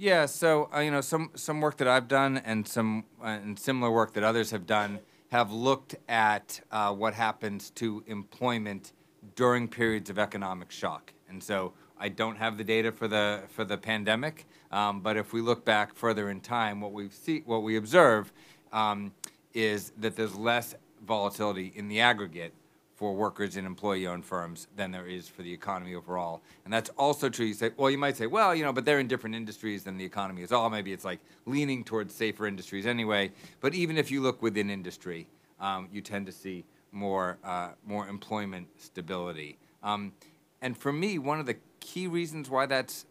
Yeah, 0.01 0.25
so 0.25 0.67
uh, 0.75 0.79
you 0.79 0.89
know, 0.89 1.01
some 1.01 1.29
some 1.35 1.61
work 1.61 1.77
that 1.77 1.87
I've 1.87 2.07
done 2.07 2.39
and 2.39 2.67
some 2.67 3.03
uh, 3.21 3.27
and 3.27 3.59
similar 3.59 3.91
work 3.91 4.13
that 4.13 4.23
others 4.23 4.49
have 4.49 4.65
done 4.65 4.97
have 5.29 5.51
looked 5.51 5.95
at 6.09 6.59
uh, 6.71 6.91
what 6.91 7.13
happens 7.13 7.69
to 7.75 8.03
employment 8.07 8.93
during 9.35 9.67
periods 9.67 10.09
of 10.09 10.17
economic 10.17 10.71
shock. 10.71 11.13
And 11.29 11.43
so 11.43 11.73
I 11.99 12.09
don't 12.09 12.35
have 12.37 12.57
the 12.57 12.63
data 12.63 12.91
for 12.91 13.07
the 13.07 13.43
for 13.49 13.63
the 13.63 13.77
pandemic, 13.77 14.47
um, 14.71 15.01
but 15.01 15.17
if 15.17 15.33
we 15.33 15.41
look 15.41 15.63
back 15.65 15.93
further 15.93 16.31
in 16.31 16.41
time, 16.41 16.81
what 16.81 16.93
we 16.93 17.09
see, 17.09 17.43
what 17.45 17.61
we 17.61 17.77
observe, 17.77 18.33
um, 18.73 19.11
is 19.53 19.93
that 19.99 20.15
there's 20.15 20.33
less 20.33 20.73
volatility 21.05 21.73
in 21.75 21.87
the 21.87 21.99
aggregate 22.01 22.55
for 23.01 23.15
workers 23.15 23.57
in 23.57 23.65
employee-owned 23.65 24.23
firms 24.23 24.67
than 24.75 24.91
there 24.91 25.07
is 25.07 25.27
for 25.27 25.41
the 25.41 25.51
economy 25.51 25.95
overall. 25.95 26.39
And 26.65 26.71
that's 26.71 26.91
also 26.99 27.29
true. 27.29 27.47
You 27.47 27.55
say, 27.55 27.71
well, 27.75 27.89
you 27.89 27.97
might 27.97 28.15
say, 28.15 28.27
well, 28.27 28.53
you 28.53 28.63
know, 28.63 28.71
but 28.71 28.85
they're 28.85 28.99
in 28.99 29.07
different 29.07 29.35
industries 29.35 29.83
than 29.83 29.97
the 29.97 30.05
economy 30.05 30.43
is 30.43 30.51
all. 30.51 30.69
Maybe 30.69 30.93
it's 30.93 31.03
like 31.03 31.19
leaning 31.47 31.83
towards 31.83 32.13
safer 32.13 32.45
industries 32.45 32.85
anyway. 32.85 33.31
But 33.59 33.73
even 33.73 33.97
if 33.97 34.11
you 34.11 34.21
look 34.21 34.43
within 34.43 34.69
industry, 34.69 35.25
um, 35.59 35.89
you 35.91 36.01
tend 36.01 36.27
to 36.27 36.31
see 36.31 36.63
more 36.91 37.39
uh, 37.43 37.69
more 37.87 38.07
employment 38.07 38.67
stability. 38.77 39.57
Um, 39.81 40.13
and 40.61 40.77
for 40.77 40.93
me, 40.93 41.17
one 41.17 41.39
of 41.39 41.47
the 41.47 41.55
key 41.79 42.05
reasons 42.05 42.51
why 42.51 42.67
that's 42.67 43.07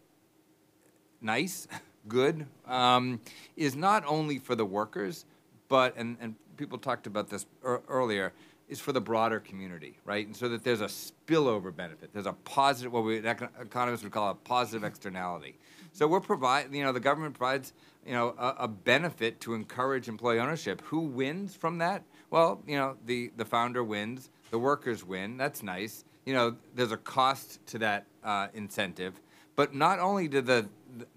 nice, 1.19 1.67
good, 2.07 2.45
um, 2.65 3.19
is 3.57 3.75
not 3.75 4.05
only 4.07 4.39
for 4.39 4.55
the 4.55 4.63
workers, 4.63 5.25
but 5.67 5.97
and, 5.97 6.15
and 6.21 6.35
people 6.55 6.77
talked 6.77 7.07
about 7.07 7.29
this 7.29 7.45
er- 7.65 7.81
earlier 7.89 8.31
is 8.71 8.79
for 8.79 8.93
the 8.93 9.01
broader 9.01 9.39
community, 9.39 9.99
right? 10.05 10.25
And 10.25 10.35
so 10.35 10.47
that 10.49 10.63
there's 10.63 10.81
a 10.81 10.85
spillover 10.85 11.75
benefit. 11.75 12.09
There's 12.13 12.25
a 12.25 12.33
positive, 12.33 12.93
what 12.93 13.03
we 13.03 13.17
economists 13.17 14.01
would 14.01 14.13
call 14.13 14.31
a 14.31 14.35
positive 14.35 14.83
externality. 14.83 15.59
So 15.91 16.07
we're 16.07 16.21
provide, 16.21 16.73
you 16.73 16.83
know, 16.83 16.93
the 16.93 17.01
government 17.01 17.37
provides, 17.37 17.73
you 18.07 18.13
know, 18.13 18.33
a, 18.39 18.55
a 18.59 18.67
benefit 18.69 19.41
to 19.41 19.53
encourage 19.53 20.07
employee 20.07 20.39
ownership. 20.39 20.81
Who 20.85 21.01
wins 21.01 21.53
from 21.53 21.79
that? 21.79 22.03
Well, 22.29 22.63
you 22.65 22.77
know, 22.77 22.95
the 23.05 23.31
the 23.35 23.43
founder 23.43 23.83
wins, 23.83 24.29
the 24.51 24.57
workers 24.57 25.05
win. 25.05 25.35
That's 25.35 25.61
nice. 25.61 26.05
You 26.25 26.33
know, 26.33 26.55
there's 26.73 26.93
a 26.93 26.97
cost 26.97 27.59
to 27.67 27.79
that 27.79 28.05
uh, 28.23 28.47
incentive, 28.53 29.19
but 29.57 29.75
not 29.75 29.99
only 29.99 30.29
do 30.29 30.39
the 30.39 30.69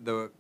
the 0.02 0.32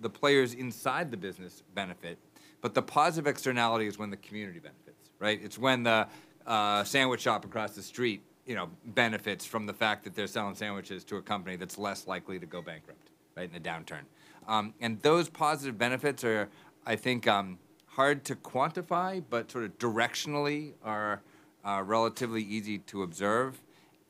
the 0.00 0.08
players 0.08 0.54
inside 0.54 1.10
the 1.10 1.18
business 1.18 1.62
benefit, 1.74 2.18
but 2.62 2.72
the 2.72 2.82
positive 2.82 3.26
externality 3.26 3.86
is 3.86 3.98
when 3.98 4.08
the 4.08 4.16
community 4.16 4.58
benefits, 4.58 5.10
right? 5.18 5.38
It's 5.42 5.58
when 5.58 5.82
the 5.82 6.08
uh, 6.46 6.84
sandwich 6.84 7.20
shop 7.22 7.44
across 7.44 7.72
the 7.72 7.82
street, 7.82 8.22
you 8.46 8.54
know, 8.54 8.68
benefits 8.86 9.44
from 9.44 9.66
the 9.66 9.72
fact 9.72 10.04
that 10.04 10.14
they're 10.14 10.26
selling 10.26 10.54
sandwiches 10.54 11.04
to 11.04 11.16
a 11.16 11.22
company 11.22 11.56
that's 11.56 11.78
less 11.78 12.06
likely 12.06 12.38
to 12.38 12.46
go 12.46 12.62
bankrupt, 12.62 13.10
right, 13.36 13.50
in 13.50 13.56
a 13.56 13.60
downturn. 13.60 14.02
Um, 14.46 14.74
and 14.80 15.00
those 15.02 15.28
positive 15.28 15.76
benefits 15.76 16.22
are, 16.22 16.48
I 16.86 16.96
think, 16.96 17.26
um, 17.26 17.58
hard 17.86 18.24
to 18.26 18.36
quantify, 18.36 19.22
but 19.28 19.50
sort 19.50 19.64
of 19.64 19.76
directionally 19.78 20.74
are 20.84 21.22
uh, 21.64 21.82
relatively 21.84 22.42
easy 22.42 22.78
to 22.78 23.02
observe. 23.02 23.60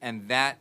And 0.03 0.29
that 0.29 0.59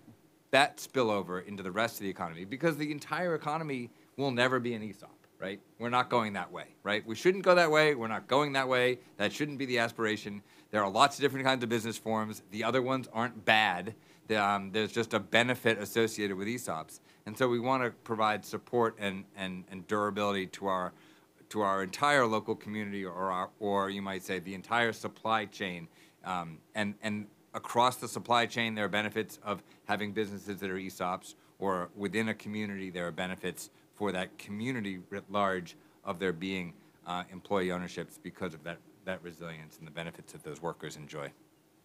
that 0.52 0.78
spillover 0.78 1.46
into 1.46 1.62
the 1.62 1.72
rest 1.72 1.96
of 1.96 2.02
the 2.02 2.10
economy, 2.10 2.46
because 2.46 2.78
the 2.78 2.90
entire 2.90 3.36
economy 3.36 3.90
will 4.16 4.32
never 4.32 4.58
be 4.58 4.74
an 4.74 4.82
ESOP 4.82 5.16
right? 5.40 5.60
We're 5.80 5.90
not 5.90 6.10
going 6.10 6.34
that 6.34 6.52
way, 6.52 6.66
right? 6.84 7.06
We 7.06 7.16
shouldn't 7.16 7.44
go 7.44 7.56
that 7.56 7.70
way. 7.70 7.96
We're 7.96 8.08
not 8.08 8.28
going 8.28 8.54
that 8.54 8.68
way. 8.68 9.00
That 9.18 9.34
shouldn't 9.34 9.58
be 9.58 9.66
the 9.66 9.80
aspiration. 9.80 10.42
There 10.76 10.84
are 10.84 10.92
lots 10.92 11.16
of 11.16 11.22
different 11.22 11.46
kinds 11.46 11.64
of 11.64 11.70
business 11.70 11.98
forms. 11.98 12.44
The 12.52 12.66
other 12.66 12.82
ones 12.82 13.08
aren't 13.14 13.46
bad. 13.46 13.96
Um, 14.36 14.72
there's 14.74 14.92
just 14.92 15.14
a 15.14 15.22
benefit 15.22 15.78
associated 15.78 16.36
with 16.36 16.50
ESOPs, 16.50 17.00
and 17.26 17.38
so 17.38 17.48
we 17.48 17.62
want 17.62 17.84
to 17.84 17.92
provide 18.04 18.44
support 18.44 18.98
and, 19.00 19.24
and, 19.38 19.64
and 19.72 19.88
durability 19.88 20.48
to 20.48 20.68
our 20.68 20.92
to 21.52 21.62
our 21.62 21.82
entire 21.82 22.26
local 22.26 22.56
community, 22.56 23.06
or 23.06 23.32
our, 23.32 23.50
or 23.62 23.90
you 23.90 24.02
might 24.02 24.22
say 24.22 24.40
the 24.40 24.54
entire 24.54 24.92
supply 24.92 25.46
chain, 25.46 25.88
um, 26.26 26.58
and 26.76 26.96
and 27.02 27.28
across 27.54 27.96
the 27.96 28.08
supply 28.10 28.46
chain 28.46 28.76
there 28.76 28.84
are 28.84 28.90
benefits 28.90 29.40
of 29.46 29.64
having 29.86 30.12
businesses 30.12 30.60
that 30.60 30.70
are 30.70 30.76
ESOPs, 30.76 31.36
or 31.58 31.88
within 31.96 32.28
a 32.28 32.34
community 32.34 32.90
there 32.90 33.08
are 33.08 33.14
benefits 33.14 33.70
for 33.94 34.12
that 34.12 34.38
community 34.38 35.00
writ 35.10 35.24
large 35.30 35.78
of 36.04 36.20
there 36.20 36.34
being 36.34 36.74
uh, 37.08 37.24
employee 37.32 37.72
ownerships 37.72 38.20
because 38.22 38.54
of 38.54 38.62
that, 38.66 38.78
that 39.06 39.24
resilience 39.24 39.78
and 39.78 39.88
the 39.88 39.92
benefits 39.92 40.34
that 40.34 40.44
those 40.44 40.62
workers 40.62 40.96
enjoy. 40.98 41.32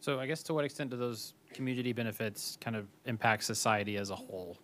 So 0.01 0.19
I 0.19 0.27
guess 0.27 0.43
to 0.45 0.55
what 0.55 0.65
extent 0.65 0.91
do 0.91 0.97
those 0.97 1.35
community 1.53 1.93
benefits 1.93 2.57
kind 2.61 2.75
of 2.75 2.87
impact 3.05 3.45
society 3.45 3.97
as 3.97 4.11
a 4.11 4.17
whole? 4.17 4.57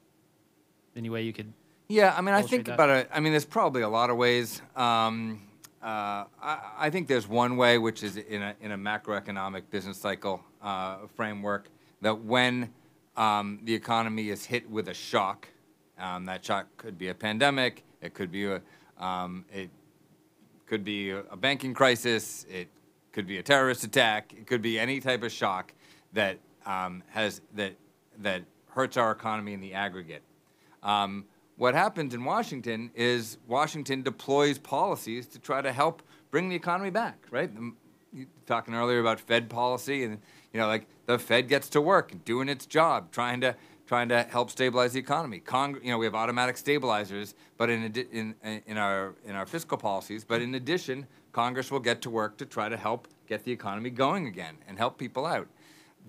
Any 0.96 1.10
way 1.10 1.22
you 1.22 1.32
could? 1.32 1.52
Yeah, 1.88 2.14
I 2.16 2.20
mean, 2.22 2.34
I 2.34 2.42
think 2.42 2.66
that? 2.66 2.74
about 2.74 2.88
it. 2.90 3.10
I 3.12 3.20
mean, 3.20 3.32
there's 3.32 3.44
probably 3.44 3.82
a 3.82 3.88
lot 3.88 4.10
of 4.10 4.16
ways. 4.16 4.62
Um, 4.74 5.42
uh, 5.82 6.24
I, 6.42 6.58
I 6.78 6.90
think 6.90 7.06
there's 7.06 7.28
one 7.28 7.56
way, 7.56 7.78
which 7.78 8.02
is 8.02 8.16
in 8.16 8.42
a, 8.42 8.54
in 8.60 8.72
a 8.72 8.78
macroeconomic 8.78 9.70
business 9.70 9.98
cycle 9.98 10.40
uh, 10.62 11.06
framework, 11.14 11.68
that 12.00 12.24
when 12.24 12.72
um, 13.16 13.60
the 13.62 13.74
economy 13.74 14.30
is 14.30 14.44
hit 14.46 14.68
with 14.68 14.88
a 14.88 14.94
shock, 14.94 15.48
um, 15.98 16.24
that 16.24 16.44
shock 16.44 16.66
could 16.76 16.98
be 16.98 17.08
a 17.08 17.14
pandemic, 17.14 17.84
it 18.00 18.14
could 18.14 18.32
be 18.32 18.46
a, 18.46 18.62
um, 18.98 19.44
it 19.52 19.70
could 20.66 20.84
be 20.84 21.10
a, 21.10 21.36
banking 21.36 21.74
crisis, 21.74 22.44
it 22.50 22.68
could 23.12 23.26
be 23.26 23.38
a 23.38 23.42
terrorist 23.42 23.84
attack, 23.84 24.32
it 24.32 24.46
could 24.46 24.62
be 24.62 24.78
any 24.78 25.00
type 25.00 25.22
of 25.22 25.32
shock 25.32 25.72
that 26.12 26.38
um, 26.64 27.02
has 27.08 27.40
that 27.54 27.74
that 28.18 28.42
hurts 28.70 28.96
our 28.96 29.10
economy 29.10 29.52
in 29.52 29.60
the 29.60 29.74
aggregate. 29.74 30.22
Um, 30.82 31.24
what 31.56 31.74
happens 31.74 32.14
in 32.14 32.24
Washington 32.24 32.90
is 32.94 33.38
Washington 33.46 34.02
deploys 34.02 34.58
policies 34.58 35.26
to 35.28 35.38
try 35.38 35.62
to 35.62 35.72
help 35.72 36.02
bring 36.30 36.48
the 36.48 36.56
economy 36.56 36.90
back. 36.90 37.26
Right? 37.30 37.50
Talking 38.46 38.74
earlier 38.74 39.00
about 39.00 39.20
Fed 39.20 39.48
policy, 39.48 40.04
and 40.04 40.18
you 40.52 40.60
know, 40.60 40.66
like 40.66 40.86
the 41.06 41.18
Fed 41.18 41.48
gets 41.48 41.68
to 41.70 41.80
work 41.80 42.24
doing 42.24 42.48
its 42.48 42.66
job, 42.66 43.10
trying 43.12 43.40
to 43.42 43.56
trying 43.86 44.08
to 44.08 44.22
help 44.24 44.50
stabilize 44.50 44.92
the 44.92 44.98
economy. 45.00 45.42
You 45.82 45.90
know, 45.90 45.98
we 45.98 46.06
have 46.06 46.14
automatic 46.14 46.56
stabilizers, 46.56 47.34
but 47.56 47.70
in, 47.70 47.92
addi- 47.92 48.10
in 48.12 48.34
in 48.66 48.76
our 48.76 49.14
in 49.24 49.34
our 49.36 49.46
fiscal 49.46 49.78
policies. 49.78 50.24
But 50.24 50.42
in 50.42 50.54
addition, 50.54 51.06
Congress 51.32 51.70
will 51.70 51.80
get 51.80 52.02
to 52.02 52.10
work 52.10 52.36
to 52.38 52.46
try 52.46 52.68
to 52.68 52.76
help 52.76 53.08
get 53.26 53.44
the 53.44 53.52
economy 53.52 53.90
going 53.90 54.26
again 54.26 54.56
and 54.68 54.78
help 54.78 54.98
people 54.98 55.26
out. 55.26 55.48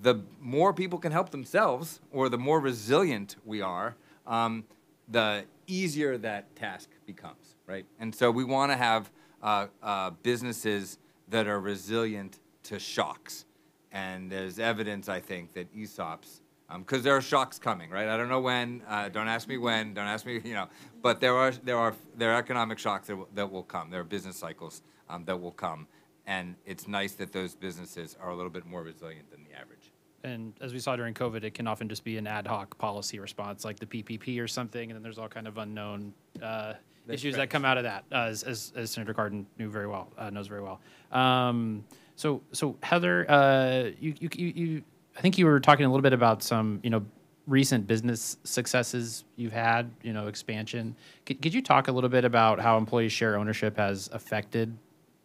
The 0.01 0.21
more 0.39 0.73
people 0.73 0.99
can 0.99 1.11
help 1.11 1.31
themselves, 1.31 2.01
or 2.11 2.29
the 2.29 2.37
more 2.37 2.59
resilient 2.59 3.35
we 3.45 3.61
are, 3.61 3.95
um, 4.25 4.63
the 5.07 5.45
easier 5.65 6.17
that 6.19 6.55
task 6.55 6.89
becomes, 7.05 7.55
right? 7.65 7.85
And 7.99 8.13
so 8.13 8.29
we 8.29 8.43
want 8.43 8.71
to 8.71 8.77
have 8.77 9.11
uh, 9.41 9.67
uh, 9.81 10.11
businesses 10.21 10.99
that 11.29 11.47
are 11.47 11.59
resilient 11.59 12.39
to 12.63 12.79
shocks. 12.79 13.45
And 13.91 14.31
there's 14.31 14.59
evidence, 14.59 15.09
I 15.09 15.19
think, 15.19 15.53
that 15.53 15.73
ESOPs, 15.75 16.41
because 16.76 17.03
there 17.03 17.15
are 17.15 17.22
shocks 17.22 17.57
coming, 17.60 17.89
right? 17.89 18.07
I 18.07 18.18
don't 18.18 18.30
know 18.30 18.41
when. 18.41 18.81
Uh, 18.88 19.10
don't 19.10 19.27
ask 19.27 19.48
me 19.48 19.57
when. 19.57 19.94
Don't 19.94 20.07
ask 20.07 20.26
me, 20.26 20.41
you 20.44 20.53
know. 20.53 20.68
But 21.02 21.22
there 21.22 21.35
are 21.35 21.52
there 21.52 21.77
are 21.77 21.94
there 22.15 22.34
are 22.34 22.38
economic 22.38 22.80
shocks 22.80 23.07
that 23.07 23.15
will, 23.15 23.30
that 23.35 23.52
will 23.52 23.64
come. 23.64 23.89
There 23.89 24.02
are 24.02 24.06
business 24.06 24.35
cycles 24.35 24.81
um, 25.10 25.26
that 25.26 25.39
will 25.39 25.52
come, 25.52 25.88
and 26.26 26.56
it's 26.65 26.88
nice 26.88 27.14
that 27.14 27.31
those 27.31 27.56
businesses 27.56 28.18
are 28.22 28.30
a 28.30 28.35
little 28.35 28.52
bit 28.52 28.65
more 28.65 28.84
resilient 28.84 29.31
than 29.31 29.44
the 29.44 29.57
average. 29.57 29.91
And 30.23 30.53
as 30.61 30.73
we 30.73 30.80
saw 30.80 30.95
during 30.95 31.14
COVID, 31.14 31.44
it 31.44 31.53
can 31.53 31.68
often 31.68 31.88
just 31.88 32.03
be 32.03 32.18
an 32.18 32.27
ad 32.27 32.48
hoc 32.48 32.77
policy 32.77 33.19
response, 33.19 33.64
like 33.64 33.80
the 33.80 33.85
PPP 33.85 34.41
or 34.41 34.48
something, 34.48 34.89
and 34.89 34.95
then 34.95 35.03
there's 35.03 35.18
all 35.18 35.30
kind 35.30 35.48
of 35.48 35.57
unknown 35.57 36.14
uh, 36.41 36.73
issues 37.07 37.35
that 37.35 37.49
come 37.49 37.65
out 37.65 37.77
of 37.77 37.84
that, 37.84 38.03
uh, 38.11 38.23
as, 38.23 38.44
as, 38.44 38.73
as 38.76 38.91
Senator 38.91 39.14
Cardin 39.14 39.45
knew 39.57 39.69
very 39.69 39.88
well, 39.88 40.11
uh, 40.18 40.30
knows 40.30 40.48
very 40.48 40.61
well. 40.61 40.81
Um, 41.11 41.85
so, 42.15 42.41
so 42.52 42.76
Heather, 42.81 43.30
uh, 43.30 43.91
you, 43.99 44.15
you, 44.19 44.30
you, 44.34 44.48
you, 44.48 44.84
I 45.18 45.22
think 45.22 45.39
you 45.39 45.48
were 45.48 45.60
talking 45.60 45.85
a 45.85 45.89
little 45.89 46.03
bit 46.03 46.14
about 46.14 46.44
some, 46.44 46.80
you 46.84 46.91
know, 46.91 47.03
recent 47.48 47.88
business 47.88 48.38
successes 48.44 49.23
you've 49.35 49.52
had, 49.52 49.89
you 50.03 50.14
know, 50.14 50.27
expansion. 50.27 50.95
Could, 51.26 51.41
could 51.41 51.53
you 51.53 51.61
talk 51.61 51.88
a 51.88 51.91
little 51.91 52.10
bit 52.10 52.23
about 52.23 52.60
how 52.60 52.77
employee 52.77 53.10
share 53.10 53.35
ownership 53.35 53.77
has 53.77 54.10
affected, 54.14 54.77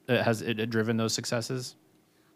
uh, 0.08 0.22
has 0.22 0.40
it 0.40 0.54
driven 0.70 0.96
those 0.96 1.12
successes? 1.12 1.76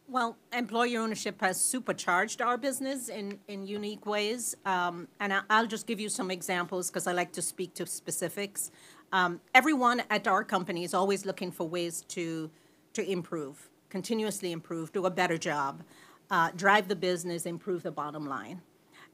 Well, 0.06 0.36
employee 0.52 0.98
ownership 0.98 1.40
has 1.40 1.58
supercharged 1.58 2.42
our 2.42 2.58
business 2.58 3.08
in, 3.08 3.38
in 3.48 3.66
unique 3.66 4.04
ways. 4.04 4.54
Um, 4.66 5.08
and 5.18 5.32
I, 5.32 5.40
I'll 5.48 5.66
just 5.66 5.86
give 5.86 5.98
you 5.98 6.10
some 6.10 6.30
examples 6.30 6.90
because 6.90 7.06
I 7.06 7.12
like 7.12 7.32
to 7.32 7.42
speak 7.42 7.72
to 7.74 7.86
specifics. 7.86 8.70
Um, 9.12 9.40
everyone 9.54 10.02
at 10.10 10.28
our 10.28 10.44
company 10.44 10.84
is 10.84 10.92
always 10.92 11.24
looking 11.24 11.50
for 11.50 11.66
ways 11.66 12.04
to, 12.08 12.50
to 12.92 13.10
improve, 13.10 13.70
continuously 13.88 14.52
improve, 14.52 14.92
do 14.92 15.06
a 15.06 15.10
better 15.10 15.38
job. 15.38 15.82
Uh, 16.30 16.50
drive 16.56 16.88
the 16.88 16.96
business, 16.96 17.46
improve 17.46 17.82
the 17.82 17.90
bottom 17.90 18.26
line. 18.26 18.62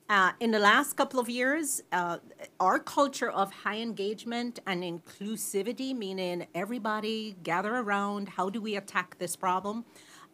Uh, 0.09 0.33
in 0.41 0.51
the 0.51 0.59
last 0.59 0.97
couple 0.97 1.19
of 1.19 1.29
years, 1.29 1.83
uh, 1.93 2.19
our 2.61 2.79
culture 2.79 3.31
of 3.31 3.53
high 3.53 3.79
engagement 3.79 4.59
and 4.67 4.83
inclusivity, 4.83 5.97
meaning 5.97 6.47
everybody 6.55 7.37
gather 7.43 7.77
around, 7.77 8.29
how 8.29 8.51
do 8.51 8.61
we 8.61 8.77
attack 8.77 9.17
this 9.19 9.37
problem? 9.37 9.85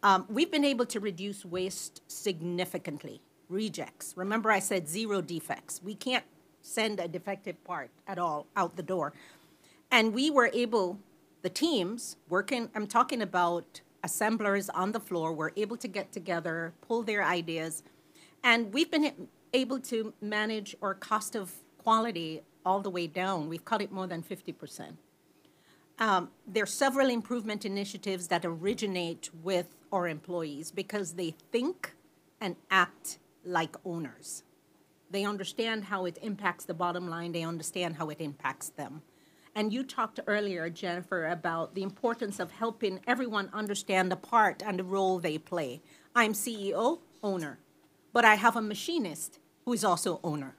Um, 0.03 0.25
we've 0.27 0.51
been 0.51 0.65
able 0.65 0.85
to 0.87 0.99
reduce 0.99 1.45
waste 1.45 2.01
significantly. 2.07 3.21
Rejects. 3.47 4.13
Remember, 4.17 4.51
I 4.51 4.59
said 4.59 4.87
zero 4.87 5.21
defects. 5.21 5.81
We 5.83 5.95
can't 5.95 6.25
send 6.61 6.99
a 6.99 7.07
defective 7.07 7.63
part 7.63 7.89
at 8.07 8.19
all 8.19 8.47
out 8.55 8.75
the 8.75 8.83
door. 8.83 9.13
And 9.91 10.13
we 10.13 10.29
were 10.29 10.51
able, 10.53 10.99
the 11.41 11.49
teams 11.49 12.17
working, 12.27 12.69
I'm 12.75 12.85
talking 12.85 13.21
about 13.21 13.81
assemblers 14.03 14.69
on 14.69 14.91
the 14.91 14.99
floor, 14.99 15.33
were 15.33 15.53
able 15.55 15.77
to 15.77 15.87
get 15.87 16.11
together, 16.11 16.73
pull 16.81 17.03
their 17.03 17.23
ideas, 17.23 17.83
and 18.43 18.73
we've 18.73 18.91
been 18.91 19.29
able 19.53 19.79
to 19.79 20.13
manage 20.21 20.75
our 20.81 20.93
cost 20.93 21.35
of 21.35 21.53
quality 21.77 22.41
all 22.65 22.81
the 22.81 22.89
way 22.89 23.07
down. 23.07 23.49
We've 23.49 23.65
cut 23.65 23.81
it 23.81 23.91
more 23.91 24.07
than 24.07 24.21
50%. 24.23 24.93
Um, 25.99 26.29
there 26.47 26.63
are 26.63 26.67
several 26.67 27.09
improvement 27.09 27.65
initiatives 27.65 28.27
that 28.27 28.45
originate 28.45 29.29
with 29.43 29.75
our 29.91 30.07
employees 30.07 30.71
because 30.71 31.13
they 31.13 31.35
think 31.51 31.95
and 32.39 32.55
act 32.71 33.19
like 33.43 33.75
owners. 33.83 34.43
They 35.11 35.25
understand 35.25 35.85
how 35.85 36.05
it 36.05 36.17
impacts 36.21 36.65
the 36.65 36.73
bottom 36.73 37.09
line, 37.09 37.31
they 37.31 37.43
understand 37.43 37.95
how 37.95 38.09
it 38.09 38.21
impacts 38.21 38.69
them. 38.69 39.01
And 39.55 39.73
you 39.73 39.83
talked 39.83 40.19
earlier, 40.27 40.69
Jennifer, 40.69 41.27
about 41.27 41.75
the 41.75 41.83
importance 41.83 42.39
of 42.39 42.51
helping 42.51 42.99
everyone 43.07 43.49
understand 43.53 44.11
the 44.11 44.15
part 44.15 44.61
and 44.65 44.79
the 44.79 44.83
role 44.83 45.19
they 45.19 45.37
play. 45.37 45.81
I'm 46.15 46.33
CEO, 46.33 46.99
owner, 47.23 47.59
but 48.13 48.25
I 48.25 48.35
have 48.35 48.55
a 48.55 48.61
machinist 48.61 49.39
who 49.65 49.73
is 49.73 49.83
also 49.83 50.19
owner. 50.23 50.55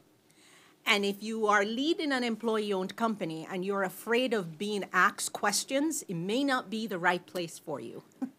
And 0.87 1.05
if 1.05 1.23
you 1.23 1.47
are 1.47 1.65
leading 1.65 2.13
an 2.13 2.25
employee 2.25 2.73
owned 2.73 2.97
company 2.97 3.47
and 3.51 3.65
you're 3.65 3.83
afraid 3.83 4.35
of 4.35 4.59
being 4.59 4.85
asked 4.93 5.33
questions, 5.33 6.03
it 6.09 6.17
may 6.17 6.43
not 6.43 6.71
be 6.71 6.87
the 6.87 6.99
right 6.99 7.25
place 7.25 7.59
for 7.59 7.81
you. 7.81 8.03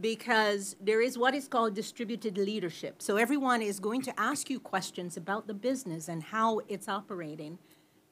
because 0.00 0.76
there 0.80 1.00
is 1.00 1.16
what 1.16 1.34
is 1.34 1.46
called 1.46 1.74
distributed 1.74 2.36
leadership. 2.36 3.00
So 3.00 3.16
everyone 3.16 3.62
is 3.62 3.78
going 3.78 4.02
to 4.02 4.20
ask 4.20 4.50
you 4.50 4.58
questions 4.58 5.16
about 5.16 5.46
the 5.46 5.54
business 5.54 6.08
and 6.08 6.22
how 6.22 6.60
it's 6.68 6.88
operating. 6.88 7.58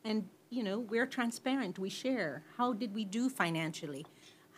And, 0.05 0.29
you 0.53 0.63
know, 0.63 0.81
we're 0.81 1.07
transparent, 1.07 1.79
we 1.79 1.89
share. 1.89 2.43
How 2.59 2.75
did 2.75 2.95
we 2.95 3.07
do 3.07 3.31
financially? 3.31 4.05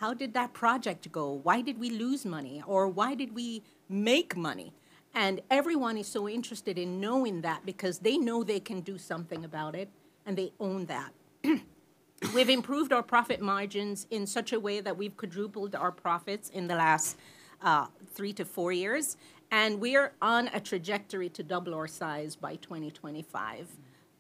How 0.01 0.13
did 0.13 0.35
that 0.35 0.53
project 0.53 1.11
go? 1.13 1.41
Why 1.45 1.61
did 1.61 1.79
we 1.79 1.89
lose 1.89 2.25
money? 2.25 2.65
Or 2.67 2.89
why 2.89 3.15
did 3.15 3.33
we 3.33 3.63
make 3.89 4.37
money? 4.37 4.73
And 5.15 5.41
everyone 5.53 5.97
is 5.97 6.09
so 6.09 6.29
interested 6.29 6.79
in 6.79 7.01
knowing 7.01 7.43
that 7.43 7.65
because 7.65 8.01
they 8.01 8.19
know 8.19 8.43
they 8.43 8.59
can 8.59 8.81
do 8.81 8.99
something 8.99 9.45
about 9.45 9.77
it 9.77 9.89
and 10.27 10.37
they 10.37 10.53
own 10.59 10.87
that. 10.87 11.13
we've 12.35 12.51
improved 12.51 12.93
our 12.93 13.03
profit 13.03 13.41
margins 13.41 14.09
in 14.11 14.27
such 14.27 14.53
a 14.53 14.59
way 14.59 14.81
that 14.81 14.97
we've 14.97 15.17
quadrupled 15.17 15.77
our 15.77 15.93
profits 15.93 16.49
in 16.51 16.67
the 16.67 16.75
last 16.75 17.17
uh, 17.63 17.87
three 18.13 18.33
to 18.33 18.45
four 18.45 18.73
years. 18.73 19.17
And 19.53 19.81
we're 19.81 20.13
on 20.21 20.49
a 20.49 20.59
trajectory 20.59 21.29
to 21.29 21.45
double 21.45 21.73
our 21.73 21.87
size 21.87 22.35
by 22.35 22.57
2025. 22.57 23.69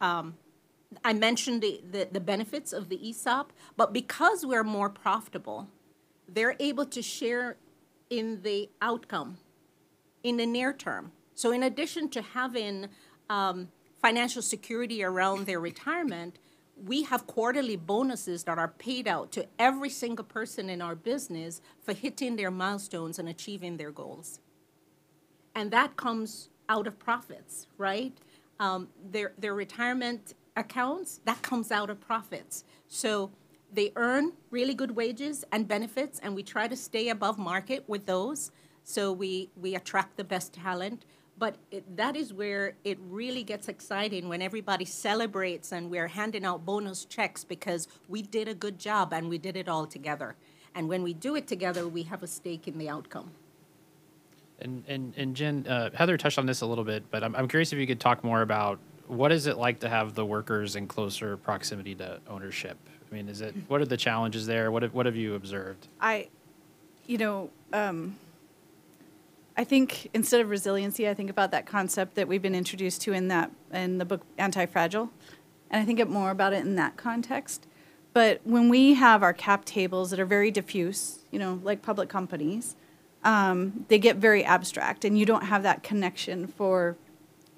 Um, 0.01 0.35
I 1.05 1.12
mentioned 1.12 1.62
the, 1.62 1.81
the, 1.91 2.09
the 2.11 2.21
benefits 2.21 2.73
of 2.73 2.89
the 2.89 3.09
ESOP, 3.09 3.53
but 3.77 3.93
because 3.93 4.45
we're 4.45 4.65
more 4.65 4.91
profitable, 4.91 5.69
they're 6.29 6.57
able 6.59 6.87
to 6.87 7.03
share 7.03 7.57
in 8.11 8.43
the 8.43 8.69
outcome 8.81 9.39
in 10.23 10.37
the 10.37 10.47
near 10.47 10.73
term. 10.73 11.12
So, 11.35 11.53
in 11.53 11.62
addition 11.62 12.09
to 12.11 12.23
having 12.23 12.89
um, 13.29 13.69
financial 14.01 14.43
security 14.43 15.03
around 15.03 15.47
their 15.47 15.61
retirement, 15.61 16.39
we 16.77 17.05
have 17.05 17.27
quarterly 17.27 17.77
bonuses 17.77 18.45
that 18.45 18.59
are 18.59 18.69
paid 18.69 19.07
out 19.07 19.31
to 19.33 19.47
every 19.59 19.91
single 19.91 20.25
person 20.25 20.69
in 20.69 20.83
our 20.83 20.95
business 20.95 21.61
for 21.83 21.93
hitting 21.93 22.37
their 22.37 22.51
milestones 22.51 23.19
and 23.19 23.29
achieving 23.29 23.77
their 23.77 23.93
goals. 23.93 24.41
And 25.55 25.71
that 25.71 25.97
comes 25.97 26.49
out 26.69 26.87
of 26.87 26.99
profits, 26.99 27.66
right? 27.79 28.12
Um, 28.59 28.89
their, 29.11 29.33
their 29.39 29.55
retirement 29.55 30.35
accounts, 30.57 31.21
that 31.25 31.43
comes 31.43 31.71
out 31.71 31.91
of 31.91 32.01
profits. 32.01 32.65
So 32.89 33.31
they 33.73 33.93
earn 33.97 34.33
really 34.51 34.75
good 34.75 34.93
wages 34.93 35.45
and 35.51 35.67
benefits, 35.67 36.21
and 36.21 36.35
we 36.35 36.43
try 36.43 36.69
to 36.69 36.77
stay 36.77 37.09
above 37.09 37.39
market 37.39 37.85
with 37.89 38.07
those. 38.07 38.53
So 38.85 39.13
we, 39.13 39.51
we 39.57 39.75
attract 39.75 40.17
the 40.17 40.25
best 40.25 40.53
talent. 40.53 41.05
But 41.37 41.57
it, 41.73 41.97
that 41.97 42.15
is 42.17 42.33
where 42.33 42.75
it 42.85 42.97
really 43.01 43.43
gets 43.43 43.69
exciting 43.69 44.29
when 44.29 44.41
everybody 44.41 44.85
celebrates 44.85 45.73
and 45.73 45.91
we're 45.91 46.07
handing 46.07 46.45
out 46.45 46.65
bonus 46.65 47.05
checks 47.05 47.43
because 47.43 47.89
we 48.09 48.23
did 48.23 48.47
a 48.47 48.55
good 48.55 48.79
job 48.79 49.13
and 49.13 49.29
we 49.29 49.39
did 49.39 49.57
it 49.57 49.69
all 49.69 49.87
together. 49.87 50.37
And 50.77 50.89
when 50.89 51.03
we 51.03 51.13
do 51.13 51.35
it 51.35 51.49
together, 51.49 51.89
we 51.89 52.05
have 52.05 52.23
a 52.23 52.29
stake 52.29 52.69
in 52.69 52.79
the 52.79 52.89
outcome. 52.89 53.33
And 54.61 54.85
and 54.87 55.13
and 55.17 55.35
Jen, 55.35 55.67
uh, 55.67 55.91
Heather 55.93 56.17
touched 56.17 56.39
on 56.39 56.47
this 56.47 56.61
a 56.61 56.67
little 56.67 56.85
bit, 56.85 57.03
but 57.11 57.25
I'm 57.25 57.35
I'm 57.35 57.49
curious 57.49 57.73
if 57.73 57.81
you 57.81 57.87
could 57.89 57.99
talk 57.99 58.23
more 58.23 58.43
about 58.43 58.79
what 59.07 59.33
is 59.33 59.47
it 59.47 59.59
like 59.59 59.81
to 59.81 59.89
have 59.89 60.15
the 60.15 60.25
workers 60.25 60.77
in 60.77 60.87
closer 60.87 61.37
proximity 61.37 61.95
to 61.97 62.21
ownership. 62.29 62.79
I 63.11 63.15
mean, 63.15 63.29
is 63.29 63.41
it 63.41 63.55
what 63.69 63.81
are 63.81 63.87
the 63.87 63.97
challenges 63.97 64.47
there? 64.47 64.71
What 64.71 64.83
have, 64.83 64.95
what 64.95 65.07
have 65.07 65.17
you 65.17 65.35
observed? 65.35 65.89
I, 66.01 66.29
you 67.07 67.19
know, 67.19 67.51
um, 67.73 68.17
I 69.57 69.65
think 69.65 70.11
instead 70.15 70.41
of 70.41 70.49
resiliency, 70.51 71.09
I 71.09 71.15
think 71.15 71.31
about 71.31 71.51
that 71.53 71.67
concept 71.67 72.17
that 72.17 72.27
we've 72.27 72.43
been 72.43 72.55
introduced 72.55 73.03
to 73.03 73.13
in 73.13 73.29
that 73.29 73.51
in 73.73 73.99
the 73.99 74.05
book 74.05 74.23
Anti-Fragile, 74.39 75.11
and 75.71 75.83
I 75.83 75.85
think 75.85 76.01
it 76.01 76.09
more 76.09 76.31
about 76.31 76.53
it 76.53 76.65
in 76.65 76.77
that 76.77 76.97
context. 76.97 77.67
But 78.13 78.41
when 78.45 78.69
we 78.69 78.95
have 78.95 79.23
our 79.23 79.33
cap 79.33 79.65
tables 79.65 80.11
that 80.11 80.21
are 80.21 80.27
very 80.27 80.51
diffuse, 80.51 81.21
you 81.31 81.39
know, 81.39 81.61
like 81.63 81.83
public 81.83 82.09
companies, 82.09 82.77
um, 83.25 83.85
they 83.89 83.99
get 83.99 84.17
very 84.17 84.45
abstract, 84.45 85.05
and 85.05 85.19
you 85.19 85.27
don't 85.27 85.45
have 85.45 85.63
that 85.63 85.83
connection 85.83 86.47
for 86.47 86.97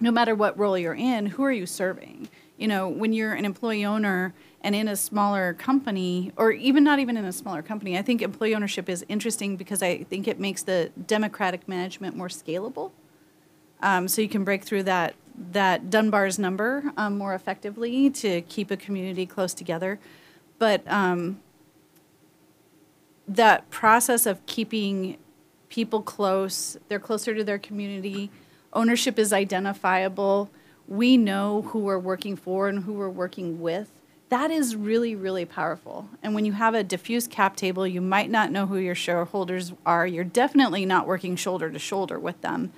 no 0.00 0.10
matter 0.10 0.34
what 0.34 0.58
role 0.58 0.76
you're 0.76 0.94
in. 0.94 1.26
Who 1.26 1.44
are 1.44 1.52
you 1.52 1.66
serving? 1.66 2.28
You 2.56 2.68
know, 2.68 2.88
when 2.88 3.12
you're 3.12 3.32
an 3.32 3.44
employee 3.44 3.84
owner 3.84 4.34
and 4.62 4.74
in 4.74 4.88
a 4.88 4.96
smaller 4.96 5.54
company, 5.54 6.32
or 6.36 6.50
even 6.52 6.84
not 6.84 6.98
even 6.98 7.16
in 7.16 7.24
a 7.24 7.32
smaller 7.32 7.62
company, 7.62 7.98
I 7.98 8.02
think 8.02 8.22
employee 8.22 8.54
ownership 8.54 8.88
is 8.88 9.04
interesting 9.08 9.56
because 9.56 9.82
I 9.82 10.04
think 10.04 10.26
it 10.26 10.40
makes 10.40 10.62
the 10.62 10.90
democratic 11.06 11.68
management 11.68 12.16
more 12.16 12.28
scalable. 12.28 12.92
Um, 13.82 14.08
so 14.08 14.22
you 14.22 14.28
can 14.28 14.44
break 14.44 14.64
through 14.64 14.84
that 14.84 15.14
that 15.52 15.90
Dunbar's 15.90 16.38
number 16.38 16.92
um, 16.96 17.18
more 17.18 17.34
effectively 17.34 18.08
to 18.08 18.40
keep 18.42 18.70
a 18.70 18.76
community 18.76 19.26
close 19.26 19.52
together. 19.52 19.98
But 20.58 20.82
um, 20.90 21.40
that 23.28 23.68
process 23.70 24.24
of 24.24 24.44
keeping 24.46 25.18
people 25.68 26.00
close, 26.00 26.78
they're 26.88 26.98
closer 26.98 27.34
to 27.34 27.44
their 27.44 27.58
community, 27.58 28.30
ownership 28.72 29.18
is 29.18 29.32
identifiable. 29.32 30.50
We 30.88 31.16
know 31.16 31.62
who 31.62 31.80
we're 31.80 31.98
working 31.98 32.36
for 32.36 32.68
and 32.68 32.84
who 32.84 32.92
we're 32.92 33.08
working 33.08 33.60
with 33.60 33.90
that 34.28 34.50
is 34.50 34.74
really, 34.74 35.14
really 35.14 35.44
powerful. 35.44 36.08
And 36.22 36.34
when 36.34 36.44
you 36.44 36.52
have 36.52 36.74
a 36.74 36.82
diffuse 36.82 37.28
cap 37.28 37.54
table, 37.54 37.86
you 37.86 38.00
might 38.00 38.30
not 38.30 38.50
know 38.50 38.66
who 38.66 38.76
your 38.76 38.94
shareholders 38.94 39.72
are. 39.84 40.06
You're 40.06 40.24
definitely 40.24 40.84
not 40.84 41.06
working 41.06 41.36
shoulder 41.36 41.70
to 41.70 41.78
shoulder 41.78 42.18
with 42.18 42.40
them. 42.40 42.72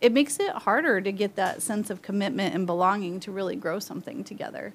It 0.00 0.12
makes 0.12 0.38
it 0.38 0.50
harder 0.50 1.00
to 1.00 1.12
get 1.12 1.36
that 1.36 1.62
sense 1.62 1.90
of 1.90 2.00
commitment 2.00 2.54
and 2.54 2.66
belonging 2.66 3.20
to 3.20 3.30
really 3.30 3.56
grow 3.56 3.78
something 3.78 4.24
together. 4.24 4.72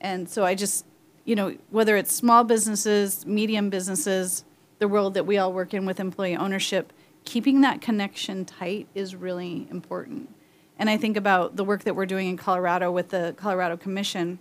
And 0.00 0.28
so 0.28 0.44
I 0.44 0.54
just, 0.54 0.84
you 1.24 1.34
know, 1.34 1.56
whether 1.70 1.96
it's 1.96 2.14
small 2.14 2.44
businesses, 2.44 3.26
medium 3.26 3.68
businesses, 3.68 4.44
the 4.78 4.88
world 4.88 5.14
that 5.14 5.26
we 5.26 5.38
all 5.38 5.52
work 5.52 5.74
in 5.74 5.84
with 5.84 5.98
employee 5.98 6.36
ownership, 6.36 6.92
keeping 7.24 7.60
that 7.60 7.80
connection 7.80 8.44
tight 8.44 8.88
is 8.94 9.14
really 9.14 9.66
important. 9.70 10.34
And 10.78 10.90
I 10.90 10.96
think 10.96 11.16
about 11.16 11.56
the 11.56 11.64
work 11.64 11.84
that 11.84 11.94
we're 11.94 12.06
doing 12.06 12.28
in 12.28 12.36
Colorado 12.36 12.90
with 12.90 13.10
the 13.10 13.34
Colorado 13.36 13.76
Commission 13.76 14.38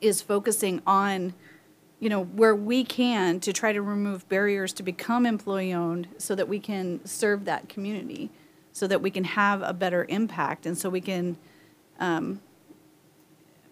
is 0.00 0.22
focusing 0.22 0.82
on 0.86 1.34
you 2.00 2.10
know 2.10 2.22
where 2.22 2.54
we 2.54 2.84
can 2.84 3.40
to 3.40 3.52
try 3.52 3.72
to 3.72 3.80
remove 3.80 4.28
barriers 4.28 4.72
to 4.74 4.82
become 4.82 5.24
employee 5.24 5.72
owned 5.72 6.08
so 6.18 6.34
that 6.34 6.48
we 6.48 6.58
can 6.58 7.04
serve 7.06 7.46
that 7.46 7.68
community 7.68 8.30
so 8.72 8.86
that 8.86 9.00
we 9.00 9.10
can 9.10 9.24
have 9.24 9.62
a 9.62 9.72
better 9.72 10.04
impact 10.08 10.66
and 10.66 10.76
so 10.76 10.90
we 10.90 11.00
can 11.00 11.36
um, 12.00 12.42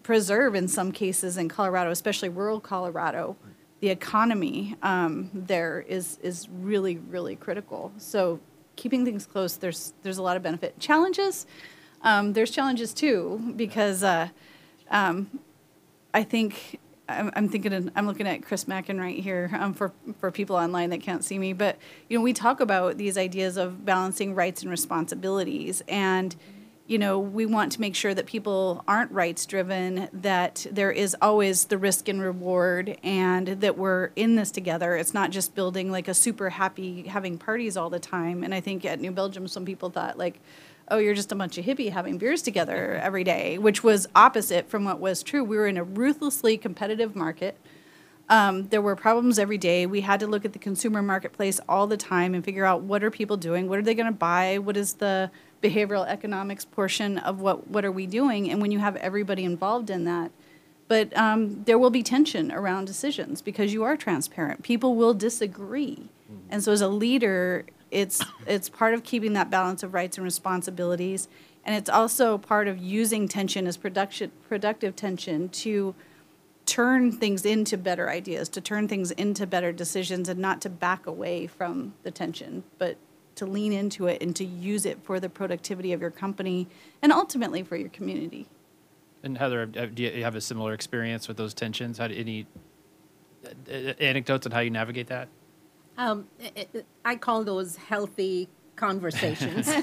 preserve 0.01 0.55
in 0.55 0.67
some 0.67 0.91
cases 0.91 1.37
in 1.37 1.47
colorado 1.47 1.91
especially 1.91 2.29
rural 2.29 2.59
colorado 2.59 3.35
the 3.83 3.89
economy 3.89 4.77
um, 4.81 5.29
there 5.33 5.83
is 5.89 6.17
is 6.23 6.47
really 6.47 6.95
really 7.09 7.35
critical 7.35 7.91
so 7.97 8.39
keeping 8.77 9.03
things 9.03 9.25
close 9.25 9.57
there's 9.57 9.93
there's 10.03 10.17
a 10.17 10.23
lot 10.23 10.37
of 10.37 10.41
benefit 10.41 10.79
challenges 10.79 11.45
um, 12.01 12.31
there's 12.31 12.49
challenges 12.49 12.93
too 12.93 13.53
because 13.57 14.01
uh, 14.01 14.29
um, 14.89 15.37
I 16.13 16.23
think 16.23 16.79
I'm, 17.09 17.49
thinking, 17.49 17.91
I'm 17.93 18.07
looking 18.07 18.25
at 18.25 18.43
Chris 18.43 18.69
Mackin 18.69 19.01
right 19.01 19.19
here 19.19 19.51
um, 19.59 19.73
for, 19.73 19.91
for 20.17 20.31
people 20.31 20.55
online 20.55 20.89
that 20.91 21.01
can't 21.01 21.23
see 21.23 21.37
me. 21.37 21.51
But, 21.51 21.77
you 22.07 22.17
know, 22.17 22.23
we 22.23 22.31
talk 22.31 22.61
about 22.61 22.97
these 22.97 23.17
ideas 23.17 23.57
of 23.57 23.83
balancing 23.83 24.33
rights 24.33 24.61
and 24.61 24.71
responsibilities. 24.71 25.83
And, 25.89 26.33
you 26.85 26.97
know, 26.97 27.17
we 27.17 27.45
want 27.45 27.71
to 27.71 27.81
make 27.81 27.95
sure 27.95 28.13
that 28.13 28.25
people 28.25 28.83
aren't 28.87 29.09
rights 29.11 29.45
driven, 29.45 30.09
that 30.11 30.65
there 30.69 30.91
is 30.91 31.15
always 31.21 31.65
the 31.65 31.77
risk 31.77 32.09
and 32.09 32.21
reward, 32.21 32.97
and 33.03 33.47
that 33.47 33.77
we're 33.77 34.11
in 34.17 34.35
this 34.35 34.51
together. 34.51 34.97
It's 34.97 35.13
not 35.13 35.31
just 35.31 35.55
building 35.55 35.91
like 35.91 36.09
a 36.09 36.13
super 36.13 36.49
happy, 36.49 37.03
having 37.03 37.37
parties 37.37 37.77
all 37.77 37.89
the 37.89 37.99
time. 37.99 38.43
And 38.43 38.53
I 38.53 38.59
think 38.59 38.83
at 38.83 38.99
New 38.99 39.11
Belgium, 39.11 39.47
some 39.47 39.63
people 39.63 39.89
thought, 39.89 40.17
like, 40.17 40.41
oh, 40.89 40.97
you're 40.97 41.13
just 41.13 41.31
a 41.31 41.35
bunch 41.35 41.57
of 41.57 41.63
hippie 41.63 41.89
having 41.89 42.17
beers 42.17 42.41
together 42.41 42.99
every 43.01 43.23
day, 43.23 43.57
which 43.57 43.81
was 43.81 44.05
opposite 44.13 44.69
from 44.69 44.83
what 44.83 44.99
was 44.99 45.23
true. 45.23 45.43
We 45.43 45.55
were 45.55 45.67
in 45.67 45.77
a 45.77 45.83
ruthlessly 45.83 46.57
competitive 46.57 47.15
market. 47.15 47.57
Um, 48.29 48.67
there 48.67 48.81
were 48.81 48.95
problems 48.95 49.39
every 49.39 49.57
day. 49.57 49.85
We 49.85 50.01
had 50.01 50.19
to 50.19 50.27
look 50.27 50.43
at 50.43 50.51
the 50.51 50.59
consumer 50.59 51.01
marketplace 51.01 51.61
all 51.69 51.87
the 51.87 51.97
time 51.97 52.33
and 52.33 52.43
figure 52.43 52.65
out 52.65 52.81
what 52.81 53.03
are 53.03 53.11
people 53.11 53.37
doing, 53.37 53.69
what 53.69 53.79
are 53.79 53.83
they 53.83 53.95
going 53.95 54.07
to 54.07 54.11
buy, 54.11 54.57
what 54.59 54.75
is 54.75 54.95
the 54.95 55.31
behavioral 55.63 56.05
economics 56.05 56.65
portion 56.65 57.17
of 57.17 57.39
what 57.39 57.67
what 57.67 57.85
are 57.85 57.91
we 57.91 58.05
doing, 58.05 58.51
and 58.51 58.61
when 58.61 58.71
you 58.71 58.79
have 58.79 58.95
everybody 58.97 59.45
involved 59.45 59.89
in 59.89 60.03
that. 60.03 60.31
But 60.89 61.15
um, 61.17 61.63
there 61.63 61.79
will 61.79 61.89
be 61.89 62.03
tension 62.03 62.51
around 62.51 62.85
decisions 62.85 63.41
because 63.41 63.73
you 63.73 63.83
are 63.83 63.95
transparent. 63.95 64.61
People 64.61 64.95
will 64.95 65.13
disagree, 65.13 66.09
and 66.49 66.61
so 66.61 66.71
as 66.73 66.81
a 66.81 66.89
leader, 66.89 67.65
it's 67.89 68.23
it's 68.45 68.69
part 68.69 68.93
of 68.93 69.03
keeping 69.03 69.33
that 69.33 69.49
balance 69.49 69.81
of 69.81 69.93
rights 69.93 70.17
and 70.17 70.25
responsibilities, 70.25 71.29
and 71.63 71.75
it's 71.75 71.89
also 71.89 72.37
part 72.37 72.67
of 72.67 72.77
using 72.77 73.27
tension 73.27 73.65
as 73.65 73.77
production 73.77 74.31
productive 74.47 74.95
tension 74.95 75.47
to 75.49 75.95
turn 76.65 77.11
things 77.11 77.45
into 77.45 77.77
better 77.77 78.09
ideas, 78.09 78.49
to 78.49 78.61
turn 78.61 78.87
things 78.87 79.11
into 79.11 79.47
better 79.47 79.71
decisions, 79.71 80.29
and 80.29 80.39
not 80.39 80.61
to 80.61 80.69
back 80.69 81.07
away 81.07 81.47
from 81.47 81.93
the 82.03 82.11
tension, 82.11 82.63
but 82.77 82.97
to 83.35 83.45
lean 83.45 83.73
into 83.73 84.07
it 84.07 84.21
and 84.21 84.35
to 84.35 84.45
use 84.45 84.85
it 84.85 84.99
for 85.03 85.19
the 85.19 85.29
productivity 85.29 85.93
of 85.93 86.01
your 86.01 86.11
company 86.11 86.67
and 87.01 87.11
ultimately 87.11 87.63
for 87.63 87.75
your 87.75 87.89
community. 87.89 88.47
And 89.23 89.37
Heather, 89.37 89.65
do 89.65 90.03
you 90.03 90.23
have 90.23 90.35
a 90.35 90.41
similar 90.41 90.73
experience 90.73 91.27
with 91.27 91.37
those 91.37 91.53
tensions? 91.53 91.97
How 91.97 92.07
do, 92.07 92.15
any 92.15 92.45
uh, 93.45 93.49
uh, 93.71 93.93
anecdotes 93.99 94.45
on 94.45 94.51
how 94.51 94.59
you 94.59 94.69
navigate 94.69 95.07
that? 95.07 95.29
Um, 95.97 96.27
I- 96.41 96.51
I 96.75 96.83
I 97.05 97.15
call 97.15 97.43
those 97.43 97.75
healthy 97.77 98.49
conversations. 98.75 99.67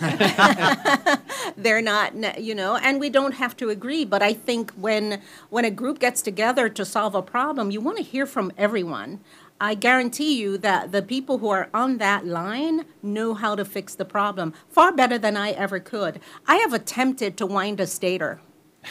They're 1.56 1.80
not, 1.82 2.40
you 2.40 2.54
know, 2.54 2.76
and 2.76 2.98
we 3.00 3.08
don't 3.08 3.32
have 3.32 3.56
to 3.58 3.70
agree. 3.70 4.04
But 4.04 4.22
I 4.22 4.34
think 4.34 4.72
when 4.72 5.22
when 5.48 5.64
a 5.64 5.70
group 5.70 6.00
gets 6.00 6.20
together 6.22 6.68
to 6.68 6.84
solve 6.84 7.14
a 7.14 7.22
problem, 7.22 7.70
you 7.70 7.80
want 7.80 7.96
to 7.98 8.02
hear 8.02 8.26
from 8.26 8.52
everyone. 8.58 9.20
I 9.60 9.74
guarantee 9.74 10.40
you 10.40 10.56
that 10.58 10.90
the 10.90 11.02
people 11.02 11.38
who 11.38 11.50
are 11.50 11.68
on 11.74 11.98
that 11.98 12.26
line 12.26 12.86
know 13.02 13.34
how 13.34 13.54
to 13.54 13.64
fix 13.64 13.94
the 13.94 14.06
problem 14.06 14.54
far 14.68 14.90
better 14.90 15.18
than 15.18 15.36
I 15.36 15.50
ever 15.50 15.78
could. 15.78 16.20
I 16.46 16.56
have 16.56 16.72
attempted 16.72 17.36
to 17.36 17.46
wind 17.46 17.78
a 17.78 17.86
stator. 17.86 18.40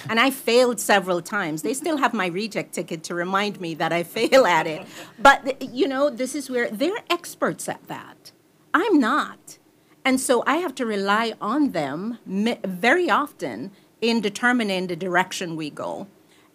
And 0.07 0.19
I 0.19 0.29
failed 0.29 0.79
several 0.79 1.19
times. 1.19 1.63
They 1.63 1.73
still 1.73 1.97
have 1.97 2.13
my 2.13 2.27
reject 2.27 2.73
ticket 2.73 3.03
to 3.05 3.15
remind 3.15 3.59
me 3.59 3.73
that 3.73 3.91
I 3.91 4.03
fail 4.03 4.45
at 4.45 4.67
it. 4.67 4.85
But, 5.17 5.63
you 5.63 5.87
know, 5.87 6.11
this 6.11 6.35
is 6.35 6.47
where 6.47 6.69
they're 6.69 7.03
experts 7.09 7.67
at 7.67 7.87
that. 7.87 8.31
I'm 8.71 8.99
not. 8.99 9.57
And 10.05 10.19
so 10.19 10.43
I 10.45 10.57
have 10.57 10.75
to 10.75 10.85
rely 10.85 11.33
on 11.41 11.71
them 11.71 12.19
very 12.27 13.09
often 13.09 13.71
in 13.99 14.21
determining 14.21 14.85
the 14.85 14.95
direction 14.95 15.55
we 15.55 15.71
go. 15.71 16.07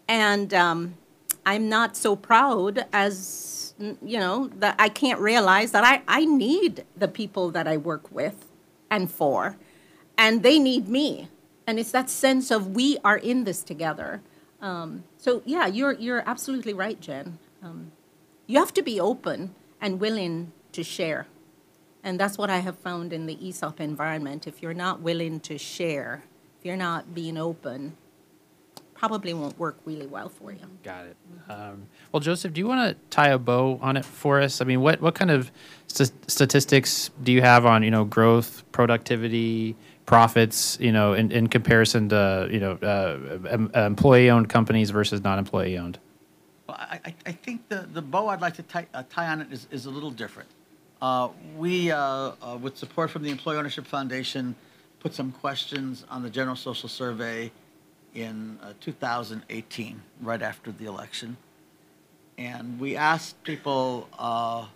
And 0.06 0.54
um, 0.54 0.94
I'm 1.44 1.68
not 1.68 1.96
so 1.96 2.14
proud 2.14 2.86
as, 2.92 3.63
you 3.78 4.18
know, 4.18 4.50
that 4.56 4.76
I 4.78 4.88
can't 4.88 5.20
realize 5.20 5.72
that 5.72 5.84
I, 5.84 6.02
I 6.06 6.24
need 6.24 6.84
the 6.96 7.08
people 7.08 7.50
that 7.50 7.66
I 7.66 7.76
work 7.76 8.10
with 8.12 8.46
and 8.90 9.10
for, 9.10 9.56
and 10.16 10.42
they 10.42 10.58
need 10.58 10.88
me. 10.88 11.28
And 11.66 11.78
it's 11.78 11.90
that 11.92 12.10
sense 12.10 12.50
of 12.50 12.74
we 12.74 12.98
are 13.04 13.16
in 13.16 13.44
this 13.44 13.62
together. 13.62 14.20
Um, 14.60 15.04
so 15.18 15.42
yeah, 15.44 15.66
you're 15.66 15.92
you're 15.92 16.22
absolutely 16.26 16.72
right, 16.72 17.00
Jen. 17.00 17.38
Um, 17.62 17.92
you 18.46 18.58
have 18.58 18.72
to 18.74 18.82
be 18.82 19.00
open 19.00 19.54
and 19.80 19.98
willing 20.00 20.52
to 20.72 20.82
share. 20.82 21.26
And 22.02 22.20
that's 22.20 22.36
what 22.36 22.50
I 22.50 22.58
have 22.58 22.78
found 22.78 23.12
in 23.12 23.24
the 23.26 23.48
ESOP 23.48 23.80
environment. 23.80 24.46
If 24.46 24.62
you're 24.62 24.74
not 24.74 25.00
willing 25.00 25.40
to 25.40 25.56
share, 25.56 26.24
if 26.58 26.66
you're 26.66 26.76
not 26.76 27.14
being 27.14 27.38
open, 27.38 27.96
probably 28.94 29.34
won't 29.34 29.58
work 29.58 29.76
really 29.84 30.06
well 30.06 30.28
for 30.28 30.52
you. 30.52 30.60
Got 30.82 31.06
it. 31.06 31.16
Um, 31.48 31.86
well, 32.12 32.20
Joseph, 32.20 32.52
do 32.52 32.60
you 32.60 32.66
want 32.66 32.88
to 32.90 32.96
tie 33.10 33.28
a 33.28 33.38
bow 33.38 33.78
on 33.82 33.96
it 33.96 34.04
for 34.04 34.40
us? 34.40 34.60
I 34.60 34.64
mean, 34.64 34.80
what 34.80 35.00
what 35.00 35.14
kind 35.14 35.30
of 35.30 35.50
st- 35.86 36.12
statistics 36.30 37.10
do 37.22 37.32
you 37.32 37.42
have 37.42 37.66
on 37.66 37.82
you 37.82 37.90
know 37.90 38.04
growth, 38.04 38.62
productivity, 38.72 39.76
profits? 40.06 40.78
You 40.80 40.92
know, 40.92 41.12
in, 41.12 41.30
in 41.32 41.48
comparison 41.48 42.08
to 42.10 42.48
you 42.50 42.60
know 42.60 42.72
uh, 42.82 43.48
em- 43.48 43.70
employee 43.74 44.30
owned 44.30 44.48
companies 44.48 44.90
versus 44.90 45.22
non 45.22 45.38
employee 45.38 45.76
owned. 45.76 45.98
Well, 46.66 46.78
I, 46.80 47.00
I, 47.04 47.14
I 47.26 47.32
think 47.32 47.68
the, 47.68 47.86
the 47.92 48.00
bow 48.00 48.28
I'd 48.28 48.40
like 48.40 48.54
to 48.54 48.62
tie, 48.62 48.86
uh, 48.94 49.02
tie 49.10 49.26
on 49.26 49.42
it 49.42 49.52
is, 49.52 49.66
is 49.70 49.84
a 49.84 49.90
little 49.90 50.10
different. 50.10 50.48
Uh, 51.02 51.28
we, 51.58 51.90
uh, 51.90 51.98
uh, 51.98 52.58
with 52.58 52.78
support 52.78 53.10
from 53.10 53.22
the 53.22 53.30
Employee 53.30 53.58
Ownership 53.58 53.86
Foundation, 53.86 54.54
put 55.00 55.12
some 55.12 55.30
questions 55.30 56.06
on 56.08 56.22
the 56.22 56.30
General 56.30 56.56
Social 56.56 56.88
Survey 56.88 57.52
in 58.14 58.58
uh, 58.62 58.72
2018, 58.80 60.02
right 60.20 60.42
after 60.42 60.72
the 60.72 60.86
election. 60.86 61.36
And 62.38 62.80
we 62.80 62.96
asked 62.96 63.42
people 63.44 64.08
uh, 64.18 64.66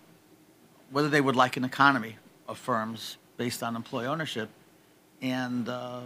whether 0.91 1.09
they 1.09 1.21
would 1.21 1.35
like 1.35 1.57
an 1.57 1.63
economy 1.63 2.17
of 2.47 2.57
firms 2.57 3.17
based 3.37 3.63
on 3.63 3.75
employee 3.75 4.07
ownership. 4.07 4.49
And 5.21 5.67
uh, 5.67 6.01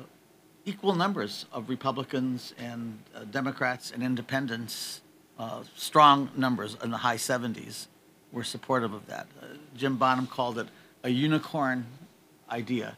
equal 0.66 0.96
numbers 0.96 1.46
of 1.52 1.70
Republicans 1.70 2.54
and 2.58 3.00
uh, 3.16 3.24
Democrats 3.26 3.92
and 3.92 4.02
independents, 4.02 5.02
uh, 5.38 5.64
strong 5.76 6.30
numbers 6.36 6.78
in 6.84 6.92
the 6.92 6.98
high 6.98 7.18
70s, 7.18 7.88
were 8.32 8.44
supportive 8.44 8.94
of 8.94 9.06
that. 9.08 9.28
Uh, 9.42 9.46
Jim 9.76 9.98
Bonham 9.98 10.28
called 10.28 10.58
it 10.58 10.68
a 11.04 11.10
unicorn 11.10 11.86
idea. 12.50 12.98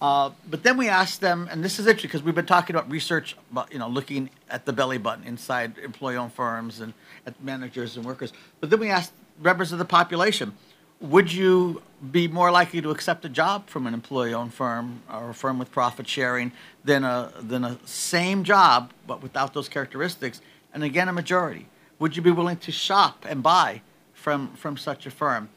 Uh, 0.00 0.30
but 0.50 0.62
then 0.62 0.76
we 0.76 0.88
asked 0.88 1.20
them, 1.20 1.48
and 1.50 1.64
this 1.64 1.78
is 1.78 1.86
interesting 1.86 2.08
because 2.08 2.22
we've 2.22 2.34
been 2.34 2.46
talking 2.46 2.76
about 2.76 2.90
research, 2.90 3.36
about 3.50 3.72
you 3.72 3.78
know, 3.78 3.88
looking 3.88 4.28
at 4.50 4.66
the 4.66 4.72
belly 4.72 4.98
button 4.98 5.24
inside 5.24 5.78
employee-owned 5.78 6.32
firms 6.32 6.80
and 6.80 6.92
at 7.24 7.42
managers 7.42 7.96
and 7.96 8.04
workers. 8.04 8.32
But 8.60 8.70
then 8.70 8.80
we 8.80 8.90
asked 8.90 9.12
members 9.40 9.72
of 9.72 9.78
the 9.78 9.84
population, 9.86 10.52
would 11.00 11.32
you 11.32 11.82
be 12.10 12.28
more 12.28 12.50
likely 12.50 12.80
to 12.82 12.90
accept 12.90 13.24
a 13.24 13.28
job 13.28 13.68
from 13.68 13.86
an 13.86 13.94
employee-owned 13.94 14.52
firm 14.52 15.02
or 15.12 15.30
a 15.30 15.34
firm 15.34 15.58
with 15.58 15.70
profit 15.70 16.08
sharing 16.08 16.52
than 16.84 17.04
a 17.04 17.32
than 17.40 17.64
a 17.64 17.78
same 17.84 18.44
job 18.44 18.92
but 19.06 19.22
without 19.22 19.54
those 19.54 19.68
characteristics? 19.68 20.40
And 20.72 20.84
again, 20.84 21.08
a 21.08 21.12
majority. 21.12 21.68
Would 21.98 22.16
you 22.16 22.22
be 22.22 22.30
willing 22.30 22.58
to 22.58 22.72
shop 22.72 23.24
and 23.28 23.42
buy 23.42 23.82
from 24.12 24.54
from 24.56 24.76
such 24.76 25.06
a 25.06 25.10
firm? 25.10 25.48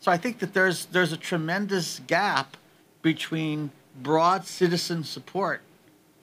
So 0.00 0.12
I 0.12 0.16
think 0.16 0.38
that 0.38 0.54
there's 0.54 0.86
there's 0.86 1.12
a 1.12 1.16
tremendous 1.16 2.00
gap 2.06 2.56
between 3.02 3.70
broad 4.02 4.46
citizen 4.46 5.04
support 5.04 5.62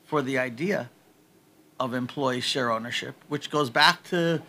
for 0.05 0.21
the 0.21 0.37
idea 0.37 0.89
of 1.79 1.93
employee 1.93 2.41
share 2.41 2.71
ownership, 2.71 3.15
which 3.27 3.49
goes 3.49 3.69
back 3.69 4.03
to 4.03 4.41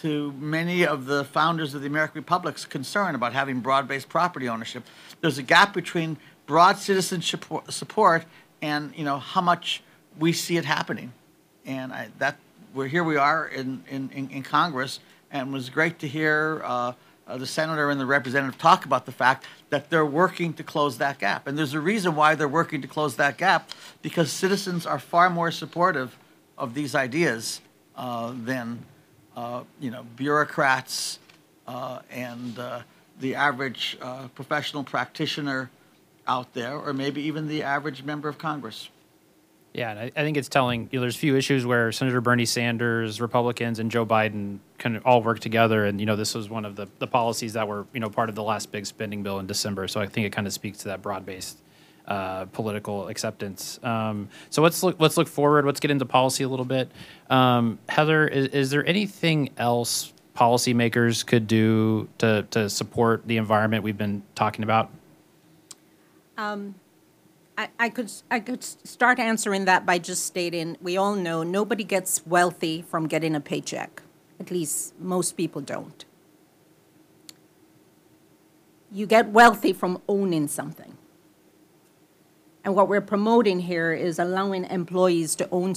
to 0.00 0.32
many 0.32 0.84
of 0.84 1.06
the 1.06 1.24
founders 1.24 1.72
of 1.72 1.80
the 1.80 1.86
American 1.86 2.16
Republic's 2.16 2.64
concern 2.64 3.14
about 3.14 3.32
having 3.32 3.60
broad-based 3.60 4.08
property 4.08 4.48
ownership. 4.48 4.82
There's 5.20 5.38
a 5.38 5.42
gap 5.42 5.72
between 5.72 6.16
broad 6.46 6.78
citizen 6.78 7.22
support, 7.22 8.24
and 8.60 8.92
you 8.96 9.04
know 9.04 9.18
how 9.18 9.40
much 9.40 9.82
we 10.18 10.32
see 10.32 10.56
it 10.56 10.64
happening, 10.64 11.12
and 11.64 11.92
I, 11.92 12.08
that 12.18 12.38
we're 12.74 12.88
here 12.88 13.04
we 13.04 13.16
are 13.16 13.46
in, 13.46 13.84
in, 13.88 14.10
in, 14.12 14.30
in 14.30 14.42
Congress, 14.42 14.98
and 15.30 15.50
it 15.50 15.52
was 15.52 15.70
great 15.70 16.00
to 16.00 16.08
hear 16.08 16.60
uh, 16.64 16.92
uh, 17.26 17.36
the 17.38 17.46
senator 17.46 17.90
and 17.90 18.00
the 18.00 18.06
representative 18.06 18.58
talk 18.58 18.84
about 18.84 19.06
the 19.06 19.12
fact 19.12 19.46
that 19.70 19.90
they're 19.90 20.06
working 20.06 20.52
to 20.54 20.62
close 20.62 20.98
that 20.98 21.18
gap, 21.18 21.46
and 21.46 21.56
there's 21.56 21.74
a 21.74 21.80
reason 21.80 22.14
why 22.14 22.34
they're 22.34 22.48
working 22.48 22.82
to 22.82 22.88
close 22.88 23.16
that 23.16 23.38
gap 23.38 23.70
because 24.02 24.30
citizens 24.30 24.86
are 24.86 24.98
far 24.98 25.30
more 25.30 25.50
supportive 25.50 26.16
of 26.58 26.74
these 26.74 26.94
ideas 26.94 27.60
uh, 27.96 28.32
than 28.44 28.84
uh, 29.36 29.64
you 29.80 29.90
know, 29.90 30.04
bureaucrats 30.16 31.18
uh, 31.66 32.00
and 32.10 32.58
uh, 32.58 32.80
the 33.20 33.34
average 33.34 33.96
uh, 34.00 34.28
professional 34.34 34.84
practitioner 34.84 35.70
out 36.26 36.52
there, 36.54 36.76
or 36.76 36.92
maybe 36.92 37.22
even 37.22 37.48
the 37.48 37.62
average 37.62 38.02
member 38.02 38.28
of 38.28 38.38
Congress. 38.38 38.88
Yeah, 39.74 39.90
and 39.90 39.98
I, 39.98 40.04
I 40.04 40.22
think 40.22 40.36
it's 40.36 40.48
telling. 40.48 40.88
You 40.92 40.98
know, 40.98 41.00
there's 41.00 41.16
a 41.16 41.18
few 41.18 41.36
issues 41.36 41.66
where 41.66 41.90
Senator 41.90 42.20
Bernie 42.20 42.44
Sanders, 42.44 43.20
Republicans, 43.20 43.80
and 43.80 43.90
Joe 43.90 44.06
Biden 44.06 44.60
can 44.78 44.98
all 44.98 45.20
work 45.20 45.40
together, 45.40 45.84
and 45.84 45.98
you 45.98 46.06
know, 46.06 46.14
this 46.14 46.32
was 46.32 46.48
one 46.48 46.64
of 46.64 46.76
the, 46.76 46.86
the 47.00 47.08
policies 47.08 47.54
that 47.54 47.66
were 47.66 47.84
you 47.92 47.98
know 47.98 48.08
part 48.08 48.28
of 48.28 48.36
the 48.36 48.42
last 48.42 48.70
big 48.70 48.86
spending 48.86 49.24
bill 49.24 49.40
in 49.40 49.48
December. 49.48 49.88
So 49.88 50.00
I 50.00 50.06
think 50.06 50.28
it 50.28 50.30
kind 50.30 50.46
of 50.46 50.52
speaks 50.52 50.78
to 50.78 50.84
that 50.88 51.02
broad-based 51.02 51.58
uh, 52.06 52.44
political 52.46 53.08
acceptance. 53.08 53.80
Um, 53.82 54.28
so 54.48 54.62
let's 54.62 54.84
look 54.84 55.00
let's 55.00 55.16
look 55.16 55.26
forward. 55.26 55.66
Let's 55.66 55.80
get 55.80 55.90
into 55.90 56.04
policy 56.04 56.44
a 56.44 56.48
little 56.48 56.64
bit. 56.64 56.92
Um, 57.28 57.80
Heather, 57.88 58.28
is, 58.28 58.46
is 58.48 58.70
there 58.70 58.86
anything 58.86 59.50
else 59.58 60.12
policymakers 60.36 61.26
could 61.26 61.48
do 61.48 62.08
to 62.18 62.46
to 62.52 62.70
support 62.70 63.26
the 63.26 63.38
environment 63.38 63.82
we've 63.82 63.98
been 63.98 64.22
talking 64.36 64.62
about? 64.62 64.88
I, 67.56 67.68
I 67.78 67.88
could 67.88 68.10
I 68.30 68.40
could 68.40 68.64
start 68.64 69.18
answering 69.18 69.64
that 69.66 69.86
by 69.86 69.98
just 69.98 70.26
stating 70.26 70.76
we 70.80 70.96
all 70.96 71.14
know 71.14 71.42
nobody 71.42 71.84
gets 71.84 72.26
wealthy 72.26 72.82
from 72.82 73.06
getting 73.06 73.34
a 73.34 73.40
paycheck. 73.40 74.02
At 74.40 74.50
least 74.50 74.98
most 74.98 75.36
people 75.36 75.60
don't. 75.60 76.04
You 78.90 79.06
get 79.06 79.28
wealthy 79.28 79.72
from 79.72 80.00
owning 80.08 80.48
something. 80.48 80.96
And 82.64 82.74
what 82.74 82.88
we're 82.88 83.00
promoting 83.02 83.60
here 83.60 83.92
is 83.92 84.18
allowing 84.18 84.64
employees 84.64 85.36
to 85.36 85.48
own 85.50 85.74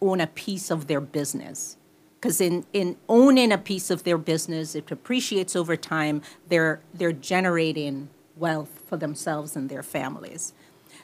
own 0.00 0.20
a 0.20 0.26
piece 0.26 0.70
of 0.70 0.86
their 0.86 1.00
business. 1.00 1.76
Because 2.20 2.40
in, 2.40 2.64
in 2.72 2.96
owning 3.08 3.50
a 3.50 3.58
piece 3.58 3.90
of 3.90 4.04
their 4.04 4.16
business, 4.16 4.76
it 4.76 4.90
appreciates 4.90 5.54
over 5.54 5.76
time. 5.76 6.22
They're 6.48 6.80
they're 6.94 7.12
generating 7.12 8.08
wealth 8.36 8.82
for 8.86 8.96
themselves 8.96 9.54
and 9.56 9.68
their 9.68 9.82
families. 9.82 10.54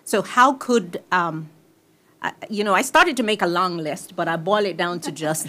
So 0.08 0.22
how 0.22 0.54
could 0.54 1.02
um, 1.12 1.50
I, 2.22 2.32
you 2.48 2.64
know? 2.64 2.72
I 2.72 2.80
started 2.80 3.14
to 3.18 3.22
make 3.22 3.42
a 3.42 3.46
long 3.46 3.76
list, 3.76 4.16
but 4.16 4.26
I 4.26 4.36
boil 4.36 4.64
it 4.64 4.78
down 4.78 5.00
to 5.00 5.12
just 5.12 5.48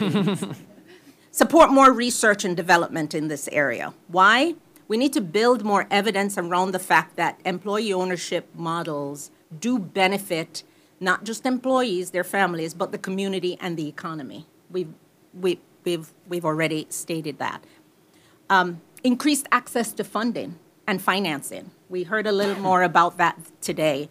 support 1.31 1.71
more 1.71 1.93
research 1.93 2.43
and 2.43 2.57
development 2.57 3.15
in 3.15 3.29
this 3.29 3.47
area. 3.53 3.93
Why? 4.09 4.55
We 4.89 4.97
need 4.97 5.13
to 5.13 5.21
build 5.21 5.63
more 5.63 5.87
evidence 5.89 6.37
around 6.37 6.73
the 6.73 6.79
fact 6.79 7.15
that 7.15 7.39
employee 7.45 7.93
ownership 7.93 8.49
models 8.53 9.31
do 9.57 9.79
benefit 9.79 10.63
not 10.99 11.23
just 11.23 11.45
employees, 11.45 12.11
their 12.11 12.25
families, 12.25 12.73
but 12.73 12.91
the 12.91 12.97
community 12.97 13.57
and 13.61 13.77
the 13.77 13.87
economy. 13.87 14.45
We've, 14.69 14.93
we, 15.33 15.61
we've, 15.85 16.09
we've 16.27 16.43
already 16.43 16.85
stated 16.89 17.39
that. 17.39 17.63
Um, 18.49 18.81
increased 19.05 19.47
access 19.53 19.93
to 19.93 20.03
funding 20.03 20.59
and 20.85 21.01
financing. 21.01 21.71
We 21.87 22.03
heard 22.03 22.27
a 22.27 22.31
little 22.31 22.59
more 22.59 22.83
about 22.83 23.17
that 23.17 23.37
today. 23.61 24.09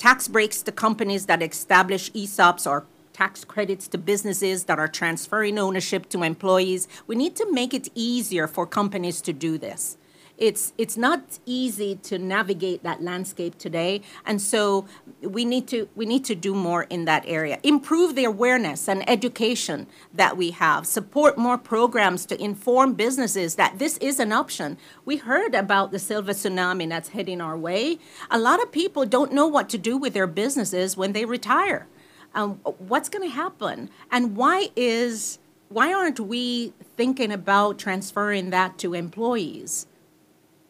Tax 0.00 0.28
breaks 0.28 0.62
to 0.62 0.72
companies 0.72 1.26
that 1.26 1.42
establish 1.42 2.10
ESOPs 2.12 2.66
or 2.66 2.86
tax 3.12 3.44
credits 3.44 3.86
to 3.88 3.98
businesses 3.98 4.64
that 4.64 4.78
are 4.78 4.88
transferring 4.88 5.58
ownership 5.58 6.08
to 6.08 6.22
employees. 6.22 6.88
We 7.06 7.16
need 7.16 7.36
to 7.36 7.52
make 7.52 7.74
it 7.74 7.90
easier 7.94 8.46
for 8.46 8.66
companies 8.66 9.20
to 9.20 9.34
do 9.34 9.58
this. 9.58 9.98
It's, 10.40 10.72
it's 10.78 10.96
not 10.96 11.38
easy 11.46 11.94
to 12.02 12.18
navigate 12.18 12.82
that 12.82 13.02
landscape 13.02 13.58
today, 13.58 14.02
and 14.26 14.42
so 14.42 14.86
we 15.22 15.44
need 15.44 15.68
to 15.68 15.88
we 15.94 16.06
need 16.06 16.24
to 16.24 16.34
do 16.34 16.54
more 16.54 16.84
in 16.84 17.04
that 17.04 17.24
area. 17.26 17.60
Improve 17.62 18.14
the 18.14 18.24
awareness 18.24 18.88
and 18.88 19.08
education 19.08 19.86
that 20.12 20.36
we 20.36 20.50
have. 20.52 20.86
Support 20.86 21.38
more 21.38 21.58
programs 21.58 22.26
to 22.26 22.42
inform 22.42 22.94
businesses 22.94 23.54
that 23.56 23.78
this 23.78 23.98
is 23.98 24.18
an 24.18 24.32
option. 24.32 24.78
We 25.04 25.18
heard 25.18 25.54
about 25.54 25.92
the 25.92 25.98
silver 25.98 26.32
tsunami 26.32 26.88
that's 26.88 27.10
heading 27.10 27.40
our 27.40 27.56
way. 27.56 27.98
A 28.30 28.38
lot 28.38 28.62
of 28.62 28.72
people 28.72 29.04
don't 29.04 29.32
know 29.32 29.46
what 29.46 29.68
to 29.68 29.78
do 29.78 29.96
with 29.96 30.14
their 30.14 30.26
businesses 30.26 30.96
when 30.96 31.12
they 31.12 31.24
retire 31.26 31.86
um, 32.34 32.54
what's 32.78 33.08
going 33.08 33.28
to 33.28 33.34
happen 33.34 33.90
and 34.10 34.36
why 34.36 34.68
is 34.76 35.38
why 35.68 35.92
aren't 35.92 36.18
we 36.18 36.72
thinking 36.96 37.30
about 37.30 37.78
transferring 37.78 38.50
that 38.50 38.78
to 38.78 38.94
employees 38.94 39.86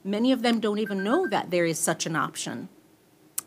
many 0.04 0.32
of 0.32 0.42
them 0.42 0.60
don't 0.60 0.78
even 0.78 1.02
know 1.04 1.26
that 1.26 1.50
there 1.50 1.66
is 1.66 1.78
such 1.78 2.06
an 2.06 2.16
option 2.16 2.68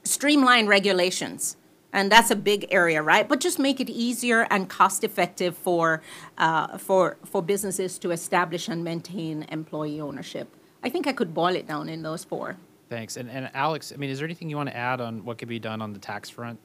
streamline 0.03 0.67
regulations 0.67 1.57
and 1.91 2.11
that's 2.11 2.31
a 2.31 2.35
big 2.35 2.65
area 2.71 3.01
right 3.01 3.27
but 3.29 3.39
just 3.39 3.57
make 3.59 3.79
it 3.79 3.89
easier 3.89 4.47
and 4.49 4.69
cost 4.69 5.03
effective 5.03 5.55
for 5.55 6.01
uh, 6.37 6.77
for 6.77 7.17
for 7.25 7.41
businesses 7.41 7.97
to 7.97 8.11
establish 8.11 8.67
and 8.67 8.83
maintain 8.83 9.43
employee 9.49 9.99
ownership 9.99 10.47
i 10.83 10.89
think 10.89 11.07
i 11.07 11.13
could 11.13 11.33
boil 11.33 11.55
it 11.55 11.67
down 11.67 11.89
in 11.89 12.03
those 12.03 12.23
four 12.23 12.57
Thanks. 12.93 13.17
And 13.17 13.27
and 13.27 13.49
Alex, 13.55 13.91
I 13.91 13.97
mean, 13.97 14.11
is 14.11 14.19
there 14.19 14.27
anything 14.27 14.51
you 14.51 14.55
want 14.55 14.69
to 14.69 14.75
add 14.77 15.01
on 15.01 15.25
what 15.25 15.39
could 15.39 15.47
be 15.47 15.57
done 15.57 15.81
on 15.81 15.93
the 15.93 15.99
tax 15.99 16.29
front? 16.29 16.59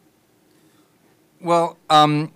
Well, 1.40 1.78
um, 1.89 2.32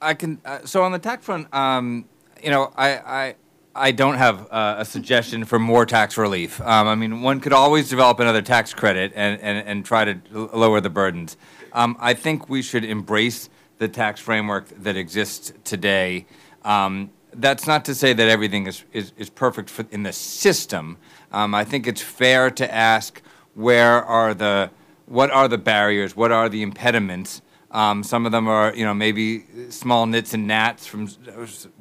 I 0.00 0.14
can. 0.14 0.40
Uh, 0.44 0.60
so 0.64 0.84
on 0.84 0.92
the 0.92 1.00
tax 1.00 1.24
front, 1.24 1.52
um, 1.52 2.04
you 2.40 2.50
know, 2.50 2.72
I, 2.76 2.90
I, 2.90 3.34
I 3.74 3.92
don't 3.92 4.16
have 4.16 4.48
uh, 4.50 4.76
a 4.78 4.84
suggestion 4.84 5.44
for 5.44 5.58
more 5.58 5.86
tax 5.86 6.18
relief. 6.18 6.60
Um, 6.60 6.88
I 6.88 6.96
mean, 6.96 7.22
one 7.22 7.40
could 7.40 7.52
always 7.52 7.88
develop 7.88 8.18
another 8.18 8.42
tax 8.42 8.74
credit 8.74 9.12
and, 9.14 9.40
and, 9.40 9.66
and 9.66 9.84
try 9.84 10.04
to 10.04 10.20
lower 10.32 10.80
the 10.80 10.90
burdens. 10.90 11.36
Um, 11.72 11.96
I 12.00 12.14
think 12.14 12.48
we 12.48 12.62
should 12.62 12.84
embrace 12.84 13.48
the 13.78 13.86
tax 13.86 14.20
framework 14.20 14.68
that 14.82 14.96
exists 14.96 15.52
today. 15.62 16.26
Um, 16.64 17.10
that's 17.32 17.68
not 17.68 17.84
to 17.84 17.94
say 17.94 18.12
that 18.12 18.28
everything 18.28 18.66
is, 18.66 18.84
is, 18.92 19.12
is 19.16 19.30
perfect 19.30 19.70
for, 19.70 19.86
in 19.92 20.02
the 20.02 20.12
system. 20.12 20.98
Um, 21.30 21.54
I 21.54 21.64
think 21.64 21.86
it's 21.86 22.02
fair 22.02 22.50
to 22.50 22.74
ask 22.74 23.22
where 23.54 24.04
are 24.04 24.34
the 24.34 24.70
what 25.06 25.30
are 25.32 25.48
the 25.48 25.58
barriers, 25.58 26.14
what 26.14 26.30
are 26.30 26.48
the 26.48 26.62
impediments. 26.62 27.42
Um, 27.72 28.02
some 28.02 28.26
of 28.26 28.32
them 28.32 28.48
are, 28.48 28.74
you 28.74 28.84
know, 28.84 28.94
maybe 28.94 29.44
small 29.70 30.06
nits 30.06 30.34
and 30.34 30.48
gnats 30.48 30.86
from 30.86 31.08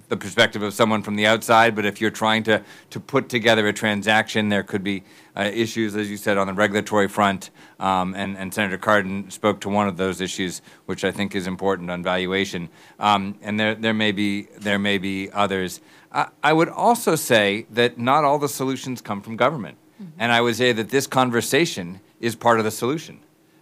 the 0.07 0.17
perspective 0.17 0.61
of 0.61 0.73
someone 0.73 1.01
from 1.01 1.15
the 1.15 1.25
outside. 1.25 1.75
But 1.75 1.85
if 1.85 1.99
you're 1.99 2.11
trying 2.11 2.43
to 2.43 2.63
to 2.91 2.99
put 2.99 3.29
together 3.29 3.67
a 3.67 3.73
transaction, 3.73 4.49
there 4.49 4.63
could 4.63 4.83
be 4.83 5.03
uh, 5.35 5.49
issues, 5.53 5.95
as 5.95 6.09
you 6.09 6.17
said, 6.17 6.37
on 6.37 6.47
the 6.47 6.53
regulatory 6.53 7.07
front. 7.07 7.49
Um, 7.79 8.13
and, 8.13 8.37
and 8.37 8.53
Senator 8.53 8.77
Cardin 8.77 9.31
spoke 9.31 9.61
to 9.61 9.69
one 9.69 9.87
of 9.87 9.97
those 9.97 10.21
issues, 10.21 10.61
which 10.85 11.03
I 11.03 11.11
think 11.11 11.33
is 11.33 11.47
important 11.47 11.89
on 11.89 12.03
valuation. 12.03 12.69
Um, 12.99 13.39
and 13.41 13.59
there 13.59 13.73
there 13.73 13.93
may 13.93 14.11
be 14.11 14.43
there 14.59 14.79
may 14.79 14.99
be 14.99 15.29
others. 15.31 15.81
I, 16.11 16.27
I 16.43 16.53
would 16.53 16.69
also 16.69 17.15
say 17.15 17.65
that 17.71 17.97
not 17.97 18.23
all 18.23 18.37
the 18.37 18.49
solutions 18.49 19.01
come 19.01 19.21
from 19.21 19.37
government, 19.37 19.77
and 20.19 20.31
I 20.31 20.41
would 20.41 20.55
say 20.55 20.71
that 20.71 20.89
this 20.89 21.07
conversation 21.07 21.99
is 22.19 22.35
part 22.35 22.59
of 22.59 22.65
the 22.65 22.71
solution. 22.71 23.21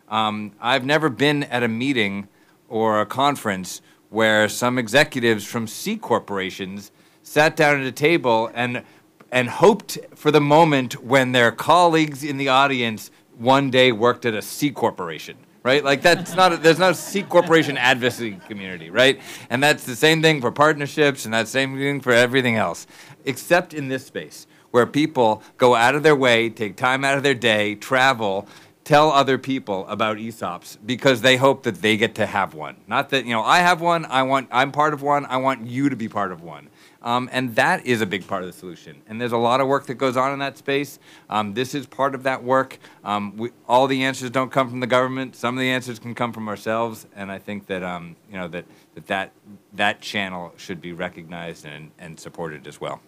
Um, 0.10 0.54
I've 0.62 0.86
never 0.86 1.10
been 1.10 1.44
at 1.44 1.64
a 1.64 1.68
meeting 1.68 2.28
or 2.70 3.02
a 3.02 3.06
conference 3.06 3.82
where 4.10 4.48
some 4.48 4.78
executives 4.78 5.46
from 5.46 5.68
C 5.68 5.98
corporations 5.98 6.92
sat 7.24 7.56
down 7.56 7.82
at 7.82 7.86
a 7.86 7.92
table 7.92 8.50
and 8.54 8.84
and 9.30 9.50
hoped 9.50 9.98
for 10.16 10.32
the 10.32 10.40
moment 10.40 11.04
when 11.04 11.34
their 11.34 11.52
colleagues 11.52 12.24
in 12.24 12.38
the 12.38 12.48
audience 12.48 13.12
one 13.38 13.70
day 13.70 13.92
worked 13.92 14.26
at 14.26 14.34
a 14.34 14.42
C 14.42 14.72
corporation. 14.72 15.38
Right, 15.64 15.84
like 15.84 16.02
that's 16.02 16.34
not 16.34 16.54
a, 16.54 16.58
there's 16.58 16.80
no 16.80 16.94
C 16.94 17.24
corporation 17.24 17.78
advocacy 17.78 18.40
community, 18.48 18.90
right? 18.90 19.20
And 19.50 19.62
that's 19.62 19.84
the 19.84 19.98
same 19.98 20.22
thing 20.22 20.40
for 20.40 20.50
partnerships, 20.50 21.26
and 21.26 21.34
that's 21.34 21.52
the 21.52 21.60
same 21.60 21.78
thing 21.78 22.00
for 22.00 22.14
everything 22.14 22.56
else, 22.56 22.88
except 23.26 23.74
in 23.74 23.90
this 23.90 24.06
space 24.06 24.48
where 24.72 24.86
people 24.86 25.44
go 25.58 25.76
out 25.76 25.96
of 25.96 26.04
their 26.04 26.16
way, 26.16 26.50
take 26.50 26.78
time 26.78 27.04
out 27.04 27.18
of 27.18 27.24
their 27.24 27.34
day, 27.34 27.76
travel, 27.76 28.48
tell 28.88 29.12
other 29.12 29.38
people 29.38 29.86
about 29.90 30.16
ESOPs 30.16 30.78
because 30.86 31.22
they 31.22 31.36
hope 31.36 31.64
that 31.64 31.82
they 31.82 31.98
get 31.98 32.16
to 32.16 32.26
have 32.26 32.54
one. 32.54 32.78
Not 32.88 33.10
that, 33.10 33.26
you 33.26 33.34
know, 33.34 33.44
I 33.44 33.60
have 33.60 33.82
one, 33.82 34.06
I 34.06 34.24
want, 34.24 34.48
I'm 34.50 34.72
part 34.72 34.94
of 34.94 35.02
one, 35.02 35.26
I 35.26 35.36
want 35.36 35.68
you 35.68 35.90
to 35.90 35.98
be 35.98 36.08
part 36.08 36.32
of 36.32 36.42
one. 36.42 36.70
Um, 37.02 37.30
and 37.34 37.54
that 37.56 37.86
is 37.86 38.00
a 38.00 38.06
big 38.06 38.26
part 38.26 38.44
of 38.44 38.48
the 38.48 38.54
solution. 38.54 39.02
And 39.06 39.20
there's 39.20 39.34
a 39.34 39.38
lot 39.38 39.60
of 39.60 39.68
work 39.68 39.88
that 39.88 39.96
goes 39.96 40.16
on 40.16 40.32
in 40.32 40.40
that 40.40 40.58
space. 40.58 41.00
Um, 41.30 41.54
this 41.54 41.76
is 41.76 41.86
part 41.86 42.16
of 42.16 42.24
that 42.24 42.46
work. 42.46 42.80
Um, 43.04 43.36
we, 43.36 43.52
all 43.68 43.88
the 43.88 44.06
answers 44.06 44.30
don't 44.30 44.54
come 44.54 44.70
from 44.70 44.80
the 44.80 44.88
government. 44.88 45.36
Some 45.36 45.58
of 45.58 45.60
the 45.60 45.70
answers 45.70 46.00
can 46.00 46.16
come 46.16 46.32
from 46.32 46.48
ourselves. 46.48 47.08
And 47.14 47.30
I 47.30 47.40
think 47.40 47.68
that, 47.68 47.84
um, 47.84 48.16
you 48.32 48.38
know, 48.38 48.48
that, 48.48 48.66
that, 48.96 49.08
that 49.08 49.34
that 49.74 50.00
channel 50.00 50.54
should 50.56 50.80
be 50.80 50.94
recognized 50.94 51.66
and, 51.66 51.92
and 52.00 52.18
supported 52.18 52.66
as 52.66 52.80
well. 52.80 53.02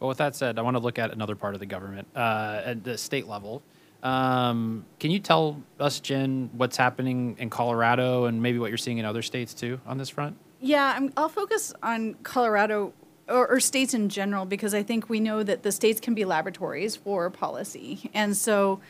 Well, 0.00 0.08
with 0.08 0.18
that 0.18 0.34
said, 0.36 0.58
I 0.58 0.62
want 0.62 0.76
to 0.76 0.82
look 0.82 0.98
at 0.98 1.10
another 1.10 1.36
part 1.36 1.52
of 1.52 1.60
the 1.60 1.66
government 1.66 2.08
uh, 2.16 2.62
at 2.64 2.82
the 2.82 2.96
state 2.96 3.26
level. 3.26 3.62
Um, 4.02 4.84
can 5.00 5.10
you 5.10 5.18
tell 5.18 5.62
us, 5.80 6.00
Jen, 6.00 6.50
what's 6.52 6.76
happening 6.76 7.36
in 7.38 7.50
Colorado 7.50 8.26
and 8.26 8.42
maybe 8.42 8.58
what 8.58 8.68
you're 8.70 8.78
seeing 8.78 8.98
in 8.98 9.04
other 9.04 9.22
states 9.22 9.54
too 9.54 9.80
on 9.86 9.98
this 9.98 10.08
front? 10.08 10.36
Yeah, 10.60 10.94
I'm, 10.96 11.12
I'll 11.16 11.28
focus 11.28 11.72
on 11.82 12.14
Colorado 12.22 12.92
or, 13.28 13.48
or 13.48 13.60
states 13.60 13.94
in 13.94 14.08
general 14.08 14.44
because 14.44 14.74
I 14.74 14.82
think 14.82 15.08
we 15.08 15.20
know 15.20 15.42
that 15.42 15.62
the 15.62 15.72
states 15.72 16.00
can 16.00 16.14
be 16.14 16.24
laboratories 16.24 16.96
for 16.96 17.28
policy. 17.30 18.10
And 18.14 18.36
so, 18.36 18.80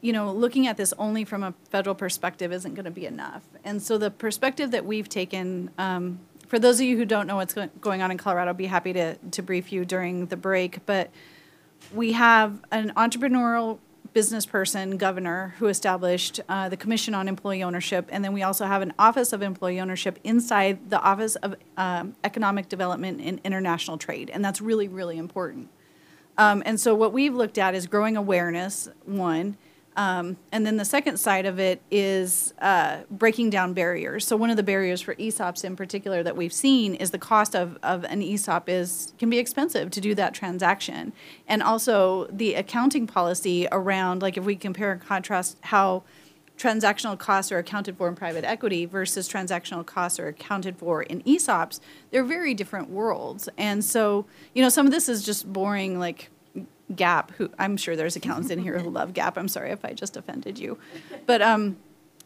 you 0.00 0.12
know, 0.12 0.32
looking 0.32 0.66
at 0.66 0.76
this 0.76 0.92
only 0.98 1.24
from 1.24 1.42
a 1.42 1.54
federal 1.70 1.94
perspective 1.94 2.52
isn't 2.52 2.74
going 2.74 2.84
to 2.84 2.90
be 2.90 3.06
enough. 3.06 3.42
And 3.64 3.82
so, 3.82 3.98
the 3.98 4.10
perspective 4.10 4.70
that 4.72 4.84
we've 4.84 5.08
taken, 5.08 5.70
um, 5.78 6.18
for 6.48 6.58
those 6.58 6.80
of 6.80 6.86
you 6.86 6.96
who 6.96 7.04
don't 7.04 7.26
know 7.26 7.36
what's 7.36 7.54
going 7.80 8.02
on 8.02 8.10
in 8.10 8.18
Colorado, 8.18 8.48
I'll 8.48 8.54
be 8.54 8.66
happy 8.66 8.92
to, 8.94 9.16
to 9.16 9.42
brief 9.42 9.72
you 9.72 9.84
during 9.84 10.26
the 10.26 10.36
break. 10.36 10.84
But 10.86 11.10
we 11.94 12.12
have 12.12 12.60
an 12.70 12.92
entrepreneurial 12.96 13.78
business 14.12 14.44
person 14.44 14.96
governor 14.96 15.54
who 15.58 15.66
established 15.66 16.40
uh, 16.48 16.68
the 16.68 16.76
commission 16.76 17.14
on 17.14 17.28
employee 17.28 17.62
ownership. 17.62 18.08
And 18.10 18.24
then 18.24 18.32
we 18.32 18.42
also 18.42 18.66
have 18.66 18.82
an 18.82 18.92
office 18.98 19.32
of 19.32 19.42
employee 19.42 19.80
ownership 19.80 20.18
inside 20.24 20.90
the 20.90 21.00
office 21.00 21.36
of 21.36 21.56
um, 21.76 22.14
economic 22.24 22.68
development 22.68 23.20
and 23.20 23.40
international 23.44 23.98
trade. 23.98 24.30
And 24.30 24.44
that's 24.44 24.60
really 24.60 24.88
really 24.88 25.18
important. 25.18 25.68
Um, 26.38 26.62
and 26.64 26.80
so 26.80 26.94
what 26.94 27.12
we've 27.12 27.34
looked 27.34 27.58
at 27.58 27.74
is 27.74 27.86
growing 27.86 28.16
awareness 28.16 28.88
one 29.04 29.56
Um, 29.96 30.38
and 30.50 30.64
then 30.64 30.78
the 30.78 30.84
second 30.84 31.18
side 31.18 31.44
of 31.44 31.58
it 31.58 31.82
is 31.90 32.54
uh, 32.60 33.00
breaking 33.10 33.50
down 33.50 33.74
barriers. 33.74 34.26
So 34.26 34.36
one 34.36 34.50
of 34.50 34.56
the 34.56 34.62
barriers 34.62 35.02
for 35.02 35.14
ESOPs 35.16 35.64
in 35.64 35.76
particular 35.76 36.22
that 36.22 36.36
we've 36.36 36.52
seen 36.52 36.94
is 36.94 37.10
the 37.10 37.18
cost 37.18 37.54
of, 37.54 37.78
of 37.82 38.04
an 38.04 38.22
ESOP 38.22 38.68
is 38.68 39.12
can 39.18 39.28
be 39.28 39.38
expensive 39.38 39.90
to 39.90 40.00
do 40.00 40.14
that 40.14 40.34
transaction, 40.34 41.12
and 41.46 41.62
also 41.62 42.26
the 42.32 42.54
accounting 42.54 43.06
policy 43.06 43.68
around 43.70 44.22
like 44.22 44.36
if 44.36 44.44
we 44.44 44.56
compare 44.56 44.92
and 44.92 45.00
contrast 45.00 45.58
how 45.62 46.02
transactional 46.58 47.18
costs 47.18 47.50
are 47.50 47.58
accounted 47.58 47.96
for 47.96 48.08
in 48.08 48.14
private 48.14 48.44
equity 48.44 48.84
versus 48.84 49.28
transactional 49.28 49.84
costs 49.84 50.20
are 50.20 50.28
accounted 50.28 50.76
for 50.76 51.02
in 51.02 51.22
ESOPs, 51.22 51.80
they're 52.10 52.24
very 52.24 52.54
different 52.54 52.88
worlds. 52.88 53.48
And 53.58 53.84
so, 53.84 54.26
you 54.54 54.62
know, 54.62 54.68
some 54.68 54.86
of 54.86 54.92
this 54.92 55.08
is 55.08 55.24
just 55.24 55.52
boring, 55.52 55.98
like 55.98 56.30
GAAP. 56.96 57.30
Who 57.32 57.50
I'm 57.58 57.76
sure 57.76 57.96
there's 57.96 58.16
accountants 58.16 58.50
in 58.50 58.58
here 58.58 58.78
who 58.78 58.90
love 58.90 59.12
GAAP. 59.12 59.34
I'm 59.36 59.48
sorry 59.48 59.70
if 59.70 59.84
I 59.84 59.92
just 59.92 60.16
offended 60.16 60.58
you, 60.58 60.78
but 61.26 61.42
um, 61.42 61.76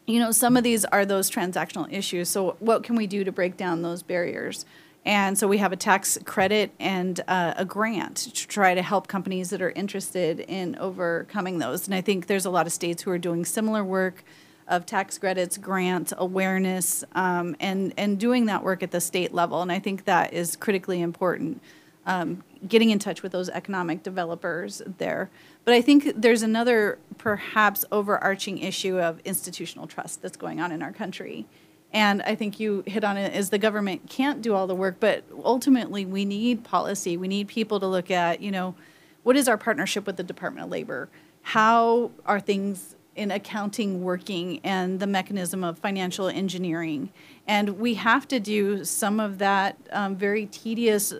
you 0.07 0.19
know, 0.19 0.31
some 0.31 0.55
of 0.55 0.63
these 0.63 0.85
are 0.85 1.05
those 1.05 1.29
transactional 1.29 1.91
issues. 1.91 2.29
So, 2.29 2.55
what 2.59 2.83
can 2.83 2.95
we 2.95 3.07
do 3.07 3.23
to 3.23 3.31
break 3.31 3.57
down 3.57 3.81
those 3.81 4.01
barriers? 4.01 4.65
And 5.05 5.37
so 5.39 5.47
we 5.47 5.59
have 5.59 5.71
a 5.71 5.77
tax 5.77 6.17
credit 6.25 6.71
and 6.81 7.21
uh, 7.29 7.53
a 7.55 7.63
grant 7.63 8.17
to 8.17 8.47
try 8.47 8.73
to 8.75 8.81
help 8.81 9.07
companies 9.07 9.51
that 9.51 9.61
are 9.61 9.69
interested 9.69 10.41
in 10.41 10.75
overcoming 10.79 11.59
those. 11.59 11.87
And 11.87 11.95
I 11.95 12.01
think 12.01 12.27
there's 12.27 12.45
a 12.45 12.49
lot 12.49 12.67
of 12.67 12.73
states 12.73 13.03
who 13.03 13.11
are 13.11 13.17
doing 13.17 13.45
similar 13.45 13.85
work 13.85 14.25
of 14.67 14.85
tax 14.85 15.17
credits, 15.17 15.57
grants, 15.57 16.13
awareness, 16.17 17.05
um, 17.15 17.55
and 17.61 17.93
and 17.97 18.19
doing 18.19 18.47
that 18.47 18.63
work 18.63 18.83
at 18.83 18.91
the 18.91 18.99
state 18.99 19.33
level. 19.33 19.61
And 19.61 19.71
I 19.71 19.79
think 19.79 20.05
that 20.05 20.33
is 20.33 20.57
critically 20.57 21.01
important. 21.01 21.61
Um, 22.05 22.43
getting 22.67 22.89
in 22.89 22.99
touch 22.99 23.23
with 23.23 23.31
those 23.31 23.49
economic 23.49 24.03
developers 24.03 24.81
there. 24.97 25.29
But 25.65 25.73
I 25.73 25.81
think 25.81 26.13
there's 26.15 26.43
another 26.43 26.99
perhaps 27.17 27.83
overarching 27.91 28.59
issue 28.59 28.99
of 28.99 29.19
institutional 29.25 29.87
trust 29.87 30.21
that's 30.21 30.37
going 30.37 30.59
on 30.59 30.71
in 30.71 30.81
our 30.81 30.93
country. 30.93 31.45
And 31.93 32.21
I 32.23 32.35
think 32.35 32.59
you 32.59 32.83
hit 32.85 33.03
on 33.03 33.17
it 33.17 33.33
is 33.33 33.49
the 33.49 33.57
government 33.57 34.09
can't 34.09 34.41
do 34.41 34.53
all 34.53 34.67
the 34.67 34.75
work, 34.75 34.97
but 34.99 35.23
ultimately 35.43 36.05
we 36.05 36.25
need 36.25 36.63
policy. 36.63 37.17
We 37.17 37.27
need 37.27 37.47
people 37.47 37.79
to 37.79 37.87
look 37.87 38.11
at, 38.11 38.41
you 38.41 38.51
know, 38.51 38.75
what 39.23 39.35
is 39.35 39.47
our 39.47 39.57
partnership 39.57 40.05
with 40.05 40.17
the 40.17 40.23
Department 40.23 40.65
of 40.65 40.71
Labor? 40.71 41.09
How 41.41 42.11
are 42.25 42.39
things 42.39 42.95
in 43.15 43.31
accounting 43.31 44.03
working 44.03 44.59
and 44.63 44.99
the 44.99 45.07
mechanism 45.07 45.63
of 45.63 45.79
financial 45.79 46.27
engineering? 46.27 47.11
And 47.47 47.79
we 47.79 47.95
have 47.95 48.27
to 48.29 48.39
do 48.39 48.83
some 48.83 49.19
of 49.19 49.37
that 49.39 49.77
um, 49.91 50.15
very 50.15 50.45
tedious, 50.45 51.13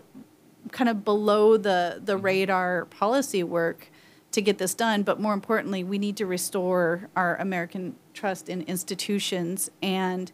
kind 0.72 0.88
of 0.88 1.04
below 1.04 1.56
the, 1.56 2.00
the 2.04 2.16
radar 2.16 2.86
policy 2.86 3.42
work 3.42 3.90
to 4.32 4.42
get 4.42 4.58
this 4.58 4.74
done. 4.74 5.02
But 5.02 5.20
more 5.20 5.32
importantly, 5.32 5.84
we 5.84 5.98
need 5.98 6.16
to 6.18 6.26
restore 6.26 7.08
our 7.16 7.36
American 7.36 7.96
trust 8.14 8.48
in 8.48 8.62
institutions 8.62 9.70
and 9.82 10.30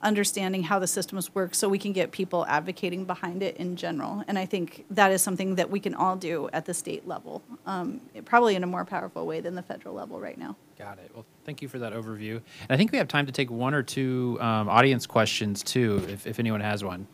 understanding 0.00 0.62
how 0.62 0.78
the 0.78 0.86
systems 0.86 1.34
work 1.34 1.54
so 1.54 1.68
we 1.68 1.78
can 1.78 1.92
get 1.92 2.12
people 2.12 2.46
advocating 2.46 3.04
behind 3.04 3.42
it 3.42 3.56
in 3.56 3.74
general. 3.74 4.22
And 4.28 4.38
I 4.38 4.46
think 4.46 4.84
that 4.90 5.10
is 5.10 5.22
something 5.22 5.56
that 5.56 5.70
we 5.70 5.80
can 5.80 5.94
all 5.94 6.14
do 6.14 6.48
at 6.52 6.66
the 6.66 6.74
state 6.74 7.06
level, 7.08 7.42
um, 7.66 8.00
probably 8.24 8.54
in 8.54 8.62
a 8.62 8.66
more 8.66 8.84
powerful 8.84 9.26
way 9.26 9.40
than 9.40 9.54
the 9.54 9.62
federal 9.62 9.94
level 9.94 10.20
right 10.20 10.38
now. 10.38 10.56
Got 10.78 10.98
it. 10.98 11.10
Well, 11.14 11.26
thank 11.44 11.62
you 11.62 11.68
for 11.68 11.80
that 11.80 11.92
overview. 11.92 12.36
And 12.36 12.70
I 12.70 12.76
think 12.76 12.92
we 12.92 12.98
have 12.98 13.08
time 13.08 13.26
to 13.26 13.32
take 13.32 13.50
one 13.50 13.74
or 13.74 13.82
two 13.82 14.38
um, 14.40 14.68
audience 14.68 15.06
questions 15.06 15.64
too, 15.64 16.04
if, 16.08 16.26
if 16.26 16.38
anyone 16.38 16.60
has 16.60 16.84
one. 16.84 17.08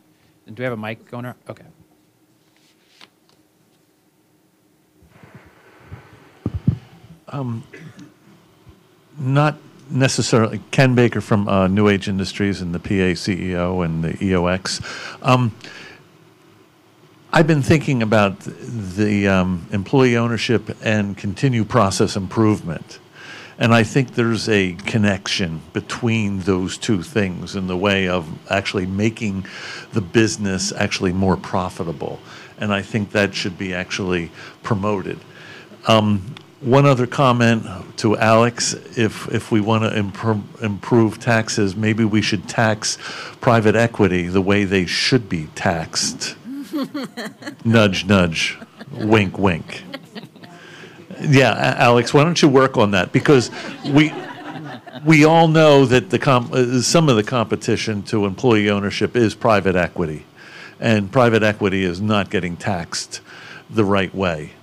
And 0.45 0.55
do 0.55 0.61
we 0.61 0.65
have 0.65 0.73
a 0.73 0.77
mic 0.77 1.09
going 1.09 1.25
around? 1.25 1.37
Okay. 1.49 1.65
Not 9.17 9.57
necessarily 9.89 10.61
Ken 10.71 10.95
Baker 10.95 11.21
from 11.21 11.47
uh, 11.47 11.67
New 11.67 11.87
Age 11.87 12.07
Industries 12.07 12.61
and 12.61 12.73
the 12.73 12.79
PA 12.79 13.13
CEO 13.15 13.85
and 13.85 14.03
the 14.03 14.13
EOX. 14.13 14.83
Um, 15.21 15.55
I've 17.31 17.47
been 17.47 17.61
thinking 17.61 18.01
about 18.01 18.39
the 18.39 19.27
um, 19.27 19.67
employee 19.71 20.15
ownership 20.15 20.75
and 20.81 21.17
continue 21.17 21.65
process 21.65 22.15
improvement. 22.15 22.99
And 23.57 23.73
I 23.73 23.83
think 23.83 24.15
there's 24.15 24.49
a 24.49 24.73
connection 24.73 25.61
between 25.71 26.39
those 26.39 26.77
two 26.77 27.01
things 27.01 27.55
in 27.55 27.67
the 27.67 27.77
way 27.77 28.07
of 28.07 28.27
actually 28.51 28.85
making 28.85 29.45
the 29.93 30.01
business 30.01 30.73
actually 30.73 31.13
more 31.13 31.37
profitable. 31.37 32.19
And 32.57 32.73
I 32.73 32.81
think 32.81 33.11
that 33.11 33.33
should 33.33 33.57
be 33.57 33.73
actually 33.73 34.31
promoted. 34.63 35.19
Um, 35.87 36.34
one 36.65 36.87
other 36.87 37.05
comment 37.05 37.63
to 37.97 38.17
Alex, 38.17 38.73
if, 38.97 39.31
if 39.31 39.51
we 39.51 39.61
want 39.61 39.83
to 39.83 39.89
impro- 40.01 40.63
improve 40.63 41.19
taxes, 41.19 41.75
maybe 41.75 42.03
we 42.03 42.23
should 42.23 42.49
tax 42.49 42.97
private 43.39 43.75
equity 43.75 44.27
the 44.27 44.41
way 44.41 44.63
they 44.63 44.87
should 44.87 45.29
be 45.29 45.45
taxed. 45.53 46.35
nudge, 47.65 48.05
nudge, 48.05 48.57
wink, 48.91 49.37
wink. 49.37 49.83
Yeah, 51.21 51.51
A- 51.53 51.81
Alex, 51.81 52.15
why 52.15 52.23
don't 52.23 52.41
you 52.41 52.49
work 52.49 52.77
on 52.77 52.91
that? 52.91 53.11
Because 53.11 53.51
we, 53.85 54.11
we 55.05 55.23
all 55.23 55.47
know 55.47 55.85
that 55.85 56.09
the 56.09 56.17
com- 56.17 56.49
uh, 56.51 56.81
some 56.81 57.09
of 57.09 57.15
the 57.15 57.23
competition 57.23 58.01
to 58.03 58.25
employee 58.25 58.71
ownership 58.71 59.15
is 59.15 59.35
private 59.35 59.75
equity. 59.75 60.25
And 60.79 61.11
private 61.11 61.43
equity 61.43 61.83
is 61.83 62.01
not 62.01 62.31
getting 62.31 62.57
taxed 62.57 63.21
the 63.69 63.85
right 63.85 64.13
way. 64.13 64.53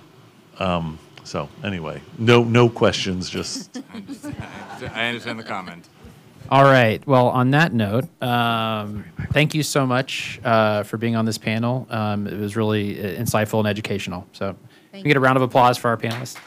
Um, 0.59 0.99
so 1.23 1.49
anyway, 1.63 2.01
no, 2.17 2.43
no 2.43 2.69
questions, 2.69 3.29
just. 3.29 3.77
I 4.93 5.07
understand 5.07 5.39
the 5.39 5.43
comment. 5.43 5.87
All 6.49 6.63
right. 6.63 7.05
Well, 7.07 7.29
on 7.29 7.51
that 7.51 7.73
note, 7.73 8.05
um, 8.21 9.05
thank 9.31 9.55
you 9.55 9.63
so 9.63 9.87
much 9.87 10.39
uh, 10.43 10.83
for 10.83 10.97
being 10.97 11.15
on 11.15 11.25
this 11.25 11.37
panel. 11.37 11.87
Um, 11.89 12.27
it 12.27 12.37
was 12.37 12.55
really 12.55 12.99
uh, 12.99 13.19
insightful 13.21 13.59
and 13.59 13.67
educational. 13.67 14.27
So, 14.33 14.55
we 14.93 15.01
get 15.01 15.17
a 15.17 15.19
round 15.19 15.37
of 15.37 15.41
applause 15.41 15.77
for 15.77 15.89
our 15.89 15.97
panelists. 15.97 16.37